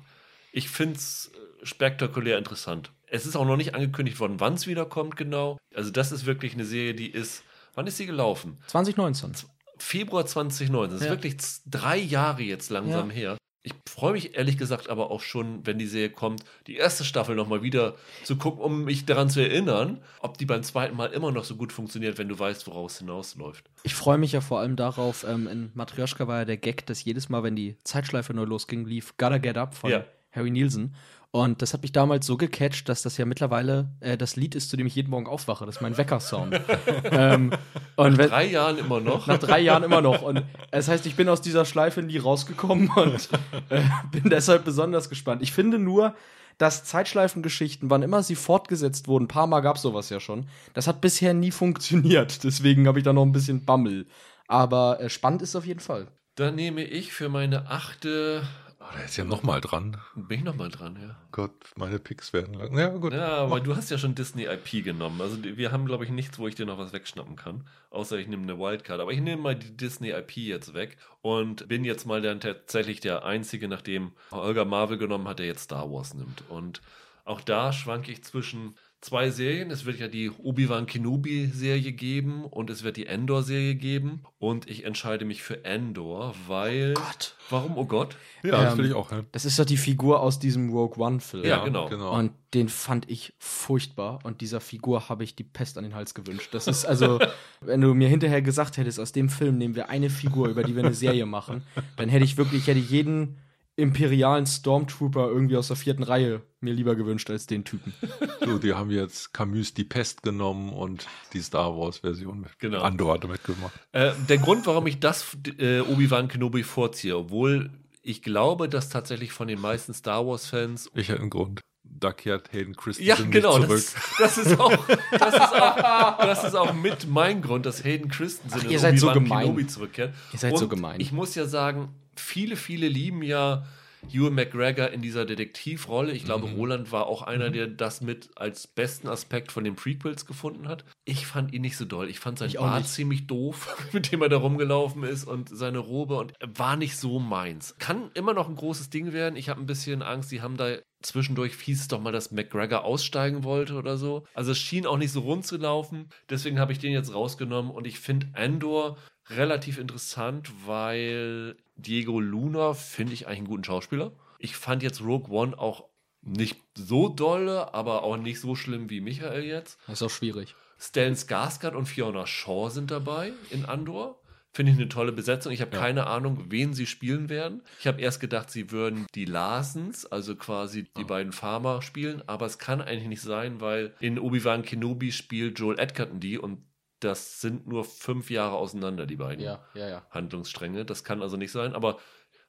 Ich 0.52 0.70
finde 0.70 0.96
es 0.96 1.32
spektakulär 1.64 2.38
interessant. 2.38 2.92
Es 3.08 3.26
ist 3.26 3.36
auch 3.36 3.46
noch 3.46 3.58
nicht 3.58 3.74
angekündigt 3.74 4.20
worden, 4.20 4.40
wann 4.40 4.54
es 4.54 4.68
wiederkommt, 4.68 5.16
genau. 5.16 5.58
Also, 5.74 5.92
das 5.92 6.12
ist 6.12 6.26
wirklich 6.26 6.54
eine 6.54 6.66
Serie, 6.66 6.94
die 6.94 7.10
ist. 7.10 7.44
Wann 7.74 7.88
ist 7.88 7.98
sie 7.98 8.06
gelaufen? 8.06 8.58
2019. 8.68 9.34
Februar 9.78 10.26
2019. 10.26 10.92
Das 10.92 11.02
ist 11.02 11.06
Ja. 11.08 11.12
wirklich 11.14 11.40
z- 11.40 11.62
drei 11.66 11.98
Jahre 11.98 12.42
jetzt 12.44 12.70
langsam 12.70 13.10
Ja. 13.10 13.16
her. 13.16 13.38
Ich 13.68 13.74
freue 13.92 14.14
mich 14.14 14.38
ehrlich 14.38 14.58
gesagt 14.58 14.90
aber 14.90 15.12
auch 15.12 15.20
schon, 15.20 15.66
wenn 15.66 15.78
die 15.78 15.88
Serie 15.88 16.10
kommt, 16.10 16.44
die 16.68 16.78
erste 16.78 17.04
Staffel 17.04 17.36
nochmal 17.36 17.62
wieder 17.64 17.96
zu 18.24 18.38
gucken, 18.38 18.62
um 18.62 18.86
mich 18.86 19.06
daran 19.06 19.30
zu 19.30 19.42
erinnern, 19.42 20.00
ob 20.22 20.38
die 20.38 20.46
beim 20.46 20.64
zweiten 20.64 20.96
Mal 20.96 21.08
immer 21.08 21.34
noch 21.34 21.44
so 21.44 21.56
gut 21.58 21.74
funktioniert, 21.74 22.18
wenn 22.18 22.30
du 22.30 22.40
weißt, 22.40 22.66
woraus 22.68 22.94
es 22.94 23.00
hinausläuft. 23.00 23.70
Ich 23.84 23.94
freue 23.94 24.18
mich 24.18 24.32
ja 24.32 24.40
vor 24.40 24.60
allem 24.60 24.78
darauf, 24.78 25.26
ähm, 25.28 25.48
in 25.48 25.72
Matryoshka 25.74 26.28
war 26.28 26.40
ja 26.40 26.46
der 26.46 26.58
Gag, 26.58 26.86
dass 26.86 27.04
jedes 27.04 27.28
Mal, 27.28 27.44
wenn 27.44 27.58
die 27.58 27.76
Zeitschleife 27.84 28.34
neu 28.34 28.46
losging, 28.46 28.86
lief 28.86 29.18
Gotta 29.18 29.38
Get 29.38 29.58
Up 29.58 29.76
von 29.76 29.92
Ja. 29.92 30.06
Harry 30.32 30.52
Nielsen. 30.52 30.96
Und 31.32 31.62
das 31.62 31.74
hat 31.74 31.82
mich 31.82 31.92
damals 31.92 32.26
so 32.26 32.38
gecatcht, 32.38 32.88
dass 32.90 33.02
das 33.02 33.18
ja 33.18 33.26
mittlerweile 33.26 33.90
äh, 34.00 34.18
das 34.18 34.36
Lied 34.38 34.56
ist, 34.56 34.70
zu 34.70 34.78
dem 34.78 34.88
ich 34.88 34.96
jeden 34.96 35.10
Morgen 35.10 35.28
aufwache. 35.28 35.66
Das 35.66 35.76
ist 35.78 35.82
mein 35.82 35.98
Wecker-Sound. 35.98 36.60
ähm, 37.12 37.52
und 37.96 38.18
wenn, 38.18 38.30
Drei 38.30 38.46
Jahren 38.46 38.78
immer 38.78 39.02
noch. 39.02 39.28
nach 39.28 39.38
drei 39.38 39.60
Jahren 39.60 39.84
immer 39.84 40.02
noch. 40.02 40.22
Und 40.22 40.44
das 40.72 40.88
heißt, 40.88 41.06
ich 41.06 41.16
bin 41.16 41.28
aus 41.30 41.42
dieser 41.42 41.66
Schleife 41.66 42.02
nie 42.02 42.18
rausgekommen 42.18 42.90
und 42.96 43.30
äh, 43.70 43.82
bin 44.12 44.30
deshalb 44.30 44.64
besonders 44.64 45.10
gespannt. 45.10 45.42
Ich 45.42 45.52
finde 45.52 45.80
nur, 45.80 46.16
dass 46.58 46.86
Zeitschleifengeschichten, 46.86 47.90
wann 47.90 48.04
immer 48.04 48.24
sie 48.24 48.36
fortgesetzt 48.36 49.08
wurden, 49.08 49.26
ein 49.26 49.28
paar 49.28 49.48
Mal 49.48 49.60
gab 49.60 49.76
es 49.76 49.82
sowas 49.82 50.10
ja 50.10 50.20
schon, 50.20 50.48
das 50.74 50.88
hat 50.88 51.02
bisher 51.02 51.34
nie 51.34 51.52
funktioniert. 51.52 52.44
Deswegen 52.44 52.88
habe 52.88 53.00
ich 53.00 53.06
da 53.06 53.14
noch 53.14 53.24
ein 53.24 53.32
bisschen 53.32 53.66
Bammel. 53.66 54.08
Aber 54.48 55.00
äh, 55.02 55.10
spannend 55.10 55.42
ist 55.42 55.56
auf 55.56 55.66
jeden 55.66 55.82
Fall. 55.82 56.08
Dann 56.36 56.56
nehme 56.56 56.84
ich 56.84 57.14
für 57.14 57.30
meine 57.30 57.70
achte. 57.70 58.44
Oh, 58.88 58.96
der 58.96 59.06
ist 59.06 59.18
ja 59.18 59.26
nochmal 59.26 59.60
dran. 59.60 59.98
Bin 60.16 60.40
ich 60.40 60.46
nochmal 60.46 60.70
dran, 60.70 60.98
ja. 61.02 61.18
Gott, 61.32 61.52
meine 61.76 62.00
Picks 62.00 62.32
werden 62.32 62.54
lang. 62.54 62.78
Ja, 62.78 62.90
gut. 62.90 63.14
Ja, 63.14 63.38
aber 63.38 63.60
du 63.60 63.76
hast 63.76 63.90
ja 63.90 63.98
schon 63.98 64.16
Disney 64.16 64.46
IP 64.46 64.84
genommen. 64.84 65.20
Also 65.20 65.44
wir 65.44 65.72
haben, 65.72 65.86
glaube 65.86 66.06
ich, 66.06 66.10
nichts, 66.10 66.40
wo 66.40 66.48
ich 66.48 66.56
dir 66.56 66.66
noch 66.66 66.78
was 66.78 66.94
wegschnappen 66.94 67.36
kann. 67.36 67.68
Außer 67.90 68.18
ich 68.18 68.28
nehme 68.28 68.44
eine 68.44 68.58
Wildcard. 68.60 69.02
Aber 69.02 69.12
ich 69.12 69.20
nehme 69.20 69.42
mal 69.42 69.56
die 69.56 69.76
Disney 69.76 70.12
IP 70.12 70.38
jetzt 70.38 70.74
weg 70.74 70.98
und 71.22 71.68
bin 71.68 71.84
jetzt 71.84 72.06
mal 72.06 72.22
dann 72.22 72.40
tatsächlich 72.40 73.00
der 73.00 73.26
Einzige, 73.26 73.68
nachdem 73.68 74.14
Olga 74.32 74.64
Marvel 74.64 74.98
genommen 74.98 75.28
hat, 75.28 75.40
der 75.40 75.48
jetzt 75.48 75.64
Star 75.64 75.92
Wars 75.92 76.14
nimmt. 76.14 76.44
Und 76.50 76.82
auch 77.26 77.42
da 77.42 77.74
schwanke 77.74 78.12
ich 78.12 78.24
zwischen 78.24 78.76
zwei 79.02 79.30
Serien. 79.30 79.72
Es 79.72 79.86
wird 79.86 80.00
ja 80.00 80.08
die 80.08 80.30
Obi-Wan 80.30 80.86
Kenobi-Serie 80.86 81.92
geben 81.94 82.46
und 82.46 82.70
es 82.70 82.84
wird 82.84 82.98
die 82.98 83.06
Endor-Serie 83.06 83.76
geben. 83.76 84.24
Und 84.40 84.70
ich 84.70 84.86
entscheide 84.86 85.26
mich 85.26 85.44
für 85.44 85.64
Endor, 85.66 86.36
weil. 86.48 86.94
Gott. 86.94 87.36
Warum, 87.50 87.78
oh 87.78 87.86
Gott? 87.86 88.18
Ja, 88.44 88.64
das 88.64 88.74
Ähm, 88.74 88.80
will 88.80 88.86
ich 88.88 88.94
auch. 88.94 89.12
Ja. 89.12 89.24
Das 89.32 89.46
ist 89.46 89.58
doch 89.58 89.66
die 89.66 89.78
Figur 89.78 90.22
aus 90.22 90.40
diesem 90.40 90.70
Rogue 90.70 90.98
One-Film. 91.04 91.46
Ja, 91.46 91.64
genau. 91.64 91.88
Und 92.18 92.32
den 92.54 92.70
fand 92.70 93.10
ich 93.10 93.34
furchtbar. 93.40 94.20
Und 94.24 94.42
dieser 94.42 94.60
Figur 94.60 95.10
habe 95.10 95.24
ich 95.24 95.36
die 95.36 95.44
Pest 95.44 95.78
an 95.78 95.84
den 95.84 95.96
Hals 95.96 96.14
gewünscht. 96.14 96.50
Das 96.52 96.68
ist 96.68 96.86
also, 96.86 97.20
wenn 97.62 97.82
du 97.82 97.94
mir 97.94 98.10
hinterher 98.10 98.42
gesagt 98.42 98.78
hättest, 98.78 99.00
aus 99.00 99.12
dem 99.12 99.30
Film 99.30 99.58
nehmen 99.58 99.76
wir 99.76 99.90
eine 99.90 100.10
Figur, 100.10 100.48
über 100.50 100.64
die 100.64 100.76
wir 100.76 100.84
eine 100.84 100.94
Serie 100.94 101.26
machen, 101.26 101.64
dann 101.96 102.10
hätte 102.10 102.26
ich 102.26 102.38
wirklich, 102.38 102.64
ich 102.64 102.68
hätte 102.68 102.80
jeden 102.80 103.38
imperialen 103.78 104.46
Stormtrooper 104.46 105.28
irgendwie 105.30 105.56
aus 105.56 105.68
der 105.68 105.78
vierten 105.78 106.04
Reihe 106.04 106.42
mir 106.60 106.74
lieber 106.74 106.96
gewünscht 106.96 107.30
als 107.30 107.46
den 107.48 107.64
Typen. 107.64 107.94
So, 108.46 108.58
die 108.60 108.74
haben 108.74 108.92
jetzt 108.92 109.34
Camus 109.34 109.74
die 109.74 109.84
Pest 109.84 110.24
genommen 110.24 110.72
und 110.72 111.06
die 111.34 111.42
Star 111.42 111.78
Wars-Version 111.78 112.40
mit 112.40 112.58
Genau. 112.60 112.80
Andor 112.82 113.16
hat 113.16 113.24
damit 113.26 113.44
gemacht. 113.44 113.74
Äh, 113.92 114.14
der 114.30 114.38
Grund, 114.38 114.66
warum 114.66 114.88
ich 114.88 115.02
das 115.02 115.36
äh, 115.60 115.82
Obi-Wan 115.82 116.30
Kenobi 116.30 116.64
vorziehe, 116.64 117.18
obwohl 117.18 117.70
ich 118.04 118.22
glaube, 118.22 118.70
dass 118.70 118.88
tatsächlich 118.88 119.34
von 119.34 119.50
den 119.50 119.60
meisten 119.60 119.94
Star 119.94 120.26
Wars-Fans. 120.26 120.90
Ich 120.94 121.10
hätte 121.10 121.20
einen 121.20 121.30
Grund. 121.30 121.60
Da 121.84 122.14
kehrt 122.14 122.54
Hayden 122.54 122.76
Christensen 122.76 123.06
Ja, 123.10 123.20
nicht 123.20 123.32
genau. 123.32 123.60
zurück. 123.60 123.84
Das, 124.18 124.36
das, 124.36 124.38
ist 124.38 124.58
auch, 124.60 124.72
das, 125.20 125.34
ist 125.34 125.42
auch, 125.62 126.18
das 126.20 126.44
ist 126.46 126.56
auch 126.56 126.74
mit 126.74 127.08
mein 127.10 127.42
Grund, 127.42 127.66
dass 127.66 127.84
Hayden 127.84 128.10
Christensen 128.10 128.60
Ach, 128.62 128.64
in 128.64 128.70
ihr 128.72 128.80
seid 128.80 128.98
so 128.98 129.12
gemein. 129.12 129.42
Kenobi 129.44 129.68
zurückkehrt. 129.68 130.14
Ihr 130.32 130.40
seid 130.40 130.54
Und 130.54 130.60
so 130.60 130.68
gemein. 130.70 131.02
Ich 131.02 131.12
muss 131.12 131.36
ja 131.36 131.46
sagen, 131.48 131.90
viele, 132.20 132.56
viele 132.56 132.88
lieben 132.88 133.24
ja 133.24 133.66
Ewan 134.12 134.36
McGregor 134.36 134.90
in 134.92 135.02
dieser 135.02 135.26
Detektivrolle. 135.26 136.12
Ich 136.12 136.24
glaube, 136.24 136.48
Mhm. 136.48 136.56
Roland 136.56 136.92
war 136.92 137.08
auch 137.08 137.24
einer, 137.24 137.50
der 137.50 137.68
das 137.68 138.02
mit 138.02 138.30
als 138.36 138.68
besten 138.68 139.08
Aspekt 139.08 139.52
von 139.52 139.64
den 139.64 139.76
Prequels 139.76 140.26
gefunden 140.26 140.68
hat. 140.68 140.86
Ich 141.04 141.26
fand 141.26 141.54
ihn 141.54 141.62
nicht 141.62 141.78
so 141.78 141.86
doll. 141.86 142.10
Ich 142.10 142.20
fand 142.20 142.40
sein 142.40 142.50
Ich 142.50 142.58
Bart 142.58 142.88
ziemlich 142.88 143.28
doof, 143.28 143.76
mit 143.94 144.12
dem 144.12 144.22
er 144.22 144.30
da 144.30 144.38
rumgelaufen 144.38 145.04
ist 145.04 145.26
und 145.26 145.50
seine 145.50 145.80
Robe 145.80 146.16
und 146.16 146.34
war 146.46 146.76
nicht 146.76 146.96
so 146.96 147.20
meins. 147.20 147.76
Kann 147.80 148.12
immer 148.14 148.34
noch 148.34 148.48
ein 148.48 148.56
großes 148.56 148.90
Ding 148.90 149.14
werden. 149.14 149.36
Ich 149.36 149.50
habe 149.50 149.60
ein 149.60 149.66
bisschen 149.66 150.02
Angst, 150.02 150.32
die 150.32 150.42
haben 150.42 150.58
da 150.58 150.78
zwischendurch 151.02 151.54
hieß 151.56 151.82
es 151.82 151.88
doch 151.88 152.02
mal, 152.02 152.12
dass 152.12 152.32
McGregor 152.32 152.84
aussteigen 152.84 153.44
wollte 153.44 153.76
oder 153.76 153.98
so. 153.98 154.26
Also 154.34 154.52
es 154.52 154.58
schien 154.58 154.86
auch 154.86 154.98
nicht 154.98 155.12
so 155.12 155.22
rund 155.22 155.46
zu 155.46 155.58
laufen. 155.58 156.10
Deswegen 156.30 156.60
habe 156.60 156.72
ich 156.72 156.80
den 156.80 156.92
jetzt 156.92 157.14
rausgenommen 157.14 157.72
und 157.72 157.86
ich 157.86 158.00
finde 158.00 158.28
Andor 158.34 158.98
relativ 159.30 159.78
interessant, 159.78 160.52
weil 160.66 161.56
Diego 161.76 162.20
Luna 162.20 162.74
finde 162.74 163.14
ich 163.14 163.28
eigentlich 163.28 163.38
einen 163.40 163.48
guten 163.48 163.64
Schauspieler. 163.64 164.12
Ich 164.40 164.56
fand 164.56 164.84
jetzt 164.84 165.02
Rogue 165.02 165.30
One 165.36 165.58
auch 165.58 165.86
nicht 166.22 166.58
so 166.76 167.10
dolle, 167.10 167.74
aber 167.74 168.04
auch 168.04 168.18
nicht 168.18 168.40
so 168.40 168.56
schlimm 168.56 168.90
wie 168.90 169.02
Michael 169.02 169.44
jetzt. 169.44 169.80
Das 169.88 170.02
ist 170.02 170.04
auch 170.04 170.10
schwierig. 170.10 170.56
Stellan 170.80 171.16
Skarsgård 171.16 171.76
und 171.76 171.86
Fiona 171.88 172.28
Shaw 172.28 172.70
sind 172.70 172.92
dabei 172.92 173.32
in 173.50 173.66
Andor. 173.66 174.20
Finde 174.54 174.72
ich 174.72 174.78
eine 174.78 174.90
tolle 174.90 175.12
Besetzung. 175.12 175.52
Ich 175.52 175.62
habe 175.62 175.76
Ja. 175.76 175.82
keine 175.82 176.08
Ahnung, 176.08 176.46
wen 176.50 176.74
sie 176.74 176.88
spielen 176.88 177.30
werden. 177.30 177.62
Ich 177.80 177.86
habe 177.88 178.02
erst 178.02 178.20
gedacht, 178.20 178.50
sie 178.50 178.72
würden 178.72 179.06
die 179.14 179.26
Larsens, 179.26 180.06
also 180.06 180.36
quasi 180.36 180.88
die 180.98 181.04
beiden 181.04 181.32
Farmer, 181.32 181.82
spielen. 181.84 182.24
Aber 182.28 182.46
es 182.48 182.58
kann 182.58 182.82
eigentlich 182.82 183.08
nicht 183.08 183.22
sein, 183.22 183.62
weil 183.62 183.94
in 184.00 184.18
Obi-Wan 184.18 184.64
Kenobi 184.64 185.12
spielt 185.12 185.60
Joel 185.60 185.80
Edgerton 185.80 186.20
die 186.20 186.38
und 186.40 186.64
das 187.00 187.42
sind 187.42 187.68
nur 187.68 187.86
fünf 187.86 188.30
Jahre 188.30 188.56
auseinander, 188.56 189.06
die 189.06 189.16
beiden 189.18 189.44
Ja, 189.44 189.64
ja, 189.74 189.88
ja. 189.90 190.06
Handlungsstränge. 190.12 190.86
Das 190.86 191.04
kann 191.04 191.22
also 191.22 191.38
nicht 191.38 191.52
sein. 191.52 191.74
Aber 191.76 192.00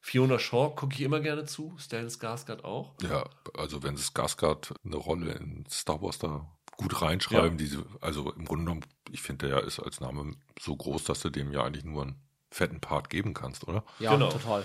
Fiona 0.00 0.38
Shaw 0.38 0.70
gucke 0.74 0.94
ich 0.94 1.00
immer 1.02 1.20
gerne 1.20 1.44
zu. 1.44 1.74
Stellan 1.78 2.08
Skarsgård 2.08 2.64
auch. 2.64 2.94
Ja, 3.02 3.28
also 3.56 3.82
wenn 3.82 3.96
sie 3.96 4.04
Skarsgård 4.04 4.72
eine 4.84 4.96
Rolle 4.96 5.32
in 5.32 5.64
Star 5.70 6.00
Wars 6.00 6.18
da 6.18 6.46
gut 6.76 7.02
reinschreiben, 7.02 7.50
Ja. 7.52 7.56
diese, 7.56 7.84
also 8.00 8.32
im 8.32 8.44
Grunde 8.44 8.64
genommen, 8.64 8.84
ich 9.10 9.20
finde, 9.20 9.48
der 9.48 9.64
ist 9.64 9.80
als 9.80 10.00
Name 10.00 10.32
so 10.60 10.76
groß, 10.76 11.04
dass 11.04 11.20
du 11.20 11.30
dem 11.30 11.52
ja 11.52 11.64
eigentlich 11.64 11.84
nur 11.84 12.02
einen 12.02 12.22
fetten 12.50 12.80
Part 12.80 13.10
geben 13.10 13.34
kannst, 13.34 13.66
oder? 13.66 13.84
Ja, 13.98 14.12
Genau. 14.14 14.30
total. 14.30 14.64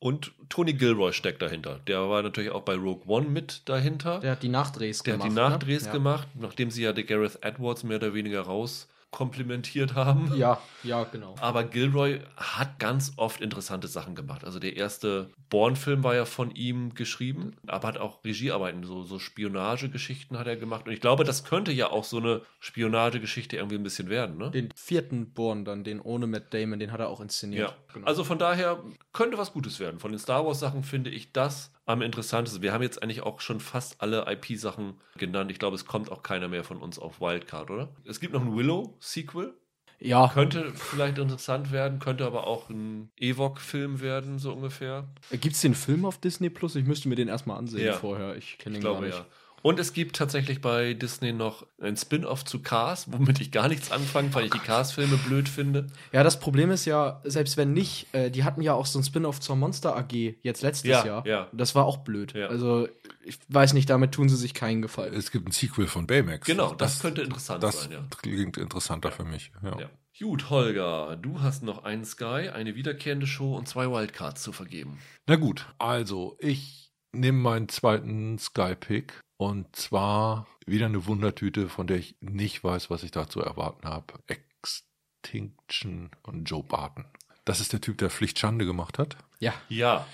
Und 0.00 0.32
Tony 0.48 0.74
Gilroy 0.74 1.12
steckt 1.12 1.42
dahinter. 1.42 1.80
Der 1.80 2.08
war 2.08 2.22
natürlich 2.22 2.50
auch 2.52 2.62
bei 2.62 2.76
Rogue 2.76 3.02
One 3.08 3.28
mit 3.28 3.68
dahinter. 3.68 4.20
Der 4.20 4.30
hat 4.32 4.44
die 4.44 4.48
Nachdrehs 4.48 5.02
Der 5.02 5.14
gemacht. 5.14 5.26
hat 5.26 5.32
die 5.32 5.36
Nachdrehs 5.40 5.82
ne? 5.82 5.88
ja. 5.88 5.92
gemacht, 5.94 6.28
nachdem 6.34 6.70
sie 6.70 6.82
ja 6.84 6.92
der 6.92 7.02
Gareth 7.02 7.42
Edwards 7.42 7.82
mehr 7.82 7.96
oder 7.96 8.14
weniger 8.14 8.42
raus 8.42 8.88
komplimentiert 9.10 9.94
haben. 9.94 10.34
Ja, 10.36 10.60
ja, 10.82 11.04
genau. 11.04 11.34
Aber 11.40 11.64
Gilroy 11.64 12.20
hat 12.36 12.78
ganz 12.78 13.12
oft 13.16 13.40
interessante 13.40 13.88
Sachen 13.88 14.14
gemacht. 14.14 14.44
Also 14.44 14.58
der 14.58 14.76
erste 14.76 15.30
Bourne-Film 15.48 16.04
war 16.04 16.14
ja 16.14 16.24
von 16.26 16.50
ihm 16.50 16.94
geschrieben, 16.94 17.56
aber 17.66 17.88
hat 17.88 17.98
auch 17.98 18.22
Regiearbeiten, 18.24 18.84
so, 18.84 19.02
so 19.04 19.18
Spionagegeschichten 19.18 20.38
hat 20.38 20.46
er 20.46 20.56
gemacht. 20.56 20.86
Und 20.86 20.92
ich 20.92 21.00
glaube, 21.00 21.24
das 21.24 21.44
könnte 21.44 21.72
ja 21.72 21.90
auch 21.90 22.04
so 22.04 22.18
eine 22.18 22.42
Spionagegeschichte 22.60 23.56
irgendwie 23.56 23.76
ein 23.76 23.82
bisschen 23.82 24.08
werden, 24.10 24.36
ne? 24.36 24.50
Den 24.50 24.68
vierten 24.76 25.32
Born 25.32 25.64
dann, 25.64 25.84
den 25.84 26.00
ohne 26.00 26.26
Matt 26.26 26.52
Damon, 26.54 26.78
den 26.78 26.92
hat 26.92 27.00
er 27.00 27.08
auch 27.08 27.20
inszeniert. 27.20 27.70
Ja, 27.70 27.76
Genau. 27.94 28.06
also 28.06 28.22
von 28.22 28.38
daher 28.38 28.82
könnte 29.14 29.38
was 29.38 29.52
Gutes 29.52 29.80
werden. 29.80 29.98
Von 29.98 30.12
den 30.12 30.18
Star 30.18 30.44
Wars 30.46 30.60
Sachen 30.60 30.82
finde 30.84 31.08
ich 31.10 31.32
das 31.32 31.72
am 31.88 32.02
interessantesten. 32.02 32.62
Wir 32.62 32.72
haben 32.72 32.82
jetzt 32.82 33.02
eigentlich 33.02 33.22
auch 33.22 33.40
schon 33.40 33.60
fast 33.60 34.00
alle 34.00 34.26
IP-Sachen 34.30 34.94
genannt. 35.16 35.50
Ich 35.50 35.58
glaube, 35.58 35.74
es 35.74 35.86
kommt 35.86 36.12
auch 36.12 36.22
keiner 36.22 36.48
mehr 36.48 36.62
von 36.64 36.76
uns 36.78 36.98
auf 36.98 37.20
Wildcard, 37.20 37.70
oder? 37.70 37.88
Es 38.04 38.20
gibt 38.20 38.34
noch 38.34 38.42
ein 38.42 38.54
Willow-Sequel. 38.56 39.54
Ja, 40.00 40.28
Könnte 40.32 40.70
vielleicht 40.74 41.18
interessant 41.18 41.72
werden, 41.72 41.98
könnte 41.98 42.24
aber 42.24 42.46
auch 42.46 42.68
ein 42.70 43.10
Ewok-Film 43.16 44.00
werden, 44.00 44.38
so 44.38 44.52
ungefähr. 44.52 45.08
gibt 45.32 45.56
es 45.56 45.60
den 45.62 45.74
Film 45.74 46.04
auf 46.04 46.18
Disney 46.18 46.50
Plus? 46.50 46.76
Ich 46.76 46.84
müsste 46.84 47.08
mir 47.08 47.16
den 47.16 47.26
erstmal 47.26 47.58
ansehen 47.58 47.84
Ja. 47.86 47.94
vorher. 47.94 48.36
Ich 48.36 48.58
kenne 48.58 48.76
den 48.76 48.82
gar 48.84 48.92
glaube 48.92 49.06
nicht. 49.06 49.18
ja. 49.18 49.26
Und 49.62 49.78
es 49.80 49.92
gibt 49.92 50.16
tatsächlich 50.16 50.60
bei 50.60 50.94
Disney 50.94 51.32
noch 51.32 51.66
ein 51.80 51.96
Spin-off 51.96 52.44
zu 52.44 52.60
Cars, 52.60 53.10
womit 53.12 53.40
ich 53.40 53.50
gar 53.50 53.68
nichts 53.68 53.90
anfange, 53.90 54.32
weil 54.34 54.44
ich 54.46 54.50
die 54.52 54.58
Cars-Filme 54.58 55.16
blöd 55.16 55.48
finde. 55.48 55.86
Ja, 56.12 56.22
das 56.22 56.38
Problem 56.38 56.70
ist 56.70 56.84
ja, 56.84 57.20
selbst 57.24 57.56
wenn 57.56 57.72
nicht, 57.72 58.12
äh, 58.14 58.30
die 58.30 58.44
hatten 58.44 58.62
ja 58.62 58.74
auch 58.74 58.86
so 58.86 58.98
ein 58.98 59.04
Spin-off 59.04 59.40
zur 59.40 59.56
Monster 59.56 59.96
AG 59.96 60.12
jetzt 60.42 60.62
letztes 60.62 60.88
Ja, 60.90 61.04
Jahr. 61.04 61.26
ja. 61.26 61.48
Das 61.52 61.74
war 61.74 61.84
auch 61.84 61.98
blöd. 61.98 62.34
Ja. 62.34 62.46
Also, 62.48 62.88
ich 63.24 63.38
weiß 63.48 63.72
nicht, 63.74 63.90
damit 63.90 64.12
tun 64.12 64.28
sie 64.28 64.36
sich 64.36 64.54
keinen 64.54 64.82
Gefallen. 64.82 65.14
Es 65.14 65.30
gibt 65.30 65.48
ein 65.48 65.52
Sequel 65.52 65.86
von 65.86 66.06
Baymax. 66.06 66.46
Genau, 66.46 66.74
das 66.74 67.00
könnte 67.00 67.22
interessant 67.22 67.62
das 67.62 67.82
sein, 67.82 67.92
ja. 67.92 68.04
klingt 68.22 68.56
interessanter 68.56 69.10
für 69.10 69.24
mich. 69.24 69.52
Ja. 69.62 69.78
Ja. 69.80 69.90
Gut, 70.20 70.50
Holger, 70.50 71.16
du 71.16 71.42
hast 71.42 71.62
noch 71.62 71.84
einen 71.84 72.04
Sky, 72.04 72.48
eine 72.52 72.74
wiederkehrende 72.74 73.26
Show 73.26 73.56
und 73.56 73.68
zwei 73.68 73.88
Wildcards 73.88 74.42
zu 74.42 74.52
vergeben. 74.52 74.98
Na 75.28 75.36
gut, 75.36 75.66
also 75.78 76.36
ich 76.40 76.92
nehme 77.12 77.38
meinen 77.38 77.68
zweiten 77.68 78.36
Sky-Pick 78.38 79.20
und 79.38 79.74
zwar 79.74 80.46
wieder 80.66 80.84
eine 80.86 81.06
Wundertüte, 81.06 81.70
von 81.70 81.86
der 81.86 81.96
ich 81.96 82.16
nicht 82.20 82.62
weiß, 82.62 82.90
was 82.90 83.02
ich 83.02 83.10
da 83.12 83.26
zu 83.28 83.40
erwarten 83.40 83.88
habe. 83.88 84.12
Extinction 84.26 86.10
von 86.24 86.44
Joe 86.44 86.62
Barton. 86.62 87.06
Das 87.44 87.60
ist 87.60 87.72
der 87.72 87.80
Typ, 87.80 87.96
der 87.98 88.10
Pflichtschande 88.10 88.66
gemacht 88.66 88.98
hat. 88.98 89.16
Ja. 89.38 89.54
Ja, 89.70 90.06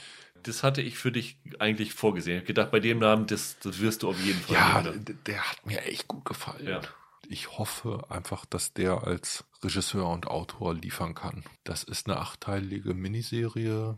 das 0.43 0.63
hatte 0.63 0.83
ich 0.83 0.99
für 0.99 1.11
dich 1.11 1.39
eigentlich 1.59 1.95
vorgesehen. 1.95 2.37
Ich 2.37 2.43
hab 2.43 2.47
gedacht, 2.47 2.71
bei 2.71 2.81
dem 2.81 2.99
Namen, 2.99 3.27
das, 3.27 3.59
das 3.61 3.81
wirst 3.81 4.03
du 4.03 4.11
auf 4.11 4.21
jeden 4.23 4.39
Fall 4.41 4.55
Ja, 4.55 4.83
nehmen. 4.83 5.05
d- 5.05 5.15
der 5.27 5.51
hat 5.51 5.67
mir 5.67 5.83
echt 5.83 6.07
gut 6.07 6.25
gefallen. 6.25 6.67
Ja. 6.67 6.81
Ich 7.29 7.57
hoffe 7.59 8.05
einfach, 8.11 8.45
dass 8.45 8.75
der 8.75 9.05
als 9.05 9.45
Regisseur 9.63 10.11
und 10.11 10.27
Autor 10.27 10.75
liefern 10.75 11.15
kann. 11.15 11.43
Das 11.65 11.83
ist 11.83 12.07
eine 12.07 12.19
achteilige 12.19 12.93
Miniserie, 12.93 13.97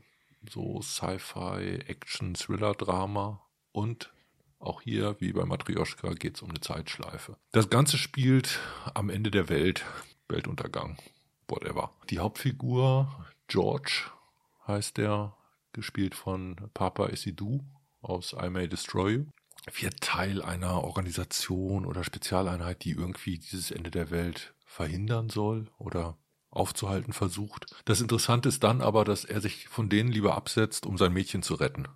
so 0.48 0.81
Sci-Fi, 0.81 1.81
Action, 1.89 2.35
Thriller, 2.35 2.74
Drama 2.74 3.40
und 3.73 4.12
auch 4.66 4.82
hier, 4.82 5.16
wie 5.20 5.32
bei 5.32 5.44
Matryoshka, 5.44 6.14
geht 6.14 6.36
es 6.36 6.43
um 6.43 6.51
eine 6.51 6.60
Zeitschleife. 6.60 7.36
Das 7.52 7.70
Ganze 7.70 7.98
spielt 7.98 8.59
am 8.94 9.10
Ende 9.10 9.30
der 9.30 9.48
Welt, 9.48 9.84
Weltuntergang, 10.28 10.98
whatever. 11.48 11.93
Die 12.10 12.18
Hauptfigur, 12.18 13.26
George, 13.48 14.10
heißt 14.66 14.97
der, 14.97 15.34
gespielt 15.72 16.14
von 16.14 16.56
Papa 16.74 17.09
Isidou 17.09 17.60
aus 18.01 18.34
I 18.40 18.48
May 18.51 18.68
Destroy 18.68 19.12
You 19.12 19.26
wird 19.74 20.01
Teil 20.01 20.43
einer 20.43 20.84
Organisation 20.84 21.86
oder 21.86 22.05
Spezialeinheit, 22.05 22.84
die 22.84 22.93
irgendwie 22.93 23.38
dieses 23.38 23.70
Ende 23.70 23.90
der 23.90 24.10
Welt 24.10 24.55
verhindern 24.64 25.28
soll 25.28 25.68
oder 25.78 26.16
aufzuhalten 26.51 27.12
versucht. 27.12 27.66
Das 27.84 28.01
Interessante 28.01 28.48
ist 28.48 28.62
dann 28.62 28.80
aber, 28.80 29.05
dass 29.05 29.24
er 29.24 29.40
sich 29.40 29.68
von 29.68 29.88
denen 29.88 30.10
lieber 30.10 30.36
absetzt, 30.36 30.86
um 30.86 30.97
sein 30.97 31.12
Mädchen 31.12 31.43
zu 31.43 31.55
retten. 31.55 31.88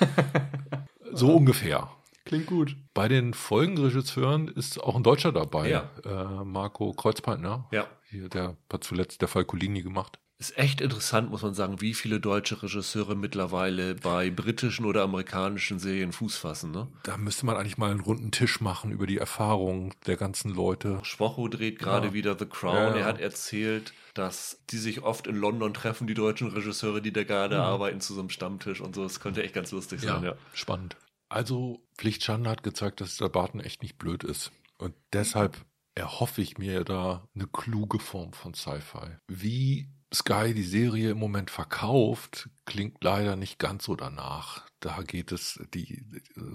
so 1.14 1.34
ungefähr. 1.34 1.90
Klingt 2.24 2.46
gut. 2.46 2.76
Bei 2.94 3.06
den 3.08 3.34
Folgenregisseuren 3.34 4.48
ist 4.48 4.82
auch 4.82 4.96
ein 4.96 5.02
Deutscher 5.02 5.32
dabei, 5.32 5.68
Ja. 5.68 5.90
äh, 6.04 6.44
Marco 6.44 6.92
Kreuzpeitner. 6.92 7.66
Ja. 7.70 7.86
Hier, 8.08 8.28
der 8.28 8.56
hat 8.72 8.84
zuletzt 8.84 9.20
der 9.20 9.28
Falcolini 9.28 9.82
gemacht. 9.82 10.18
Ist 10.38 10.58
echt 10.58 10.80
interessant, 10.80 11.30
muss 11.30 11.42
man 11.42 11.54
sagen, 11.54 11.80
wie 11.80 11.94
viele 11.94 12.18
deutsche 12.20 12.60
Regisseure 12.62 13.14
mittlerweile 13.14 13.94
bei 13.94 14.30
britischen 14.30 14.84
oder 14.84 15.02
amerikanischen 15.02 15.78
Serien 15.78 16.12
Fuß 16.12 16.36
fassen. 16.36 16.72
Ne? 16.72 16.88
Da 17.04 17.16
müsste 17.16 17.46
man 17.46 17.56
eigentlich 17.56 17.78
mal 17.78 17.90
einen 17.92 18.00
runden 18.00 18.30
Tisch 18.32 18.60
machen 18.60 18.90
über 18.90 19.06
die 19.06 19.18
Erfahrungen 19.18 19.94
der 20.06 20.16
ganzen 20.16 20.52
Leute. 20.52 20.98
Schwocho 21.02 21.46
dreht 21.48 21.78
gerade 21.78 22.08
Ja. 22.08 22.14
wieder 22.14 22.36
The 22.38 22.46
Crown. 22.46 22.74
Ja. 22.94 22.96
Er 22.96 23.04
hat 23.04 23.20
erzählt, 23.20 23.92
dass 24.14 24.58
die 24.70 24.78
sich 24.78 25.02
oft 25.02 25.26
in 25.28 25.36
London 25.36 25.72
treffen, 25.72 26.06
die 26.08 26.14
deutschen 26.14 26.48
Regisseure, 26.48 27.00
die 27.00 27.12
da 27.12 27.22
gerade 27.22 27.60
arbeiten, 27.62 28.00
zu 28.00 28.12
so 28.14 28.20
einem 28.20 28.30
Stammtisch 28.30 28.80
und 28.80 28.94
so. 28.96 29.02
Das 29.04 29.20
könnte 29.20 29.42
echt 29.42 29.54
ganz 29.54 29.70
lustig 29.70 30.00
sein, 30.00 30.22
ja. 30.24 30.34
spannend. 30.52 30.96
Also, 31.28 31.86
Pflichtschande 31.96 32.50
hat 32.50 32.62
gezeigt, 32.62 33.00
dass 33.00 33.16
der 33.16 33.28
Barton 33.28 33.60
echt 33.60 33.82
nicht 33.82 33.98
blöd 33.98 34.24
ist. 34.24 34.52
Und 34.78 34.94
deshalb 35.12 35.64
erhoffe 35.94 36.42
ich 36.42 36.58
mir 36.58 36.84
da 36.84 37.28
eine 37.34 37.46
kluge 37.46 37.98
Form 37.98 38.32
von 38.32 38.54
Sci-Fi. 38.54 39.16
Wie 39.28 39.88
Sky 40.12 40.54
die 40.54 40.64
Serie 40.64 41.10
im 41.10 41.18
Moment 41.18 41.50
verkauft, 41.50 42.48
klingt 42.64 43.02
leider 43.02 43.36
nicht 43.36 43.58
ganz 43.58 43.84
so 43.84 43.96
danach. 43.96 44.66
Da 44.80 45.02
geht 45.02 45.32
es, 45.32 45.60
die 45.72 46.04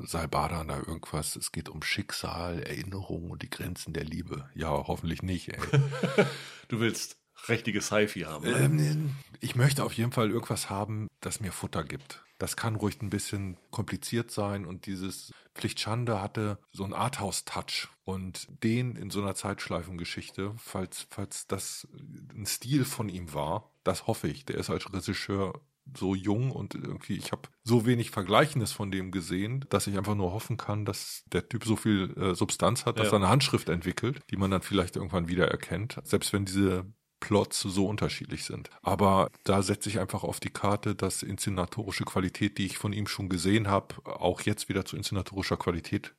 Salbada 0.04 0.64
da 0.64 0.78
irgendwas, 0.78 1.36
es 1.36 1.52
geht 1.52 1.68
um 1.68 1.82
Schicksal, 1.82 2.62
Erinnerung 2.62 3.32
und 3.32 3.42
die 3.42 3.50
Grenzen 3.50 3.94
der 3.94 4.06
Liebe. 4.06 4.50
Ja, 4.56 4.70
hoffentlich 4.70 5.22
nicht, 5.22 5.50
ey. 5.50 5.60
Du 6.68 6.80
willst 6.80 7.18
richtige 7.48 7.82
Sci-Fi 7.82 8.22
haben. 8.22 8.46
Ähm, 8.46 9.16
ich 9.40 9.56
möchte 9.56 9.84
auf 9.84 9.94
jeden 9.94 10.12
Fall 10.12 10.30
irgendwas 10.30 10.70
haben, 10.70 11.08
das 11.20 11.40
mir 11.40 11.52
Futter 11.52 11.84
gibt. 11.84 12.24
Das 12.40 12.56
kann 12.56 12.76
ruhig 12.76 13.00
ein 13.02 13.10
bisschen 13.12 13.58
kompliziert 13.70 14.32
sein 14.32 14.66
und 14.66 14.86
dieses 14.88 15.32
Pflichtschande 15.54 16.22
hatte 16.22 16.58
so 16.72 16.84
einen 16.86 16.94
Arthouse-Touch 16.94 17.90
und 18.06 18.48
den 18.64 18.96
in 18.96 19.12
so 19.12 19.22
einer 19.22 19.36
Zeitschleifengeschichte, 19.36 20.54
falls, 20.58 21.06
falls 21.10 21.48
das 21.48 21.88
ein 22.34 22.46
Stil 22.46 22.86
von 22.86 23.10
ihm 23.10 23.34
war, 23.34 23.72
das 23.84 24.08
hoffe 24.08 24.28
ich. 24.28 24.46
Der 24.46 24.58
ist 24.58 24.70
als 24.70 24.92
Regisseur 24.92 25.54
so 25.98 26.14
jung 26.14 26.52
und 26.52 26.76
irgendwie, 26.76 27.16
ich 27.18 27.32
habe 27.32 27.50
so 27.64 27.86
wenig 27.86 28.12
Vergleichendes 28.12 28.72
von 28.72 28.92
dem 28.92 29.12
gesehen, 29.12 29.66
dass 29.70 29.88
ich 29.88 29.98
einfach 29.98 30.16
nur 30.16 30.32
hoffen 30.32 30.56
kann, 30.56 30.86
dass 30.86 31.24
der 31.28 31.50
Typ 31.50 31.66
so 31.66 31.76
viel 31.76 32.14
äh, 32.18 32.36
Substanz 32.36 32.86
hat, 32.86 33.00
dass 33.00 33.08
Ja. 33.08 33.14
er 33.14 33.18
eine 33.18 33.30
Handschrift 33.30 33.70
entwickelt, 33.70 34.22
die 34.30 34.38
man 34.38 34.52
dann 34.52 34.62
vielleicht 34.62 34.96
irgendwann 34.98 35.28
wiedererkennt, 35.28 36.00
selbst 36.04 36.32
wenn 36.32 36.46
diese 36.46 36.86
Plots 37.20 37.62
so 37.62 37.88
unterschiedlich 37.88 38.46
sind. 38.46 38.70
Aber 38.82 39.30
da 39.44 39.62
setze 39.62 39.90
ich 39.90 40.00
einfach 40.00 40.24
auf 40.24 40.40
die 40.40 40.50
Karte, 40.50 40.96
dass 40.96 41.24
inszenatorische 41.24 42.06
Qualität, 42.06 42.58
die 42.58 42.66
ich 42.66 42.78
von 42.78 42.94
ihm 42.94 43.08
schon 43.08 43.30
gesehen 43.30 43.68
habe, 43.68 43.96
auch 44.06 44.42
jetzt 44.42 44.70
wieder 44.70 44.86
zu 44.86 44.96
inszenatorischer 44.96 45.58
Qualität 45.58 46.14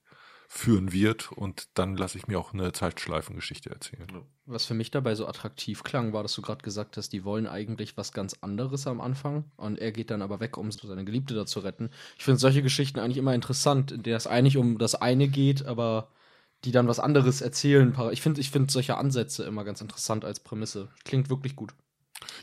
führen 0.53 0.93
wird 0.93 1.31
und 1.31 1.69
dann 1.75 1.97
lasse 1.97 2.19
ich 2.19 2.27
mir 2.27 2.37
auch 2.37 2.53
eine 2.53 2.73
Zeitschleifengeschichte 2.73 3.71
erzählen. 3.71 4.09
Was 4.47 4.65
für 4.65 4.75
mich 4.75 4.91
dabei 4.91 5.15
so 5.15 5.29
attraktiv 5.29 5.85
klang, 5.85 6.13
war, 6.13 6.25
dass 6.25 6.35
du 6.35 6.43
gerade 6.43 6.65
gesagt 6.65 6.97
hast, 6.97 7.13
die 7.13 7.25
wollen 7.25 7.47
eigentlich 7.47 7.97
was 7.97 8.13
ganz 8.13 8.35
anderes 8.41 8.89
am 8.89 9.01
Anfang 9.01 9.45
und 9.57 9.79
er 9.79 9.93
geht 9.93 10.11
dann 10.11 10.23
aber 10.23 10.41
weg, 10.41 10.57
um 10.57 10.73
seine 10.73 11.05
Geliebte 11.05 11.35
da 11.35 11.47
zu 11.47 11.61
retten. 11.61 11.91
Ich 12.19 12.25
finde 12.25 12.41
solche 12.41 12.65
Geschichten 12.65 12.99
eigentlich 12.99 13.19
immer 13.19 13.33
interessant, 13.33 13.93
in 13.93 14.03
der 14.03 14.17
es 14.17 14.27
eigentlich 14.27 14.57
um 14.57 14.79
das 14.79 14.97
eine 14.97 15.29
geht, 15.29 15.65
aber 15.67 16.09
die 16.65 16.73
dann 16.73 16.89
was 16.89 17.01
anderes 17.01 17.41
erzählen. 17.41 17.95
Ich 18.13 18.21
finde 18.21 18.41
ich 18.41 18.51
find 18.51 18.71
solche 18.71 18.97
Ansätze 18.97 19.45
immer 19.45 19.65
ganz 19.65 19.81
interessant 19.81 20.25
als 20.25 20.41
Prämisse. 20.41 20.89
Klingt 21.05 21.31
wirklich 21.31 21.57
gut. 21.57 21.73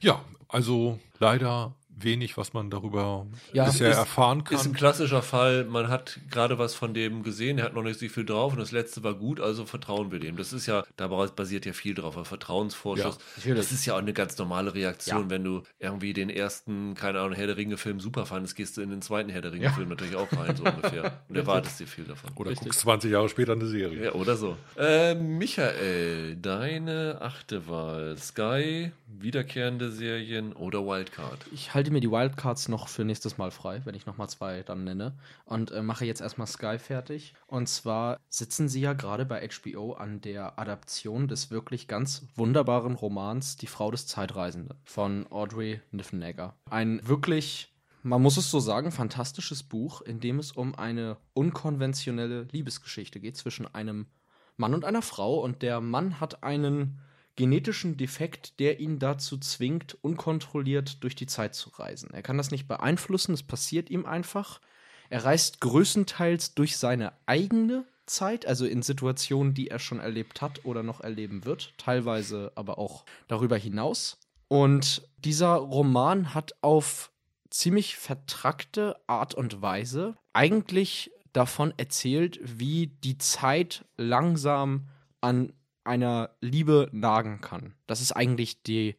Ja, 0.02 0.23
also 0.48 0.99
leider 1.19 1.76
wenig, 1.99 2.38
was 2.38 2.53
man 2.53 2.69
darüber 2.69 3.26
Ja, 3.53 3.65
bisher 3.65 3.90
ist- 3.91 3.98
erfahren 3.98 4.44
Ist 4.49 4.61
ein 4.61 4.72
kann. 4.72 4.74
klassischer 4.74 5.22
Fall, 5.22 5.65
man 5.65 5.88
hat 5.90 6.19
gerade 6.30 6.57
was 6.60 6.76
von 6.76 6.94
dem 6.94 7.24
gesehen, 7.24 7.57
er 7.57 7.65
hat 7.65 7.74
noch 7.74 7.84
nicht 7.84 7.99
so 7.99 8.07
viel 8.07 8.26
drauf 8.26 8.53
und 8.53 8.60
das 8.60 8.72
letzte 8.72 9.03
war 9.03 9.14
gut, 9.15 9.40
also 9.40 9.65
vertrauen 9.65 10.11
wir 10.11 10.19
dem. 10.19 10.38
Das 10.38 10.53
ist 10.53 10.65
ja, 10.68 10.84
daraus 10.95 11.32
basiert 11.32 11.65
ja 11.65 11.74
viel 11.74 11.94
drauf, 11.95 12.15
auf 12.18 12.28
Vertrauensvorschuss. 12.28 13.18
Ja, 13.44 13.56
das 13.56 13.72
ist 13.72 13.86
ja 13.86 13.95
auch 13.95 13.99
eine 13.99 14.14
ganz 14.14 14.38
normale 14.38 14.74
Reaktion, 14.74 15.24
Ja. 15.24 15.30
wenn 15.30 15.44
du 15.44 15.64
irgendwie 15.80 16.14
den 16.14 16.30
ersten, 16.30 16.94
keine 16.95 17.19
Ahnung, 17.19 17.34
Herr 17.34 17.48
der 17.48 17.57
Ringe-Film 17.57 17.99
super 17.99 18.26
fandest, 18.26 18.56
gehst 18.56 18.78
du 18.78 18.82
in 18.82 18.90
den 18.90 19.02
zweiten 19.02 19.30
Herr 19.30 19.41
der 19.41 19.52
Ringe-Film 19.52 19.90
natürlich 19.90 20.15
auch 20.15 20.32
rein, 20.34 20.56
so 20.56 20.64
ungefähr. 20.64 21.19
Und 21.30 21.36
erwartest 21.36 21.80
dir 21.80 21.88
viel 21.88 22.03
davon. 22.06 22.30
Oder 22.36 22.52
Richtig. 22.52 22.65
guckst 22.68 22.82
20 22.82 23.11
Jahre 23.11 23.30
später 23.30 23.53
eine 23.53 23.65
Serie. 23.65 24.06
Ja, 24.06 24.11
oder 24.14 24.36
so. 24.38 24.56
Äh, 24.78 25.15
Michael, 25.15 26.36
deine 26.36 27.18
achte 27.22 27.68
Wahl. 27.68 28.18
Sky, 28.18 28.91
wiederkehrende 29.07 29.91
Serien 29.91 30.53
oder 30.53 30.86
Wildcard? 30.86 31.45
Ich 31.52 31.74
halte 31.74 31.86
mir 31.91 32.01
die 32.01 32.11
Wildcards 32.11 32.68
noch 32.68 32.88
für 32.88 33.05
nächstes 33.05 33.38
Mal 33.38 33.51
frei, 33.51 33.81
wenn 33.85 33.95
ich 33.95 34.05
nochmal 34.05 34.30
zwei 34.30 34.64
dann 34.64 34.84
nenne. 34.84 35.18
Und 35.45 35.72
äh, 35.72 35.81
mache 35.81 36.05
jetzt 36.05 36.22
erstmal 36.22 36.47
Sky 36.47 36.77
fertig. 36.80 37.34
Und 37.45 37.68
zwar 37.68 38.19
sitzen 38.30 38.69
sie 38.69 38.81
ja 38.81 38.93
gerade 38.93 39.26
bei 39.26 39.47
HBO 39.47 39.93
an 39.93 40.22
der 40.22 40.59
Adaption 40.59 41.27
des 41.27 41.51
wirklich 41.51 41.88
ganz 41.88 42.27
wunderbaren 42.35 42.95
Romans 42.95 43.57
Die 43.57 43.68
Frau 43.68 43.91
des 43.91 44.07
Zeitreisenden 44.07 44.77
von 44.84 45.27
Audrey 45.31 45.81
Niffenegger. 45.91 46.55
Ein 46.69 47.01
wirklich, 47.07 47.76
man 48.03 48.22
muss 48.22 48.38
es 48.38 48.51
so 48.51 48.59
sagen, 48.59 48.91
fantastisches 48.91 49.64
Buch, 49.64 50.01
in 50.01 50.19
dem 50.19 50.39
es 50.39 50.51
um 50.51 50.76
eine 50.76 51.18
unkonventionelle 51.34 52.47
Liebesgeschichte 52.51 53.19
geht 53.19 53.38
zwischen 53.38 53.73
einem 53.73 54.07
Mann 54.55 54.73
und 54.73 54.85
einer 54.85 55.01
Frau. 55.01 55.39
Und 55.39 55.61
der 55.61 55.81
Mann 55.81 56.19
hat 56.19 56.43
einen 56.43 56.99
genetischen 57.38 57.95
Defekt, 57.95 58.59
der 58.59 58.81
ihn 58.81 58.99
dazu 58.99 59.38
zwingt, 59.38 59.97
unkontrolliert 60.03 61.03
durch 61.03 61.15
die 61.15 61.27
Zeit 61.27 61.55
zu 61.55 61.69
reisen. 61.69 62.09
Er 62.11 62.23
kann 62.23 62.38
das 62.38 62.51
nicht 62.51 62.68
beeinflussen, 62.68 63.34
es 63.34 63.43
passiert 63.43 63.89
ihm 63.89 64.05
einfach. 64.05 64.59
Er 65.09 65.23
reist 65.23 65.61
größtenteils 65.61 66.55
durch 66.55 66.76
seine 66.76 67.14
eigene 67.26 67.85
Zeit, 68.07 68.45
also 68.45 68.65
in 68.65 68.81
Situationen, 68.81 69.53
die 69.53 69.69
er 69.69 69.80
schon 69.80 69.99
erlebt 69.99 70.41
hat 70.41 70.65
oder 70.65 70.84
noch 70.84 70.99
erleben 70.99 71.45
wird, 71.45 71.73
teilweise 71.77 72.51
aber 72.55 72.80
auch 72.80 73.05
darüber 73.27 73.55
hinaus. 73.57 74.18
Und 74.47 75.07
dieser 75.19 75.53
Roman 75.55 76.34
hat 76.34 76.55
auf 76.61 77.11
ziemlich 77.49 77.97
vertrackte 77.97 78.95
Art 79.07 79.35
und 79.35 79.61
Weise 79.61 80.15
eigentlich 80.34 81.11
davon 81.34 81.73
erzählt, 81.77 82.39
wie 82.41 82.88
die 82.88 83.18
Zeit 83.18 83.85
langsam 83.97 84.88
an 85.22 85.53
einer 85.88 86.31
Liebe 86.41 86.89
nagen 86.91 87.41
kann. 87.41 87.73
Das 87.88 88.01
ist 88.01 88.11
eigentlich 88.11 88.61
die 88.64 88.95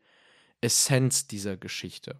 Essenz 0.61 1.27
dieser 1.27 1.57
Geschichte. 1.57 2.17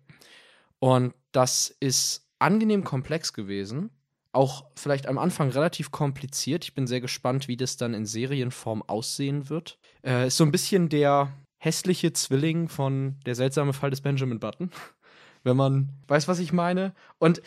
Und 0.79 1.15
das 1.33 1.75
ist 1.81 2.27
angenehm 2.39 2.85
komplex 2.85 3.33
gewesen. 3.33 3.91
Auch 4.33 4.67
vielleicht 4.77 5.07
am 5.09 5.19
Anfang 5.19 5.51
relativ 5.51 5.91
kompliziert. 5.91 6.65
Ich 6.65 6.75
bin 6.75 6.87
sehr 6.87 7.01
gespannt, 7.01 7.49
wie 7.49 7.57
das 7.57 7.77
dann 7.77 7.95
in 7.95 8.07
Serienform 8.07 8.83
aussehen 8.83 9.49
wird. 9.49 9.79
Äh, 10.05 10.29
ist 10.29 10.37
so 10.37 10.45
ein 10.45 10.53
bisschen 10.53 10.89
der 10.89 11.33
hässliche 11.59 12.13
Zwilling 12.13 12.69
von 12.69 13.17
Der 13.27 13.35
seltsame 13.35 13.73
Fall 13.73 13.91
des 13.91 14.01
Benjamin 14.01 14.39
Button. 14.39 14.71
Wenn 15.45 15.57
man 15.57 15.89
weiß, 16.09 16.29
was 16.29 16.41
ich 16.41 16.53
meine. 16.53 16.95
Und 17.19 17.43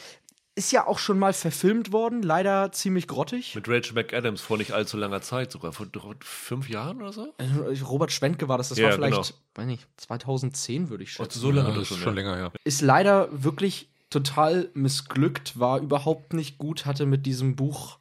ist 0.55 0.71
ja 0.71 0.85
auch 0.85 0.99
schon 0.99 1.17
mal 1.17 1.33
verfilmt 1.33 1.91
worden, 1.93 2.21
leider 2.23 2.71
ziemlich 2.71 3.07
grottig. 3.07 3.55
Mit 3.55 3.69
Rachel 3.69 3.93
McAdams 3.93 4.41
vor 4.41 4.57
nicht 4.57 4.73
allzu 4.73 4.97
langer 4.97 5.21
Zeit, 5.21 5.51
sogar 5.51 5.71
vor 5.71 5.87
fünf 6.19 6.69
Jahren 6.69 7.01
oder 7.01 7.13
so? 7.13 7.33
Äh, 7.37 7.79
Robert 7.83 8.11
Schwentke 8.11 8.49
war 8.49 8.57
das, 8.57 8.69
das 8.69 8.77
Ja, 8.77 8.85
war 8.87 8.93
vielleicht, 8.93 9.13
genau. 9.13 9.25
weiß 9.55 9.65
nicht, 9.65 9.87
2010 9.97 10.89
würde 10.89 11.03
ich 11.03 11.11
Oh, 11.19 11.23
schätzen. 11.23 11.39
so 11.39 11.51
lange 11.51 11.69
Ja, 11.69 11.75
das 11.75 11.87
schon, 11.87 11.97
ist 11.97 12.03
schon 12.03 12.15
ja. 12.15 12.21
länger 12.21 12.35
her. 12.35 12.51
Ist 12.65 12.81
leider 12.81 13.29
wirklich 13.31 13.87
total 14.09 14.69
missglückt, 14.73 15.57
war 15.57 15.79
überhaupt 15.79 16.33
nicht 16.33 16.57
gut, 16.57 16.85
hatte 16.85 17.05
mit 17.05 17.25
diesem 17.25 17.55
Buch 17.55 17.97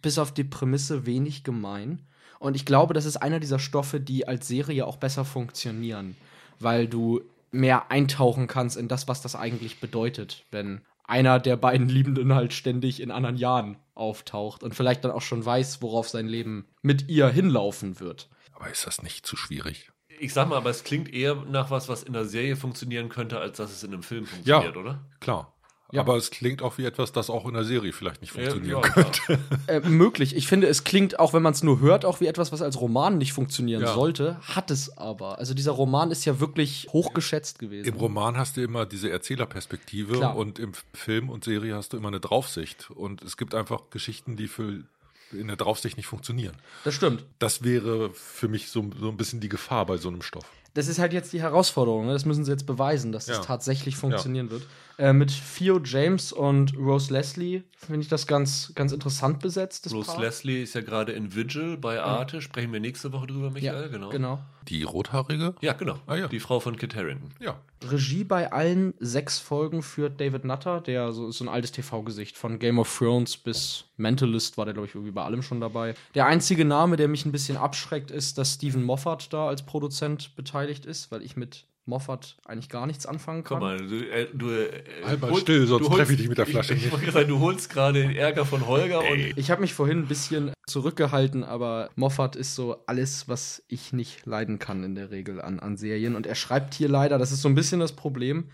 bis 0.00 0.18
auf 0.18 0.32
die 0.32 0.44
Prämisse 0.44 1.04
wenig 1.04 1.44
gemein. 1.44 2.00
Und 2.38 2.56
ich 2.56 2.64
glaube, 2.64 2.94
das 2.94 3.04
ist 3.04 3.18
einer 3.18 3.40
dieser 3.40 3.58
Stoffe, 3.58 4.00
die 4.00 4.26
als 4.26 4.48
Serie 4.48 4.86
auch 4.86 4.96
besser 4.96 5.26
funktionieren, 5.26 6.16
weil 6.58 6.88
du 6.88 7.20
mehr 7.52 7.90
eintauchen 7.90 8.46
kannst 8.46 8.78
in 8.78 8.88
das, 8.88 9.08
was 9.08 9.20
das 9.20 9.36
eigentlich 9.36 9.80
bedeutet, 9.80 10.44
wenn 10.50 10.80
einer 11.10 11.40
der 11.40 11.56
beiden 11.56 11.88
Liebenden 11.88 12.34
halt 12.34 12.52
ständig 12.52 13.00
in 13.00 13.10
anderen 13.10 13.36
Jahren 13.36 13.76
auftaucht 13.94 14.62
und 14.62 14.74
vielleicht 14.74 15.04
dann 15.04 15.10
auch 15.10 15.22
schon 15.22 15.44
weiß, 15.44 15.82
worauf 15.82 16.08
sein 16.08 16.28
Leben 16.28 16.66
mit 16.82 17.08
ihr 17.08 17.28
hinlaufen 17.28 18.00
wird. 18.00 18.30
Aber 18.54 18.70
ist 18.70 18.86
das 18.86 19.02
nicht 19.02 19.26
zu 19.26 19.36
schwierig? 19.36 19.90
Ich 20.20 20.32
sag 20.32 20.48
mal, 20.48 20.56
aber 20.56 20.70
es 20.70 20.84
klingt 20.84 21.12
eher 21.12 21.34
nach 21.34 21.70
was, 21.70 21.88
was 21.88 22.02
in 22.02 22.12
der 22.12 22.26
Serie 22.26 22.56
funktionieren 22.56 23.08
könnte, 23.08 23.40
als 23.40 23.56
dass 23.56 23.72
es 23.72 23.82
in 23.82 23.92
einem 23.92 24.02
Film 24.02 24.26
funktioniert, 24.26 24.76
oder? 24.76 25.00
Klar. 25.18 25.52
Ja. 25.92 26.02
Aber 26.02 26.16
es 26.16 26.30
klingt 26.30 26.62
auch 26.62 26.78
wie 26.78 26.84
etwas, 26.84 27.12
das 27.12 27.30
auch 27.30 27.46
in 27.46 27.54
der 27.54 27.64
Serie 27.64 27.92
vielleicht 27.92 28.20
nicht 28.20 28.32
funktionieren 28.32 28.80
ja, 28.82 28.88
könnte. 28.88 29.38
Äh, 29.66 29.80
möglich. 29.80 30.36
Ich 30.36 30.46
finde, 30.46 30.68
es 30.68 30.84
klingt, 30.84 31.18
auch 31.18 31.32
wenn 31.32 31.42
man 31.42 31.52
es 31.52 31.62
nur 31.62 31.80
hört, 31.80 32.04
auch 32.04 32.20
wie 32.20 32.26
etwas, 32.26 32.52
was 32.52 32.62
als 32.62 32.80
Roman 32.80 33.18
nicht 33.18 33.32
funktionieren 33.32 33.82
Ja. 33.82 33.94
sollte. 33.94 34.38
Hat 34.42 34.70
es 34.70 34.96
aber. 34.96 35.38
Also 35.38 35.54
dieser 35.54 35.72
Roman 35.72 36.10
ist 36.10 36.24
ja 36.24 36.38
wirklich 36.40 36.86
hochgeschätzt 36.92 37.58
gewesen. 37.58 37.88
Im 37.88 37.94
Roman 37.98 38.36
hast 38.36 38.56
du 38.56 38.62
immer 38.62 38.86
diese 38.86 39.10
Erzählerperspektive 39.10 40.14
Klar. 40.14 40.36
und 40.36 40.58
im 40.58 40.72
Film 40.94 41.28
und 41.30 41.44
Serie 41.44 41.74
hast 41.74 41.92
du 41.92 41.96
immer 41.96 42.08
eine 42.08 42.20
Draufsicht. 42.20 42.90
Und 42.90 43.22
es 43.22 43.36
gibt 43.36 43.54
einfach 43.54 43.90
Geschichten, 43.90 44.36
die 44.36 44.48
für 44.48 44.84
in 45.32 45.46
der 45.46 45.56
Draufsicht 45.56 45.96
nicht 45.96 46.06
funktionieren. 46.06 46.54
Das 46.84 46.94
stimmt. 46.94 47.24
Das 47.38 47.62
wäre 47.62 48.10
für 48.12 48.48
mich 48.48 48.68
so, 48.68 48.90
so 48.98 49.08
ein 49.08 49.16
bisschen 49.16 49.38
die 49.40 49.48
Gefahr 49.48 49.86
bei 49.86 49.96
so 49.96 50.08
einem 50.08 50.22
Stoff. 50.22 50.44
Das 50.74 50.86
ist 50.88 50.98
halt 50.98 51.12
jetzt 51.12 51.32
die 51.32 51.40
Herausforderung. 51.40 52.06
Ne? 52.06 52.12
Das 52.12 52.24
müssen 52.24 52.44
sie 52.44 52.50
jetzt 52.52 52.66
beweisen, 52.66 53.12
dass 53.12 53.26
das 53.26 53.38
Ja. 53.38 53.42
tatsächlich 53.44 53.96
funktionieren 53.96 54.50
wird. 54.50 54.66
Äh, 55.00 55.14
mit 55.14 55.32
Theo 55.56 55.80
James 55.82 56.30
und 56.30 56.76
Rose 56.76 57.10
Leslie 57.10 57.62
finde 57.74 58.02
ich 58.02 58.08
das 58.08 58.26
ganz, 58.26 58.70
ganz 58.74 58.92
interessant 58.92 59.40
besetzt. 59.40 59.86
Das 59.86 59.94
Rose 59.94 60.12
Paar. 60.12 60.20
Leslie 60.20 60.62
ist 60.62 60.74
ja 60.74 60.82
gerade 60.82 61.12
in 61.12 61.34
Vigil 61.34 61.78
bei 61.78 62.02
Arte. 62.02 62.42
Sprechen 62.42 62.70
wir 62.70 62.80
nächste 62.80 63.10
Woche 63.14 63.26
drüber, 63.28 63.46
Ja, 63.46 63.72
Michael? 63.72 63.88
genau. 63.88 64.10
genau. 64.10 64.40
Die 64.68 64.82
rothaarige? 64.82 65.54
Ja, 65.62 65.72
genau. 65.72 65.98
Ah, 66.06 66.16
ja. 66.16 66.28
Die 66.28 66.38
Frau 66.38 66.60
von 66.60 66.76
Kit 66.76 66.94
Harington. 66.94 67.30
Ja. 67.40 67.58
Regie 67.82 68.24
bei 68.24 68.52
allen 68.52 68.92
sechs 69.00 69.38
Folgen 69.38 69.80
führt 69.82 70.20
David 70.20 70.44
Nutter, 70.44 70.82
der 70.82 71.14
so, 71.14 71.28
ist 71.28 71.38
so 71.38 71.44
ein 71.46 71.48
altes 71.48 71.72
TV-Gesicht. 71.72 72.36
Von 72.36 72.58
Game 72.58 72.78
of 72.78 72.94
Thrones 72.98 73.38
bis 73.38 73.84
Mentalist 73.96 74.58
war 74.58 74.66
der, 74.66 74.74
glaube 74.74 74.86
ich, 74.86 74.94
irgendwie 74.94 75.12
bei 75.12 75.24
allem 75.24 75.40
schon 75.40 75.62
dabei. 75.62 75.94
Der 76.14 76.26
einzige 76.26 76.66
Name, 76.66 76.96
der 76.96 77.08
mich 77.08 77.24
ein 77.24 77.32
bisschen 77.32 77.56
abschreckt, 77.56 78.10
ist, 78.10 78.36
dass 78.36 78.52
Stephen 78.56 78.82
Moffat 78.82 79.32
da 79.32 79.48
als 79.48 79.64
Produzent 79.64 80.36
beteiligt 80.36 80.84
ist, 80.84 81.10
weil 81.10 81.22
ich 81.22 81.38
mit 81.38 81.64
Moffat 81.86 82.36
eigentlich 82.44 82.68
gar 82.68 82.86
nichts 82.86 83.06
anfangen 83.06 83.42
kann. 83.42 83.58
Guck 83.58 83.60
mal, 83.60 83.76
du, 83.78 83.96
äh, 84.08 84.28
du 84.32 84.50
äh, 84.50 84.82
Halt 85.04 85.20
mal 85.20 85.30
hol- 85.30 85.40
still, 85.40 85.66
sonst 85.66 85.88
treffe 85.88 86.12
ich 86.12 86.18
dich 86.18 86.28
mit 86.28 86.38
der 86.38 86.46
Flasche 86.46 86.74
Ich, 86.74 86.86
ich 86.92 87.10
sagen, 87.10 87.28
du 87.28 87.40
holst 87.40 87.70
gerade 87.70 88.00
den 88.02 88.14
Ärger 88.14 88.44
von 88.46 88.66
Holger 88.66 89.00
und 89.00 89.36
Ich 89.36 89.50
habe 89.50 89.60
mich 89.60 89.74
vorhin 89.74 89.98
ein 90.00 90.06
bisschen 90.06 90.52
zurückgehalten, 90.66 91.42
aber 91.42 91.90
Moffat 91.96 92.36
ist 92.36 92.54
so 92.54 92.84
alles, 92.86 93.28
was 93.28 93.62
ich 93.68 93.92
nicht 93.92 94.24
leiden 94.26 94.58
kann 94.58 94.84
in 94.84 94.94
der 94.94 95.10
Regel 95.10 95.40
an, 95.40 95.58
an 95.58 95.76
Serien. 95.76 96.14
Und 96.14 96.26
er 96.26 96.34
schreibt 96.36 96.74
hier 96.74 96.88
leider, 96.88 97.18
das 97.18 97.32
ist 97.32 97.42
so 97.42 97.48
ein 97.48 97.54
bisschen 97.54 97.80
das 97.80 97.92
Problem. 97.96 98.50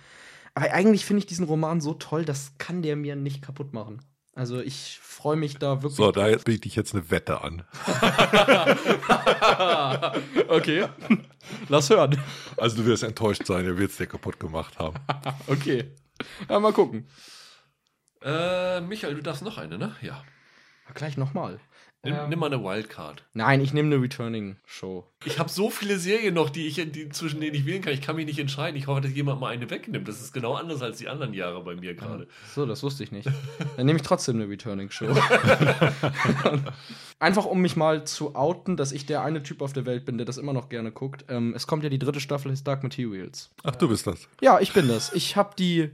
Aber 0.55 0.73
eigentlich 0.73 1.05
finde 1.05 1.19
ich 1.19 1.27
diesen 1.27 1.45
Roman 1.45 1.81
so 1.83 1.93
toll, 1.95 2.25
das 2.25 2.53
kann 2.57 2.81
der 2.81 2.97
mir 2.97 3.17
nicht 3.17 3.43
kaputt 3.43 3.75
machen. 3.75 4.01
Also 4.37 4.61
ich 4.61 5.01
freue 5.03 5.37
mich 5.37 5.57
da 5.57 5.83
wirklich. 5.83 5.97
So, 5.97 6.13
da 6.13 6.27
biete 6.37 6.69
ich 6.69 6.77
jetzt 6.77 6.95
eine 6.95 7.11
Wette 7.11 7.43
an. 7.43 7.65
okay. 10.49 10.87
Lass 11.71 11.89
hören. 11.89 12.21
Also 12.59 12.77
du 12.77 12.85
wirst 12.85 13.03
enttäuscht 13.03 13.47
sein, 13.47 13.65
er 13.65 13.79
wird 13.79 13.93
es 13.93 13.97
dir 13.97 14.07
kaputt 14.07 14.39
gemacht 14.39 14.79
haben. 14.79 14.99
Okay. 15.47 15.91
Ja, 16.51 16.61
mal 16.61 16.75
gucken. 16.75 17.09
äh, 18.23 18.83
Michael, 18.83 19.15
du 19.15 19.23
darfst 19.23 19.43
noch 19.43 19.57
eine, 19.57 19.79
ne? 19.79 19.97
Ja. 20.03 20.23
Gleich 20.95 21.17
nochmal. 21.17 21.59
Nimm, 22.07 22.15
Ähm. 22.15 22.29
nimm 22.31 22.39
mal 22.39 22.47
eine 22.53 22.63
Wildcard. 22.63 23.23
Nein, 23.35 23.61
ich 23.61 23.73
nehme 23.75 23.95
eine 23.95 24.03
Returning-Show. 24.03 25.05
Ich 25.25 25.39
habe 25.39 25.49
so 25.51 25.71
viele 25.71 25.99
Serien 25.99 26.35
noch, 26.35 26.51
die 26.51 26.67
ich, 26.67 26.75
die, 26.93 27.09
zwischen 27.11 27.41
denen 27.41 27.55
ich 27.55 27.67
wählen 27.67 27.83
kann. 27.83 27.93
Ich 27.93 28.01
kann 28.03 28.17
mich 28.17 28.27
nicht 28.27 28.39
entscheiden. 28.39 28.77
Ich 28.77 28.87
hoffe, 28.87 29.01
dass 29.03 29.13
jemand 29.13 29.41
mal 29.41 29.49
eine 29.49 29.69
wegnimmt. 29.71 30.07
Das 30.09 30.21
ist 30.21 30.33
genau 30.33 30.55
anders 30.55 30.83
als 30.83 30.99
die 30.99 31.09
anderen 31.09 31.35
Jahre 31.35 31.63
bei 31.65 31.75
mir 31.75 31.95
gerade. 31.95 32.27
So, 32.55 32.65
das 32.67 32.83
wusste 32.83 33.03
ich 33.05 33.13
nicht. 33.13 33.29
Dann 33.77 33.87
nehme 33.87 33.99
ich 33.99 34.05
trotzdem 34.05 34.37
eine 34.37 34.49
Returning-Show. 34.49 35.07
Einfach 37.19 37.47
um 37.47 37.61
mich 37.61 37.77
mal 37.77 38.05
zu 38.05 38.35
outen, 38.35 38.77
dass 38.77 38.93
ich 38.93 39.07
der 39.07 39.23
eine 39.23 39.43
Typ 39.43 39.63
auf 39.63 39.73
der 39.73 39.87
Welt 39.87 40.05
bin, 40.05 40.19
der 40.19 40.27
das 40.27 40.37
immer 40.39 40.53
noch 40.53 40.69
gerne 40.69 40.93
guckt. 40.93 41.25
Ähm, 41.29 41.55
es 41.57 41.67
kommt 41.67 41.83
ja 41.83 41.89
die 41.89 41.99
dritte 41.99 42.21
Staffel 42.21 42.51
des 42.51 42.63
Dark 42.65 42.83
Materials. 42.83 43.51
Ach, 43.65 43.75
du 43.77 43.89
bist 43.89 44.07
das. 44.07 44.29
Ja, 44.41 44.61
ich 44.61 44.73
bin 44.73 44.89
das. 44.89 45.13
Ich 45.15 45.37
habe 45.37 45.55
die 45.59 45.91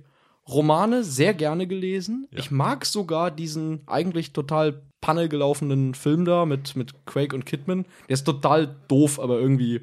Romane 0.48 1.04
sehr 1.04 1.34
gerne 1.34 1.68
gelesen. 1.68 2.26
Ich 2.32 2.50
mag 2.50 2.84
sogar 2.84 3.30
diesen 3.30 3.82
eigentlich 3.86 4.32
total 4.32 4.82
Panne 5.02 5.28
gelaufenen 5.28 5.94
Film 5.94 6.24
da 6.24 6.46
mit, 6.46 6.74
mit 6.76 7.04
Craig 7.04 7.34
und 7.34 7.44
Kidman. 7.44 7.84
Der 8.08 8.14
ist 8.14 8.24
total 8.24 8.74
doof, 8.88 9.20
aber 9.20 9.38
irgendwie 9.38 9.82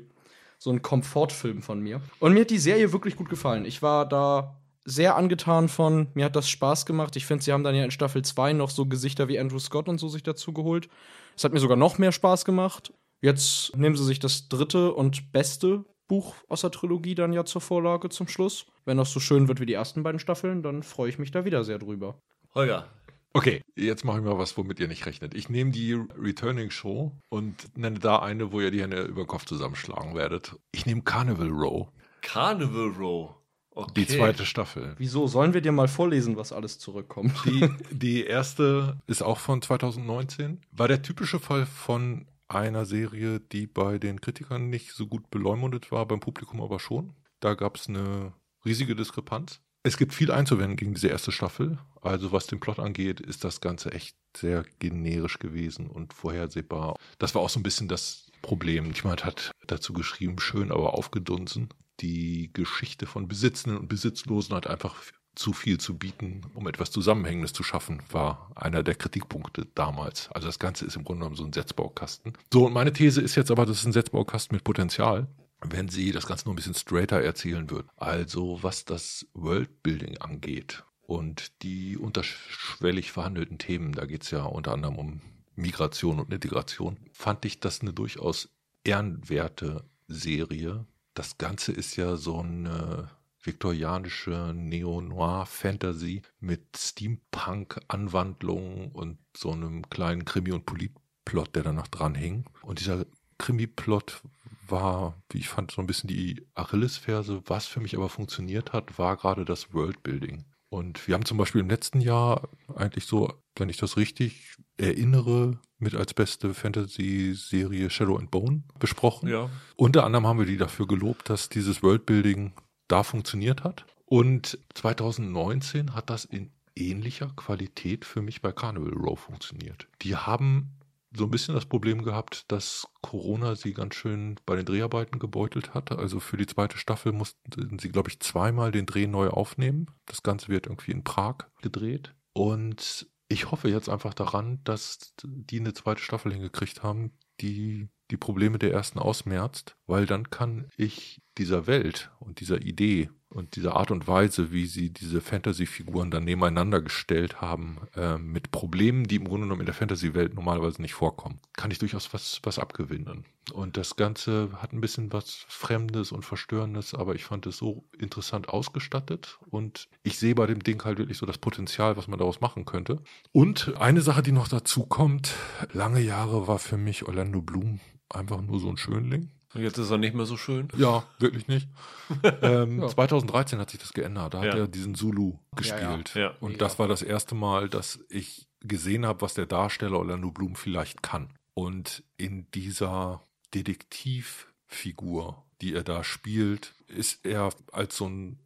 so 0.58 0.72
ein 0.72 0.82
Komfortfilm 0.82 1.62
von 1.62 1.80
mir. 1.80 2.02
Und 2.20 2.34
mir 2.34 2.42
hat 2.42 2.50
die 2.50 2.58
Serie 2.58 2.92
wirklich 2.92 3.16
gut 3.16 3.30
gefallen. 3.30 3.66
Ich 3.66 3.84
war 3.84 4.10
da 4.10 4.60
sehr 4.86 5.16
angetan 5.16 5.70
von, 5.70 6.08
mir 6.16 6.26
hat 6.26 6.36
das 6.36 6.50
Spaß 6.50 6.86
gemacht. 6.86 7.16
Ich 7.16 7.26
finde, 7.26 7.44
sie 7.44 7.54
haben 7.54 7.64
dann 7.64 7.76
ja 7.76 7.84
in 7.84 7.92
Staffel 7.92 8.24
2 8.24 8.54
noch 8.54 8.72
so 8.72 8.88
Gesichter 8.88 9.28
wie 9.28 9.38
Andrew 9.38 9.60
Scott 9.60 9.88
und 9.88 10.00
so 10.00 10.08
sich 10.08 10.24
dazu 10.24 10.54
geholt. 10.54 10.90
Es 11.38 11.44
hat 11.44 11.54
mir 11.54 11.60
sogar 11.60 11.78
noch 11.78 11.98
mehr 11.98 12.12
Spaß 12.12 12.46
gemacht. 12.46 12.92
Jetzt 13.22 13.76
nehmen 13.76 13.96
sie 13.96 14.06
sich 14.06 14.20
das 14.20 14.50
dritte 14.50 14.94
und 14.94 15.32
beste 15.32 15.86
Buch 16.08 16.36
aus 16.48 16.62
der 16.62 16.72
Trilogie 16.72 17.14
dann 17.14 17.34
ja 17.34 17.46
zur 17.46 17.62
Vorlage 17.62 18.10
zum 18.10 18.28
Schluss. 18.28 18.66
Wenn 18.86 18.98
das 18.98 19.12
so 19.12 19.20
schön 19.20 19.48
wird 19.48 19.60
wie 19.60 19.66
die 19.66 19.74
ersten 19.74 20.02
beiden 20.02 20.20
Staffeln, 20.20 20.64
dann 20.64 20.82
freue 20.82 21.10
ich 21.10 21.20
mich 21.20 21.32
da 21.32 21.46
wieder 21.46 21.64
sehr 21.64 21.78
drüber. 21.78 22.20
Holger, 22.56 22.88
Okay, 23.34 23.62
jetzt 23.76 24.06
mache 24.06 24.20
ich 24.20 24.24
mal 24.24 24.38
was, 24.38 24.58
womit 24.58 24.80
ihr 24.80 24.88
nicht 24.88 25.06
rechnet. 25.06 25.36
Ich 25.36 25.50
nehme 25.50 25.72
die 25.72 25.94
Returning 25.94 26.72
Show 26.72 27.12
und 27.30 27.78
nenne 27.78 28.00
da 28.00 28.20
eine, 28.20 28.52
wo 28.52 28.60
ihr 28.60 28.72
die 28.72 28.82
Hände 28.82 29.04
über 29.04 29.24
den 29.24 29.28
Kopf 29.28 29.46
zusammenschlagen 29.46 30.16
werdet. 30.16 30.56
Ich 30.72 30.86
nehme 30.86 31.04
Carnival 31.04 31.50
Row, 31.50 31.88
Carnival 32.22 32.90
Row. 32.90 33.36
Okay. 33.72 33.94
die 33.96 34.08
zweite 34.08 34.46
Staffel. 34.46 34.96
Wieso? 34.98 35.28
Sollen 35.28 35.54
wir 35.54 35.62
dir 35.62 35.72
mal 35.72 35.88
vorlesen, 35.88 36.36
was 36.36 36.52
alles 36.52 36.80
zurückkommt? 36.80 37.34
Die, 37.46 37.70
die 37.92 38.26
erste 38.26 38.98
ist 39.08 39.22
auch 39.22 39.38
von 39.38 39.62
2019. 39.62 40.60
War 40.72 40.88
der 40.88 41.02
typische 41.02 41.40
Fall 41.40 41.66
von 41.66 42.26
einer 42.50 42.86
Serie, 42.86 43.40
die 43.40 43.68
bei 43.68 44.00
den 44.00 44.20
Kritikern 44.22 44.70
nicht 44.70 44.92
so 44.94 45.08
gut 45.08 45.30
beleumundet 45.30 45.92
war, 45.92 46.06
beim 46.08 46.20
Publikum 46.20 46.62
aber 46.62 46.80
schon. 46.80 47.14
Da 47.40 47.54
gab 47.54 47.78
es 47.78 47.88
eine 47.88 48.34
riesige 48.66 48.96
Diskrepanz. 48.96 49.62
Es 49.82 49.98
gibt 49.98 50.14
viel 50.14 50.32
einzuwenden 50.32 50.76
gegen 50.76 50.94
diese 50.94 51.08
erste 51.08 51.32
Staffel. 51.32 51.80
Also 52.02 52.32
was 52.32 52.48
den 52.48 52.60
Plot 52.60 52.80
angeht, 52.80 53.22
ist 53.22 53.44
das 53.44 53.62
Ganze 53.62 53.92
echt 53.92 54.18
sehr 54.36 54.66
generisch 54.80 55.40
gewesen 55.40 55.88
und 55.88 56.14
vorhersehbar. 56.14 56.96
Das 57.18 57.34
war 57.34 57.42
auch 57.42 57.50
so 57.50 57.60
ein 57.60 57.64
bisschen 57.64 57.88
das 57.88 58.30
Problem. 58.42 58.92
Jemand 58.92 59.24
hat 59.24 59.52
dazu 59.68 59.94
geschrieben, 59.94 60.40
schön, 60.40 60.72
aber 60.72 60.94
aufgedunsen. 60.94 61.70
Die 62.02 62.52
Geschichte 62.54 63.06
von 63.06 63.28
Besitzenden 63.28 63.80
und 63.80 63.88
Besitzlosen 63.88 64.56
hat 64.56 64.68
einfach 64.68 65.02
zu 65.36 65.54
viel 65.54 65.80
zu 65.80 65.98
bieten, 65.98 66.42
um 66.54 66.68
etwas 66.68 66.92
Zusammenhängendes 66.92 67.54
zu 67.54 67.64
schaffen, 67.64 68.02
war 68.12 68.52
einer 68.56 68.84
der 68.84 68.96
Kritikpunkte 68.96 69.68
damals. 69.74 70.30
Also 70.32 70.48
das 70.48 70.60
Ganze 70.60 70.86
ist 70.86 70.98
im 70.98 71.06
Grunde 71.06 71.22
genommen 71.22 71.38
so 71.38 71.46
ein 71.46 71.54
Setzbaukasten. 71.54 72.34
So, 72.52 72.66
und 72.66 72.74
meine 72.74 72.92
These 72.92 73.22
ist 73.22 73.36
jetzt 73.36 73.50
aber, 73.50 73.66
das 73.66 73.80
ist 73.80 73.86
ein 73.86 73.94
Setzbaukasten 73.94 74.56
mit 74.56 74.66
Potenzial, 74.66 75.28
wenn 75.62 75.90
sie 75.90 76.12
das 76.12 76.28
Ganze 76.28 76.46
noch 76.46 76.54
ein 76.54 76.56
bisschen 76.56 76.74
straighter 76.74 77.22
erzählen 77.22 77.70
wird. 77.70 77.88
Also 77.98 78.60
was 78.62 78.86
das 78.86 79.28
Worldbuilding 79.34 80.20
angeht 80.20 80.84
und 81.02 81.62
die 81.64 81.98
unterschwellig 81.98 83.12
verhandelten 83.12 83.58
Themen, 83.58 83.92
da 83.94 84.06
geht 84.06 84.24
es 84.24 84.32
ja 84.32 84.44
unter 84.44 84.74
anderem 84.74 84.98
um 84.98 85.22
Migration 85.56 86.20
und 86.20 86.34
Integration, 86.34 86.98
fand 87.12 87.46
ich 87.46 87.60
das 87.60 87.82
eine 87.82 87.94
durchaus 87.94 88.50
ehrenwerte 88.84 89.84
Serie. 90.08 90.86
Das 91.14 91.38
Ganze 91.38 91.74
ist 91.74 91.98
ja 91.98 92.16
so 92.16 92.40
eine 92.40 93.12
viktorianische 93.42 94.54
Neo-Noir-Fantasy 94.56 96.22
mit 96.40 96.78
Steampunk-Anwandlungen 96.78 98.92
und 98.92 99.18
so 99.36 99.52
einem 99.52 99.90
kleinen 99.90 100.24
Krimi- 100.26 100.52
und 100.52 100.66
Politplot, 100.66 101.56
der 101.56 101.64
da 101.64 101.74
noch 101.74 101.88
dran 101.88 102.14
hing. 102.16 102.46
Und 102.62 102.80
dieser 102.80 103.06
Krimi-Plot 103.38 104.22
war, 104.72 105.22
wie 105.30 105.40
ich 105.40 105.50
fand, 105.50 105.72
so 105.72 105.82
ein 105.82 105.88
bisschen 105.88 106.08
die 106.08 106.46
Achillesferse. 106.56 107.42
Was 107.46 107.68
für 107.68 107.80
mich 107.80 107.96
aber 107.96 108.10
funktioniert 108.10 108.74
hat, 108.74 108.98
war 108.98 109.18
gerade 109.18 109.46
das 109.46 109.74
Worldbuilding. 109.74 110.46
Und 110.70 111.08
wir 111.08 111.16
haben 111.16 111.26
zum 111.26 111.38
Beispiel 111.38 111.62
im 111.62 111.70
letzten 111.70 112.00
Jahr 112.00 112.48
eigentlich 112.76 113.06
so, 113.06 113.34
wenn 113.56 113.70
ich 113.70 113.78
das 113.78 113.98
richtig 113.98 114.56
erinnere, 114.78 115.60
mit 115.80 115.96
als 115.96 116.14
beste 116.14 116.54
Fantasy-Serie 116.54 117.90
Shadow 117.90 118.18
and 118.18 118.30
Bone 118.30 118.64
besprochen. 118.78 119.30
Ja. 119.30 119.50
Unter 119.76 120.04
anderem 120.06 120.28
haben 120.28 120.40
wir 120.40 120.46
die 120.46 120.58
dafür 120.58 120.88
gelobt, 120.88 121.30
dass 121.30 121.50
dieses 121.50 121.82
Worldbuilding 121.82 122.54
da 122.88 123.04
funktioniert 123.04 123.64
hat. 123.64 123.86
Und 124.06 124.60
2019 124.76 125.96
hat 125.96 126.10
das 126.10 126.26
in 126.26 126.52
ähnlicher 126.76 127.32
Qualität 127.36 128.06
für 128.06 128.22
mich 128.22 128.42
bei 128.42 128.52
Carnival 128.52 128.94
Row 128.94 129.20
funktioniert. 129.20 129.88
Die 130.02 130.16
haben 130.16 130.79
so 131.12 131.26
ein 131.26 131.32
bisschen 131.32 131.56
das 131.56 131.66
Problem 131.66 132.04
gehabt, 132.04 132.46
dass 132.52 132.88
Corona 133.02 133.56
sie 133.56 133.74
ganz 133.74 133.96
schön 133.96 134.40
bei 134.46 134.56
den 134.56 134.66
Dreharbeiten 134.66 135.20
gebeutelt 135.20 135.74
hatte. 135.74 135.98
Also 135.98 136.20
für 136.20 136.38
die 136.38 136.46
zweite 136.46 136.78
Staffel 136.78 137.12
mussten 137.12 137.80
sie, 137.80 137.90
glaube 137.90 138.10
ich, 138.10 138.20
zweimal 138.20 138.72
den 138.72 138.86
Dreh 138.86 139.08
neu 139.08 139.30
aufnehmen. 139.30 139.88
Das 140.06 140.24
Ganze 140.24 140.50
wird 140.50 140.68
irgendwie 140.68 140.92
in 140.92 141.04
Prag 141.04 141.38
gedreht. 141.62 142.14
Und 142.34 143.08
ich 143.28 143.52
hoffe 143.52 143.70
jetzt 143.70 143.90
einfach 143.90 144.14
daran, 144.14 144.60
dass 144.64 145.14
die 145.24 145.60
eine 145.60 145.74
zweite 145.74 146.02
Staffel 146.02 146.34
hingekriegt 146.34 146.84
haben, 146.84 147.12
die 147.42 147.90
die 148.12 148.18
Probleme 148.18 148.58
der 148.58 148.72
ersten 148.72 149.00
ausmerzt, 149.00 149.76
weil 149.86 150.06
dann 150.06 150.30
kann 150.30 150.68
ich 150.78 151.22
dieser 151.40 151.66
Welt 151.68 152.12
und 152.20 152.40
dieser 152.40 152.62
Idee 152.62 153.10
und 153.30 153.56
dieser 153.56 153.76
Art 153.76 153.92
und 153.92 154.08
Weise, 154.08 154.52
wie 154.52 154.66
sie 154.66 154.90
diese 154.90 155.22
Fantasy-Figuren 155.22 156.10
dann 156.10 156.24
nebeneinander 156.24 156.82
gestellt 156.82 157.42
haben, 157.42 157.78
äh, 157.96 158.18
mit 158.18 158.52
Problemen, 158.52 159.06
die 159.06 159.18
im 159.18 159.26
Grunde 159.26 159.46
genommen 159.46 159.62
in 159.62 159.68
der 159.68 159.76
Fantasy-Welt 159.76 160.34
normalerweise 160.34 160.82
nicht 160.82 160.96
vorkommen, 160.96 161.40
kann 161.54 161.70
ich 161.70 161.78
durchaus 161.78 162.12
was, 162.14 162.40
was 162.44 162.58
abgewinnen. 162.58 163.26
Und 163.54 163.78
das 163.78 163.96
Ganze 163.96 164.50
hat 164.58 164.74
ein 164.74 164.82
bisschen 164.82 165.14
was 165.14 165.46
Fremdes 165.48 166.12
und 166.12 166.26
Verstörendes, 166.26 166.94
aber 166.94 167.16
ich 167.16 167.24
fand 167.24 167.46
es 167.46 167.58
so 167.58 167.84
interessant 167.98 168.50
ausgestattet 168.50 169.40
und 169.50 169.88
ich 170.04 170.18
sehe 170.18 170.36
bei 170.36 170.48
dem 170.48 170.64
Ding 170.64 170.84
halt 170.84 170.98
wirklich 170.98 171.18
so 171.18 171.26
das 171.26 171.38
Potenzial, 171.38 171.98
was 171.98 172.08
man 172.08 172.20
daraus 172.20 172.42
machen 172.42 172.66
könnte. 172.66 173.02
Und 173.32 173.76
eine 173.80 174.02
Sache, 174.02 174.24
die 174.24 174.32
noch 174.32 174.48
dazu 174.48 174.86
kommt, 174.86 175.34
lange 175.72 176.02
Jahre 176.02 176.48
war 176.48 176.60
für 176.60 176.78
mich 176.78 177.08
Orlando 177.08 177.42
Bloom 177.42 177.80
einfach 178.10 178.42
nur 178.42 178.60
so 178.60 178.70
ein 178.70 178.78
Schönling. 178.78 179.30
Und 179.56 179.62
jetzt 179.64 179.78
ist 179.80 179.90
er 179.90 179.98
nicht 179.98 180.14
mehr 180.14 180.26
so 180.26 180.38
schön. 180.38 180.68
Ja, 180.78 181.04
wirklich 181.18 181.48
nicht. 181.48 181.68
ähm, 182.44 182.82
Ja. 182.82 182.88
2013 182.90 183.60
hat 183.60 183.72
sich 183.72 183.80
das 183.80 183.94
geändert. 183.94 184.34
Da 184.36 184.44
Ja. 184.44 184.52
hat 184.52 184.60
er 184.60 184.68
diesen 184.68 184.94
Zulu 184.96 185.40
gespielt. 185.56 186.14
Ja. 186.16 186.36
Und 186.40 186.52
Ja. 186.54 186.58
das 186.60 186.78
war 186.80 186.88
das 186.88 187.02
erste 187.02 187.34
Mal, 187.36 187.68
dass 187.70 188.00
ich 188.10 188.48
gesehen 188.62 189.06
habe, 189.06 189.22
was 189.22 189.34
der 189.34 189.46
Darsteller 189.48 189.98
Orlando 189.98 190.32
Bloom 190.32 190.56
vielleicht 190.56 191.02
kann. 191.02 191.30
Und 191.56 192.04
in 192.18 192.50
dieser 192.52 193.24
Detektivfigur, 193.54 195.44
die 195.62 195.74
er 195.74 195.84
da 195.84 196.04
spielt, 196.04 196.74
ist 196.88 197.26
er 197.26 197.50
als 197.72 197.98
so 197.98 198.08
ein 198.08 198.40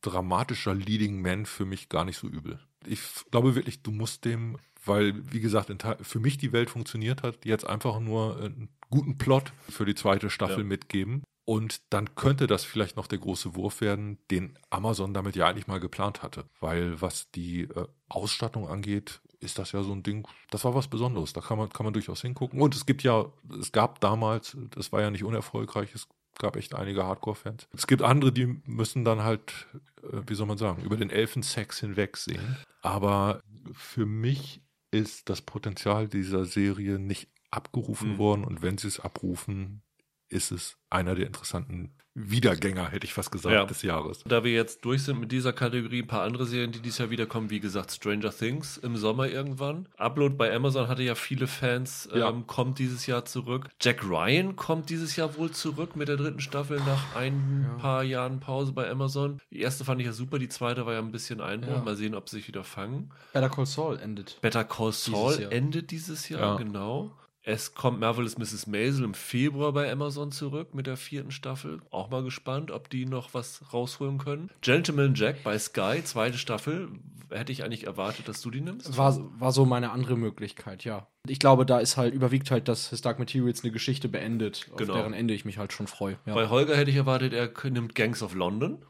dramatischer 0.00 0.74
Leading 0.74 1.20
Man 1.20 1.46
für 1.46 1.64
mich 1.64 1.88
gar 1.88 2.04
nicht 2.04 2.18
so 2.18 2.28
übel. 2.28 2.60
Ich 2.86 3.00
glaube 3.30 3.54
wirklich, 3.54 3.82
du 3.82 3.90
musst 3.90 4.24
dem, 4.24 4.56
weil, 4.84 5.14
wie 5.32 5.40
gesagt, 5.40 5.70
für 6.02 6.20
mich 6.20 6.38
die 6.38 6.52
Welt 6.52 6.70
funktioniert 6.70 7.22
hat, 7.22 7.44
jetzt 7.44 7.66
einfach 7.66 7.98
nur 8.00 8.36
einen 8.40 8.68
guten 8.90 9.18
Plot 9.18 9.52
für 9.68 9.84
die 9.84 9.94
zweite 9.94 10.30
Staffel 10.30 10.58
Ja. 10.58 10.64
mitgeben. 10.64 11.22
Und 11.44 11.80
dann 11.90 12.14
könnte 12.14 12.46
das 12.46 12.64
vielleicht 12.64 12.96
noch 12.96 13.06
der 13.06 13.18
große 13.18 13.54
Wurf 13.54 13.80
werden, 13.80 14.18
den 14.30 14.58
Amazon 14.68 15.14
damit 15.14 15.34
ja 15.34 15.46
eigentlich 15.48 15.66
mal 15.66 15.80
geplant 15.80 16.22
hatte. 16.22 16.44
Weil 16.60 17.00
was 17.00 17.30
die 17.30 17.62
äh, 17.62 17.86
Ausstattung 18.10 18.68
angeht, 18.68 19.22
ist 19.40 19.58
das 19.58 19.72
ja 19.72 19.82
so 19.82 19.92
ein 19.92 20.02
Ding, 20.02 20.28
das 20.50 20.64
war 20.64 20.74
was 20.74 20.88
Besonderes. 20.88 21.32
Da 21.32 21.40
kann 21.40 21.56
man, 21.56 21.70
kann 21.70 21.84
man 21.84 21.94
durchaus 21.94 22.20
hingucken. 22.20 22.60
Und 22.60 22.74
es 22.74 22.84
gibt 22.84 23.02
ja, 23.02 23.32
es 23.58 23.72
gab 23.72 24.00
damals, 24.00 24.58
das 24.72 24.92
war 24.92 25.00
ja 25.00 25.10
nicht 25.10 25.24
unerfolgreich, 25.24 25.94
es 25.94 26.06
gab 26.38 26.54
echt 26.56 26.74
einige 26.74 27.04
Hardcore-Fans. 27.04 27.66
Es 27.72 27.86
gibt 27.86 28.02
andere, 28.02 28.30
die 28.30 28.60
müssen 28.66 29.06
dann 29.06 29.22
halt, 29.22 29.68
äh, 30.02 30.20
wie 30.26 30.34
soll 30.34 30.46
man 30.46 30.58
sagen, 30.58 30.82
über 30.82 30.98
den 30.98 31.08
Elfensex 31.08 31.80
hinwegsehen. 31.80 32.58
Aber 32.82 33.40
für 33.72 34.04
mich 34.04 34.60
ist 34.90 35.30
das 35.30 35.40
Potenzial 35.40 36.08
dieser 36.08 36.44
Serie 36.44 36.98
nicht 36.98 37.28
abgerufen 37.50 38.12
Mhm. 38.14 38.18
worden. 38.18 38.44
Und 38.44 38.62
wenn 38.62 38.78
sie 38.78 38.88
es 38.88 39.00
abrufen, 39.00 39.82
ist 40.28 40.50
es 40.52 40.76
einer 40.90 41.14
der 41.14 41.26
interessanten 41.26 41.94
Wiedergänger, 42.20 42.88
hätte 42.90 43.06
ich 43.06 43.14
fast 43.14 43.30
gesagt, 43.30 43.54
Ja. 43.54 43.64
des 43.64 43.82
Jahres. 43.82 44.24
Da 44.26 44.42
wir 44.42 44.52
jetzt 44.52 44.84
durch 44.84 45.04
sind 45.04 45.20
mit 45.20 45.30
dieser 45.30 45.52
Kategorie, 45.52 46.02
ein 46.02 46.08
paar 46.08 46.22
andere 46.24 46.46
Serien, 46.46 46.72
die 46.72 46.80
dieses 46.80 46.98
Jahr 46.98 47.10
wiederkommen, 47.10 47.48
wie 47.48 47.60
gesagt, 47.60 47.92
Stranger 47.92 48.30
Things 48.32 48.76
im 48.76 48.96
Sommer 48.96 49.28
irgendwann. 49.28 49.88
Upload 49.96 50.34
bei 50.34 50.52
Amazon 50.52 50.88
hatte 50.88 51.04
ja 51.04 51.14
viele 51.14 51.46
Fans, 51.46 52.08
Ja. 52.12 52.28
ähm, 52.28 52.46
kommt 52.48 52.80
dieses 52.80 53.06
Jahr 53.06 53.24
zurück. 53.24 53.68
Jack 53.80 54.02
Ryan 54.04 54.56
kommt 54.56 54.90
dieses 54.90 55.14
Jahr 55.14 55.36
wohl 55.36 55.52
zurück 55.52 55.94
mit 55.94 56.08
der 56.08 56.16
dritten 56.16 56.40
Staffel 56.40 56.78
nach 56.80 57.14
ein 57.14 57.66
Ja. 57.68 57.74
paar 57.76 58.02
Jahren 58.02 58.40
Pause 58.40 58.72
bei 58.72 58.90
Amazon. 58.90 59.40
Die 59.52 59.60
erste 59.60 59.84
fand 59.84 60.00
ich 60.00 60.06
ja 60.08 60.12
super, 60.12 60.40
die 60.40 60.48
zweite 60.48 60.84
war 60.86 60.94
ja 60.94 60.98
ein 60.98 61.12
bisschen 61.12 61.40
Einbruch. 61.40 61.76
Ja. 61.76 61.82
Mal 61.82 61.94
sehen, 61.96 62.16
ob 62.16 62.28
sie 62.28 62.36
sich 62.36 62.48
wieder 62.48 62.64
fangen. 62.64 63.10
Better 63.32 63.48
Call 63.48 63.66
Saul 63.66 63.96
endet. 64.00 64.38
Better 64.40 64.64
Call 64.64 64.92
Saul 64.92 65.40
Jahr. 65.40 65.52
endet 65.52 65.92
dieses 65.92 66.28
Jahr, 66.28 66.40
Ja. 66.40 66.56
genau. 66.56 67.12
Es 67.50 67.72
kommt 67.72 67.98
Marvelous 67.98 68.36
Mrs. 68.36 68.66
Maisel 68.66 69.04
im 69.04 69.14
Februar 69.14 69.72
bei 69.72 69.90
Amazon 69.90 70.30
zurück 70.32 70.74
mit 70.74 70.86
der 70.86 70.98
vierten 70.98 71.30
Staffel. 71.30 71.80
Auch 71.90 72.10
mal 72.10 72.22
gespannt, 72.22 72.70
ob 72.70 72.90
die 72.90 73.06
noch 73.06 73.32
was 73.32 73.72
rausholen 73.72 74.18
können. 74.18 74.50
Gentleman 74.60 75.14
Jack 75.14 75.44
bei 75.44 75.58
Sky, 75.58 76.04
zweite 76.04 76.36
Staffel. 76.36 76.90
Hätte 77.30 77.50
ich 77.50 77.64
eigentlich 77.64 77.86
erwartet, 77.86 78.28
dass 78.28 78.42
du 78.42 78.50
die 78.50 78.60
nimmst. 78.60 78.98
War, 78.98 79.18
war 79.40 79.52
so 79.52 79.64
meine 79.64 79.92
andere 79.92 80.18
Möglichkeit, 80.18 80.84
ja. 80.84 81.06
Ich 81.26 81.38
glaube, 81.38 81.64
da 81.64 81.78
ist 81.78 81.96
halt, 81.96 82.12
überwiegt 82.12 82.50
halt, 82.50 82.68
dass 82.68 82.90
His 82.90 83.00
Dark 83.00 83.18
Materials 83.18 83.62
eine 83.64 83.72
Geschichte 83.72 84.10
beendet, 84.10 84.68
Genau. 84.76 84.92
auf 84.92 84.98
deren 84.98 85.14
Ende 85.14 85.32
ich 85.32 85.46
mich 85.46 85.56
halt 85.56 85.72
schon 85.72 85.86
freue. 85.86 86.18
Ja. 86.26 86.34
Bei 86.34 86.50
Holger 86.50 86.76
hätte 86.76 86.90
ich 86.90 86.96
erwartet, 86.98 87.32
er 87.32 87.50
nimmt 87.70 87.94
Gangs 87.94 88.22
of 88.22 88.34
London. 88.34 88.84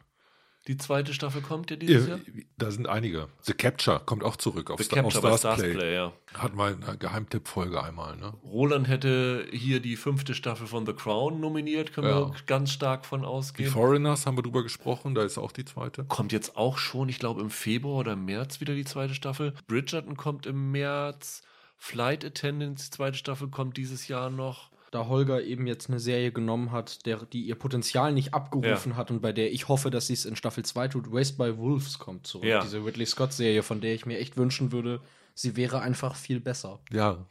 Die 0.69 0.77
zweite 0.77 1.15
Staffel 1.15 1.41
kommt 1.41 1.71
ja 1.71 1.77
dieses 1.77 2.07
Jahr. 2.07 2.21
Da 2.59 2.71
sind 2.71 2.87
einige. 2.89 3.29
The 3.41 3.55
Capture 3.55 4.01
kommt 4.05 4.23
auch 4.23 4.37
zurück 4.37 4.71
auf, 4.71 4.79
The 4.79 4.85
Star, 4.85 4.99
auf 5.05 5.15
Capture 5.15 5.23
bei 5.23 5.29
Stars 5.39 5.41
Stars 5.41 5.61
Play. 5.61 5.73
Play, 5.75 5.95
ja. 5.95 6.13
Hat 6.35 6.55
mal 6.55 6.77
eine 6.81 6.99
Geheimtippfolge 6.99 7.83
einmal, 7.83 8.17
ne? 8.17 8.35
Roland 8.45 8.87
hätte 8.87 9.47
hier 9.51 9.81
die 9.81 9.97
fünfte 9.97 10.35
Staffel 10.35 10.67
von 10.67 10.85
The 10.85 10.93
Crown 10.93 11.41
nominiert, 11.41 11.93
können 11.95 12.09
Ja. 12.09 12.29
wir 12.29 12.35
ganz 12.47 12.71
stark 12.71 13.07
von 13.07 13.23
Die 13.23 13.27
ausgehen. 13.27 13.71
Foreigners 13.71 14.27
haben 14.27 14.37
wir 14.37 14.43
drüber 14.43 14.63
gesprochen, 14.63 15.15
da 15.15 15.23
ist 15.25 15.39
auch 15.39 15.53
die 15.53 15.65
zweite. 15.65 16.05
Kommt 16.05 16.33
jetzt 16.33 16.57
auch 16.57 16.77
schon, 16.77 17.09
ich 17.09 17.19
glaube, 17.19 17.41
im 17.41 17.51
Februar 17.51 18.01
oder 18.01 18.15
März 18.15 18.61
wieder 18.61 18.75
die 18.75 18.85
zweite 18.85 19.15
Staffel. 19.15 19.55
Bridgerton 19.67 20.17
kommt 20.17 20.45
im 20.47 20.71
März. 20.71 21.43
Flight 21.79 22.25
Attendants, 22.25 22.91
die 22.91 22.97
zweite 22.97 23.17
Staffel, 23.17 23.49
kommt 23.49 23.77
dieses 23.77 24.09
Jahr 24.09 24.31
noch. 24.31 24.71
Da 24.91 25.07
Holger 25.09 25.43
eben 25.43 25.67
jetzt 25.67 25.89
eine 25.89 26.01
Serie 26.01 26.33
genommen 26.33 26.73
hat, 26.73 27.07
der, 27.07 27.19
die 27.25 27.43
ihr 27.43 27.55
Potenzial 27.55 28.13
nicht 28.13 28.35
abgerufen 28.35 28.97
hat 28.97 29.11
und 29.11 29.21
bei 29.21 29.33
der 29.33 29.53
ich 29.53 29.69
hoffe, 29.69 29.91
dass 29.91 30.07
sie 30.07 30.15
es 30.15 30.25
in 30.25 30.37
Staffel 30.37 30.65
2 30.65 30.89
tut, 30.89 31.13
Raised 31.13 31.37
by 31.37 31.57
Wolves 31.59 31.99
kommt 31.99 32.27
zurück. 32.27 32.47
Ja. 32.47 32.63
Diese 32.63 32.85
Ridley 32.85 33.07
Scott-Serie, 33.07 33.63
von 33.63 33.81
der 33.81 33.95
ich 33.95 34.07
mir 34.07 34.19
echt 34.19 34.37
wünschen 34.37 34.73
würde, 34.73 35.01
sie 35.35 35.57
wäre 35.57 35.81
einfach 35.81 36.15
viel 36.15 36.41
besser. 36.41 36.81
Ja, 36.91 37.27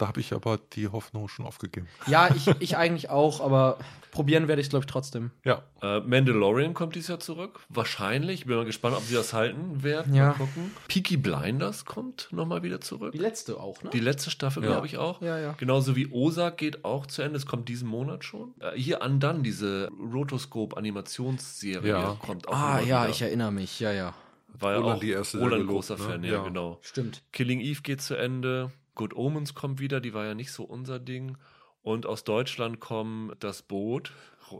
da 0.00 0.08
habe 0.08 0.20
ich 0.20 0.32
aber 0.32 0.58
die 0.72 0.88
Hoffnung 0.88 1.28
schon 1.28 1.44
aufgegeben. 1.46 1.86
Ja, 2.06 2.34
ich, 2.34 2.48
ich 2.60 2.76
eigentlich 2.76 3.10
auch, 3.10 3.40
aber 3.40 3.78
probieren 4.12 4.48
werde 4.48 4.60
ich 4.60 4.66
es, 4.66 4.70
glaube 4.70 4.84
ich, 4.86 4.90
trotzdem. 4.90 5.30
Ja, 5.44 5.62
Äh, 5.82 6.00
Mandalorian 6.00 6.74
kommt 6.74 6.94
dieses 6.94 7.08
Jahr 7.08 7.20
zurück. 7.20 7.60
Wahrscheinlich. 7.68 8.46
Bin 8.46 8.56
mal 8.56 8.64
gespannt, 8.64 8.96
ob 8.96 9.02
sie 9.04 9.14
das 9.14 9.32
halten 9.32 9.82
werden. 9.82 10.14
Ja. 10.14 10.28
Mal 10.28 10.32
gucken. 10.34 10.70
Peaky 10.88 11.16
Blinders 11.16 11.84
kommt 11.84 12.28
nochmal 12.32 12.62
wieder 12.62 12.80
zurück. 12.80 13.12
Die 13.12 13.18
letzte 13.18 13.58
auch, 13.60 13.82
ne? 13.82 13.90
Die 13.90 14.00
letzte 14.00 14.30
Staffel, 14.30 14.62
Ja. 14.64 14.70
glaube 14.70 14.86
ich, 14.86 14.98
auch. 14.98 15.20
Ja, 15.22 15.38
ja. 15.38 15.52
Genauso 15.58 15.94
wie 15.96 16.08
Ozark 16.10 16.56
geht 16.58 16.84
auch 16.84 17.06
zu 17.06 17.22
Ende. 17.22 17.36
Es 17.36 17.46
kommt 17.46 17.68
diesen 17.68 17.88
Monat 17.88 18.24
schon. 18.24 18.54
Äh, 18.60 18.72
hier 18.76 19.00
Undone, 19.02 19.40
diese 19.42 19.88
Rotoscope-Animationsserie, 20.12 21.88
Ja. 21.90 22.16
kommt 22.24 22.48
auch 22.48 22.54
ah, 22.54 22.80
ja, 22.80 23.02
wieder. 23.02 23.08
ich 23.10 23.22
erinnere 23.22 23.52
mich, 23.52 23.80
ja, 23.80 23.92
ja. 23.92 24.14
War 24.58 24.72
ja 24.72 24.80
auch 24.80 24.98
die 25.00 25.10
erste 25.10 25.38
Roland 25.38 25.66
großer 25.68 25.96
ne? 25.96 26.02
Fan, 26.02 26.24
ja, 26.24 26.32
Ja. 26.32 26.42
genau. 26.42 26.78
Stimmt. 26.82 27.22
Killing 27.32 27.60
Eve 27.60 27.80
geht 27.82 28.02
zu 28.02 28.14
Ende. 28.16 28.70
Good 28.94 29.14
Omens 29.14 29.54
kommt 29.54 29.80
wieder, 29.80 30.00
die 30.00 30.14
war 30.14 30.24
ja 30.24 30.34
nicht 30.34 30.52
so 30.52 30.64
unser 30.64 30.98
Ding. 30.98 31.36
Und 31.82 32.04
aus 32.04 32.24
Deutschland 32.24 32.78
kommen 32.78 33.32
Das 33.40 33.62
Boot, 33.62 34.12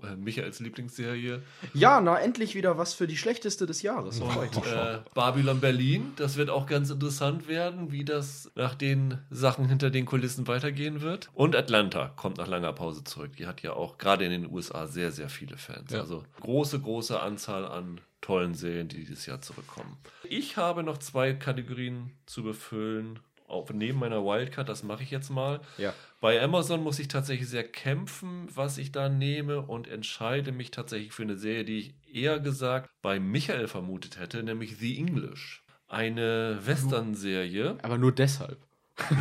äh, 0.02 0.16
Michaels 0.16 0.60
Lieblingsserie. 0.60 1.42
Ja, 1.74 2.00
na, 2.00 2.18
endlich 2.18 2.54
wieder 2.54 2.78
was 2.78 2.94
für 2.94 3.06
die 3.06 3.16
schlechteste 3.16 3.66
des 3.66 3.82
Jahres. 3.82 4.20
Äh, 4.20 4.98
Babylon 5.14 5.60
Berlin, 5.60 6.12
das 6.16 6.36
wird 6.36 6.48
auch 6.50 6.66
ganz 6.66 6.90
interessant 6.90 7.48
werden, 7.48 7.92
wie 7.92 8.04
das 8.04 8.50
nach 8.54 8.74
den 8.74 9.18
Sachen 9.30 9.68
hinter 9.68 9.90
den 9.90 10.06
Kulissen 10.06 10.46
weitergehen 10.46 11.02
wird. 11.02 11.28
Und 11.34 11.56
Atlanta 11.56 12.12
kommt 12.16 12.38
nach 12.38 12.46
langer 12.48 12.72
Pause 12.72 13.04
zurück. 13.04 13.36
Die 13.36 13.46
hat 13.46 13.62
ja 13.62 13.72
auch 13.74 13.98
gerade 13.98 14.24
in 14.24 14.30
den 14.30 14.50
USA 14.50 14.86
sehr, 14.86 15.12
sehr 15.12 15.28
viele 15.28 15.58
Fans. 15.58 15.92
Ja. 15.92 16.00
Also 16.00 16.24
große, 16.40 16.80
große 16.80 17.20
Anzahl 17.20 17.66
an 17.66 18.00
tollen 18.20 18.54
Serien, 18.54 18.88
die 18.88 18.98
dieses 18.98 19.26
Jahr 19.26 19.40
zurückkommen. 19.40 19.96
Ich 20.24 20.56
habe 20.56 20.82
noch 20.82 20.98
zwei 20.98 21.32
Kategorien 21.32 22.12
zu 22.26 22.42
befüllen. 22.42 23.18
Auf, 23.50 23.72
neben 23.72 23.98
meiner 23.98 24.24
Wildcard, 24.24 24.68
das 24.68 24.82
mache 24.82 25.02
ich 25.02 25.10
jetzt 25.10 25.30
mal. 25.30 25.60
Ja. 25.78 25.92
Bei 26.20 26.40
Amazon 26.42 26.82
muss 26.82 26.98
ich 26.98 27.08
tatsächlich 27.08 27.48
sehr 27.48 27.64
kämpfen, 27.64 28.48
was 28.54 28.78
ich 28.78 28.92
da 28.92 29.08
nehme 29.08 29.62
und 29.62 29.88
entscheide 29.88 30.52
mich 30.52 30.70
tatsächlich 30.70 31.12
für 31.12 31.22
eine 31.22 31.36
Serie, 31.36 31.64
die 31.64 31.78
ich 31.78 31.94
eher 32.12 32.40
gesagt 32.40 32.90
bei 33.02 33.18
Michael 33.18 33.68
vermutet 33.68 34.18
hätte, 34.18 34.42
nämlich 34.42 34.76
The 34.78 34.98
English. 34.98 35.64
Eine 35.88 36.58
Western-Serie. 36.64 37.78
Aber 37.82 37.98
nur 37.98 38.12
deshalb. 38.12 38.58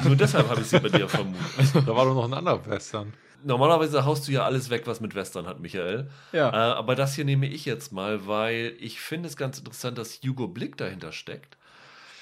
Nur 0.03 0.15
deshalb 0.15 0.49
habe 0.49 0.61
ich 0.61 0.67
sie 0.67 0.79
bei 0.79 0.89
dir 0.89 1.07
vermutet. 1.07 1.41
Da 1.73 1.95
war 1.95 2.05
doch 2.05 2.13
noch 2.13 2.25
ein 2.25 2.33
anderer 2.33 2.65
Western. 2.65 3.13
Normalerweise 3.43 4.05
haust 4.05 4.27
du 4.27 4.31
ja 4.33 4.43
alles 4.43 4.69
weg, 4.69 4.83
was 4.85 4.99
mit 4.99 5.15
Western 5.15 5.47
hat, 5.47 5.59
Michael. 5.61 6.09
Ja. 6.33 6.49
Äh, 6.49 6.73
aber 6.75 6.95
das 6.95 7.15
hier 7.15 7.25
nehme 7.25 7.47
ich 7.47 7.65
jetzt 7.65 7.91
mal, 7.91 8.27
weil 8.27 8.75
ich 8.79 8.99
finde 8.99 9.29
es 9.29 9.37
ganz 9.37 9.57
interessant, 9.57 9.97
dass 9.97 10.19
Hugo 10.21 10.47
Blick 10.47 10.77
dahinter 10.77 11.11
steckt, 11.11 11.57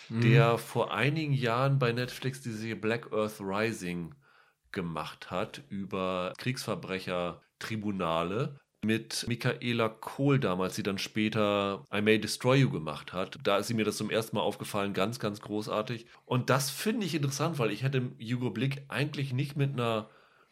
der 0.09 0.57
vor 0.57 0.93
einigen 0.93 1.33
Jahren 1.33 1.79
bei 1.79 1.91
Netflix 1.91 2.41
die 2.41 2.51
Serie 2.51 2.75
Black 2.75 3.11
Earth 3.13 3.39
Rising 3.39 4.13
gemacht 4.71 5.31
hat 5.31 5.63
über 5.69 6.33
Kriegsverbrecher-Tribunale 6.37 8.59
mit 8.83 9.25
Michaela 9.27 9.89
Kohl 9.89 10.39
damals, 10.39 10.75
die 10.75 10.83
dann 10.83 10.99
später 10.99 11.83
I 11.93 12.01
May 12.01 12.19
Destroy 12.19 12.59
You 12.59 12.69
gemacht 12.69 13.11
hat. 13.11 13.37
Da 13.43 13.57
ist 13.57 13.67
sie 13.67 13.73
mir 13.73 13.85
das 13.85 13.97
zum 13.97 14.09
ersten 14.09 14.35
Mal 14.35 14.43
aufgefallen, 14.43 14.93
ganz, 14.93 15.19
ganz 15.19 15.41
großartig. 15.41 16.05
Und 16.25 16.49
das 16.49 16.69
finde 16.69 17.05
ich 17.05 17.15
interessant, 17.15 17.59
weil 17.59 17.71
ich 17.71 17.83
hätte 17.83 18.11
Hugo 18.21 18.51
Blick 18.51 18.83
eigentlich 18.87 19.33
nicht 19.33 19.55
mit 19.55 19.73
einer 19.73 20.09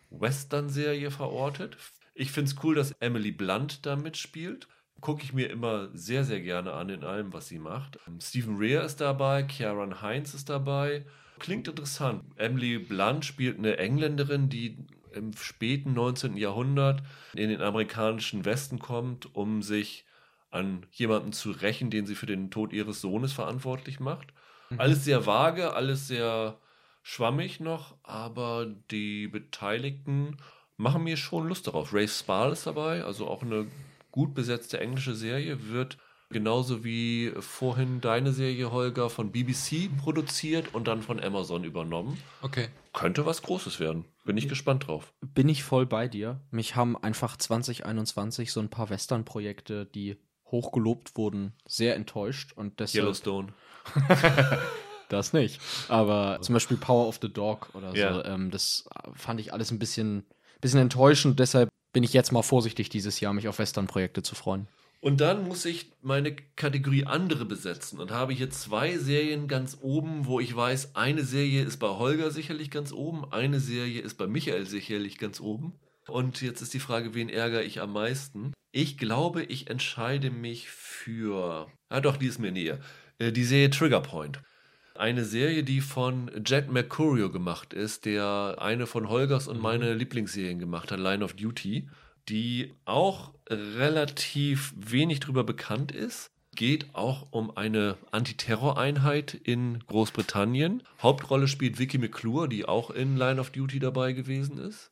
Western-Serie 0.09 1.11
verortet. 1.11 1.77
Ich 2.13 2.31
finde 2.31 2.51
es 2.51 2.63
cool, 2.63 2.75
dass 2.75 2.91
Emily 2.99 3.31
Blunt 3.31 3.85
da 3.85 3.95
mitspielt. 3.95 4.67
Gucke 5.01 5.23
ich 5.23 5.33
mir 5.33 5.49
immer 5.49 5.89
sehr, 5.93 6.23
sehr 6.23 6.41
gerne 6.41 6.73
an 6.73 6.89
in 6.89 7.03
allem, 7.03 7.33
was 7.33 7.47
sie 7.47 7.59
macht. 7.59 7.99
Stephen 8.19 8.57
Rea 8.57 8.81
ist 8.81 9.01
dabei, 9.01 9.43
Kieran 9.43 10.01
Heinz 10.01 10.33
ist 10.33 10.49
dabei. 10.49 11.05
Klingt 11.39 11.67
interessant. 11.67 12.23
Emily 12.37 12.79
Blunt 12.79 13.25
spielt 13.25 13.57
eine 13.57 13.77
Engländerin, 13.77 14.49
die 14.49 14.77
im 15.11 15.33
späten 15.33 15.93
19. 15.93 16.37
Jahrhundert 16.37 17.03
in 17.33 17.49
den 17.49 17.61
amerikanischen 17.61 18.45
Westen 18.45 18.79
kommt, 18.79 19.35
um 19.35 19.61
sich 19.61 20.05
an 20.51 20.85
jemanden 20.91 21.33
zu 21.33 21.51
rächen, 21.51 21.89
den 21.89 22.05
sie 22.05 22.15
für 22.15 22.25
den 22.25 22.51
Tod 22.51 22.73
ihres 22.73 23.01
Sohnes 23.01 23.33
verantwortlich 23.33 23.99
macht. 23.99 24.33
Alles 24.77 25.03
sehr 25.03 25.25
vage, 25.25 25.73
alles 25.73 26.07
sehr 26.07 26.57
schwammig 27.03 27.59
noch, 27.59 27.95
aber 28.03 28.67
die 28.89 29.27
Beteiligten 29.27 30.37
machen 30.77 31.03
mir 31.03 31.17
schon 31.17 31.47
Lust 31.47 31.67
darauf. 31.67 31.93
Ray 31.93 32.07
Spall 32.07 32.51
ist 32.51 32.65
dabei, 32.65 33.03
also 33.03 33.27
auch 33.27 33.43
eine 33.43 33.67
gut 34.15 34.33
besetzte 34.33 34.79
englische 34.79 35.13
Serie, 35.13 35.69
wird 35.69 35.97
genauso 36.29 36.85
wie 36.85 37.33
vorhin 37.39 37.99
deine 37.99 38.31
Serie, 38.31 38.71
Holger, 38.71 39.09
von 39.09 39.33
BBC 39.33 39.89
produziert 39.97 40.73
und 40.73 40.87
dann 40.87 41.01
von 41.03 41.21
Amazon 41.21 41.65
übernommen. 41.65 42.17
Okay. 42.41 42.69
Könnte 42.93 43.25
was 43.25 43.41
Großes 43.41 43.81
werden. 43.81 44.05
Bin 44.23 44.37
ich 44.37 44.47
gespannt 44.47 44.87
drauf. 44.87 45.13
Bin 45.21 45.49
ich 45.49 45.65
voll 45.65 45.85
bei 45.85 46.07
dir. 46.07 46.39
Mich 46.49 46.77
haben 46.77 46.95
einfach 46.95 47.35
2021 47.35 48.53
so 48.53 48.61
ein 48.61 48.69
paar 48.69 48.89
Western-Projekte, 48.89 49.85
die 49.85 50.17
hochgelobt 50.49 51.17
wurden, 51.17 51.51
sehr 51.67 51.95
enttäuscht 51.97 52.53
und 52.55 52.79
deshalb 52.79 53.03
Yellowstone. 53.03 53.49
das 55.09 55.33
nicht. 55.33 55.59
Aber 55.89 56.39
zum 56.41 56.53
Beispiel 56.53 56.77
Power 56.77 57.07
of 57.07 57.19
the 57.21 57.31
Dog 57.31 57.69
oder 57.73 57.91
so, 57.91 57.97
Ja. 57.97 58.23
ähm, 58.25 58.49
das 58.49 58.87
fand 59.13 59.41
ich 59.41 59.51
alles 59.51 59.71
ein 59.71 59.79
bisschen, 59.79 60.25
bisschen 60.61 60.79
enttäuschend. 60.79 61.37
Deshalb 61.39 61.69
bin 61.95 62.03
ich 62.03 62.11
jetzt 62.11 62.33
mal 62.33 62.41
vorsichtig 62.41 62.89
dieses 62.89 63.21
Jahr, 63.21 63.31
mich 63.31 63.47
auf 63.47 63.57
Western-Projekte 63.57 64.21
zu 64.21 64.35
freuen. 64.35 64.67
Und 64.99 65.21
dann 65.21 65.47
muss 65.47 65.63
ich 65.63 65.91
meine 66.01 66.35
Kategorie 66.57 67.05
andere 67.05 67.45
besetzen 67.45 68.01
und 68.01 68.11
habe 68.11 68.33
hier 68.33 68.49
zwei 68.49 68.97
Serien 68.97 69.47
ganz 69.47 69.77
oben, 69.81 70.25
wo 70.25 70.41
ich 70.41 70.53
weiß, 70.53 70.97
eine 70.97 71.23
Serie 71.23 71.63
ist 71.63 71.77
bei 71.77 71.87
Holger 71.87 72.31
sicherlich 72.31 72.69
ganz 72.69 72.91
oben, 72.91 73.31
eine 73.31 73.61
Serie 73.61 74.01
ist 74.01 74.15
bei 74.15 74.27
Michael 74.27 74.65
sicherlich 74.65 75.17
ganz 75.19 75.39
oben. 75.39 75.71
Und 76.09 76.41
jetzt 76.41 76.59
ist 76.59 76.73
die 76.73 76.81
Frage, 76.81 77.13
wen 77.13 77.29
ärgere 77.29 77.63
ich 77.63 77.79
am 77.79 77.93
meisten? 77.93 78.51
Ich 78.73 78.97
glaube, 78.97 79.43
ich 79.43 79.69
entscheide 79.69 80.31
mich 80.31 80.69
für. 80.69 81.67
Ah, 81.87 82.01
doch, 82.01 82.17
die 82.17 82.27
ist 82.27 82.39
mir 82.39 82.51
näher. 82.51 82.81
Äh, 83.19 83.31
Die 83.31 83.45
Serie 83.45 83.69
Trigger 83.69 84.01
Point. 84.01 84.41
Eine 84.95 85.25
Serie, 85.25 85.63
die 85.63 85.81
von 85.81 86.31
Jet 86.45 86.71
Mercurio 86.71 87.29
gemacht 87.29 87.73
ist, 87.73 88.05
der 88.05 88.55
eine 88.59 88.87
von 88.87 89.09
Holgers 89.09 89.47
und 89.49 89.61
meine 89.61 89.93
Lieblingsserien 89.93 90.57
gemacht 90.57 90.91
hat, 90.91 90.99
Line 90.99 91.23
of 91.23 91.33
Duty, 91.33 91.89
die 92.29 92.73
auch 92.85 93.33
relativ 93.49 94.73
wenig 94.77 95.19
drüber 95.19 95.43
bekannt 95.43 95.91
ist. 95.91 96.31
Geht 96.55 96.95
auch 96.95 97.27
um 97.31 97.55
eine 97.57 97.97
Antiterroreinheit 98.11 99.33
in 99.33 99.79
Großbritannien. 99.87 100.83
Hauptrolle 101.03 101.49
spielt 101.49 101.77
Vicky 101.79 101.97
McClure, 101.97 102.47
die 102.47 102.65
auch 102.65 102.89
in 102.89 103.17
Line 103.17 103.41
of 103.41 103.49
Duty 103.51 103.79
dabei 103.79 104.13
gewesen 104.13 104.57
ist. 104.57 104.91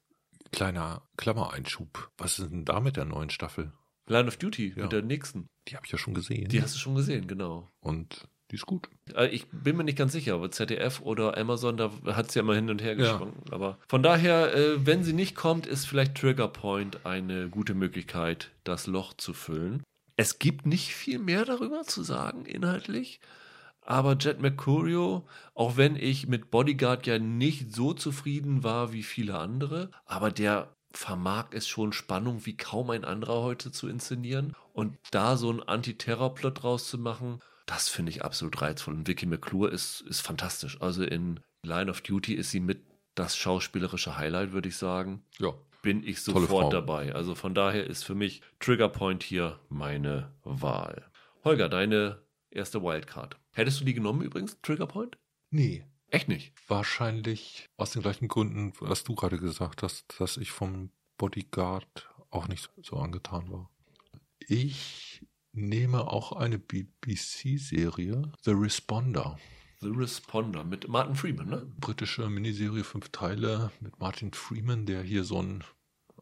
Kleiner 0.51 1.03
Klammereinschub. 1.15 2.11
Was 2.17 2.39
ist 2.39 2.51
denn 2.51 2.65
da 2.65 2.81
mit 2.81 2.97
der 2.97 3.05
neuen 3.05 3.29
Staffel? 3.29 3.71
Line 4.07 4.27
of 4.27 4.35
Duty 4.35 4.73
Ja. 4.75 4.83
mit 4.83 4.91
der 4.91 5.01
nächsten. 5.01 5.47
Die 5.69 5.77
habe 5.77 5.85
ich 5.85 5.91
ja 5.93 5.97
schon 5.97 6.13
gesehen. 6.13 6.49
Die 6.49 6.61
hast 6.61 6.75
du 6.75 6.79
schon 6.79 6.95
gesehen, 6.95 7.27
genau. 7.27 7.69
Und 7.79 8.27
die 8.51 8.55
ist 8.55 8.65
gut. 8.65 8.87
Äh, 9.15 9.27
Ich 9.27 9.47
bin 9.51 9.77
mir 9.77 9.83
nicht 9.83 9.97
ganz 9.97 10.11
sicher, 10.11 10.35
aber 10.35 10.51
ZDF 10.51 11.01
oder 11.01 11.37
Amazon, 11.37 11.77
da 11.77 11.91
hat 12.07 12.29
es 12.29 12.35
ja 12.35 12.41
immer 12.41 12.55
hin 12.55 12.69
und 12.69 12.81
her 12.81 12.93
Ja. 12.93 13.13
geschwankt. 13.13 13.51
Aber 13.51 13.77
von 13.87 14.03
daher, 14.03 14.53
äh, 14.55 14.85
wenn 14.85 15.03
sie 15.03 15.13
nicht 15.13 15.35
kommt, 15.35 15.65
ist 15.65 15.85
vielleicht 15.85 16.15
Trigger 16.15 16.47
Point 16.47 17.05
eine 17.05 17.49
gute 17.49 17.73
Möglichkeit, 17.73 18.51
das 18.63 18.87
Loch 18.87 19.13
zu 19.13 19.33
füllen. 19.33 19.83
Es 20.15 20.37
gibt 20.37 20.65
nicht 20.67 20.93
viel 20.93 21.17
mehr 21.19 21.45
darüber 21.45 21.83
zu 21.83 22.03
sagen, 22.03 22.45
inhaltlich. 22.45 23.19
Aber 23.81 24.15
Jet 24.17 24.39
Mercurio, 24.39 25.27
auch 25.55 25.75
wenn 25.75 25.95
ich 25.95 26.27
mit 26.27 26.51
Bodyguard 26.51 27.05
ja 27.07 27.19
nicht 27.19 27.73
so 27.75 27.93
zufrieden 27.93 28.63
war 28.63 28.93
wie 28.93 29.03
viele 29.03 29.37
andere, 29.37 29.89
aber 30.05 30.31
der 30.31 30.73
vermag 30.93 31.47
es 31.51 31.67
schon 31.67 31.91
Spannung 31.91 32.45
wie 32.45 32.55
kaum 32.55 32.91
ein 32.91 33.03
anderer 33.03 33.41
heute 33.41 33.71
zu 33.71 33.87
inszenieren. 33.89 34.55
Und 34.73 34.95
da 35.11 35.35
so 35.35 35.49
einen 35.49 35.63
Antiterror-Plot 35.63 36.63
draus 36.63 36.87
zu 36.87 36.97
machen, 36.97 37.39
das 37.65 37.89
finde 37.89 38.11
ich 38.11 38.23
absolut 38.23 38.61
reizvoll. 38.61 38.93
Und 38.93 39.07
Vicky 39.07 39.25
McClure 39.25 39.71
ist, 39.71 40.01
ist 40.01 40.21
fantastisch. 40.21 40.81
Also 40.81 41.03
in 41.03 41.39
Line 41.63 41.89
of 41.89 42.01
Duty 42.01 42.33
ist 42.33 42.51
sie 42.51 42.59
mit 42.59 42.81
das 43.15 43.37
schauspielerische 43.37 44.17
Highlight, 44.17 44.51
würde 44.51 44.69
ich 44.69 44.77
sagen. 44.77 45.23
Ja. 45.39 45.53
Bin 45.81 46.05
ich 46.05 46.21
sofort 46.21 46.73
dabei. 46.73 47.13
Also 47.13 47.35
von 47.35 47.53
daher 47.53 47.85
ist 47.85 48.03
für 48.03 48.15
mich 48.15 48.41
Trigger 48.59 48.89
Point 48.89 49.21
hier 49.23 49.59
meine 49.69 50.31
Wahl. 50.43 51.05
Holger, 51.43 51.67
deine 51.67 52.21
erste 52.51 52.81
Wildcard. 52.81 53.37
Hättest 53.51 53.81
du 53.81 53.85
die 53.85 53.93
genommen 53.93 54.21
übrigens, 54.21 54.57
Trigger 54.61 54.87
Point? 54.87 55.17
Nee. 55.49 55.85
Echt 56.07 56.27
nicht. 56.27 56.53
Wahrscheinlich 56.67 57.69
aus 57.75 57.91
den 57.91 58.01
gleichen 58.01 58.27
Gründen, 58.27 58.73
was 58.79 59.03
du 59.03 59.15
gerade 59.15 59.37
gesagt 59.37 59.83
hast, 59.83 60.19
dass 60.19 60.37
ich 60.37 60.51
vom 60.51 60.91
Bodyguard 61.17 62.09
auch 62.29 62.47
nicht 62.47 62.69
so 62.81 62.97
angetan 62.97 63.51
war. 63.51 63.69
Ich 64.47 65.21
nehme 65.53 66.11
auch 66.11 66.33
eine 66.33 66.59
BBC-Serie, 66.59 68.31
The 68.43 68.51
Responder. 68.51 69.37
The 69.81 69.89
Responder 69.89 70.63
mit 70.63 70.87
Martin 70.87 71.15
Freeman, 71.15 71.49
ne? 71.49 71.71
Britische 71.79 72.29
Miniserie, 72.29 72.83
fünf 72.83 73.09
Teile 73.09 73.71
mit 73.79 73.99
Martin 73.99 74.33
Freeman, 74.33 74.85
der 74.85 75.03
hier 75.03 75.23
so 75.23 75.41
ein, 75.41 75.63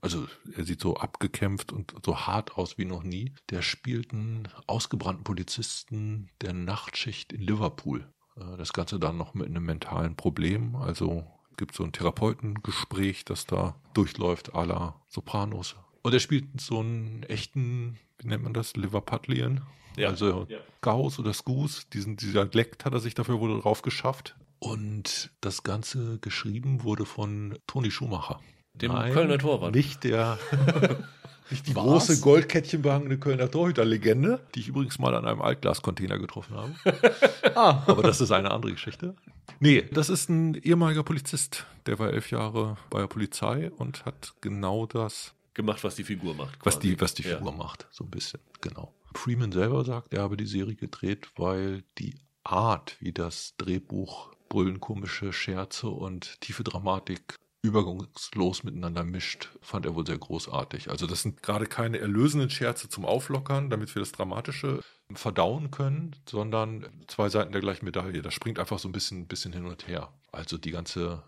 also 0.01 0.27
er 0.55 0.65
sieht 0.65 0.81
so 0.81 0.95
abgekämpft 0.97 1.71
und 1.71 1.93
so 2.05 2.21
hart 2.21 2.57
aus 2.57 2.77
wie 2.77 2.85
noch 2.85 3.03
nie. 3.03 3.33
Der 3.49 3.61
spielt 3.61 4.13
einen 4.13 4.47
ausgebrannten 4.67 5.23
Polizisten 5.23 6.29
der 6.41 6.53
Nachtschicht 6.53 7.33
in 7.33 7.41
Liverpool. 7.41 8.11
Äh, 8.35 8.57
Das 8.57 8.73
Ganze 8.73 8.99
dann 8.99 9.17
noch 9.17 9.33
mit 9.33 9.47
einem 9.47 9.63
mentalen 9.63 10.15
Problem. 10.15 10.75
Also 10.75 11.23
gibt 11.57 11.75
so 11.75 11.83
ein 11.83 11.91
Therapeutengespräch, 11.91 13.23
das 13.25 13.45
da 13.45 13.75
durchläuft, 13.93 14.55
à 14.55 14.65
la 14.65 14.99
Sopranos. 15.07 15.75
Und 16.03 16.13
er 16.13 16.19
spielt 16.19 16.59
so 16.59 16.79
einen 16.79 17.23
echten, 17.23 17.97
wie 18.19 18.27
nennt 18.27 18.43
man 18.43 18.53
das, 18.53 18.75
Liverpudlian. 18.75 19.61
Ja. 19.97 20.09
Also 20.09 20.45
Ja. 20.49 20.57
Gauss 20.81 21.19
oder 21.19 21.33
Scoos, 21.33 21.87
diesen, 21.89 22.17
dieser 22.17 22.45
Dialekt 22.45 22.85
hat 22.85 22.93
er 22.93 22.99
sich 22.99 23.13
dafür 23.13 23.39
wohl 23.39 23.59
drauf 23.61 23.81
geschafft. 23.81 24.35
Und 24.59 25.31
das 25.41 25.63
Ganze 25.63 26.17
geschrieben 26.19 26.83
wurde 26.83 27.05
von 27.05 27.57
Toni 27.67 27.91
Schumacher. 27.91 28.39
Dem 28.73 28.91
Kölner 28.91 29.37
Torwart. 29.37 29.75
Nicht 29.75 30.03
der, 30.03 30.37
nicht 31.49 31.67
die 31.67 31.75
Was? 31.75 31.83
große 31.83 32.21
Goldkettchenbehangene 32.21 33.17
Kölner 33.17 33.51
Torhüterlegende, 33.51 34.39
die 34.55 34.61
ich 34.61 34.67
übrigens 34.69 34.97
mal 34.97 35.13
an 35.15 35.25
einem 35.25 35.41
Altglascontainer 35.41 36.17
getroffen 36.19 36.55
habe. 36.55 36.73
Ah, 37.55 37.83
Aber 37.87 38.01
das 38.01 38.21
ist 38.21 38.31
eine 38.31 38.49
andere 38.51 38.71
Geschichte. 38.71 39.13
Nee, 39.59 39.83
das 39.91 40.09
ist 40.09 40.29
ein 40.29 40.53
ehemaliger 40.55 41.03
Polizist. 41.03 41.65
Der 41.85 41.99
war 41.99 42.11
elf 42.13 42.31
Jahre 42.31 42.77
bei 42.89 43.01
der 43.01 43.07
Polizei 43.07 43.69
und 43.77 44.05
hat 44.05 44.33
genau 44.39 44.85
das 44.85 45.33
Gemacht, 45.53 45.83
was 45.83 45.95
die 45.95 46.03
Figur 46.03 46.33
macht. 46.33 46.57
was 46.63 46.75
quasi. 46.75 46.89
die, 46.95 47.01
was 47.01 47.13
die 47.13 47.23
Ja. 47.23 47.37
Figur 47.37 47.51
macht, 47.51 47.87
so 47.91 48.03
ein 48.03 48.09
bisschen, 48.09 48.39
genau. 48.61 48.93
Freeman 49.13 49.51
selber 49.51 49.83
sagt, 49.83 50.13
er 50.13 50.21
habe 50.23 50.37
die 50.37 50.45
Serie 50.45 50.75
gedreht, 50.75 51.29
weil 51.35 51.83
die 51.97 52.15
Art, 52.43 52.95
wie 53.01 53.11
das 53.11 53.55
Drehbuch 53.57 54.31
brüllenkomische 54.49 55.31
Scherze 55.33 55.89
und 55.89 56.39
tiefe 56.41 56.63
Dramatik 56.63 57.35
übergangslos 57.63 58.63
miteinander 58.63 59.03
mischt, 59.03 59.49
fand 59.61 59.85
er 59.85 59.93
wohl 59.95 60.05
sehr 60.05 60.17
großartig. 60.17 60.89
Also 60.89 61.05
das 61.05 61.21
sind 61.21 61.43
gerade 61.43 61.67
keine 61.67 61.99
erlösenden 61.99 62.49
Scherze 62.49 62.89
zum 62.89 63.05
Auflockern, 63.05 63.69
damit 63.69 63.93
wir 63.93 63.99
das 63.99 64.11
Dramatische 64.11 64.81
verdauen 65.13 65.69
können, 65.71 66.15
sondern 66.27 66.87
zwei 67.07 67.29
Seiten 67.29 67.51
der 67.51 67.61
gleichen 67.61 67.85
Medaille. 67.85 68.21
Das 68.21 68.33
springt 68.33 68.57
einfach 68.59 68.79
so 68.79 68.87
ein 68.89 68.93
bisschen, 68.93 69.27
bisschen 69.27 69.53
hin 69.53 69.65
und 69.65 69.87
her. 69.87 70.11
Also 70.31 70.57
die 70.57 70.71
ganze 70.71 71.23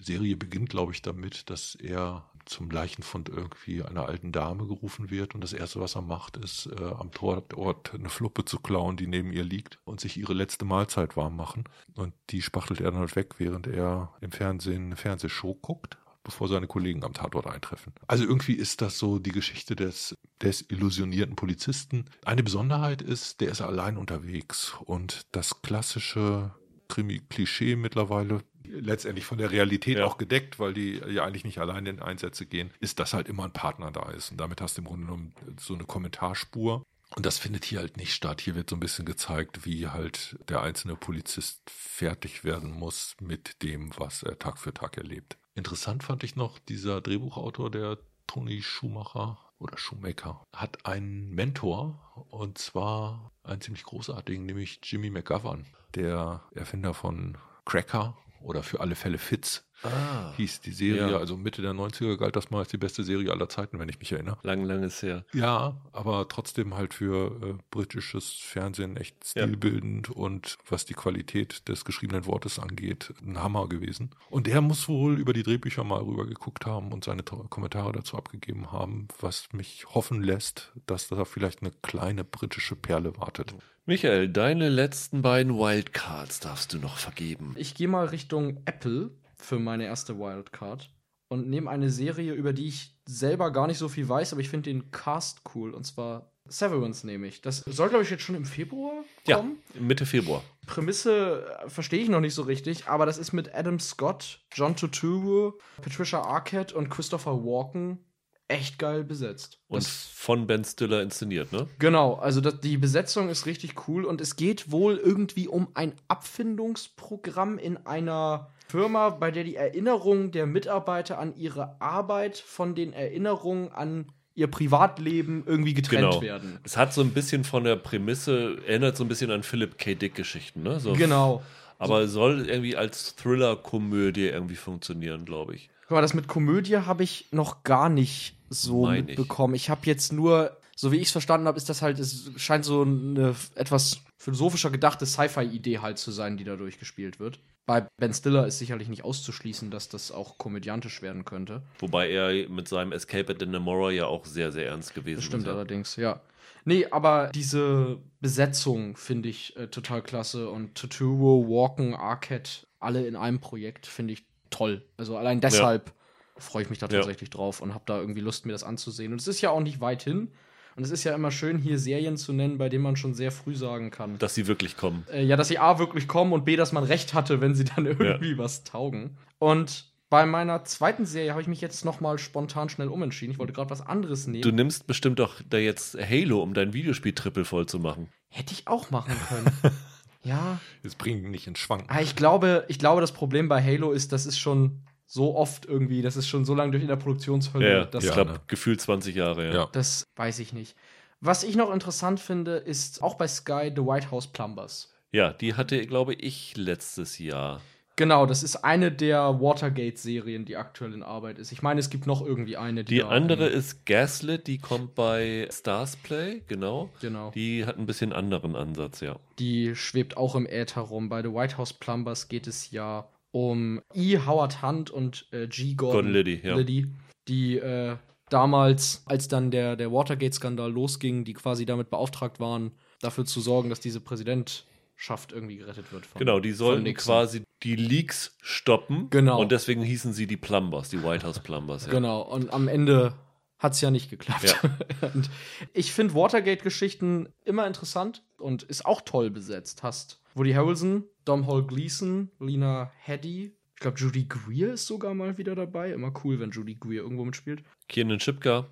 Serie 0.00 0.36
beginnt, 0.36 0.70
glaube 0.70 0.92
ich, 0.92 1.02
damit, 1.02 1.50
dass 1.50 1.74
er 1.76 2.29
zum 2.50 2.70
Leichenfund 2.70 3.28
irgendwie 3.28 3.82
einer 3.82 4.06
alten 4.06 4.32
Dame 4.32 4.66
gerufen 4.66 5.10
wird 5.10 5.34
und 5.34 5.42
das 5.42 5.52
Erste, 5.52 5.80
was 5.80 5.94
er 5.94 6.02
macht, 6.02 6.36
ist 6.36 6.66
äh, 6.66 6.84
am 6.84 7.12
Torort 7.12 7.94
eine 7.94 8.08
Fluppe 8.10 8.44
zu 8.44 8.58
klauen, 8.58 8.96
die 8.96 9.06
neben 9.06 9.32
ihr 9.32 9.44
liegt 9.44 9.78
und 9.84 10.00
sich 10.00 10.16
ihre 10.16 10.34
letzte 10.34 10.64
Mahlzeit 10.64 11.16
warm 11.16 11.36
machen. 11.36 11.64
Und 11.94 12.12
die 12.30 12.42
spachtelt 12.42 12.80
er 12.80 12.90
dann 12.90 13.00
halt 13.00 13.16
weg, 13.16 13.34
während 13.38 13.66
er 13.66 14.12
im 14.20 14.32
Fernsehen 14.32 14.86
eine 14.86 14.96
Fernsehshow 14.96 15.54
guckt 15.54 15.96
bevor 16.22 16.48
seine 16.48 16.66
Kollegen 16.66 17.02
am 17.02 17.14
Tatort 17.14 17.46
eintreffen. 17.46 17.94
Also 18.06 18.24
irgendwie 18.24 18.52
ist 18.52 18.82
das 18.82 18.98
so 18.98 19.18
die 19.18 19.32
Geschichte 19.32 19.74
des 19.74 20.16
desillusionierten 20.42 21.34
Polizisten. 21.34 22.04
Eine 22.24 22.42
Besonderheit 22.42 23.00
ist, 23.00 23.40
der 23.40 23.50
ist 23.50 23.62
allein 23.62 23.96
unterwegs 23.96 24.74
und 24.84 25.22
das 25.32 25.62
klassische 25.62 26.54
Krimi-Klischee 26.88 27.76
mittlerweile 27.76 28.42
letztendlich 28.72 29.24
von 29.24 29.38
der 29.38 29.50
Realität 29.50 29.98
ja. 29.98 30.04
auch 30.04 30.18
gedeckt, 30.18 30.58
weil 30.58 30.74
die 30.74 31.00
ja 31.08 31.24
eigentlich 31.24 31.44
nicht 31.44 31.58
allein 31.58 31.86
in 31.86 32.00
Einsätze 32.00 32.46
gehen, 32.46 32.70
ist, 32.80 32.98
dass 32.98 33.14
halt 33.14 33.28
immer 33.28 33.44
ein 33.44 33.52
Partner 33.52 33.90
da 33.90 34.10
ist. 34.10 34.30
Und 34.30 34.38
damit 34.38 34.60
hast 34.60 34.76
du 34.76 34.82
im 34.82 34.88
Grunde 34.88 35.06
genommen 35.06 35.34
so 35.58 35.74
eine 35.74 35.84
Kommentarspur. 35.84 36.84
Und 37.16 37.26
das 37.26 37.38
findet 37.38 37.64
hier 37.64 37.80
halt 37.80 37.96
nicht 37.96 38.14
statt. 38.14 38.40
Hier 38.40 38.54
wird 38.54 38.70
so 38.70 38.76
ein 38.76 38.80
bisschen 38.80 39.04
gezeigt, 39.04 39.64
wie 39.66 39.88
halt 39.88 40.38
der 40.48 40.62
einzelne 40.62 40.94
Polizist 40.94 41.60
fertig 41.68 42.44
werden 42.44 42.70
muss 42.70 43.16
mit 43.20 43.62
dem, 43.62 43.90
was 43.98 44.22
er 44.22 44.38
Tag 44.38 44.58
für 44.58 44.72
Tag 44.72 44.96
erlebt. 44.96 45.36
Interessant 45.54 46.04
fand 46.04 46.22
ich 46.22 46.36
noch, 46.36 46.58
dieser 46.58 47.00
Drehbuchautor, 47.00 47.70
der 47.70 47.98
Tony 48.28 48.62
Schumacher 48.62 49.38
oder 49.58 49.76
Shoemaker, 49.76 50.44
hat 50.54 50.86
einen 50.86 51.30
Mentor 51.30 52.26
und 52.30 52.58
zwar 52.58 53.32
einen 53.42 53.60
ziemlich 53.60 53.82
großartigen, 53.82 54.46
nämlich 54.46 54.78
Jimmy 54.84 55.10
McGovern, 55.10 55.66
der 55.96 56.44
Erfinder 56.54 56.94
von 56.94 57.36
Cracker 57.64 58.16
oder 58.40 58.62
für 58.62 58.80
alle 58.80 58.94
Fälle 58.94 59.18
Fitz 59.18 59.69
ah, 59.82 60.32
hieß 60.36 60.60
die 60.60 60.72
Serie. 60.72 61.10
Ja. 61.10 61.18
Also 61.18 61.36
Mitte 61.36 61.62
der 61.62 61.72
90er 61.72 62.16
galt 62.16 62.36
das 62.36 62.50
mal 62.50 62.60
als 62.60 62.68
die 62.68 62.76
beste 62.76 63.04
Serie 63.04 63.30
aller 63.30 63.48
Zeiten, 63.48 63.78
wenn 63.78 63.88
ich 63.88 63.98
mich 63.98 64.12
erinnere. 64.12 64.38
Lang, 64.42 64.64
lang 64.64 64.82
ist 64.82 65.02
her. 65.02 65.24
Ja, 65.32 65.80
aber 65.92 66.28
trotzdem 66.28 66.76
halt 66.76 66.94
für 66.94 67.32
äh, 67.42 67.54
britisches 67.70 68.32
Fernsehen 68.32 68.96
echt 68.96 69.16
stilbildend 69.26 70.08
ja. 70.08 70.14
und 70.14 70.58
was 70.68 70.84
die 70.84 70.94
Qualität 70.94 71.68
des 71.68 71.84
geschriebenen 71.84 72.26
Wortes 72.26 72.58
angeht, 72.58 73.12
ein 73.22 73.38
Hammer 73.42 73.68
gewesen. 73.68 74.10
Und 74.30 74.46
der 74.46 74.60
muss 74.60 74.88
wohl 74.88 75.18
über 75.18 75.32
die 75.32 75.42
Drehbücher 75.42 75.84
mal 75.84 76.00
rüber 76.02 76.26
geguckt 76.26 76.66
haben 76.66 76.92
und 76.92 77.04
seine 77.04 77.22
Kommentare 77.22 77.92
dazu 77.92 78.16
abgegeben 78.16 78.72
haben, 78.72 79.08
was 79.20 79.52
mich 79.52 79.86
hoffen 79.88 80.22
lässt, 80.22 80.72
dass 80.86 81.08
da 81.08 81.24
vielleicht 81.24 81.62
eine 81.62 81.72
kleine 81.82 82.24
britische 82.24 82.76
Perle 82.76 83.16
wartet. 83.18 83.54
Michael, 83.86 84.28
deine 84.28 84.68
letzten 84.68 85.22
beiden 85.22 85.58
Wildcards 85.58 86.38
darfst 86.40 86.72
du 86.72 86.78
noch 86.78 86.96
vergeben. 86.98 87.54
Ich 87.58 87.74
gehe 87.74 87.88
mal 87.88 88.06
Richtung 88.06 88.58
Apple 88.64 89.10
für 89.40 89.58
meine 89.58 89.84
erste 89.84 90.18
Wildcard 90.18 90.90
und 91.28 91.48
nehme 91.48 91.70
eine 91.70 91.90
Serie, 91.90 92.34
über 92.34 92.52
die 92.52 92.68
ich 92.68 92.96
selber 93.06 93.50
gar 93.52 93.66
nicht 93.66 93.78
so 93.78 93.88
viel 93.88 94.08
weiß, 94.08 94.32
aber 94.32 94.40
ich 94.40 94.48
finde 94.48 94.70
den 94.70 94.90
Cast 94.90 95.42
cool 95.54 95.72
und 95.72 95.84
zwar 95.84 96.32
Severance 96.48 97.06
nehme 97.06 97.28
ich. 97.28 97.42
Das 97.42 97.58
soll, 97.58 97.88
glaube 97.88 98.02
ich, 98.02 98.10
jetzt 98.10 98.22
schon 98.22 98.34
im 98.34 98.44
Februar 98.44 99.04
kommen. 99.24 99.58
Ja, 99.74 99.80
Mitte 99.80 100.04
Februar. 100.04 100.42
Prämisse 100.66 101.46
äh, 101.64 101.70
verstehe 101.70 102.02
ich 102.02 102.08
noch 102.08 102.20
nicht 102.20 102.34
so 102.34 102.42
richtig, 102.42 102.88
aber 102.88 103.06
das 103.06 103.18
ist 103.18 103.32
mit 103.32 103.54
Adam 103.54 103.78
Scott, 103.78 104.40
John 104.52 104.74
Turturro, 104.74 105.58
Patricia 105.80 106.22
Arquette 106.22 106.74
und 106.74 106.88
Christopher 106.88 107.44
Walken 107.44 108.04
echt 108.50 108.78
geil 108.78 109.04
besetzt. 109.04 109.58
Und 109.68 109.84
das, 109.84 109.88
von 109.88 110.46
Ben 110.46 110.64
Stiller 110.64 111.02
inszeniert, 111.02 111.52
ne? 111.52 111.66
Genau, 111.78 112.14
also 112.14 112.40
das, 112.40 112.60
die 112.60 112.76
Besetzung 112.76 113.28
ist 113.28 113.46
richtig 113.46 113.88
cool 113.88 114.04
und 114.04 114.20
es 114.20 114.36
geht 114.36 114.70
wohl 114.72 114.96
irgendwie 114.96 115.48
um 115.48 115.68
ein 115.74 115.92
Abfindungsprogramm 116.08 117.58
in 117.58 117.78
einer 117.86 118.50
Firma, 118.68 119.10
bei 119.10 119.30
der 119.30 119.44
die 119.44 119.56
Erinnerungen 119.56 120.32
der 120.32 120.46
Mitarbeiter 120.46 121.18
an 121.18 121.34
ihre 121.36 121.80
Arbeit 121.80 122.38
von 122.38 122.74
den 122.74 122.92
Erinnerungen 122.92 123.70
an 123.72 124.12
ihr 124.34 124.48
Privatleben 124.48 125.44
irgendwie 125.46 125.74
getrennt 125.74 126.10
genau. 126.10 126.22
werden. 126.22 126.58
Es 126.64 126.76
hat 126.76 126.92
so 126.92 127.00
ein 127.02 127.10
bisschen 127.10 127.44
von 127.44 127.64
der 127.64 127.76
Prämisse, 127.76 128.58
erinnert 128.66 128.96
so 128.96 129.04
ein 129.04 129.08
bisschen 129.08 129.30
an 129.30 129.42
Philip 129.42 129.76
K. 129.78 129.94
Dick-Geschichten, 129.94 130.62
ne? 130.62 130.80
So 130.80 130.92
genau. 130.92 131.42
Aber 131.78 132.08
soll 132.08 132.48
irgendwie 132.48 132.76
als 132.76 133.16
Thriller-Komödie 133.16 134.28
irgendwie 134.28 134.56
funktionieren, 134.56 135.24
glaube 135.24 135.54
ich. 135.54 135.70
Guck 135.88 135.96
mal, 135.96 136.02
das 136.02 136.14
mit 136.14 136.28
Komödie 136.28 136.76
habe 136.76 137.02
ich 137.02 137.26
noch 137.32 137.64
gar 137.64 137.88
nicht 137.88 138.36
so 138.50 138.82
Mein 138.82 139.06
mitbekommen. 139.06 139.54
Ich, 139.54 139.62
ich 139.62 139.70
habe 139.70 139.82
jetzt 139.84 140.12
nur, 140.12 140.56
so 140.76 140.92
wie 140.92 140.96
ich 140.96 141.04
es 141.04 141.12
verstanden 141.12 141.46
habe, 141.46 141.56
ist 141.56 141.68
das 141.68 141.80
halt, 141.80 141.98
es 141.98 142.30
scheint 142.36 142.64
so 142.64 142.82
eine 142.82 143.34
etwas 143.54 144.02
philosophischer 144.18 144.70
gedachte 144.70 145.06
Sci-Fi-Idee 145.06 145.78
halt 145.78 145.98
zu 145.98 146.10
sein, 146.10 146.36
die 146.36 146.44
da 146.44 146.56
durchgespielt 146.56 147.20
wird. 147.20 147.38
Bei 147.64 147.86
Ben 147.98 148.12
Stiller 148.12 148.46
ist 148.46 148.58
sicherlich 148.58 148.88
nicht 148.88 149.04
auszuschließen, 149.04 149.70
dass 149.70 149.88
das 149.88 150.10
auch 150.10 150.38
komödiantisch 150.38 151.02
werden 151.02 151.24
könnte. 151.24 151.62
Wobei 151.78 152.10
er 152.10 152.48
mit 152.48 152.68
seinem 152.68 152.92
Escape 152.92 153.32
at 153.32 153.46
Namora 153.46 153.92
ja 153.92 154.06
auch 154.06 154.26
sehr, 154.26 154.50
sehr 154.50 154.66
ernst 154.66 154.94
gewesen 154.94 155.20
ist. 155.20 155.26
Stimmt 155.26 155.46
allerdings, 155.46 155.96
ja. 155.96 156.20
Nee, 156.64 156.86
aber 156.90 157.30
diese 157.34 157.98
Besetzung 158.20 158.96
finde 158.96 159.28
ich 159.28 159.56
äh, 159.56 159.68
total 159.68 160.02
klasse 160.02 160.50
und 160.50 160.74
Totoro, 160.74 161.48
Walken, 161.48 161.94
Arquette, 161.94 162.66
alle 162.80 163.06
in 163.06 163.16
einem 163.16 163.40
Projekt 163.40 163.86
finde 163.86 164.14
ich 164.14 164.24
toll. 164.50 164.84
Also 164.96 165.16
allein 165.16 165.40
deshalb 165.40 165.88
ja. 165.88 165.94
Freue 166.40 166.62
ich 166.64 166.70
mich 166.70 166.78
da 166.78 166.88
tatsächlich 166.88 167.30
ja. 167.30 167.36
drauf 167.36 167.60
und 167.60 167.74
habe 167.74 167.84
da 167.86 167.98
irgendwie 167.98 168.20
Lust, 168.20 168.46
mir 168.46 168.52
das 168.52 168.64
anzusehen. 168.64 169.12
Und 169.12 169.20
es 169.20 169.28
ist 169.28 169.40
ja 169.40 169.50
auch 169.50 169.60
nicht 169.60 169.80
weit 169.80 170.02
hin. 170.02 170.32
Und 170.76 170.84
es 170.84 170.90
ist 170.90 171.04
ja 171.04 171.14
immer 171.14 171.30
schön, 171.30 171.58
hier 171.58 171.78
Serien 171.78 172.16
zu 172.16 172.32
nennen, 172.32 172.58
bei 172.58 172.68
denen 172.68 172.84
man 172.84 172.96
schon 172.96 173.12
sehr 173.12 173.32
früh 173.32 173.54
sagen 173.54 173.90
kann. 173.90 174.18
Dass 174.18 174.34
sie 174.34 174.46
wirklich 174.46 174.76
kommen. 174.76 175.04
Äh, 175.12 175.24
ja, 175.24 175.36
dass 175.36 175.48
sie 175.48 175.58
A 175.58 175.78
wirklich 175.78 176.08
kommen 176.08 176.32
und 176.32 176.44
B, 176.44 176.56
dass 176.56 176.72
man 176.72 176.84
recht 176.84 177.12
hatte, 177.12 177.40
wenn 177.40 177.54
sie 177.54 177.64
dann 177.64 177.86
irgendwie 178.00 178.32
ja. 178.32 178.38
was 178.38 178.64
taugen. 178.64 179.16
Und 179.38 179.90
bei 180.10 180.26
meiner 180.26 180.64
zweiten 180.64 181.06
Serie 181.06 181.30
habe 181.30 181.40
ich 181.40 181.48
mich 181.48 181.60
jetzt 181.60 181.84
noch 181.84 182.00
mal 182.00 182.18
spontan 182.18 182.68
schnell 182.68 182.88
umentschieden. 182.88 183.32
Ich 183.32 183.38
wollte 183.38 183.52
gerade 183.52 183.70
was 183.70 183.80
anderes 183.80 184.26
nehmen. 184.26 184.42
Du 184.42 184.50
nimmst 184.50 184.86
bestimmt 184.86 185.18
doch 185.18 185.40
da 185.48 185.56
jetzt 185.56 185.96
Halo, 185.96 186.42
um 186.42 186.52
dein 186.52 186.72
Videospiel 186.72 187.12
triple 187.12 187.44
voll 187.44 187.66
zu 187.66 187.78
machen. 187.78 188.08
Hätte 188.28 188.52
ich 188.52 188.66
auch 188.66 188.90
machen 188.90 189.14
können. 189.28 189.52
ja. 190.22 190.60
Jetzt 190.82 190.98
bringen 190.98 191.24
ihn 191.24 191.30
nicht 191.30 191.46
in 191.46 191.56
Schwanken. 191.56 191.86
Ah, 191.90 192.00
ich 192.00 192.16
glaube, 192.16 192.64
ich 192.68 192.78
glaube, 192.78 193.00
das 193.00 193.12
Problem 193.12 193.48
bei 193.48 193.62
Halo 193.62 193.92
ist, 193.92 194.12
das 194.12 194.26
ist 194.26 194.38
schon 194.38 194.82
so 195.12 195.34
oft 195.34 195.66
irgendwie, 195.66 196.02
das 196.02 196.16
ist 196.16 196.28
schon 196.28 196.44
so 196.44 196.54
lange 196.54 196.70
durch 196.70 196.84
in 196.84 196.88
der 196.88 196.94
Produktionshölle. 196.94 197.68
Ja, 197.68 197.84
das 197.84 198.04
ja, 198.04 198.14
glaube, 198.14 198.30
ne? 198.34 198.40
gefühlt 198.46 198.80
20 198.80 199.16
Jahre, 199.16 199.48
ja. 199.48 199.54
ja. 199.54 199.68
Das 199.72 200.06
weiß 200.14 200.38
ich 200.38 200.52
nicht. 200.52 200.76
Was 201.20 201.42
ich 201.42 201.56
noch 201.56 201.72
interessant 201.72 202.20
finde, 202.20 202.58
ist 202.58 203.02
auch 203.02 203.14
bei 203.14 203.26
Sky 203.26 203.72
The 203.74 203.82
White 203.82 204.12
House 204.12 204.28
Plumbers. 204.28 204.94
Ja, 205.10 205.32
die 205.32 205.54
hatte, 205.54 205.84
glaube 205.86 206.14
ich, 206.14 206.56
letztes 206.56 207.18
Jahr. 207.18 207.60
Genau, 207.96 208.24
das 208.24 208.44
ist 208.44 208.62
eine 208.62 208.92
der 208.92 209.40
Watergate-Serien, 209.40 210.44
die 210.44 210.56
aktuell 210.56 210.94
in 210.94 211.02
Arbeit 211.02 211.40
ist. 211.40 211.50
Ich 211.50 211.60
meine, 211.60 211.80
es 211.80 211.90
gibt 211.90 212.06
noch 212.06 212.24
irgendwie 212.24 212.56
eine. 212.56 212.84
Die, 212.84 212.94
die 212.94 213.02
andere 213.02 213.48
ist 213.48 213.84
Gaslit, 213.86 214.46
die 214.46 214.58
kommt 214.58 214.94
bei 214.94 215.48
Stars 215.50 215.96
Play, 215.96 216.42
genau. 216.46 216.88
Genau. 217.00 217.32
Die 217.32 217.66
hat 217.66 217.78
ein 217.78 217.86
bisschen 217.86 218.12
anderen 218.12 218.54
Ansatz, 218.54 219.00
ja. 219.00 219.16
Die 219.40 219.74
schwebt 219.74 220.16
auch 220.16 220.36
im 220.36 220.46
Äther 220.46 220.82
rum. 220.82 221.08
Bei 221.08 221.20
The 221.20 221.34
White 221.34 221.58
House 221.58 221.72
Plumbers 221.72 222.28
geht 222.28 222.46
es 222.46 222.70
ja 222.70 223.08
um 223.32 223.80
E. 223.94 224.18
Howard 224.18 224.62
Hunt 224.62 224.90
und 224.90 225.26
äh, 225.32 225.46
G. 225.46 225.74
Gordon, 225.74 226.02
Gordon 226.06 226.12
Liddy, 226.12 226.40
ja. 226.42 226.56
Liddy, 226.56 226.86
die 227.28 227.58
äh, 227.58 227.96
damals, 228.28 229.02
als 229.06 229.28
dann 229.28 229.50
der, 229.50 229.76
der 229.76 229.92
Watergate-Skandal 229.92 230.70
losging, 230.70 231.24
die 231.24 231.34
quasi 231.34 231.66
damit 231.66 231.90
beauftragt 231.90 232.40
waren, 232.40 232.72
dafür 233.00 233.24
zu 233.24 233.40
sorgen, 233.40 233.70
dass 233.70 233.80
diese 233.80 234.00
Präsidentschaft 234.00 235.32
irgendwie 235.32 235.56
gerettet 235.56 235.92
wird. 235.92 236.06
Von, 236.06 236.18
genau, 236.18 236.40
die 236.40 236.52
sollten 236.52 236.92
quasi 236.94 237.42
die 237.62 237.76
Leaks 237.76 238.36
stoppen. 238.40 239.08
Genau. 239.10 239.40
Und 239.40 239.52
deswegen 239.52 239.82
hießen 239.82 240.12
sie 240.12 240.26
die 240.26 240.36
Plumbers, 240.36 240.88
die 240.88 241.02
White 241.02 241.26
House 241.26 241.40
Plumbers. 241.40 241.86
Ja. 241.86 241.92
Genau, 241.92 242.22
und 242.22 242.52
am 242.52 242.68
Ende 242.68 243.14
hat 243.58 243.72
es 243.72 243.80
ja 243.80 243.90
nicht 243.90 244.08
geklappt. 244.08 244.56
Ja. 244.62 245.10
ich 245.74 245.92
finde 245.92 246.14
Watergate-Geschichten 246.14 247.28
immer 247.44 247.66
interessant 247.66 248.22
und 248.38 248.62
ist 248.62 248.86
auch 248.86 249.02
toll 249.02 249.30
besetzt. 249.30 249.82
Hast 249.82 250.19
Woody 250.34 250.52
Harrelson, 250.52 251.04
Dom 251.24 251.46
Hall 251.46 251.64
Gleason, 251.66 252.30
Lena 252.38 252.90
Headey. 253.04 253.56
Ich 253.74 253.80
glaube, 253.80 253.98
Judy 253.98 254.26
Greer 254.26 254.74
ist 254.74 254.86
sogar 254.86 255.14
mal 255.14 255.38
wieder 255.38 255.54
dabei. 255.54 255.92
Immer 255.92 256.12
cool, 256.22 256.38
wenn 256.38 256.50
Judy 256.50 256.74
Greer 256.74 257.02
irgendwo 257.02 257.24
mitspielt. 257.24 257.62
Kiernan 257.88 258.18
Chipka. 258.18 258.66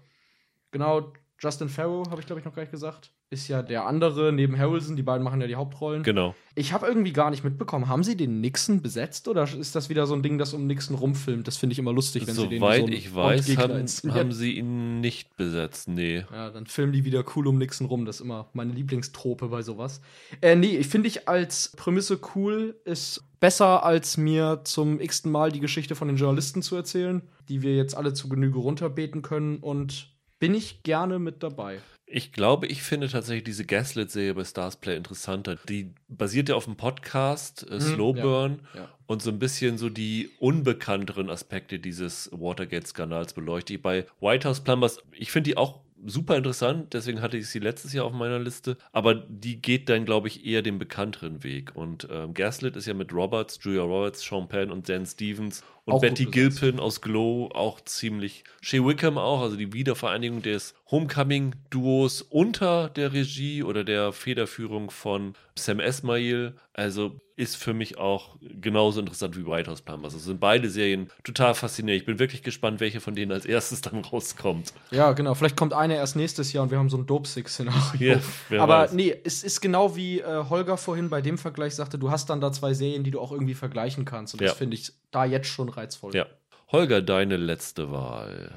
Genau, 0.70 1.12
Justin 1.38 1.68
Farrow 1.68 2.08
habe 2.10 2.20
ich, 2.20 2.26
glaube 2.26 2.40
ich, 2.40 2.44
noch 2.44 2.54
gar 2.54 2.62
nicht 2.62 2.72
gesagt. 2.72 3.12
Ist 3.30 3.48
ja 3.48 3.62
der 3.62 3.86
andere 3.86 4.32
neben 4.32 4.58
Harrelson. 4.58 4.96
Die 4.96 5.02
beiden 5.02 5.22
machen 5.22 5.40
ja 5.40 5.46
die 5.46 5.56
Hauptrollen. 5.56 6.02
Genau. 6.02 6.34
Ich 6.54 6.72
habe 6.72 6.86
irgendwie 6.86 7.12
gar 7.12 7.30
nicht 7.30 7.44
mitbekommen, 7.44 7.88
haben 7.88 8.02
sie 8.02 8.16
den 8.16 8.40
Nixon 8.40 8.82
besetzt 8.82 9.28
oder 9.28 9.44
ist 9.44 9.76
das 9.76 9.88
wieder 9.88 10.06
so 10.06 10.14
ein 10.14 10.22
Ding, 10.22 10.38
das 10.38 10.54
um 10.54 10.66
Nixon 10.66 10.96
rumfilmt? 10.96 11.46
Das 11.46 11.56
finde 11.56 11.74
ich 11.74 11.78
immer 11.78 11.92
lustig, 11.92 12.26
wenn 12.26 12.34
sie 12.34 12.48
den 12.48 12.60
Soweit 12.60 12.80
so 12.80 12.88
ich 12.88 13.14
weiß, 13.14 13.56
haben, 13.58 13.86
haben 14.14 14.32
sie 14.32 14.52
ihn 14.52 15.00
nicht 15.00 15.36
besetzt. 15.36 15.88
Nee. 15.88 16.24
Ja, 16.32 16.50
dann 16.50 16.66
filmen 16.66 16.92
die 16.92 17.04
wieder 17.04 17.24
cool 17.36 17.46
um 17.46 17.58
Nixon 17.58 17.86
rum. 17.86 18.06
Das 18.06 18.16
ist 18.16 18.22
immer 18.22 18.48
meine 18.54 18.72
Lieblingstrope 18.72 19.48
bei 19.48 19.62
sowas. 19.62 20.00
Äh, 20.40 20.56
nee, 20.56 20.76
ich 20.76 20.88
finde 20.88 21.08
ich 21.08 21.28
als 21.28 21.72
Prämisse 21.76 22.18
cool, 22.34 22.80
ist 22.84 23.22
besser 23.40 23.84
als 23.84 24.16
mir 24.16 24.62
zum 24.64 25.00
x-ten 25.00 25.30
Mal 25.30 25.52
die 25.52 25.60
Geschichte 25.60 25.94
von 25.94 26.08
den 26.08 26.16
Journalisten 26.16 26.62
zu 26.62 26.74
erzählen, 26.76 27.22
die 27.48 27.62
wir 27.62 27.76
jetzt 27.76 27.96
alle 27.96 28.14
zu 28.14 28.28
Genüge 28.28 28.58
runterbeten 28.58 29.22
können 29.22 29.58
und 29.58 30.08
bin 30.40 30.54
ich 30.54 30.82
gerne 30.82 31.18
mit 31.18 31.42
dabei. 31.42 31.78
Ich 32.10 32.32
glaube, 32.32 32.66
ich 32.66 32.82
finde 32.82 33.08
tatsächlich 33.08 33.44
diese 33.44 33.66
Gaslit-Serie 33.66 34.34
bei 34.34 34.44
Starsplay 34.44 34.96
interessanter. 34.96 35.56
Die 35.68 35.92
basiert 36.08 36.48
ja 36.48 36.54
auf 36.54 36.64
dem 36.64 36.76
Podcast 36.76 37.68
äh, 37.70 37.80
Slow 37.80 38.16
ja, 38.16 38.22
Burn 38.22 38.62
ja. 38.74 38.88
und 39.06 39.20
so 39.20 39.30
ein 39.30 39.38
bisschen 39.38 39.76
so 39.76 39.90
die 39.90 40.30
unbekannteren 40.38 41.28
Aspekte 41.28 41.78
dieses 41.78 42.30
Watergate-Skandals 42.32 43.34
beleuchtet. 43.34 43.76
Ich 43.76 43.82
Bei 43.82 44.06
White 44.20 44.48
House 44.48 44.60
Plumbers, 44.60 44.98
ich 45.12 45.30
finde 45.30 45.50
die 45.50 45.56
auch 45.58 45.80
super 46.06 46.36
interessant, 46.36 46.94
deswegen 46.94 47.20
hatte 47.20 47.36
ich 47.36 47.48
sie 47.48 47.58
letztes 47.58 47.92
Jahr 47.92 48.04
auf 48.04 48.12
meiner 48.12 48.38
Liste, 48.38 48.76
aber 48.92 49.14
die 49.14 49.60
geht 49.60 49.88
dann, 49.88 50.04
glaube 50.04 50.28
ich, 50.28 50.46
eher 50.46 50.62
den 50.62 50.78
bekannteren 50.78 51.42
Weg. 51.42 51.74
Und 51.74 52.08
ähm, 52.10 52.34
Gaslit 52.34 52.76
ist 52.76 52.86
ja 52.86 52.94
mit 52.94 53.12
Roberts, 53.12 53.58
Julia 53.62 53.82
Roberts, 53.82 54.22
Sean 54.22 54.48
Penn 54.48 54.70
und 54.70 54.88
Dan 54.88 55.06
Stevens 55.06 55.62
und 55.88 55.94
Auch 55.94 56.00
Betty. 56.02 56.26
Gilpin 56.26 56.78
aus 56.80 57.00
Glow 57.00 57.48
auch 57.54 57.80
ziemlich. 57.80 58.44
Shea 58.60 58.84
Wickham 58.84 59.16
auch, 59.16 59.40
also 59.40 59.56
die 59.56 59.72
Wiedervereinigung 59.72 60.42
des 60.42 60.74
Homecoming-Duos 60.90 62.22
unter 62.22 62.88
der 62.90 63.12
Regie 63.12 63.62
oder 63.62 63.84
der 63.84 64.12
Federführung 64.12 64.90
von 64.90 65.34
Sam 65.56 65.80
Esmail. 65.80 66.54
Also 66.72 67.20
ist 67.36 67.56
für 67.56 67.72
mich 67.72 67.98
auch 67.98 68.36
genauso 68.40 68.98
interessant 68.98 69.36
wie 69.36 69.46
White 69.46 69.70
House 69.70 69.80
Plumbers. 69.82 70.12
Also 70.14 70.26
sind 70.26 70.40
beide 70.40 70.68
Serien 70.68 71.08
total 71.22 71.54
faszinierend. 71.54 72.00
Ich 72.02 72.06
bin 72.06 72.18
wirklich 72.18 72.42
gespannt, 72.42 72.80
welche 72.80 73.00
von 73.00 73.14
denen 73.14 73.30
als 73.30 73.46
erstes 73.46 73.80
dann 73.80 74.00
rauskommt. 74.04 74.72
Ja, 74.90 75.12
genau. 75.12 75.34
Vielleicht 75.34 75.56
kommt 75.56 75.72
eine 75.72 75.94
erst 75.94 76.16
nächstes 76.16 76.52
Jahr 76.52 76.64
und 76.64 76.70
wir 76.72 76.78
haben 76.78 76.90
so 76.90 76.96
ein 76.96 77.06
Dope-Six-Szenario. 77.06 78.18
Ja, 78.50 78.60
Aber 78.60 78.80
weiß. 78.80 78.92
nee, 78.92 79.14
es 79.24 79.44
ist 79.44 79.60
genau 79.60 79.94
wie 79.94 80.18
äh, 80.20 80.44
Holger 80.50 80.76
vorhin 80.76 81.10
bei 81.10 81.20
dem 81.22 81.38
Vergleich 81.38 81.74
sagte, 81.76 81.96
du 81.98 82.10
hast 82.10 82.28
dann 82.28 82.40
da 82.40 82.50
zwei 82.50 82.74
Serien, 82.74 83.04
die 83.04 83.12
du 83.12 83.20
auch 83.20 83.30
irgendwie 83.30 83.54
vergleichen 83.54 84.04
kannst. 84.04 84.34
Und 84.34 84.40
Ja. 84.40 84.48
das 84.48 84.56
finde 84.58 84.74
ich 84.76 84.92
da 85.10 85.24
jetzt 85.24 85.48
schon 85.48 85.68
reizvoll. 85.68 86.14
Ja. 86.14 86.26
Holger, 86.70 87.00
deine 87.00 87.36
letzte 87.36 87.90
Wahl. 87.90 88.52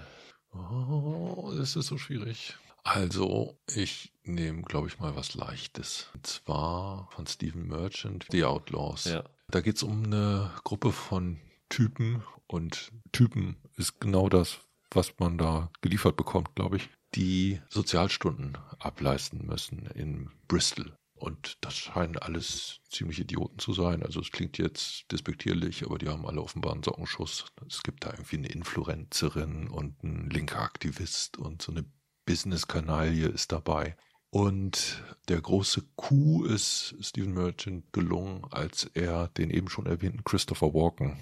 Oh, 0.54 1.52
das 1.56 1.76
ist 1.76 1.88
so 1.88 1.98
schwierig. 1.98 2.56
Also, 2.84 3.58
ich 3.74 4.12
nehme, 4.24 4.64
glaube 4.64 4.88
ich, 4.88 5.00
mal 5.00 5.16
was 5.16 5.36
Leichtes. 5.36 6.10
Und 6.14 6.26
zwar 6.28 7.08
von 7.12 7.28
Stephen 7.28 7.68
Merchant, 7.68 8.26
The 8.32 8.44
Outlaws. 8.46 9.06
Ja. 9.06 9.24
Da 9.50 9.62
geht 9.62 9.78
es 9.78 9.84
um 9.84 10.06
eine 10.06 10.52
Gruppe 10.64 10.92
von 10.92 11.40
Typen 11.70 12.24
und 12.48 12.92
Typen 13.12 13.58
ist 13.78 14.00
genau 14.02 14.30
das, 14.30 14.60
was 14.92 15.14
man 15.20 15.38
da 15.38 15.70
geliefert 15.82 16.18
bekommt, 16.18 16.56
glaube 16.56 16.78
ich, 16.78 16.90
die 17.16 17.62
Sozialstunden 17.70 18.58
ableisten 18.80 19.46
müssen 19.46 19.88
in 19.94 20.32
Bristol. 20.48 20.94
Und 21.22 21.58
das 21.62 21.76
scheinen 21.76 22.18
alles 22.18 22.80
ziemlich 22.90 23.20
Idioten 23.20 23.60
zu 23.60 23.74
sein. 23.74 24.02
Also 24.02 24.20
es 24.22 24.32
klingt 24.32 24.58
jetzt 24.58 25.12
despektierlich, 25.12 25.86
aber 25.86 26.00
die 26.00 26.10
haben 26.10 26.26
alle 26.26 26.42
offenbar 26.42 26.74
einen 26.74 26.84
Sockenschuss. 26.84 27.46
Es 27.68 27.84
gibt 27.84 28.04
da 28.06 28.10
irgendwie 28.10 28.38
eine 28.38 28.48
Influencerin 28.48 29.68
und 29.68 30.04
ein 30.04 30.30
linker 30.32 30.62
Aktivist 30.62 31.38
und 31.38 31.62
so 31.62 31.72
eine 31.72 31.86
Business-Kanaille 32.26 33.28
ist 33.28 33.52
dabei. 33.52 33.96
Und 34.32 35.04
der 35.28 35.42
große 35.42 35.84
Coup 35.96 36.46
ist 36.46 36.96
Stephen 37.02 37.34
Merchant 37.34 37.94
gelungen, 37.94 38.46
als 38.50 38.86
er 38.94 39.28
den 39.28 39.52
eben 39.52 39.70
schon 39.70 39.86
erwähnten 39.86 40.24
Christopher 40.24 40.74
Walken 40.74 41.22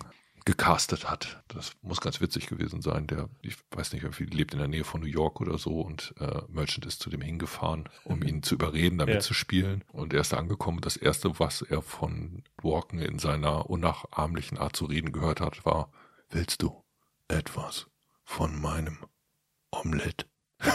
gecastet 0.49 1.07
hat. 1.09 1.43
Das 1.47 1.73
muss 1.83 2.01
ganz 2.01 2.21
witzig 2.21 2.47
gewesen 2.47 2.81
sein. 2.81 3.05
Der, 3.05 3.29
ich 3.41 3.55
weiß 3.71 3.93
nicht, 3.93 4.01
irgendwie 4.03 4.25
lebt 4.25 4.53
in 4.53 4.59
der 4.59 4.67
Nähe 4.67 4.83
von 4.83 5.01
New 5.01 5.07
York 5.07 5.39
oder 5.41 5.57
so 5.59 5.81
und 5.81 6.15
äh, 6.19 6.41
Merchant 6.47 6.85
ist 6.87 7.01
zu 7.01 7.09
dem 7.11 7.21
hingefahren, 7.21 7.87
um 8.03 8.23
ihn 8.23 8.41
zu 8.41 8.55
überreden, 8.55 8.97
damit 8.97 9.15
Ja. 9.15 9.21
zu 9.21 9.33
spielen. 9.35 9.83
Und 9.91 10.13
er 10.13 10.21
ist 10.21 10.33
da 10.33 10.37
angekommen. 10.37 10.81
Das 10.81 10.97
erste, 10.97 11.39
was 11.39 11.61
er 11.61 11.81
von 11.83 12.43
Walken 12.63 12.99
in 12.99 13.19
seiner 13.19 13.69
unnachahmlichen 13.69 14.57
Art 14.57 14.75
zu 14.75 14.85
reden 14.85 15.11
gehört 15.11 15.39
hat, 15.39 15.63
war, 15.65 15.91
willst 16.31 16.63
du 16.63 16.83
etwas 17.27 17.85
von 18.23 18.59
meinem 18.59 18.97
Omelett? 19.71 20.27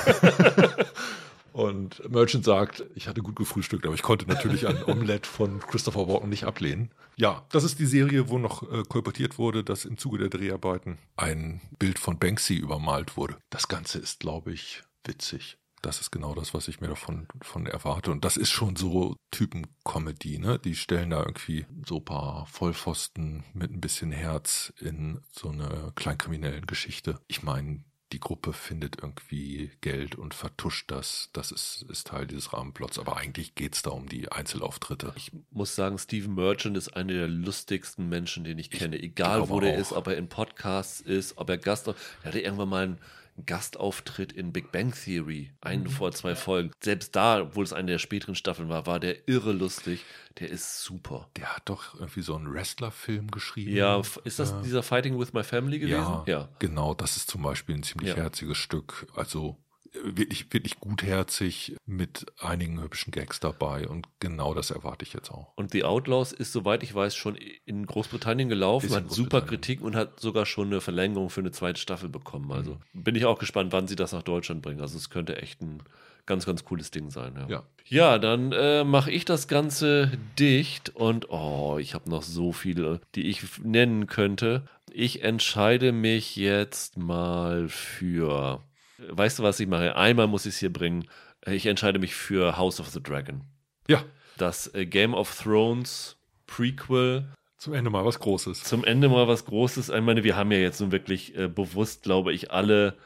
Und 1.54 2.02
Merchant 2.10 2.44
sagt, 2.44 2.84
ich 2.96 3.06
hatte 3.06 3.22
gut 3.22 3.36
gefrühstückt, 3.36 3.86
aber 3.86 3.94
ich 3.94 4.02
konnte 4.02 4.26
natürlich 4.26 4.66
ein 4.66 4.82
Omelett 4.88 5.24
von 5.24 5.60
Christopher 5.60 6.08
Walken 6.08 6.28
nicht 6.28 6.42
ablehnen. 6.42 6.90
Ja, 7.14 7.46
das 7.50 7.62
ist 7.62 7.78
die 7.78 7.86
Serie, 7.86 8.28
wo 8.28 8.38
noch 8.38 8.64
äh, 8.72 8.82
kolportiert 8.82 9.38
wurde, 9.38 9.62
dass 9.62 9.84
im 9.84 9.96
Zuge 9.96 10.18
der 10.18 10.30
Dreharbeiten 10.30 10.98
ein 11.14 11.60
Bild 11.78 12.00
von 12.00 12.18
Banksy 12.18 12.56
übermalt 12.56 13.16
wurde. 13.16 13.36
Das 13.50 13.68
Ganze 13.68 14.00
ist, 14.00 14.18
glaube 14.18 14.52
ich, 14.52 14.82
witzig. 15.04 15.56
Das 15.80 16.00
ist 16.00 16.10
genau 16.10 16.34
das, 16.34 16.54
was 16.54 16.66
ich 16.66 16.80
mir 16.80 16.88
davon 16.88 17.28
von 17.40 17.66
erwarte. 17.66 18.10
Und 18.10 18.24
das 18.24 18.36
ist 18.36 18.50
schon 18.50 18.74
so 18.74 19.14
Typen-Comedy, 19.30 20.40
ne? 20.40 20.58
Die 20.58 20.74
stellen 20.74 21.10
da 21.10 21.20
irgendwie 21.20 21.66
so 21.86 21.98
ein 21.98 22.04
paar 22.04 22.46
Vollpfosten 22.46 23.44
mit 23.52 23.70
ein 23.70 23.80
bisschen 23.80 24.10
Herz 24.10 24.72
in 24.80 25.20
so 25.30 25.50
eine 25.50 25.92
kleinkriminellen 25.94 26.66
Geschichte. 26.66 27.20
Ich 27.28 27.44
meine, 27.44 27.84
die 28.12 28.20
Gruppe 28.20 28.52
findet 28.52 29.02
irgendwie 29.02 29.70
Geld 29.80 30.14
und 30.14 30.34
vertuscht 30.34 30.90
das. 30.90 31.30
Das 31.32 31.50
ist, 31.50 31.84
ist 31.88 32.06
Teil 32.06 32.26
dieses 32.26 32.52
Rahmenplots. 32.52 32.98
Aber 32.98 33.16
eigentlich 33.16 33.54
geht 33.54 33.74
es 33.74 33.82
da 33.82 33.90
um 33.90 34.08
die 34.08 34.30
Einzelauftritte. 34.30 35.12
Ich 35.16 35.32
muss 35.50 35.74
sagen, 35.74 35.98
Steven 35.98 36.34
Merchant 36.34 36.76
ist 36.76 36.94
einer 36.96 37.12
der 37.12 37.28
lustigsten 37.28 38.08
Menschen, 38.08 38.44
den 38.44 38.58
ich 38.58 38.70
kenne. 38.70 39.02
Egal, 39.02 39.38
glaube 39.38 39.52
wo 39.52 39.60
der 39.60 39.74
auch. 39.74 39.80
ist, 39.80 39.92
ob 39.92 40.06
er 40.06 40.16
in 40.16 40.28
Podcasts 40.28 41.00
ist, 41.00 41.38
ob 41.38 41.50
er 41.50 41.58
Gast. 41.58 41.88
Er 41.88 41.94
hatte 42.24 42.40
irgendwann 42.40 42.68
mal 42.68 42.84
einen 42.84 42.98
Gastauftritt 43.46 44.32
in 44.32 44.52
Big 44.52 44.70
Bang 44.72 44.92
Theory, 44.92 45.52
einen 45.60 45.88
vor 45.88 46.12
zwei 46.12 46.34
Folgen. 46.34 46.70
Selbst 46.82 47.14
da, 47.16 47.40
obwohl 47.42 47.64
es 47.64 47.72
eine 47.72 47.92
der 47.92 47.98
späteren 47.98 48.34
Staffeln 48.34 48.68
war, 48.68 48.86
war 48.86 49.00
der 49.00 49.28
irre 49.28 49.52
lustig. 49.52 50.00
Der 50.38 50.50
ist 50.50 50.82
super. 50.82 51.28
Der 51.36 51.54
hat 51.54 51.62
doch 51.68 51.94
irgendwie 51.94 52.22
so 52.22 52.34
einen 52.36 52.52
Wrestler-Film 52.52 53.30
geschrieben. 53.30 53.72
Ja, 53.74 54.02
ist 54.24 54.38
das 54.38 54.50
Ja. 54.50 54.62
dieser 54.62 54.82
Fighting 54.82 55.18
with 55.18 55.32
My 55.32 55.44
Family 55.44 55.78
gewesen? 55.78 56.22
Ja, 56.26 56.48
genau. 56.58 56.94
Das 56.94 57.16
ist 57.16 57.30
zum 57.30 57.42
Beispiel 57.42 57.74
ein 57.76 57.82
ziemlich 57.82 58.10
Ja. 58.10 58.16
herziges 58.16 58.58
Stück. 58.58 59.06
Also 59.14 59.56
äh, 59.58 59.73
wirklich, 60.02 60.52
wirklich 60.52 60.80
gutherzig 60.80 61.76
mit 61.86 62.26
einigen 62.40 62.80
hübschen 62.82 63.10
Gags 63.12 63.40
dabei. 63.40 63.88
Und 63.88 64.08
genau 64.20 64.54
das 64.54 64.70
erwarte 64.70 65.04
ich 65.04 65.12
jetzt 65.12 65.30
auch. 65.30 65.52
Und 65.56 65.70
The 65.72 65.84
Outlaws 65.84 66.32
ist, 66.32 66.52
soweit 66.52 66.82
ich 66.82 66.94
weiß, 66.94 67.14
schon 67.16 67.36
in 67.64 67.86
Großbritannien 67.86 68.48
gelaufen, 68.48 68.88
in 68.88 68.94
hat 68.94 69.10
super. 69.10 69.40
Kritik 69.42 69.80
und 69.80 69.94
hat 69.96 70.20
sogar 70.20 70.46
schon 70.46 70.68
eine 70.68 70.80
Verlängerung 70.80 71.30
für 71.30 71.40
eine 71.40 71.52
zweite 71.52 71.80
Staffel 71.80 72.08
bekommen. 72.08 72.50
Also 72.52 72.78
Mhm. 72.92 73.04
bin 73.04 73.14
ich 73.14 73.24
auch 73.24 73.38
gespannt, 73.38 73.72
wann 73.72 73.86
sie 73.88 73.96
das 73.96 74.12
nach 74.12 74.22
Deutschland 74.22 74.62
bringen. 74.62 74.80
Also 74.80 74.96
es 74.96 75.10
könnte 75.10 75.40
echt 75.40 75.60
ein 75.62 75.82
ganz, 76.26 76.46
ganz 76.46 76.64
cooles 76.64 76.90
Ding 76.90 77.10
sein. 77.10 77.34
Ja, 77.36 77.46
Ja. 77.48 77.62
ja 77.86 78.18
dann 78.18 78.52
äh, 78.52 78.82
mache 78.84 79.10
ich 79.10 79.24
das 79.24 79.46
Ganze 79.48 80.10
dicht 80.38 80.90
und 80.96 81.28
oh, 81.30 81.76
ich 81.78 81.94
habe 81.94 82.08
noch 82.10 82.22
so 82.22 82.52
viele, 82.52 83.00
die 83.14 83.26
ich 83.28 83.42
nennen 83.62 84.06
könnte. 84.06 84.66
Ich 84.92 85.22
entscheide 85.22 85.92
mich 85.92 86.36
jetzt 86.36 86.96
mal 86.96 87.68
für, 87.68 88.62
weißt 88.98 89.38
du, 89.38 89.42
was 89.42 89.60
ich 89.60 89.66
mache? 89.68 89.96
Einmal 89.96 90.26
muss 90.26 90.46
ich 90.46 90.54
es 90.54 90.58
hier 90.60 90.72
bringen. 90.72 91.06
Ich 91.46 91.66
entscheide 91.66 91.98
mich 91.98 92.14
für 92.14 92.56
House 92.56 92.80
of 92.80 92.88
the 92.88 93.02
Dragon 93.02 93.42
Ja, 93.88 94.02
das 94.38 94.72
äh, 94.74 94.86
Game 94.86 95.14
of 95.14 95.34
Thrones 95.42 96.16
Prequel. 96.46 97.26
zum 97.58 97.74
Ende 97.74 97.90
mal 97.90 98.04
was 98.04 98.18
Großes. 98.18 98.64
Zum 98.64 98.84
Ende 98.84 99.08
mal 99.08 99.28
was 99.28 99.44
Großes. 99.44 99.88
Ich 99.90 100.00
meine, 100.00 100.24
wir 100.24 100.36
haben 100.36 100.52
ja 100.52 100.58
jetzt 100.58 100.80
nun 100.80 100.92
wirklich 100.92 101.36
äh, 101.36 101.48
bewusst, 101.48 102.02
glaube 102.02 102.32
ich, 102.32 102.50
alle 102.50 102.96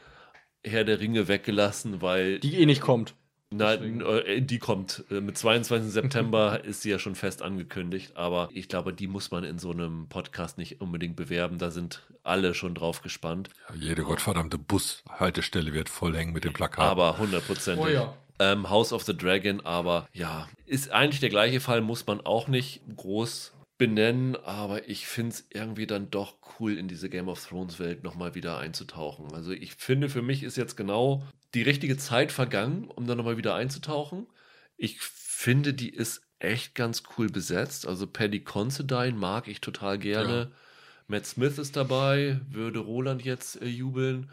Herr 0.63 0.83
der 0.83 0.99
Ringe 0.99 1.27
weggelassen, 1.27 2.01
weil 2.01 2.39
Die 2.39 2.59
eh 2.61 2.65
nicht 2.65 2.81
kommt. 2.81 3.15
Nein, 3.51 4.01
äh, 4.01 4.41
die 4.41 4.59
kommt. 4.59 5.03
Äh, 5.09 5.21
Mit 5.21 5.37
22. 5.37 5.91
September 5.91 6.59
ist 6.63 6.83
sie 6.83 6.91
ja 6.91 6.99
schon 6.99 7.15
fest 7.15 7.41
angekündigt, 7.41 8.15
aber 8.15 8.49
ich 8.53 8.67
glaube, 8.67 8.93
die 8.93 9.07
muss 9.07 9.31
man 9.31 9.43
in 9.43 9.57
so 9.57 9.71
einem 9.71 10.07
Podcast 10.07 10.57
nicht 10.59 10.81
unbedingt 10.81 11.15
bewerben. 11.15 11.57
Da 11.57 11.71
sind 11.71 12.03
alle 12.23 12.53
schon 12.53 12.75
drauf 12.75 13.01
gespannt. 13.01 13.49
Jede 13.73 14.03
gottverdammte 14.03 14.59
Bushaltestelle 14.59 15.73
wird 15.73 15.89
voll 15.89 16.15
hängen 16.15 16.33
mit 16.33 16.43
dem 16.43 16.53
Plakat. 16.53 16.85
Aber 16.85 17.17
hundertprozentig. 17.17 17.85
Oh 17.85 17.89
ja. 17.89 18.13
ähm, 18.37 18.69
House 18.69 18.93
of 18.93 19.03
the 19.03 19.17
Dragon, 19.17 19.61
aber 19.61 20.07
ja, 20.13 20.47
ist 20.67 20.91
eigentlich 20.91 21.19
der 21.19 21.29
gleiche 21.29 21.59
Fall, 21.59 21.81
muss 21.81 22.05
man 22.05 22.21
auch 22.21 22.47
nicht 22.47 22.81
groß 22.95 23.53
benennen, 23.79 24.35
aber 24.35 24.87
ich 24.89 25.07
finde 25.07 25.33
es 25.33 25.47
irgendwie 25.49 25.87
dann 25.87 26.11
doch 26.11 26.37
cool, 26.59 26.77
in 26.77 26.87
diese 26.87 27.09
Game 27.09 27.29
of 27.29 27.43
Thrones 27.43 27.79
Welt 27.79 28.03
nochmal 28.03 28.35
wieder 28.35 28.59
einzutauchen. 28.59 29.33
Also 29.33 29.51
ich 29.51 29.73
finde, 29.73 30.09
für 30.09 30.21
mich 30.21 30.43
ist 30.43 30.57
jetzt 30.57 30.75
genau 30.75 31.25
die 31.55 31.63
richtige 31.63 31.97
Zeit 31.97 32.31
vergangen, 32.31 32.85
um 32.89 33.07
da 33.07 33.15
nochmal 33.15 33.37
wieder 33.37 33.55
einzutauchen. 33.55 34.27
Ich 34.75 34.99
finde, 34.99 35.73
die 35.73 35.89
ist 35.89 36.21
echt 36.39 36.75
ganz 36.75 37.03
cool 37.17 37.29
besetzt. 37.29 37.87
Also 37.87 38.05
Paddy 38.05 38.43
Considine 38.43 39.13
mag 39.13 39.47
ich 39.47 39.61
total 39.61 39.97
gerne. 39.97 40.51
Matt 41.07 41.25
Smith 41.25 41.57
ist 41.57 41.77
dabei, 41.77 42.41
würde 42.49 42.79
Roland 42.79 43.23
jetzt 43.23 43.61
äh, 43.61 43.65
jubeln. 43.65 44.29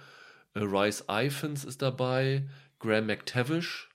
Äh, 0.54 0.60
Rice 0.60 1.04
Iphans 1.08 1.64
ist 1.64 1.82
dabei. 1.82 2.48
Graham 2.80 3.06
McTavish, 3.06 3.88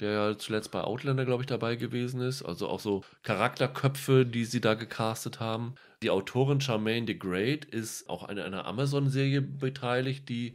der 0.00 0.10
ja 0.12 0.38
zuletzt 0.38 0.70
bei 0.70 0.82
Outlander, 0.82 1.24
glaube 1.24 1.42
ich, 1.42 1.46
dabei 1.46 1.76
gewesen 1.76 2.20
ist. 2.20 2.42
Also 2.42 2.68
auch 2.68 2.80
so 2.80 3.02
Charakterköpfe, 3.22 4.24
die 4.26 4.44
sie 4.44 4.60
da 4.60 4.74
gecastet 4.74 5.40
haben. 5.40 5.74
Die 6.02 6.10
Autorin 6.10 6.60
Charmaine 6.60 7.06
the 7.06 7.18
Great 7.18 7.64
ist 7.66 8.08
auch 8.08 8.28
an 8.28 8.38
einer 8.38 8.64
Amazon-Serie 8.66 9.42
beteiligt, 9.42 10.28
die 10.28 10.54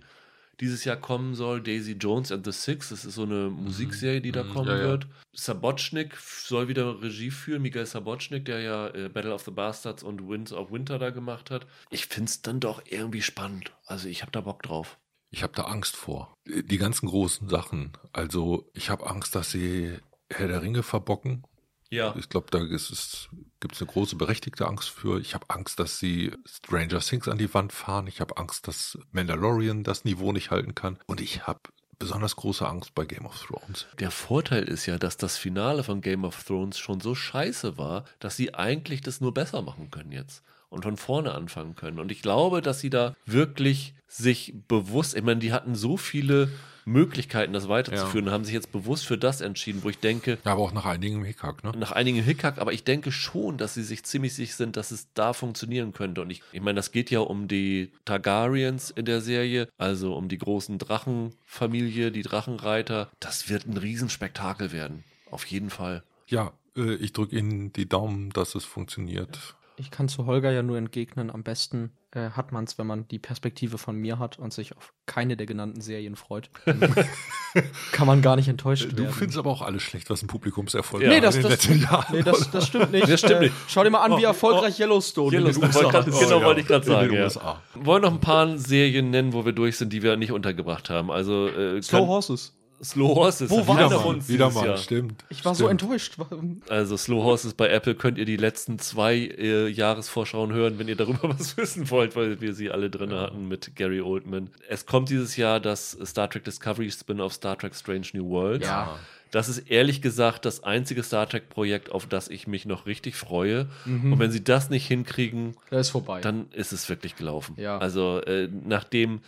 dieses 0.61 0.85
Jahr 0.85 0.95
kommen 0.95 1.35
soll. 1.35 1.61
Daisy 1.61 1.93
Jones 1.93 2.31
and 2.31 2.45
the 2.45 2.51
Six, 2.51 2.89
das 2.89 3.05
ist 3.05 3.15
so 3.15 3.23
eine 3.23 3.49
Musikserie, 3.49 4.21
die 4.21 4.31
da 4.31 4.43
Mhm, 4.43 4.49
kommen 4.49 4.69
ja, 4.69 4.77
ja. 4.77 4.83
wird. 4.83 5.07
Sabochnik 5.33 6.15
soll 6.17 6.67
wieder 6.69 7.01
Regie 7.01 7.29
führen, 7.29 7.61
Miguel 7.61 7.85
Sabochnik, 7.85 8.45
der 8.45 8.61
ja 8.61 8.87
äh, 8.87 9.09
Battle 9.09 9.33
of 9.33 9.43
the 9.43 9.51
Bastards 9.51 10.01
und 10.01 10.27
Winds 10.27 10.53
of 10.53 10.71
Winter 10.71 10.97
da 10.97 11.09
gemacht 11.09 11.51
hat. 11.51 11.67
Ich 11.89 12.07
finde 12.07 12.29
es 12.29 12.41
dann 12.41 12.59
doch 12.61 12.81
irgendwie 12.89 13.21
spannend. 13.21 13.71
Also 13.85 14.07
ich 14.07 14.21
habe 14.21 14.31
da 14.31 14.41
Bock 14.41 14.63
drauf. 14.63 14.97
Ich 15.29 15.43
habe 15.43 15.53
da 15.53 15.63
Angst 15.63 15.95
vor. 15.95 16.33
Die 16.45 16.77
ganzen 16.77 17.07
großen 17.07 17.49
Sachen. 17.49 17.93
Also 18.13 18.69
ich 18.73 18.89
habe 18.89 19.07
Angst, 19.07 19.35
dass 19.35 19.51
sie 19.51 19.97
Herr 20.29 20.47
der 20.47 20.61
Ringe 20.61 20.83
verbocken. 20.83 21.43
Ja. 21.89 22.15
Ich 22.17 22.29
glaube, 22.29 22.47
da 22.51 22.59
ist 22.59 22.89
es, 22.89 23.29
gibt 23.59 23.75
es 23.75 23.81
eine 23.81 23.91
große 23.91 24.15
berechtigte 24.15 24.67
Angst 24.67 24.89
für. 24.89 25.19
Ich 25.19 25.33
habe 25.33 25.49
Angst, 25.49 25.79
dass 25.79 25.99
sie 25.99 26.31
Stranger 26.45 26.99
Things 26.99 27.27
an 27.27 27.37
die 27.37 27.53
Wand 27.53 27.73
fahren. 27.73 28.07
Ich 28.07 28.21
habe 28.21 28.37
Angst, 28.37 28.67
dass 28.67 28.97
Mandalorian 29.11 29.83
das 29.83 30.03
Niveau 30.03 30.31
nicht 30.31 30.51
halten 30.51 30.75
kann. 30.75 30.97
Und 31.05 31.21
ich 31.21 31.47
habe 31.47 31.59
besonders 31.99 32.35
große 32.35 32.67
Angst 32.67 32.93
bei 32.95 33.05
Game 33.05 33.25
of 33.25 33.45
Thrones. 33.45 33.87
Der 33.99 34.11
Vorteil 34.11 34.63
ist 34.63 34.85
ja, 34.85 34.97
dass 34.97 35.17
das 35.17 35.37
Finale 35.37 35.83
von 35.83 36.01
Game 36.01 36.25
of 36.25 36.43
Thrones 36.43 36.77
schon 36.77 36.99
so 36.99 37.15
scheiße 37.15 37.77
war, 37.77 38.05
dass 38.19 38.35
sie 38.35 38.53
eigentlich 38.53 39.01
das 39.01 39.21
nur 39.21 39.33
besser 39.33 39.61
machen 39.61 39.91
können 39.91 40.11
jetzt 40.11 40.43
und 40.69 40.83
von 40.83 40.97
vorne 40.97 41.33
anfangen 41.33 41.75
können. 41.75 41.99
Und 41.99 42.11
ich 42.11 42.21
glaube, 42.21 42.61
dass 42.61 42.79
sie 42.79 42.89
da 42.89 43.15
wirklich 43.25 43.93
sich 44.07 44.53
bewusst, 44.67 45.15
ich 45.15 45.23
meine, 45.23 45.39
die 45.39 45.53
hatten 45.53 45.75
so 45.75 45.97
viele 45.97 46.49
Möglichkeiten, 46.85 47.51
das 47.51 47.67
weiterzuführen, 47.67 48.27
und 48.27 48.33
haben 48.33 48.45
sich 48.45 48.53
jetzt 48.53 48.71
bewusst 48.71 49.05
für 49.05 49.17
das 49.17 49.41
entschieden, 49.41 49.83
wo 49.83 49.89
ich 49.89 49.97
denke, 49.97 50.37
Ja, 50.45 50.51
aber 50.51 50.61
auch 50.61 50.71
nach 50.71 50.85
einigem 50.85 51.23
Hickhack, 51.23 51.63
ne? 51.63 51.71
nach 51.75 51.91
einigen 51.91 52.21
Hickhack, 52.21 52.59
aber 52.59 52.73
ich 52.73 52.83
denke 52.83 53.11
schon, 53.11 53.57
dass 53.57 53.73
sie 53.73 53.83
sich 53.83 54.03
ziemlich 54.03 54.35
sicher 54.35 54.55
sind, 54.55 54.77
dass 54.77 54.91
es 54.91 55.11
da 55.13 55.33
funktionieren 55.33 55.93
könnte. 55.93 56.21
Und 56.21 56.29
ich, 56.29 56.43
ich 56.51 56.61
meine, 56.61 56.75
das 56.75 56.91
geht 56.91 57.09
ja 57.09 57.21
um 57.21 57.47
die 57.47 57.91
Targaryens 58.05 58.91
in 58.91 59.05
der 59.05 59.21
Serie, 59.21 59.67
also 59.77 60.15
um 60.15 60.29
die 60.29 60.37
großen 60.37 60.77
Drachenfamilie, 60.77 62.11
die 62.11 62.21
Drachenreiter. 62.21 63.09
Das 63.19 63.49
wird 63.49 63.65
ein 63.65 63.77
Riesenspektakel 63.77 64.71
werden. 64.71 65.03
Auf 65.31 65.45
jeden 65.47 65.71
Fall. 65.71 66.03
Ja, 66.27 66.53
äh, 66.77 66.93
ich 66.95 67.13
drücke 67.13 67.35
Ihnen 67.35 67.73
die 67.73 67.89
Daumen, 67.89 68.29
dass 68.29 68.53
es 68.53 68.63
funktioniert. 68.63 69.55
Ich 69.77 69.91
kann 69.91 70.07
zu 70.07 70.25
Holger 70.25 70.51
ja 70.51 70.63
nur 70.63 70.77
entgegnen, 70.77 71.29
am 71.29 71.43
besten 71.43 71.91
äh, 72.11 72.29
hat 72.29 72.53
man 72.53 72.63
es, 72.63 72.77
wenn 72.77 72.87
man 72.87 73.07
die 73.09 73.19
Perspektive 73.19 73.77
von 73.77 73.97
mir 73.97 74.19
hat 74.19 74.39
und 74.39 74.53
sich 74.53 74.75
auf 74.77 74.93
keine 75.05 75.35
der 75.35 75.45
genannten 75.47 75.81
Serien 75.81 76.15
freut. 76.15 76.49
Kann 77.91 78.07
man 78.07 78.21
gar 78.21 78.35
nicht 78.35 78.47
enttäuscht 78.47 78.91
Du 78.91 79.03
werden. 79.03 79.13
findest 79.13 79.37
aber 79.37 79.49
auch 79.49 79.61
alles 79.61 79.81
schlecht, 79.83 80.09
was 80.09 80.21
ein 80.21 80.27
Publikumserfolg 80.27 81.03
Ja. 81.03 81.09
nee, 81.09 81.19
das, 81.21 81.35
in 81.35 81.41
den 81.43 81.51
das, 81.51 81.67
letzten 81.67 81.81
Jahren. 81.81 82.05
nee 82.15 82.23
das, 82.23 82.51
das 82.51 82.67
stimmt 82.67 82.91
nicht. 82.91 83.07
Das 83.09 83.19
stimmt 83.19 83.35
Äh, 83.41 83.43
nicht. 83.45 83.53
Schau 83.67 83.83
dir 83.83 83.89
mal 83.89 83.99
an, 84.01 84.11
wie 84.17 84.25
Oh, 84.25 84.29
erfolgreich 84.29 84.79
Yellowstone, 84.79 85.35
Yellowstone, 85.35 85.65
in 85.67 85.71
den 85.71 85.73
wollte 85.73 85.85
USA 85.85 85.91
grad- 85.91 86.07
ist. 86.07 86.19
genau, 86.19 86.43
wollte 86.43 86.61
ich 86.61 86.67
gerade 86.67 86.85
den 86.85 86.93
sagen, 86.93 87.13
ja. 87.13 87.61
Wollen 87.85 88.01
noch 88.01 88.11
ein 88.13 88.21
paar 88.21 88.57
Serien 88.57 89.09
nennen, 89.09 89.33
wo 89.33 89.45
wir 89.45 89.51
durch 89.53 89.77
sind, 89.77 89.91
die 89.93 90.01
wir 90.03 90.15
nicht 90.17 90.31
untergebracht 90.31 90.89
haben. 90.89 91.11
Also 91.11 91.47
äh, 91.47 91.81
Slow 91.81 91.99
kann- 91.99 92.07
Horses. 92.07 92.54
Slow 92.83 93.15
Horses. 93.15 93.49
Wo 93.49 93.65
war 93.67 93.77
Wieder 93.77 94.05
uns 94.05 94.27
mal, 94.27 94.33
wieder 94.33 94.49
mal, 94.51 94.65
Jahr. 94.67 94.77
stimmt. 94.77 95.23
Ich 95.29 95.43
war 95.45 95.55
so 95.55 95.65
stimmt. 95.65 95.81
enttäuscht. 95.83 96.13
Warum- 96.17 96.61
Also 96.69 96.97
Slow 96.97 97.23
Horses 97.23 97.53
bei 97.53 97.69
Apple 97.69 97.95
könnt 97.95 98.17
ihr 98.17 98.25
die 98.25 98.37
letzten 98.37 98.79
zwei 98.79 99.15
äh, 99.17 99.67
Jahresvorschauen 99.67 100.51
hören, 100.53 100.77
wenn 100.79 100.87
ihr 100.87 100.95
darüber 100.95 101.29
was 101.39 101.55
wissen 101.57 101.89
wollt, 101.89 102.15
weil 102.15 102.41
wir 102.41 102.53
sie 102.53 102.71
alle 102.71 102.89
drin 102.89 103.13
hatten 103.13 103.47
mit 103.47 103.75
Gary 103.75 104.01
Oldman. 104.01 104.49
Es 104.69 104.85
kommt 104.85 105.09
dieses 105.09 105.37
Jahr 105.37 105.59
das 105.59 105.97
Star 106.05 106.29
Trek 106.29 106.43
Discovery 106.43 106.91
Spin-off 106.91 107.33
Star 107.33 107.57
Trek 107.57 107.75
Strange 107.75 108.07
New 108.13 108.29
Worlds. 108.29 108.65
Ja. 108.67 108.97
Das 109.31 109.49
ist 109.49 109.69
ehrlich 109.69 110.01
gesagt 110.01 110.45
das 110.45 110.63
einzige 110.63 111.03
Star 111.03 111.27
Trek-Projekt, 111.27 111.91
auf 111.91 112.05
das 112.05 112.29
ich 112.29 112.47
mich 112.47 112.65
noch 112.65 112.85
richtig 112.85 113.15
freue. 113.15 113.67
Mhm. 113.83 114.13
Und 114.13 114.19
wenn 114.19 114.31
sie 114.31 114.43
das 114.43 114.69
nicht 114.69 114.87
hinkriegen, 114.87 115.55
Da 115.71 115.79
ist 115.79 115.89
vorbei. 115.89 116.21
dann 116.21 116.45
ist 116.51 116.71
es 116.71 116.87
wirklich 116.87 117.15
gelaufen. 117.17 117.55
Ja. 117.57 117.77
Also 117.77 118.21
äh, 118.21 118.47
nachdem, 118.65 119.19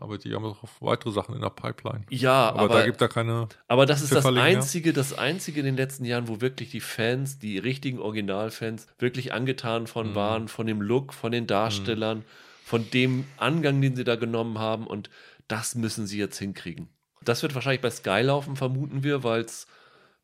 Aber 0.00 0.18
die 0.18 0.34
haben 0.34 0.44
auch 0.44 0.62
weitere 0.80 1.12
Sachen 1.12 1.34
in 1.34 1.40
der 1.40 1.50
Pipeline. 1.50 2.04
ja, 2.10 2.48
Aber, 2.50 2.60
aber, 2.60 2.74
da 2.80 2.84
gibt 2.86 3.00
da 3.00 3.08
keine. 3.08 3.48
aber 3.66 3.86
das 3.86 4.02
ist 4.02 4.14
das 4.14 4.24
einzige, 4.26 4.92
das 4.92 5.16
einzige 5.16 5.60
in 5.60 5.66
den 5.66 5.76
letzten 5.76 6.04
Jahren, 6.04 6.28
wo 6.28 6.40
wirklich 6.40 6.70
die 6.70 6.80
Fans, 6.80 7.38
die 7.38 7.58
richtigen 7.58 7.98
Originalfans, 7.98 8.86
wirklich 8.98 9.32
angetan 9.32 9.86
von 9.86 10.10
Mhm. 10.10 10.14
waren, 10.14 10.48
von 10.48 10.66
dem 10.66 10.80
Look, 10.80 11.12
von 11.14 11.32
den 11.32 11.46
Darstellern, 11.46 12.24
von 12.64 12.88
dem 12.90 13.24
Angang, 13.36 13.80
den 13.80 13.96
sie 13.96 14.04
da 14.04 14.16
genommen 14.16 14.58
haben. 14.58 14.86
Und 14.86 15.10
das 15.48 15.74
müssen 15.74 16.06
sie 16.06 16.18
jetzt 16.18 16.38
hinkriegen. 16.38 16.88
Das 17.24 17.42
wird 17.42 17.54
wahrscheinlich 17.54 17.80
bei 17.80 17.90
Sky 17.90 18.20
laufen, 18.22 18.56
vermuten 18.56 19.02
wir, 19.02 19.24
weil 19.24 19.42
es 19.42 19.66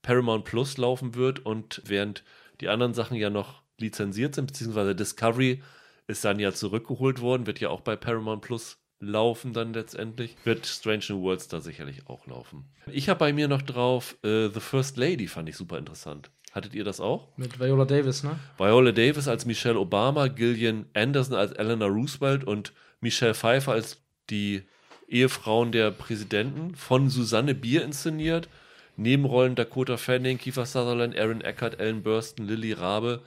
Paramount 0.02 0.44
Plus 0.44 0.76
laufen 0.76 1.14
wird 1.14 1.44
und 1.44 1.82
während 1.86 2.22
die 2.60 2.68
anderen 2.68 2.94
Sachen 2.94 3.16
ja 3.16 3.30
noch 3.30 3.62
lizenziert 3.78 4.34
sind, 4.34 4.46
beziehungsweise 4.46 4.94
Discovery 4.94 5.62
ist 6.06 6.24
dann 6.24 6.38
ja 6.38 6.52
zurückgeholt 6.52 7.20
worden, 7.20 7.46
wird 7.46 7.60
ja 7.60 7.70
auch 7.70 7.80
bei 7.80 7.96
Paramount 7.96 8.42
Plus 8.42 8.78
laufen 9.05 9.52
dann 9.52 9.72
letztendlich, 9.72 10.36
wird 10.44 10.66
Strange 10.66 11.05
New 11.10 11.22
Worlds 11.22 11.48
da 11.48 11.60
sicherlich 11.60 12.06
auch 12.06 12.26
laufen. 12.26 12.64
Ich 12.90 13.09
habe 13.09 13.18
bei 13.18 13.32
mir 13.32 13.48
noch 13.48 13.62
drauf 13.62 14.16
äh, 14.22 14.48
The 14.48 14.60
First 14.60 14.97
Lady, 14.97 15.26
fand 15.26 15.48
ich 15.48 15.56
super 15.56 15.78
interessant. 15.78 16.31
Hattet 16.52 16.74
ihr 16.74 16.85
das 16.85 17.01
auch? 17.01 17.28
Mit 17.36 17.59
Viola 17.59 17.85
Davis, 17.85 18.22
ne? 18.22 18.39
Viola 18.59 18.93
Davis 18.93 19.26
als 19.26 19.44
Michelle 19.44 19.78
Obama, 19.78 20.28
Gillian 20.28 20.86
Anderson 20.94 21.36
als 21.36 21.52
Eleanor 21.52 21.89
Roosevelt 21.89 22.44
und 22.44 22.72
Michelle 23.01 23.35
Pfeiffer 23.35 23.72
als 23.72 24.01
die 24.31 24.62
Ehefrauen 25.09 25.72
der 25.72 25.90
Präsidenten, 25.90 26.74
von 26.76 27.10
Susanne 27.10 27.55
Bier 27.55 27.82
inszeniert. 27.85 28.48
Nebenrollen 28.97 29.56
Dakota 29.56 29.97
Fanning, 29.97 30.39
Kiefer 30.39 30.66
Sutherland, 30.66 31.18
Aaron 31.18 31.40
Eckhart, 31.40 31.81
Ellen 31.81 32.02
Burstyn, 32.05 32.47
Lily 32.47 32.72
Rabe. 32.72 33.22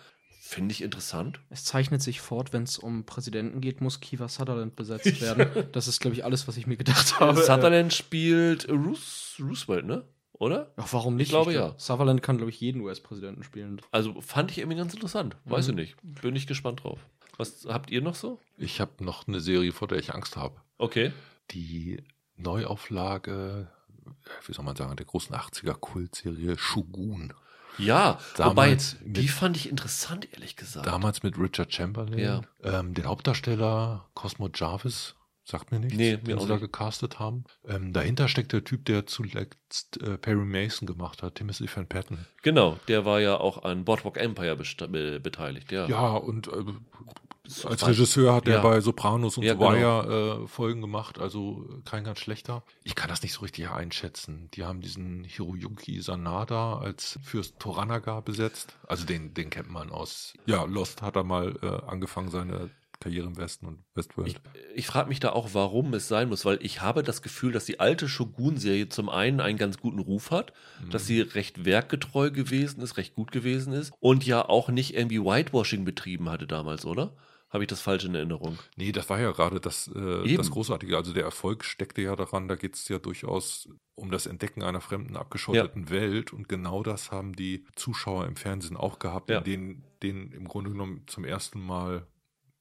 Finde 0.47 0.71
ich 0.71 0.81
interessant. 0.81 1.41
Es 1.49 1.65
zeichnet 1.65 2.01
sich 2.01 2.21
fort, 2.21 2.53
wenn 2.53 2.63
es 2.63 2.77
um 2.77 3.05
Präsidenten 3.05 3.59
geht, 3.59 3.81
muss 3.81 3.99
Kiefer 3.99 4.29
Sutherland 4.29 4.77
besetzt 4.77 5.19
werden. 5.21 5.67
Das 5.73 5.87
ist, 5.89 5.99
glaube 5.99 6.15
ich, 6.15 6.23
alles, 6.23 6.47
was 6.47 6.55
ich 6.55 6.67
mir 6.67 6.77
gedacht 6.77 7.19
habe. 7.19 7.37
Sutherland 7.41 7.93
spielt 7.93 8.69
Roos 8.69 9.35
Roosevelt, 9.41 9.85
ne? 9.85 10.05
Oder? 10.33 10.71
Ach, 10.77 10.87
warum 10.93 11.15
nicht? 11.17 11.25
Ich 11.27 11.29
glaube, 11.31 11.53
ja. 11.53 11.73
Sutherland 11.77 12.21
kann, 12.23 12.37
glaube 12.37 12.49
ich, 12.51 12.61
jeden 12.61 12.79
US-Präsidenten 12.81 13.43
spielen. 13.43 13.81
Also 13.91 14.21
fand 14.21 14.51
ich 14.51 14.59
irgendwie 14.59 14.77
ganz 14.77 14.93
interessant. 14.93 15.35
Weiß 15.45 15.67
Mhm. 15.67 15.79
ich 15.79 15.85
nicht. 16.03 16.21
Bin 16.21 16.35
ich 16.35 16.47
gespannt 16.47 16.83
drauf. 16.83 16.99
Was 17.37 17.65
habt 17.67 17.91
ihr 17.91 18.01
noch 18.01 18.15
so? 18.15 18.39
Ich 18.57 18.79
habe 18.79 19.03
noch 19.03 19.27
eine 19.27 19.41
Serie, 19.41 19.73
vor 19.73 19.87
der 19.89 19.97
ich 19.99 20.13
Angst 20.13 20.37
habe. 20.37 20.55
Okay. 20.77 21.11
Die 21.51 22.01
Neuauflage, 22.37 23.67
äh, 24.05 24.47
wie 24.47 24.53
soll 24.53 24.63
man 24.65 24.75
sagen, 24.75 24.95
der 24.95 25.05
großen 25.05 25.35
80er-Kultserie 25.35 26.57
Shogun. 26.57 27.33
Ja, 27.77 28.17
Damals 28.35 28.95
wobei, 28.99 29.09
die 29.11 29.21
mit- 29.21 29.29
fand 29.29 29.57
ich 29.57 29.69
interessant, 29.69 30.27
ehrlich 30.33 30.55
gesagt. 30.55 30.85
Damals 30.87 31.23
mit 31.23 31.37
Richard 31.37 31.73
Chamberlain. 31.73 32.19
Ja. 32.19 32.41
Ähm, 32.63 32.93
den 32.93 33.05
Hauptdarsteller 33.05 34.05
Cosmo 34.13 34.49
Jarvis, 34.53 35.15
sagt 35.43 35.71
mir 35.71 35.79
nichts, 35.79 35.97
Nee, 35.97 36.17
den 36.17 36.39
sie 36.39 36.47
da 36.47 36.57
gecastet 36.57 37.19
haben. 37.19 37.45
Ähm, 37.65 37.93
dahinter 37.93 38.27
steckt 38.27 38.51
der 38.51 38.63
Typ, 38.65 38.83
der 38.85 39.05
zuletzt 39.05 40.01
äh, 40.01 40.17
Perry 40.17 40.43
Mason 40.45 40.85
gemacht 40.87 41.23
hat, 41.23 41.35
Timothy 41.35 41.69
Van 41.73 41.87
Patten. 41.87 42.25
Genau, 42.43 42.77
der 42.87 43.05
war 43.05 43.21
ja 43.21 43.37
auch 43.37 43.63
an 43.63 43.85
Boardwalk 43.85 44.17
Empire 44.17 44.57
beteiligt, 44.57 45.71
ja. 45.71 45.87
Ja, 45.87 46.15
und 46.15 46.47
äh, 46.47 46.51
als 47.63 47.87
Regisseur 47.87 48.33
hat 48.33 48.47
er 48.47 48.55
Ja. 48.55 48.61
bei 48.61 48.81
Sopranos 48.81 49.37
und 49.37 49.43
Ja, 49.43 49.53
genau. 49.53 49.71
Wire 49.73 50.41
äh, 50.43 50.47
Folgen 50.47 50.81
gemacht, 50.81 51.19
also 51.19 51.67
kein 51.85 52.03
ganz 52.03 52.19
schlechter. 52.19 52.63
Ich 52.83 52.95
kann 52.95 53.09
das 53.09 53.21
nicht 53.23 53.33
so 53.33 53.41
richtig 53.41 53.69
einschätzen. 53.69 54.49
Die 54.53 54.63
haben 54.65 54.81
diesen 54.81 55.23
Hiroyuki 55.23 56.01
Sanada 56.01 56.79
als 56.79 57.19
Fürst 57.23 57.59
Toranaga 57.59 58.19
besetzt. 58.21 58.77
Also 58.87 59.05
den, 59.05 59.33
den 59.33 59.49
kennt 59.49 59.69
man 59.69 59.91
aus. 59.91 60.33
Ja, 60.45 60.63
Lost 60.63 61.01
hat 61.01 61.15
er 61.15 61.23
mal 61.23 61.57
äh, 61.61 61.89
angefangen, 61.89 62.29
seine 62.29 62.69
Karriere 62.99 63.27
im 63.27 63.37
Westen 63.37 63.67
und 63.67 63.83
Westworld. 63.93 64.27
Ich, 64.29 64.37
ich 64.73 64.87
frage 64.87 65.07
mich 65.09 65.19
da 65.19 65.29
auch, 65.31 65.49
warum 65.53 65.93
es 65.93 66.07
sein 66.07 66.29
muss, 66.29 66.45
weil 66.45 66.57
ich 66.63 66.81
habe 66.81 67.03
das 67.03 67.21
Gefühl, 67.21 67.51
dass 67.51 67.65
die 67.65 67.79
alte 67.79 68.09
Shogun-Serie 68.09 68.89
zum 68.89 69.07
einen 69.09 69.39
einen 69.39 69.59
ganz 69.59 69.77
guten 69.77 69.99
Ruf 69.99 70.31
hat, 70.31 70.51
dass 70.89 71.05
sie 71.05 71.21
recht 71.21 71.63
werkgetreu 71.63 72.31
gewesen 72.31 72.81
ist, 72.81 72.97
recht 72.97 73.13
gut 73.13 73.31
gewesen 73.31 73.71
ist 73.73 73.93
und 73.99 74.25
ja 74.25 74.49
auch 74.49 74.69
nicht 74.69 74.95
irgendwie 74.95 75.21
Whitewashing 75.23 75.85
betrieben 75.85 76.27
hatte 76.29 76.47
damals, 76.47 76.85
oder? 76.85 77.13
Habe 77.49 77.63
ich 77.63 77.67
das 77.69 77.79
falsch 77.81 78.03
in 78.03 78.13
Erinnerung? 78.13 78.57
Nee, 78.75 78.91
das 78.91 79.09
war 79.09 79.19
ja 79.21 79.31
gerade 79.31 79.61
das, 79.61 79.87
äh, 79.95 80.35
das 80.35 80.51
Großartige. 80.51 80.97
Also 80.97 81.13
der 81.13 81.23
Erfolg 81.23 81.63
steckte 81.63 82.01
ja 82.01 82.15
daran, 82.15 82.47
da 82.49 82.55
geht 82.55 82.75
es 82.75 82.87
ja 82.89 82.99
durchaus 82.99 83.69
um 83.95 84.11
das 84.11 84.25
Entdecken 84.25 84.63
einer 84.63 84.81
fremden, 84.81 85.15
abgeschotteten 85.15 85.89
Welt. 85.89 86.33
Und 86.33 86.49
genau 86.49 86.83
das 86.83 87.11
haben 87.11 87.33
die 87.33 87.63
Zuschauer 87.75 88.25
im 88.25 88.35
Fernsehen 88.35 88.75
auch 88.75 88.99
gehabt, 88.99 89.29
Ja. 89.29 89.37
in 89.37 89.43
denen, 89.45 89.83
denen 90.03 90.31
im 90.33 90.47
Grunde 90.47 90.71
genommen 90.71 91.03
zum 91.07 91.23
ersten 91.23 91.61
Mal 91.65 92.05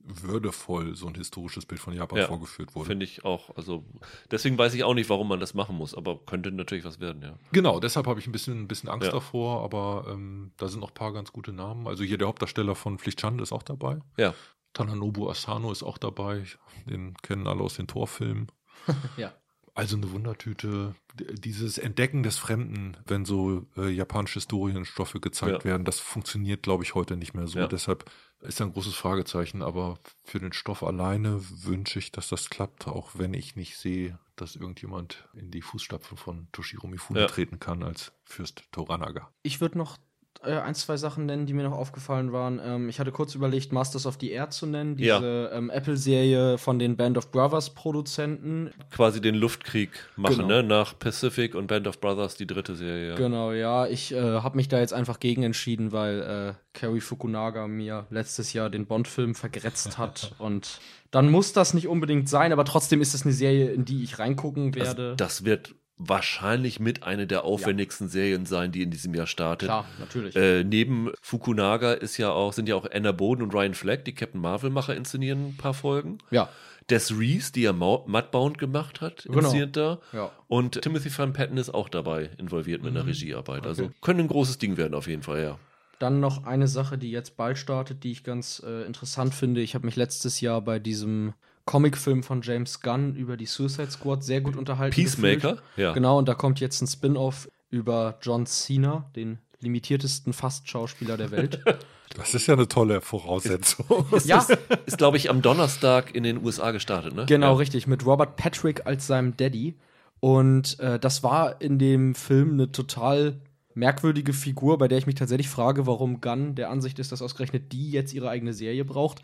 würdevoll 0.09 0.95
so 0.95 1.09
ein 1.09 1.15
historisches 1.15 1.67
Bild 1.67 1.81
von 1.81 1.93
Japan 1.93 2.19
Ja, 2.21 2.27
vorgeführt 2.27 2.75
wurde. 2.75 2.87
Finde 2.87 3.05
ich 3.05 3.25
auch. 3.25 3.57
Also 3.57 3.85
deswegen 4.31 4.57
weiß 4.57 4.73
ich 4.75 4.85
auch 4.85 4.95
nicht, 4.95 5.11
warum 5.11 5.29
man 5.29 5.41
das 5.41 5.53
machen 5.53 5.77
muss, 5.77 5.95
aber 5.95 6.19
könnte 6.25 6.53
natürlich 6.53 6.85
was 6.85 7.01
werden, 7.01 7.23
ja. 7.23 7.37
Genau, 7.53 7.81
deshalb 7.81 8.07
habe 8.07 8.21
ich 8.21 8.27
ein 8.29 8.33
bisschen, 8.33 8.63
ein 8.63 8.69
bisschen 8.69 8.89
Angst 8.89 9.07
Ja. 9.07 9.13
davor, 9.13 9.65
aber 9.65 10.07
ähm, 10.09 10.53
da 10.59 10.69
sind 10.69 10.79
noch 10.81 10.91
ein 10.91 10.95
paar 10.95 11.13
ganz 11.13 11.33
gute 11.33 11.53
Namen. 11.53 11.89
Also 11.89 12.05
hier 12.05 12.19
der 12.19 12.29
Hauptdarsteller 12.29 12.77
von 12.77 12.99
Pflichtschande 13.01 13.43
ist 13.43 13.51
auch 13.53 13.65
dabei. 13.65 13.99
Ja. 14.17 14.33
Tananobu 14.77 15.29
Asano 15.31 15.73
ist 15.73 15.83
auch 15.83 15.97
dabei. 15.99 16.45
Den 16.85 17.15
kennen 17.23 17.47
alle 17.47 17.63
aus 17.63 17.75
den 17.75 17.87
Torfilmen. 17.87 18.49
Ja. 19.17 19.33
Also 19.75 19.97
eine 19.97 20.11
Wundertüte. 20.11 20.95
Dieses 21.19 21.77
Entdecken 21.77 22.23
des 22.23 22.39
Fremden, 22.39 22.97
wenn 23.07 23.27
so 23.27 23.67
äh, 23.77 23.89
japanische 23.91 24.35
Historienstoffe 24.41 25.19
gezeigt 25.21 25.59
Ja. 25.59 25.65
werden, 25.65 25.85
das 25.85 26.01
funktioniert, 26.01 26.63
glaube 26.63 26.83
ich, 26.83 26.95
heute 26.95 27.15
nicht 27.17 27.35
mehr 27.35 27.47
so. 27.47 27.59
Ja. 27.59 27.67
Deshalb 27.67 28.11
ist 28.41 28.61
ein 28.63 28.73
großes 28.73 28.95
Fragezeichen. 28.95 29.61
Aber 29.63 29.99
für 30.25 30.39
den 30.41 30.55
Stoff 30.55 30.83
alleine 30.83 31.41
wünsche 31.65 31.99
ich, 31.99 32.11
dass 32.11 32.29
das 32.29 32.49
klappt, 32.49 32.87
auch 32.89 33.11
wenn 33.19 33.35
ich 33.35 33.55
nicht 33.57 33.77
sehe, 33.77 34.19
dass 34.37 34.57
irgendjemand 34.57 35.29
in 35.35 35.51
die 35.51 35.61
Fußstapfen 35.63 36.17
von 36.17 36.49
Toshiro 36.53 36.87
Mifune 36.87 37.21
Ja. 37.21 37.27
treten 37.27 37.59
kann 37.61 37.83
als 37.83 38.13
Fürst 38.25 38.63
Toranaga. 38.73 39.31
Ich 39.43 39.61
würde 39.61 39.77
noch 39.77 39.99
äh, 40.45 40.53
ein, 40.53 40.75
zwei 40.75 40.97
Sachen 40.97 41.27
nennen, 41.27 41.47
die 41.47 41.53
mir 41.53 41.63
noch 41.65 41.77
aufgefallen 41.77 42.33
waren. 42.33 42.61
Ähm, 42.65 42.89
ich 42.89 42.99
hatte 43.01 43.13
kurz 43.13 43.35
überlegt, 43.35 43.73
Masters 43.73 44.07
of 44.07 44.17
the 44.21 44.31
Air 44.31 44.51
zu 44.51 44.67
nennen, 44.67 44.99
Ja. 44.99 45.19
diese 45.19 45.51
ähm, 45.55 45.71
Apple-Serie 45.71 46.59
von 46.59 46.79
den 46.79 46.97
Band 46.97 47.19
of 47.19 47.31
Brothers 47.31 47.71
Produzenten. 47.75 48.71
Quasi 48.91 49.21
den 49.21 49.35
Luftkrieg 49.35 49.91
machen, 50.17 50.37
Genau. 50.37 50.49
ne? 50.49 50.63
Nach 50.63 50.99
Pacific 50.99 51.55
und 51.55 51.67
Band 51.67 51.87
of 51.87 52.01
Brothers, 52.01 52.37
die 52.37 52.47
dritte 52.47 52.77
Serie. 52.77 53.11
Ja. 53.11 53.15
Genau, 53.17 53.53
ja, 53.53 53.87
ich 53.87 54.13
äh, 54.13 54.21
habe 54.21 54.57
mich 54.57 54.69
da 54.69 54.79
jetzt 54.79 54.93
einfach 54.93 55.21
gegen 55.21 55.43
entschieden, 55.43 55.93
weil 55.93 56.21
äh, 56.21 56.79
Cary 56.79 57.01
Fukunaga 57.01 57.67
mir 57.67 58.07
letztes 58.11 58.53
Jahr 58.53 58.71
den 58.71 58.87
Bond-Film 58.87 59.35
vergrätzt 59.35 59.99
hat 59.99 60.33
und 60.39 60.81
dann 61.11 61.31
muss 61.31 61.53
das 61.53 61.73
nicht 61.73 61.89
unbedingt 61.89 62.29
sein, 62.29 62.53
aber 62.53 62.65
trotzdem 62.65 63.01
ist 63.01 63.15
es 63.15 63.23
eine 63.25 63.33
Serie, 63.33 63.71
in 63.71 63.85
die 63.85 64.03
ich 64.03 64.19
reingucken 64.19 64.75
werde. 64.75 65.15
das 65.17 65.45
wird 65.45 65.75
wahrscheinlich 65.99 66.79
mit 66.81 67.03
einer 67.05 67.27
der 67.27 67.45
aufwendigsten 67.45 68.09
Serien 68.09 68.47
sein, 68.47 68.71
die 68.73 68.83
in 68.83 68.91
diesem 68.91 69.15
Jahr 69.15 69.27
startet. 69.27 69.69
Klar, 69.69 69.87
natürlich. 69.99 70.37
Äh, 70.37 70.63
neben 70.65 71.11
Fukunaga 71.23 71.93
ist 71.93 72.17
ja 72.19 72.31
auch, 72.31 72.53
sind 72.53 72.69
ja 72.69 72.75
auch 72.75 72.87
Anna 72.93 73.13
Boden 73.13 73.43
und 73.43 73.55
Ryan 73.55 73.75
Fleck, 73.75 74.05
die 74.05 74.15
Captain 74.15 74.41
Marvel-Macher, 74.41 74.95
inszenieren 74.95 75.49
ein 75.49 75.57
paar 75.57 75.75
Folgen. 75.75 76.19
ja, 76.31 76.49
Des 76.91 77.19
Reese, 77.19 77.51
die 77.53 77.63
ja 77.63 77.73
Mudbound 77.73 78.59
gemacht 78.59 79.01
hat, 79.01 79.25
Genau. 79.25 79.39
inszeniert 79.39 79.77
da. 79.77 79.99
ja. 80.13 80.31
Und 80.49 80.81
Timothy 80.83 81.11
Van 81.17 81.33
Patten 81.33 81.57
ist 81.57 81.71
auch 81.75 81.89
dabei 81.89 82.31
involviert 82.39 82.83
mit 82.83 82.93
einer 82.93 83.03
Mhm. 83.03 83.09
Regiearbeit. 83.09 83.67
Also 83.67 83.85
Okay. 83.87 83.95
könnte 84.03 84.23
ein 84.23 84.29
großes 84.29 84.59
Ding 84.59 84.77
werden 84.77 84.95
auf 84.95 85.09
jeden 85.09 85.23
Fall, 85.23 85.43
ja. 85.43 85.59
Dann 85.99 86.21
noch 86.21 86.45
eine 86.45 86.69
Sache, 86.69 86.99
die 86.99 87.11
jetzt 87.11 87.37
bald 87.39 87.57
startet, 87.59 88.05
die 88.05 88.13
ich 88.13 88.23
ganz 88.23 88.63
äh, 88.65 88.83
interessant 88.85 89.35
finde. 89.35 89.63
Ich 89.63 89.75
habe 89.75 89.87
mich 89.87 89.97
letztes 89.97 90.41
Jahr 90.43 90.61
bei 90.61 90.79
diesem 90.79 91.33
Comicfilm 91.67 92.23
von 92.23 92.41
James 92.43 92.81
Gunn 92.81 93.15
über 93.15 93.37
die 93.37 93.47
Suicide 93.47 93.91
Squad 93.91 94.25
sehr 94.25 94.41
gut 94.41 94.57
unterhalten. 94.57 94.95
Peacemaker, 94.95 95.55
gefühlt. 95.55 95.63
ja. 95.77 95.93
Genau, 95.93 96.19
und 96.19 96.29
da 96.29 96.35
kommt 96.35 96.61
jetzt 96.61 96.81
ein 96.81 96.87
Spin-off 96.87 97.49
über 97.69 98.19
John 98.23 98.47
Cena, 98.47 99.11
den 99.15 99.39
limitiertesten 99.61 100.33
Fast-Schauspieler 100.33 101.17
der 101.17 101.31
Welt. 101.31 101.63
Das 102.15 102.35
ist 102.35 102.47
ja 102.47 102.55
eine 102.55 102.69
tolle 102.69 103.01
Voraussetzung. 103.01 104.07
ja, 104.25 104.47
Ist, 104.87 104.97
glaube 104.97 105.17
ich, 105.17 105.29
am 105.29 105.43
Donnerstag 105.43 106.15
in 106.15 106.23
den 106.23 106.43
USA 106.43 106.71
gestartet, 106.71 107.15
ne? 107.15 107.27
genau, 107.27 107.49
ja. 107.49 107.57
richtig. 107.57 107.89
Mit 107.89 108.07
Robert 108.07 108.37
Patrick 108.37 108.87
als 108.87 109.09
seinem 109.09 109.37
Daddy. 109.37 109.75
Und 110.21 110.79
äh, 110.79 110.99
das 110.99 111.25
war 111.25 111.61
in 111.61 111.79
dem 111.79 112.15
Film 112.15 112.53
eine 112.53 112.71
total 112.73 113.41
merkwürdige 113.75 114.33
Figur, 114.33 114.79
bei 114.79 114.89
der 114.89 114.99
ich 114.99 115.07
mich 115.07 115.17
tatsächlich 115.17 115.49
frage, 115.49 115.87
warum 115.87 116.21
Gunn 116.21 116.55
der 116.55 116.71
Ansicht 116.71 116.99
ist, 117.01 117.13
dass 117.13 117.21
ausgerechnet 117.21 117.73
die 117.73 117.91
jetzt 117.91 118.15
ihre 118.15 118.31
eigene 118.31 118.55
Serie 118.55 118.85
braucht. 118.85 119.21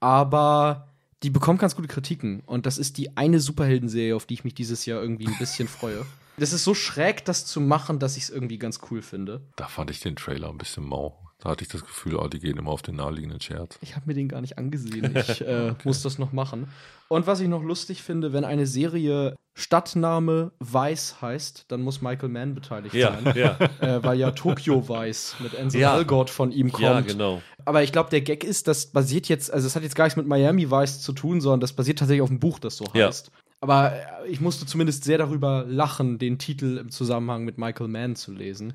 Aber 0.00 0.91
die 1.22 1.30
bekommt 1.30 1.60
ganz 1.60 1.76
gute 1.76 1.88
Kritiken. 1.88 2.40
Und 2.46 2.66
das 2.66 2.78
ist 2.78 2.98
die 2.98 3.16
eine 3.16 3.40
Superhelden-Serie, 3.40 4.16
auf 4.16 4.26
die 4.26 4.34
ich 4.34 4.44
mich 4.44 4.54
dieses 4.54 4.86
Jahr 4.86 5.00
irgendwie 5.00 5.26
ein 5.26 5.38
bisschen 5.38 5.68
freue. 5.68 6.04
Das 6.36 6.52
ist 6.52 6.64
so 6.64 6.74
schräg, 6.74 7.24
das 7.24 7.46
zu 7.46 7.60
machen, 7.60 7.98
dass 7.98 8.16
ich 8.16 8.24
es 8.24 8.30
irgendwie 8.30 8.58
ganz 8.58 8.80
cool 8.90 9.02
finde. 9.02 9.42
Da 9.56 9.68
fand 9.68 9.90
ich 9.90 10.00
den 10.00 10.16
Trailer 10.16 10.48
ein 10.48 10.58
bisschen 10.58 10.84
mau. 10.84 11.21
Da 11.42 11.50
hatte 11.50 11.64
ich 11.64 11.70
das 11.70 11.80
Gefühl, 11.84 12.14
oh, 12.14 12.28
die 12.28 12.38
gehen 12.38 12.56
immer 12.56 12.70
auf 12.70 12.82
den 12.82 12.94
naheliegenden 12.96 13.40
Scherz. 13.40 13.76
Ich 13.82 13.96
habe 13.96 14.06
mir 14.06 14.14
den 14.14 14.28
gar 14.28 14.40
nicht 14.40 14.58
angesehen. 14.58 15.12
Ich 15.16 15.40
äh, 15.40 15.74
muss 15.84 16.02
das 16.02 16.18
noch 16.18 16.32
machen. 16.32 16.68
Und 17.08 17.26
was 17.26 17.40
ich 17.40 17.48
noch 17.48 17.62
lustig 17.64 18.02
finde, 18.02 18.32
wenn 18.32 18.44
eine 18.44 18.64
Serie 18.66 19.34
Stadtname 19.54 20.52
Weiß 20.60 21.20
heißt, 21.20 21.64
dann 21.68 21.82
muss 21.82 22.00
Michael 22.00 22.28
Mann 22.28 22.54
beteiligt 22.54 22.94
Ja, 22.94 23.18
sein. 23.20 23.34
ja. 23.36 23.58
Äh, 23.80 24.02
weil 24.04 24.18
ja 24.18 24.30
Tokyo 24.30 24.88
Weiß 24.88 25.36
mit 25.40 25.56
Ansel 25.58 25.80
Ja. 25.80 25.96
Elgort 25.96 26.30
von 26.30 26.52
ihm 26.52 26.70
kommt. 26.70 26.82
ja, 26.84 27.00
genau. 27.00 27.42
Aber 27.64 27.82
ich 27.82 27.90
glaube, 27.90 28.10
der 28.10 28.20
Gag 28.20 28.44
ist, 28.44 28.68
das 28.68 28.86
basiert 28.86 29.28
jetzt, 29.28 29.52
also 29.52 29.66
es 29.66 29.74
hat 29.74 29.82
jetzt 29.82 29.96
gar 29.96 30.04
nichts 30.04 30.16
mit 30.16 30.26
Miami 30.26 30.70
Vice 30.70 31.00
zu 31.00 31.12
tun, 31.12 31.40
sondern 31.40 31.60
das 31.60 31.72
basiert 31.72 31.98
tatsächlich 31.98 32.22
auf 32.22 32.30
einem 32.30 32.40
Buch, 32.40 32.58
das 32.60 32.76
so 32.76 32.84
Ja. 32.94 33.06
heißt. 33.08 33.30
Aber 33.60 33.92
äh, 33.92 34.28
ich 34.28 34.40
musste 34.40 34.64
zumindest 34.66 35.04
sehr 35.04 35.18
darüber 35.18 35.64
lachen, 35.68 36.18
den 36.18 36.38
Titel 36.38 36.78
im 36.78 36.90
Zusammenhang 36.90 37.44
mit 37.44 37.58
Michael 37.58 37.88
Mann 37.88 38.14
zu 38.16 38.32
lesen. 38.32 38.74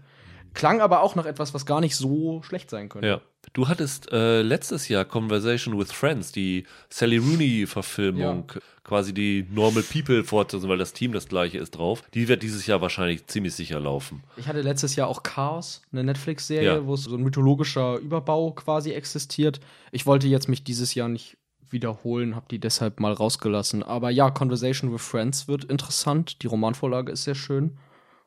Klang 0.58 0.82
aber 0.82 1.02
auch 1.02 1.16
nach 1.16 1.26
etwas, 1.26 1.54
was 1.54 1.66
gar 1.66 1.82
nicht 1.82 1.96
so 1.96 2.42
schlecht 2.42 2.70
sein 2.70 2.90
könnte. 2.90 3.08
Ja. 3.08 3.22
Du 3.54 3.68
hattest 3.68 4.12
äh, 4.12 4.42
letztes 4.42 4.88
Jahr 4.90 5.06
Conversation 5.06 5.78
with 5.80 5.92
Friends, 5.92 6.32
die 6.32 6.66
Sally 6.90 7.18
Rooney-Verfilmung, 7.18 8.52
quasi 8.84 9.14
die 9.14 9.46
Normal 9.50 9.84
People 9.84 10.24
fortsetzen, 10.24 10.68
weil 10.70 10.78
das 10.78 10.94
Team 10.94 11.12
das 11.14 11.28
gleiche 11.28 11.58
ist 11.58 11.72
drauf. 11.72 12.04
Die 12.14 12.28
wird 12.28 12.44
dieses 12.44 12.66
Jahr 12.68 12.82
wahrscheinlich 12.82 13.28
ziemlich 13.28 13.54
sicher 13.56 13.80
laufen. 13.80 14.24
Ich 14.36 14.48
hatte 14.48 14.62
letztes 14.62 14.96
Jahr 14.96 15.08
auch 15.08 15.24
Chaos, 15.24 15.82
eine 15.92 16.04
Netflix-Serie, 16.04 16.76
Ja. 16.76 16.86
wo 16.86 16.96
so 16.96 17.16
ein 17.16 17.22
mythologischer 17.24 17.98
Überbau 18.00 18.52
quasi 18.52 18.92
existiert. 18.92 19.60
Ich 19.92 20.06
wollte 20.06 20.28
jetzt 20.28 20.50
mich 20.50 20.64
dieses 20.64 20.94
Jahr 20.96 21.08
nicht 21.08 21.38
wiederholen, 21.70 22.36
habe 22.36 22.48
die 22.50 22.60
deshalb 22.60 23.00
mal 23.00 23.14
rausgelassen. 23.14 23.84
Aber 23.84 24.10
ja, 24.10 24.30
Conversation 24.30 24.94
with 24.94 25.02
Friends 25.02 25.48
wird 25.48 25.66
interessant. 25.66 26.42
Die 26.42 26.48
Romanvorlage 26.48 27.12
ist 27.12 27.24
sehr 27.24 27.36
schön. 27.36 27.78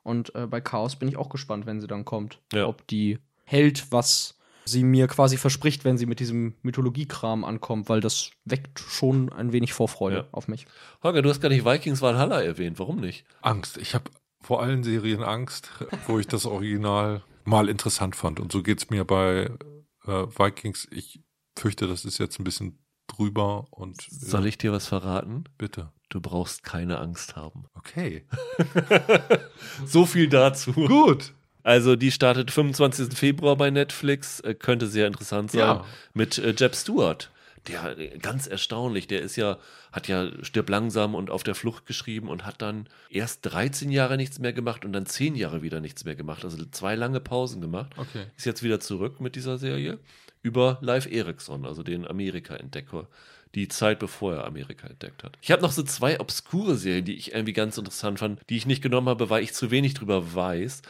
Und 0.02 0.34
äh, 0.34 0.46
bei 0.46 0.60
Chaos 0.60 0.96
bin 0.96 1.08
ich 1.08 1.16
auch 1.16 1.28
gespannt, 1.28 1.66
wenn 1.66 1.80
sie 1.80 1.86
dann 1.86 2.04
kommt. 2.04 2.40
Ja. 2.52 2.66
Ob 2.66 2.86
die 2.86 3.18
hält, 3.44 3.90
was 3.92 4.36
sie 4.64 4.84
mir 4.84 5.08
quasi 5.08 5.36
verspricht, 5.36 5.84
wenn 5.84 5.98
sie 5.98 6.06
mit 6.06 6.20
diesem 6.20 6.54
Mythologiekram 6.62 7.44
ankommt, 7.44 7.88
weil 7.88 8.00
das 8.00 8.30
weckt 8.44 8.78
schon 8.78 9.30
ein 9.32 9.52
wenig 9.52 9.72
Vorfreude 9.72 10.16
Ja. 10.16 10.24
auf 10.32 10.46
mich. 10.48 10.66
Holger, 11.02 11.22
du 11.22 11.28
hast 11.30 11.40
gar 11.40 11.48
nicht 11.48 11.64
Vikings 11.64 12.00
Valhalla 12.02 12.40
erwähnt. 12.42 12.78
Warum 12.78 13.00
nicht? 13.00 13.24
Angst. 13.42 13.78
Ich 13.78 13.94
habe 13.94 14.10
vor 14.40 14.62
allen 14.62 14.84
Serien 14.84 15.22
Angst, 15.22 15.70
wo 16.06 16.18
ich 16.18 16.26
das 16.28 16.46
Original 16.46 17.22
mal 17.44 17.68
interessant 17.68 18.14
fand. 18.16 18.38
Und 18.38 18.52
so 18.52 18.62
geht's 18.62 18.90
mir 18.90 19.04
bei 19.04 19.50
äh, 20.06 20.10
Vikings. 20.38 20.86
Ich 20.92 21.20
fürchte, 21.58 21.86
das 21.88 22.04
ist 22.04 22.18
jetzt 22.18 22.38
ein 22.38 22.44
bisschen 22.44 22.78
drüber 23.08 23.66
und 23.70 24.00
Soll 24.08 24.46
ich 24.46 24.56
dir 24.56 24.70
was 24.72 24.86
verraten? 24.86 25.44
bitte. 25.58 25.90
Du 26.10 26.20
brauchst 26.20 26.64
keine 26.64 26.98
Angst 26.98 27.36
haben. 27.36 27.64
Okay. 27.74 28.24
So 29.86 30.04
viel 30.04 30.28
dazu. 30.28 30.72
Gut. 30.72 31.32
Also 31.62 31.94
die 31.94 32.10
startet 32.10 32.50
25. 32.50 33.16
Februar 33.16 33.56
bei 33.56 33.70
Netflix, 33.70 34.40
äh, 34.40 34.54
könnte 34.54 34.86
sehr 34.86 35.06
interessant 35.06 35.52
sein. 35.52 35.60
Ja. 35.60 35.84
Mit 36.12 36.38
äh, 36.38 36.54
Jeb 36.56 36.74
Stewart. 36.74 37.30
Der 37.68 37.98
äh, 37.98 38.18
ganz 38.18 38.46
erstaunlich, 38.46 39.06
der 39.06 39.20
ist 39.20 39.36
ja, 39.36 39.58
hat 39.92 40.08
ja 40.08 40.30
Stirb 40.42 40.68
langsam 40.68 41.14
und 41.14 41.30
auf 41.30 41.42
der 41.42 41.54
Flucht 41.54 41.86
geschrieben 41.86 42.28
und 42.28 42.44
hat 42.44 42.60
dann 42.62 42.88
erst 43.10 43.40
13 43.42 43.90
Jahre 43.90 44.16
nichts 44.16 44.38
mehr 44.38 44.52
gemacht 44.52 44.84
und 44.84 44.92
dann 44.92 45.06
10 45.06 45.36
Jahre 45.36 45.62
wieder 45.62 45.80
nichts 45.80 46.04
mehr 46.04 46.16
gemacht. 46.16 46.44
Also 46.44 46.64
zwei 46.70 46.96
lange 46.96 47.20
Pausen 47.20 47.60
gemacht. 47.60 47.92
Okay. 47.96 48.24
Ist 48.36 48.46
jetzt 48.46 48.62
wieder 48.62 48.80
zurück 48.80 49.20
mit 49.20 49.36
dieser 49.36 49.58
Serie 49.58 49.98
über 50.42 50.78
Live 50.80 51.06
Ericsson, 51.06 51.66
also 51.66 51.82
den 51.82 52.06
Amerika-Entdecker. 52.06 53.08
Die 53.54 53.68
Zeit, 53.68 53.98
bevor 53.98 54.34
er 54.34 54.44
Amerika 54.46 54.86
entdeckt 54.86 55.24
hat. 55.24 55.36
Ich 55.42 55.50
habe 55.50 55.62
noch 55.62 55.72
so 55.72 55.82
zwei 55.82 56.20
obskure 56.20 56.76
Serien, 56.76 57.04
die 57.04 57.16
ich 57.16 57.32
irgendwie 57.32 57.52
ganz 57.52 57.76
interessant 57.78 58.20
fand, 58.20 58.40
die 58.48 58.56
ich 58.56 58.66
nicht 58.66 58.82
genommen 58.82 59.08
habe, 59.08 59.28
weil 59.28 59.42
ich 59.42 59.54
zu 59.54 59.70
wenig 59.70 59.94
drüber 59.94 60.34
weiß. 60.34 60.82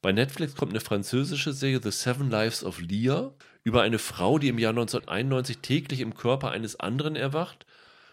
Bei 0.00 0.12
Netflix 0.12 0.54
kommt 0.54 0.72
eine 0.72 0.80
französische 0.80 1.52
Serie 1.52 1.80
The 1.82 1.90
Seven 1.90 2.30
Lives 2.30 2.62
of 2.62 2.80
Leah 2.80 3.32
über 3.64 3.82
eine 3.82 3.98
Frau, 3.98 4.38
die 4.38 4.48
im 4.48 4.58
Jahr 4.58 4.70
1991 4.70 5.58
täglich 5.58 6.00
im 6.00 6.14
Körper 6.14 6.50
eines 6.50 6.78
anderen 6.78 7.16
erwacht. 7.16 7.66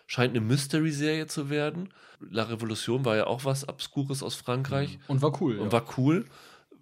Scheint 0.07 0.32
eine 0.32 0.40
Mystery-Serie 0.41 1.28
zu 1.28 1.49
werden. 1.49 1.90
La 2.19 2.44
Revolution 2.44 3.06
war 3.06 3.18
ja 3.18 3.28
auch 3.28 3.45
was 3.45 3.68
Obskures 3.68 4.23
aus 4.23 4.36
Frankreich 4.36 4.99
Und 5.07 5.22
war 5.22 5.40
cool. 5.41 5.60
und 5.60 5.72
war 5.72 5.86
cool. 5.98 6.26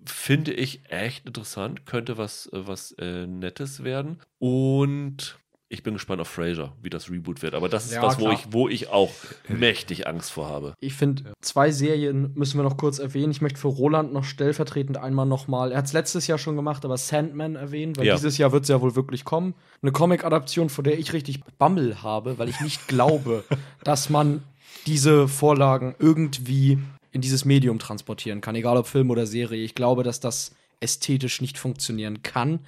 Finde 0.06 0.54
ich 0.54 0.82
echt 0.90 1.26
interessant. 1.26 1.86
Könnte 1.86 2.18
was, 2.18 2.48
äh, 2.54 2.68
was 2.68 2.92
äh, 2.94 3.28
Nettes 3.28 3.84
werden. 3.84 4.20
Und 4.38 5.38
ich 5.72 5.84
bin 5.84 5.94
gespannt 5.94 6.20
auf 6.20 6.28
Frasier, 6.28 6.74
wie 6.82 6.90
das 6.90 7.12
Reboot 7.12 7.44
wird. 7.44 7.54
Aber 7.54 7.70
das 7.70 7.86
ist 7.86 7.94
Ja, 7.94 8.02
was, 8.02 8.20
wo 8.20 8.32
ich, 8.32 8.40
wo 8.52 8.68
ich 8.68 8.90
auch 8.90 9.12
mächtig 9.48 10.08
Angst 10.08 10.32
vor 10.32 10.50
habe. 10.50 10.74
Ich 10.80 10.96
finde, 10.96 11.32
zwei 11.42 11.70
Serien 11.70 12.32
müssen 12.34 12.58
wir 12.58 12.64
noch 12.64 12.76
kurz 12.76 12.98
erwähnen. 12.98 13.30
Ich 13.32 13.42
möchte 13.42 13.60
für 13.60 13.68
Roland 13.68 14.12
noch 14.12 14.24
stellvertretend 14.24 14.98
einmal 14.98 15.28
noch 15.28 15.48
mal, 15.48 15.72
er 15.72 15.78
hat 15.78 15.86
es 15.86 15.94
letztes 15.94 16.26
Jahr 16.26 16.40
schon 16.40 16.56
gemacht, 16.56 16.86
aber 16.86 16.98
Sandman 16.98 17.56
erwähnen, 17.56 17.96
weil 17.98 18.08
Ja. 18.08 18.16
dieses 18.16 18.40
Jahr 18.40 18.52
wird 18.52 18.64
es 18.64 18.70
ja 18.70 18.82
wohl 18.82 18.96
wirklich 18.96 19.26
kommen. 19.26 19.54
Eine 19.84 19.92
Comic-Adaption, 19.92 20.70
vor 20.70 20.84
der 20.84 20.98
ich 20.98 21.14
richtig 21.14 21.42
Bammel 21.60 22.02
habe, 22.02 22.40
weil 22.40 22.50
ich 22.50 22.60
nicht 22.62 22.88
glaube, 22.88 23.44
dass 23.84 24.10
man 24.10 24.42
diese 24.88 25.28
Vorlagen 25.28 25.94
irgendwie 26.00 26.80
in 27.12 27.22
dieses 27.22 27.46
Medium 27.46 27.78
transportieren 27.78 28.42
kann, 28.42 28.56
egal 28.56 28.78
ob 28.78 28.88
Film 28.88 29.12
oder 29.12 29.28
Serie. 29.28 29.64
Ich 29.64 29.76
glaube, 29.76 30.02
dass 30.02 30.20
das 30.20 30.56
ästhetisch 30.80 31.42
nicht 31.42 31.58
funktionieren 31.60 32.24
kann. 32.24 32.60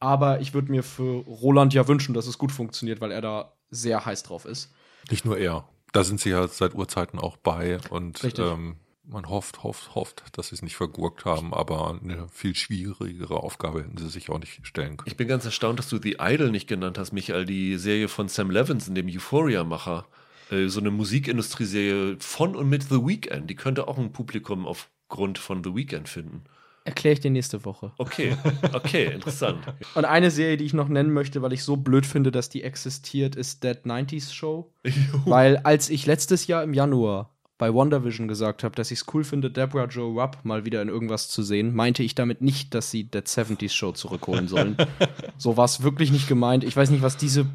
Aber 0.00 0.40
ich 0.40 0.54
würde 0.54 0.70
mir 0.70 0.82
für 0.82 1.24
Roland 1.26 1.74
ja 1.74 1.88
wünschen, 1.88 2.14
dass 2.14 2.26
es 2.26 2.38
gut 2.38 2.52
funktioniert, 2.52 3.00
weil 3.00 3.10
er 3.10 3.20
da 3.20 3.52
sehr 3.70 4.04
heiß 4.04 4.22
drauf 4.22 4.44
ist. 4.44 4.72
Nicht 5.10 5.24
nur 5.24 5.38
er. 5.38 5.68
Da 5.92 6.04
sind 6.04 6.20
sie 6.20 6.30
ja 6.30 6.46
seit 6.48 6.74
Urzeiten 6.74 7.18
auch 7.18 7.36
bei 7.36 7.78
und 7.90 8.20
ähm, 8.38 8.76
man 9.04 9.28
hofft, 9.28 9.62
hofft, 9.62 9.94
hofft, 9.94 10.22
dass 10.32 10.48
sie 10.48 10.54
es 10.54 10.62
nicht 10.62 10.76
vergurkt 10.76 11.24
haben, 11.24 11.54
aber 11.54 11.98
eine 12.02 12.28
viel 12.28 12.54
schwierigere 12.54 13.42
Aufgabe 13.42 13.80
hätten 13.80 13.96
sie 13.96 14.08
sich 14.08 14.28
auch 14.28 14.38
nicht 14.38 14.66
stellen 14.66 14.98
können. 14.98 15.08
Ich 15.08 15.16
bin 15.16 15.28
ganz 15.28 15.44
erstaunt, 15.46 15.78
dass 15.78 15.88
du 15.88 15.98
The 15.98 16.18
Idol 16.20 16.50
nicht 16.50 16.68
genannt 16.68 16.98
hast, 16.98 17.12
Michael, 17.12 17.46
die 17.46 17.78
Serie 17.78 18.08
von 18.08 18.28
Sam 18.28 18.50
Levinson, 18.50 18.94
dem 18.94 19.08
Euphoria-Macher. 19.08 20.06
äh, 20.50 20.68
so 20.68 20.80
eine 20.80 20.90
Musikindustrie-Serie 20.90 22.16
von 22.20 22.54
und 22.54 22.68
mit 22.68 22.84
The 22.84 23.06
Weeknd. 23.06 23.48
Die 23.48 23.56
könnte 23.56 23.88
auch 23.88 23.98
ein 23.98 24.12
Publikum 24.12 24.66
aufgrund 24.66 25.38
von 25.38 25.64
The 25.64 25.74
Weeknd 25.74 26.08
finden. 26.08 26.44
Erkläre 26.88 27.12
ich 27.12 27.20
dir 27.20 27.30
nächste 27.30 27.66
Woche. 27.66 27.92
Okay, 27.98 28.34
okay, 28.72 29.12
interessant. 29.12 29.58
Und 29.94 30.06
eine 30.06 30.30
Serie, 30.30 30.56
die 30.56 30.64
ich 30.64 30.72
noch 30.72 30.88
nennen 30.88 31.12
möchte, 31.12 31.42
weil 31.42 31.52
ich 31.52 31.62
so 31.62 31.76
blöd 31.76 32.06
finde, 32.06 32.32
dass 32.32 32.48
die 32.48 32.62
existiert, 32.62 33.36
ist 33.36 33.62
Dead 33.62 33.76
90s 33.84 34.32
Show. 34.32 34.72
weil 35.26 35.58
als 35.58 35.90
ich 35.90 36.06
letztes 36.06 36.46
Jahr 36.46 36.62
im 36.62 36.72
Januar 36.72 37.34
bei 37.58 37.74
WandaVision 37.74 38.26
gesagt 38.26 38.64
habe, 38.64 38.74
dass 38.74 38.90
ich 38.90 39.00
es 39.00 39.06
cool 39.12 39.22
finde, 39.22 39.50
Deborah 39.50 39.84
Joe 39.84 40.18
Rupp 40.18 40.38
mal 40.44 40.64
wieder 40.64 40.80
in 40.80 40.88
irgendwas 40.88 41.28
zu 41.28 41.42
sehen, 41.42 41.74
meinte 41.74 42.02
ich 42.02 42.14
damit 42.14 42.40
nicht, 42.40 42.72
dass 42.72 42.90
sie 42.90 43.04
Dead 43.04 43.26
70s 43.26 43.70
Show 43.70 43.92
zurückholen 43.92 44.48
sollen. 44.48 44.78
so 45.36 45.58
war 45.58 45.66
es 45.66 45.82
wirklich 45.82 46.10
nicht 46.10 46.26
gemeint. 46.26 46.64
Ich 46.64 46.74
weiß 46.74 46.88
nicht, 46.88 47.02
was 47.02 47.18
diese 47.18 47.46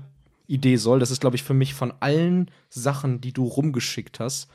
Idee 0.45 0.75
soll. 0.75 0.99
Das 0.99 1.09
ist, 1.09 1.21
glaube 1.21 1.37
ich, 1.37 1.43
für 1.43 1.55
mich 1.55 1.73
von 1.73 1.91
allen 2.01 2.51
Sachen, 2.69 3.19
die 3.19 3.33
du 3.33 3.45
rumgeschickt 3.45 4.19
hast. 4.19 4.51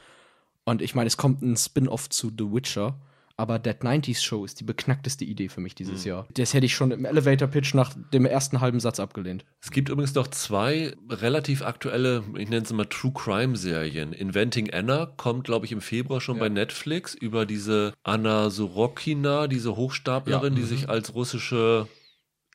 Und 0.64 0.82
ich 0.82 0.94
meine, 0.94 1.08
es 1.08 1.16
kommt 1.16 1.42
ein 1.42 1.56
Spin-off 1.56 2.10
zu 2.10 2.28
The 2.28 2.52
Witcher. 2.52 3.00
Aber 3.40 3.60
Dead 3.60 3.76
90s 3.82 4.20
Show 4.20 4.44
ist 4.44 4.58
die 4.58 4.64
beknackteste 4.64 5.24
Idee 5.24 5.48
für 5.48 5.60
mich 5.60 5.76
dieses 5.76 6.04
Mhm. 6.04 6.08
Jahr. 6.08 6.28
Das 6.34 6.54
hätte 6.54 6.66
ich 6.66 6.74
schon 6.74 6.90
im 6.90 7.04
Elevator 7.04 7.46
Pitch 7.46 7.72
nach 7.72 7.94
dem 8.12 8.26
ersten 8.26 8.60
halben 8.60 8.80
Satz 8.80 8.98
abgelehnt. 8.98 9.44
Es 9.62 9.70
gibt 9.70 9.88
übrigens 9.90 10.12
noch 10.14 10.26
zwei 10.26 10.92
relativ 11.08 11.62
aktuelle, 11.62 12.24
ich 12.36 12.48
nenne 12.50 12.64
es 12.64 12.72
mal 12.72 12.84
True 12.86 13.12
Crime 13.14 13.56
Serien. 13.56 14.12
Inventing 14.12 14.70
Anna 14.74 15.06
kommt, 15.06 15.44
glaube 15.44 15.66
ich, 15.66 15.72
im 15.72 15.80
Februar 15.80 16.20
schon 16.20 16.36
Ja. 16.36 16.40
bei 16.40 16.48
Netflix 16.48 17.14
über 17.14 17.46
diese 17.46 17.92
Anna 18.02 18.50
Sorokina, 18.50 19.46
diese 19.46 19.76
Hochstaplerin, 19.76 20.54
Ja, 20.54 20.56
die 20.58 20.62
mhm. 20.62 20.66
sich 20.66 20.88
als 20.88 21.14
russische 21.14 21.86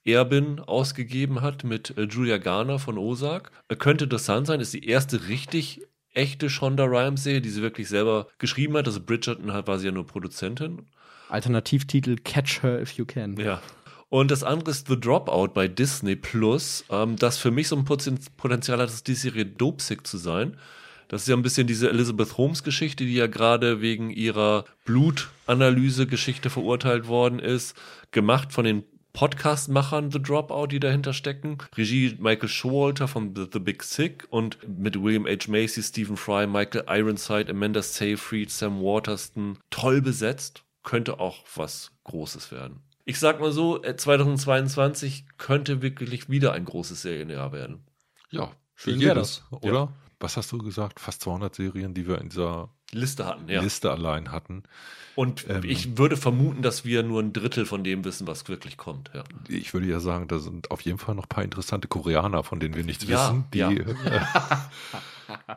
Erbin 0.05 0.59
ausgegeben 0.59 1.39
hat 1.41 1.63
mit 1.63 1.97
äh, 1.97 2.03
Julia 2.03 2.37
Garner 2.37 2.77
von 2.77 2.97
Ozark. 2.97 3.51
Äh, 3.69 3.77
könnte 3.77 4.03
interessant 4.03 4.47
sein, 4.47 4.59
ist 4.59 4.73
die 4.73 4.85
erste 4.85 5.29
richtig 5.29 5.79
echte 6.13 6.49
Shonda 6.49 6.85
Rhimes 6.85 7.23
Serie, 7.23 7.41
die 7.41 7.49
sie 7.49 7.61
wirklich 7.61 7.89
selber 7.89 8.27
geschrieben 8.37 8.77
hat. 8.77 8.87
Also 8.87 9.01
Bridgerton 9.01 9.47
war 9.47 9.79
sie 9.79 9.87
ja 9.87 9.91
nur 9.91 10.05
Produzentin. 10.05 10.83
Alternativtitel 11.29 12.17
Catch 12.23 12.61
Her 12.61 12.81
If 12.81 12.93
You 12.93 13.05
Can. 13.05 13.37
Ja. 13.37 13.61
Und 14.09 14.29
das 14.29 14.43
andere 14.43 14.71
ist 14.71 14.87
The 14.87 14.99
Dropout 14.99 15.49
bei 15.55 15.67
Disney 15.67 16.15
Plus, 16.15 16.85
ähm, 16.91 17.15
das 17.15 17.39
für 17.39 17.49
mich 17.49 17.67
so 17.67 17.75
ein 17.75 17.85
Poten- 17.85 18.19
Potenzial 18.37 18.77
hat, 18.77 19.07
die 19.07 19.15
Serie 19.15 19.45
Dopesick 19.45 20.05
zu 20.05 20.17
sein. 20.17 20.57
Das 21.07 21.23
ist 21.23 21.27
ja 21.27 21.35
ein 21.35 21.41
bisschen 21.41 21.67
diese 21.67 21.89
Elizabeth 21.89 22.37
Holmes-Geschichte, 22.37 23.05
die 23.05 23.15
ja 23.15 23.27
gerade 23.27 23.81
wegen 23.81 24.11
ihrer 24.11 24.65
Blutanalyse-Geschichte 24.85 26.49
verurteilt 26.49 27.07
worden 27.07 27.39
ist, 27.39 27.75
gemacht 28.11 28.53
von 28.53 28.65
den 28.65 28.83
Podcast-Machern 29.13 30.11
The 30.11 30.21
Dropout, 30.21 30.67
die 30.67 30.79
dahinter 30.79 31.13
stecken. 31.13 31.59
Regie 31.77 32.17
Michael 32.19 32.49
Showalter 32.49 33.07
von 33.07 33.35
The, 33.35 33.45
The 33.51 33.59
Big 33.59 33.83
Sick 33.83 34.27
und 34.29 34.57
mit 34.67 35.01
William 35.01 35.25
H. 35.25 35.49
Macy, 35.49 35.83
Stephen 35.83 36.17
Fry, 36.17 36.47
Michael 36.47 36.85
Ironside, 36.87 37.49
Amanda 37.49 37.81
Seyfried, 37.81 38.49
Sam 38.51 38.81
Waterston. 38.81 39.59
Toll 39.69 40.01
besetzt. 40.01 40.63
Könnte 40.83 41.19
auch 41.19 41.43
was 41.55 41.91
Großes 42.03 42.51
werden. 42.51 42.81
Ich 43.05 43.19
sag 43.19 43.39
mal 43.39 43.51
so, 43.51 43.81
äh, 43.83 43.95
2022 43.95 45.25
könnte 45.37 45.81
wirklich 45.81 46.29
wieder 46.29 46.53
ein 46.53 46.65
großes 46.65 47.01
Serienjahr 47.01 47.51
werden. 47.51 47.83
Ja, 48.31 48.51
Schön 48.75 48.99
wie 48.99 49.05
wär 49.05 49.13
jedes, 49.15 49.43
oder? 49.51 49.93
Was 50.19 50.37
hast 50.37 50.51
du 50.51 50.57
gesagt? 50.57 50.99
Fast 50.99 51.21
200 51.21 51.53
Serien, 51.53 51.93
die 51.93 52.07
wir 52.07 52.19
in 52.19 52.29
dieser 52.29 52.69
Liste 52.93 53.25
hatten, 53.25 53.49
ja. 53.49 53.61
Liste 53.61 53.91
allein 53.91 54.31
hatten. 54.31 54.63
Und 55.15 55.45
Ähm. 55.47 55.63
ich 55.63 55.97
würde 55.97 56.17
vermuten, 56.17 56.63
dass 56.63 56.85
wir 56.85 57.03
nur 57.03 57.21
ein 57.21 57.33
Drittel 57.33 57.65
von 57.65 57.83
dem 57.83 58.03
wissen, 58.03 58.25
was 58.25 58.47
wirklich 58.47 58.77
kommt. 58.77 59.11
Ja. 59.13 59.23
Ich 59.47 59.73
würde 59.73 59.85
ja 59.85 59.99
sagen, 59.99 60.27
da 60.27 60.39
sind 60.39 60.71
auf 60.71 60.81
jeden 60.81 60.97
Fall 60.97 61.13
noch 61.13 61.25
ein 61.25 61.29
paar 61.29 61.43
interessante 61.43 61.87
Koreaner, 61.87 62.43
von 62.43 62.59
denen 62.59 62.75
wir 62.75 62.83
nichts 62.83 63.07
Ja, 63.07 63.29
wissen. 63.29 63.45
Die, 63.53 63.59
ja. 63.59 63.69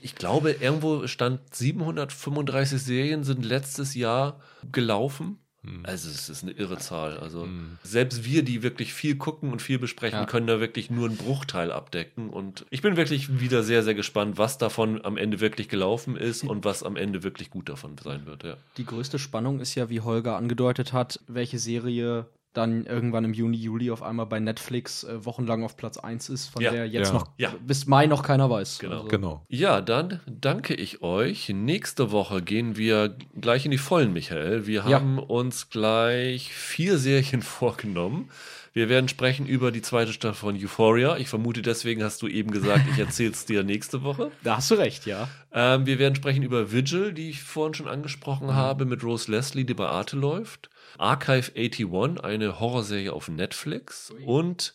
Ich 0.00 0.14
glaube, 0.14 0.52
irgendwo 0.52 1.06
stand 1.06 1.54
735 1.54 2.80
Serien 2.82 3.24
sind 3.24 3.44
letztes 3.44 3.94
Jahr 3.94 4.40
gelaufen. 4.72 5.38
Hm. 5.66 5.80
Also 5.84 6.09
es 6.09 6.28
ist 6.28 6.43
eine 6.43 6.52
irre 6.52 6.78
Zahl. 6.78 7.18
Also 7.18 7.43
Hm. 7.44 7.78
selbst 7.82 8.24
wir, 8.24 8.43
die 8.43 8.62
wirklich 8.62 8.94
viel 8.94 9.16
gucken 9.16 9.52
und 9.52 9.60
viel 9.62 9.78
besprechen, 9.78 10.20
Ja. 10.20 10.24
können 10.26 10.47
da 10.47 10.60
wirklich 10.60 10.90
nur 10.90 11.09
einen 11.09 11.16
Bruchteil 11.16 11.70
abdecken. 11.72 12.30
Und 12.30 12.64
ich 12.70 12.82
bin 12.82 12.97
wirklich 12.97 13.40
wieder 13.40 13.62
sehr, 13.62 13.82
sehr 13.82 13.94
gespannt, 13.94 14.38
was 14.38 14.59
davon 14.59 15.05
am 15.05 15.16
Ende 15.16 15.40
wirklich 15.40 15.68
gelaufen 15.68 16.16
ist 16.16 16.44
und 16.44 16.64
was 16.64 16.82
am 16.82 16.97
Ende 16.97 17.22
wirklich 17.22 17.51
gut 17.51 17.68
davon 17.68 17.97
sein 18.02 18.26
wird. 18.26 18.44
Ja. 18.44 18.56
Die 18.76 18.84
größte 18.86 19.18
Spannung 19.18 19.60
ist 19.60 19.74
ja, 19.74 19.90
wie 19.90 20.01
Holger 20.01 20.36
angedeutet 20.36 20.93
hat, 20.93 21.20
welche 21.26 21.59
Serie 21.59 22.26
dann 22.57 22.87
irgendwann 22.87 23.24
im 23.24 23.35
Juni, 23.35 23.57
Juli 23.57 23.91
auf 23.91 24.03
einmal 24.03 24.27
bei 24.27 24.41
Netflix 24.41 25.05
äh, 25.05 25.24
wochenlang 25.24 25.62
auf 25.65 25.77
Platz 25.77 25.99
1 25.99 26.28
ist, 26.28 26.47
von 26.49 26.62
Ja. 26.62 26.70
der 26.70 26.87
jetzt 26.89 27.09
Ja. 27.09 27.15
noch 27.15 27.27
Ja. 27.39 27.55
bis 27.66 27.87
Mai 27.87 28.07
noch 28.07 28.23
keiner 28.23 28.49
weiß. 28.51 28.78
Genau. 28.78 28.97
Also, 28.97 29.09
genau. 29.09 29.45
Ja, 29.49 29.81
dann 29.81 30.20
danke 30.27 30.74
ich 30.74 31.03
euch. 31.03 31.49
Nächste 31.49 32.11
Woche 32.12 32.43
gehen 32.43 32.77
wir 32.77 33.16
gleich 33.41 33.65
in 33.65 33.70
die 33.70 33.78
Vollen, 33.78 34.12
Michael. 34.12 34.66
Wir 34.66 34.85
Ja. 34.89 35.01
haben 35.01 35.19
uns 35.19 35.70
gleich 35.70 36.53
vier 36.53 36.99
Serien 36.99 37.43
vorgenommen. 37.43 38.31
Wir 38.73 38.91
werden 38.91 39.09
sprechen 39.09 39.47
über 39.47 39.73
die 39.73 39.81
zweite 39.81 40.12
Staffel 40.12 40.35
von 40.35 40.57
Euphoria. 40.62 41.16
Ich 41.16 41.28
vermute, 41.28 41.62
deswegen 41.62 42.05
hast 42.05 42.20
du 42.20 42.28
eben 42.28 42.51
gesagt, 42.51 42.83
ich 42.93 42.99
erzähl's 42.99 43.47
dir 43.47 43.62
nächste 43.62 44.03
Woche. 44.03 44.31
Da 44.45 44.59
hast 44.59 44.70
du 44.70 44.74
recht, 44.74 45.07
ja. 45.07 45.28
Ähm, 45.51 45.87
wir 45.87 45.99
werden 45.99 46.15
sprechen 46.15 46.43
über 46.43 46.70
Vigil, 46.73 47.15
die 47.15 47.31
ich 47.31 47.43
vorhin 47.43 47.73
schon 47.73 47.89
angesprochen 47.89 48.55
habe, 48.55 48.85
mit 48.85 49.03
Rose 49.03 49.31
Leslie, 49.33 49.65
die 49.65 49.73
bei 49.73 49.87
Arte 49.87 50.16
läuft. 50.19 50.69
Archive 50.98 51.52
81, 51.56 52.24
eine 52.24 52.60
Horrorserie 52.60 53.12
auf 53.12 53.28
Netflix. 53.28 54.12
Und 54.24 54.74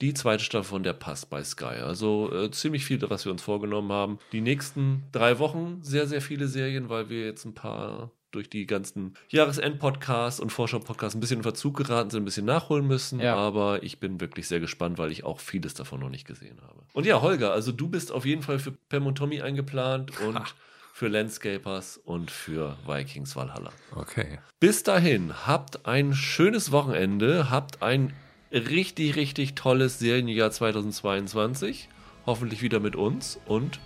die 0.00 0.14
zweite 0.14 0.42
Staffel 0.42 0.68
von 0.68 0.82
Der 0.82 0.92
Pass 0.92 1.26
bei 1.26 1.42
Sky. 1.44 1.80
Also 1.82 2.32
äh, 2.32 2.50
ziemlich 2.50 2.84
viel, 2.84 3.00
was 3.08 3.24
wir 3.24 3.32
uns 3.32 3.42
vorgenommen 3.42 3.92
haben. 3.92 4.18
Die 4.32 4.40
nächsten 4.40 5.04
drei 5.12 5.38
Wochen 5.38 5.78
sehr, 5.82 6.06
sehr 6.06 6.20
viele 6.20 6.48
Serien, 6.48 6.88
weil 6.88 7.08
wir 7.10 7.24
jetzt 7.24 7.44
ein 7.44 7.54
paar 7.54 8.10
durch 8.34 8.50
die 8.50 8.66
ganzen 8.66 9.14
Jahresend-Podcasts 9.28 10.40
und 10.40 10.50
Vorschau-Podcasts 10.50 11.16
ein 11.16 11.20
bisschen 11.20 11.38
in 11.38 11.42
Verzug 11.44 11.76
geraten 11.76 12.10
sind, 12.10 12.22
ein 12.22 12.24
bisschen 12.24 12.46
nachholen 12.46 12.86
müssen. 12.86 13.20
Ja. 13.20 13.36
Aber 13.36 13.82
ich 13.82 14.00
bin 14.00 14.20
wirklich 14.20 14.48
sehr 14.48 14.60
gespannt, 14.60 14.98
weil 14.98 15.12
ich 15.12 15.24
auch 15.24 15.38
vieles 15.38 15.74
davon 15.74 16.00
noch 16.00 16.10
nicht 16.10 16.26
gesehen 16.26 16.60
habe. 16.62 16.82
Und 16.92 17.06
ja, 17.06 17.22
Holger, 17.22 17.52
also 17.52 17.70
du 17.70 17.88
bist 17.88 18.10
auf 18.10 18.26
jeden 18.26 18.42
Fall 18.42 18.58
für 18.58 18.72
Pam 18.72 19.06
und 19.06 19.16
Tommy 19.16 19.40
eingeplant 19.40 20.20
und 20.26 20.54
für 20.94 21.08
Landscapers 21.08 21.96
und 21.96 22.30
für 22.30 22.76
Vikings 22.86 23.34
Valhalla. 23.34 23.72
Okay. 23.96 24.38
Bis 24.60 24.84
dahin, 24.84 25.44
habt 25.44 25.86
ein 25.86 26.14
schönes 26.14 26.70
Wochenende, 26.70 27.50
habt 27.50 27.82
ein 27.82 28.12
richtig, 28.52 29.16
richtig 29.16 29.56
tolles 29.56 29.98
Serienjahr 29.98 30.52
2022. 30.52 31.88
Hoffentlich 32.26 32.62
wieder 32.62 32.78
mit 32.78 32.94
uns 32.94 33.40
und 33.46 33.80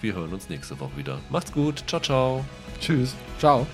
wir 0.00 0.14
hören 0.14 0.32
uns 0.32 0.48
nächste 0.48 0.78
Woche 0.78 0.96
wieder. 0.96 1.18
Macht's 1.28 1.52
gut, 1.52 1.82
ciao, 1.88 2.00
ciao. 2.00 2.44
Tschüss. 2.80 3.16
Ciao. 3.40 3.66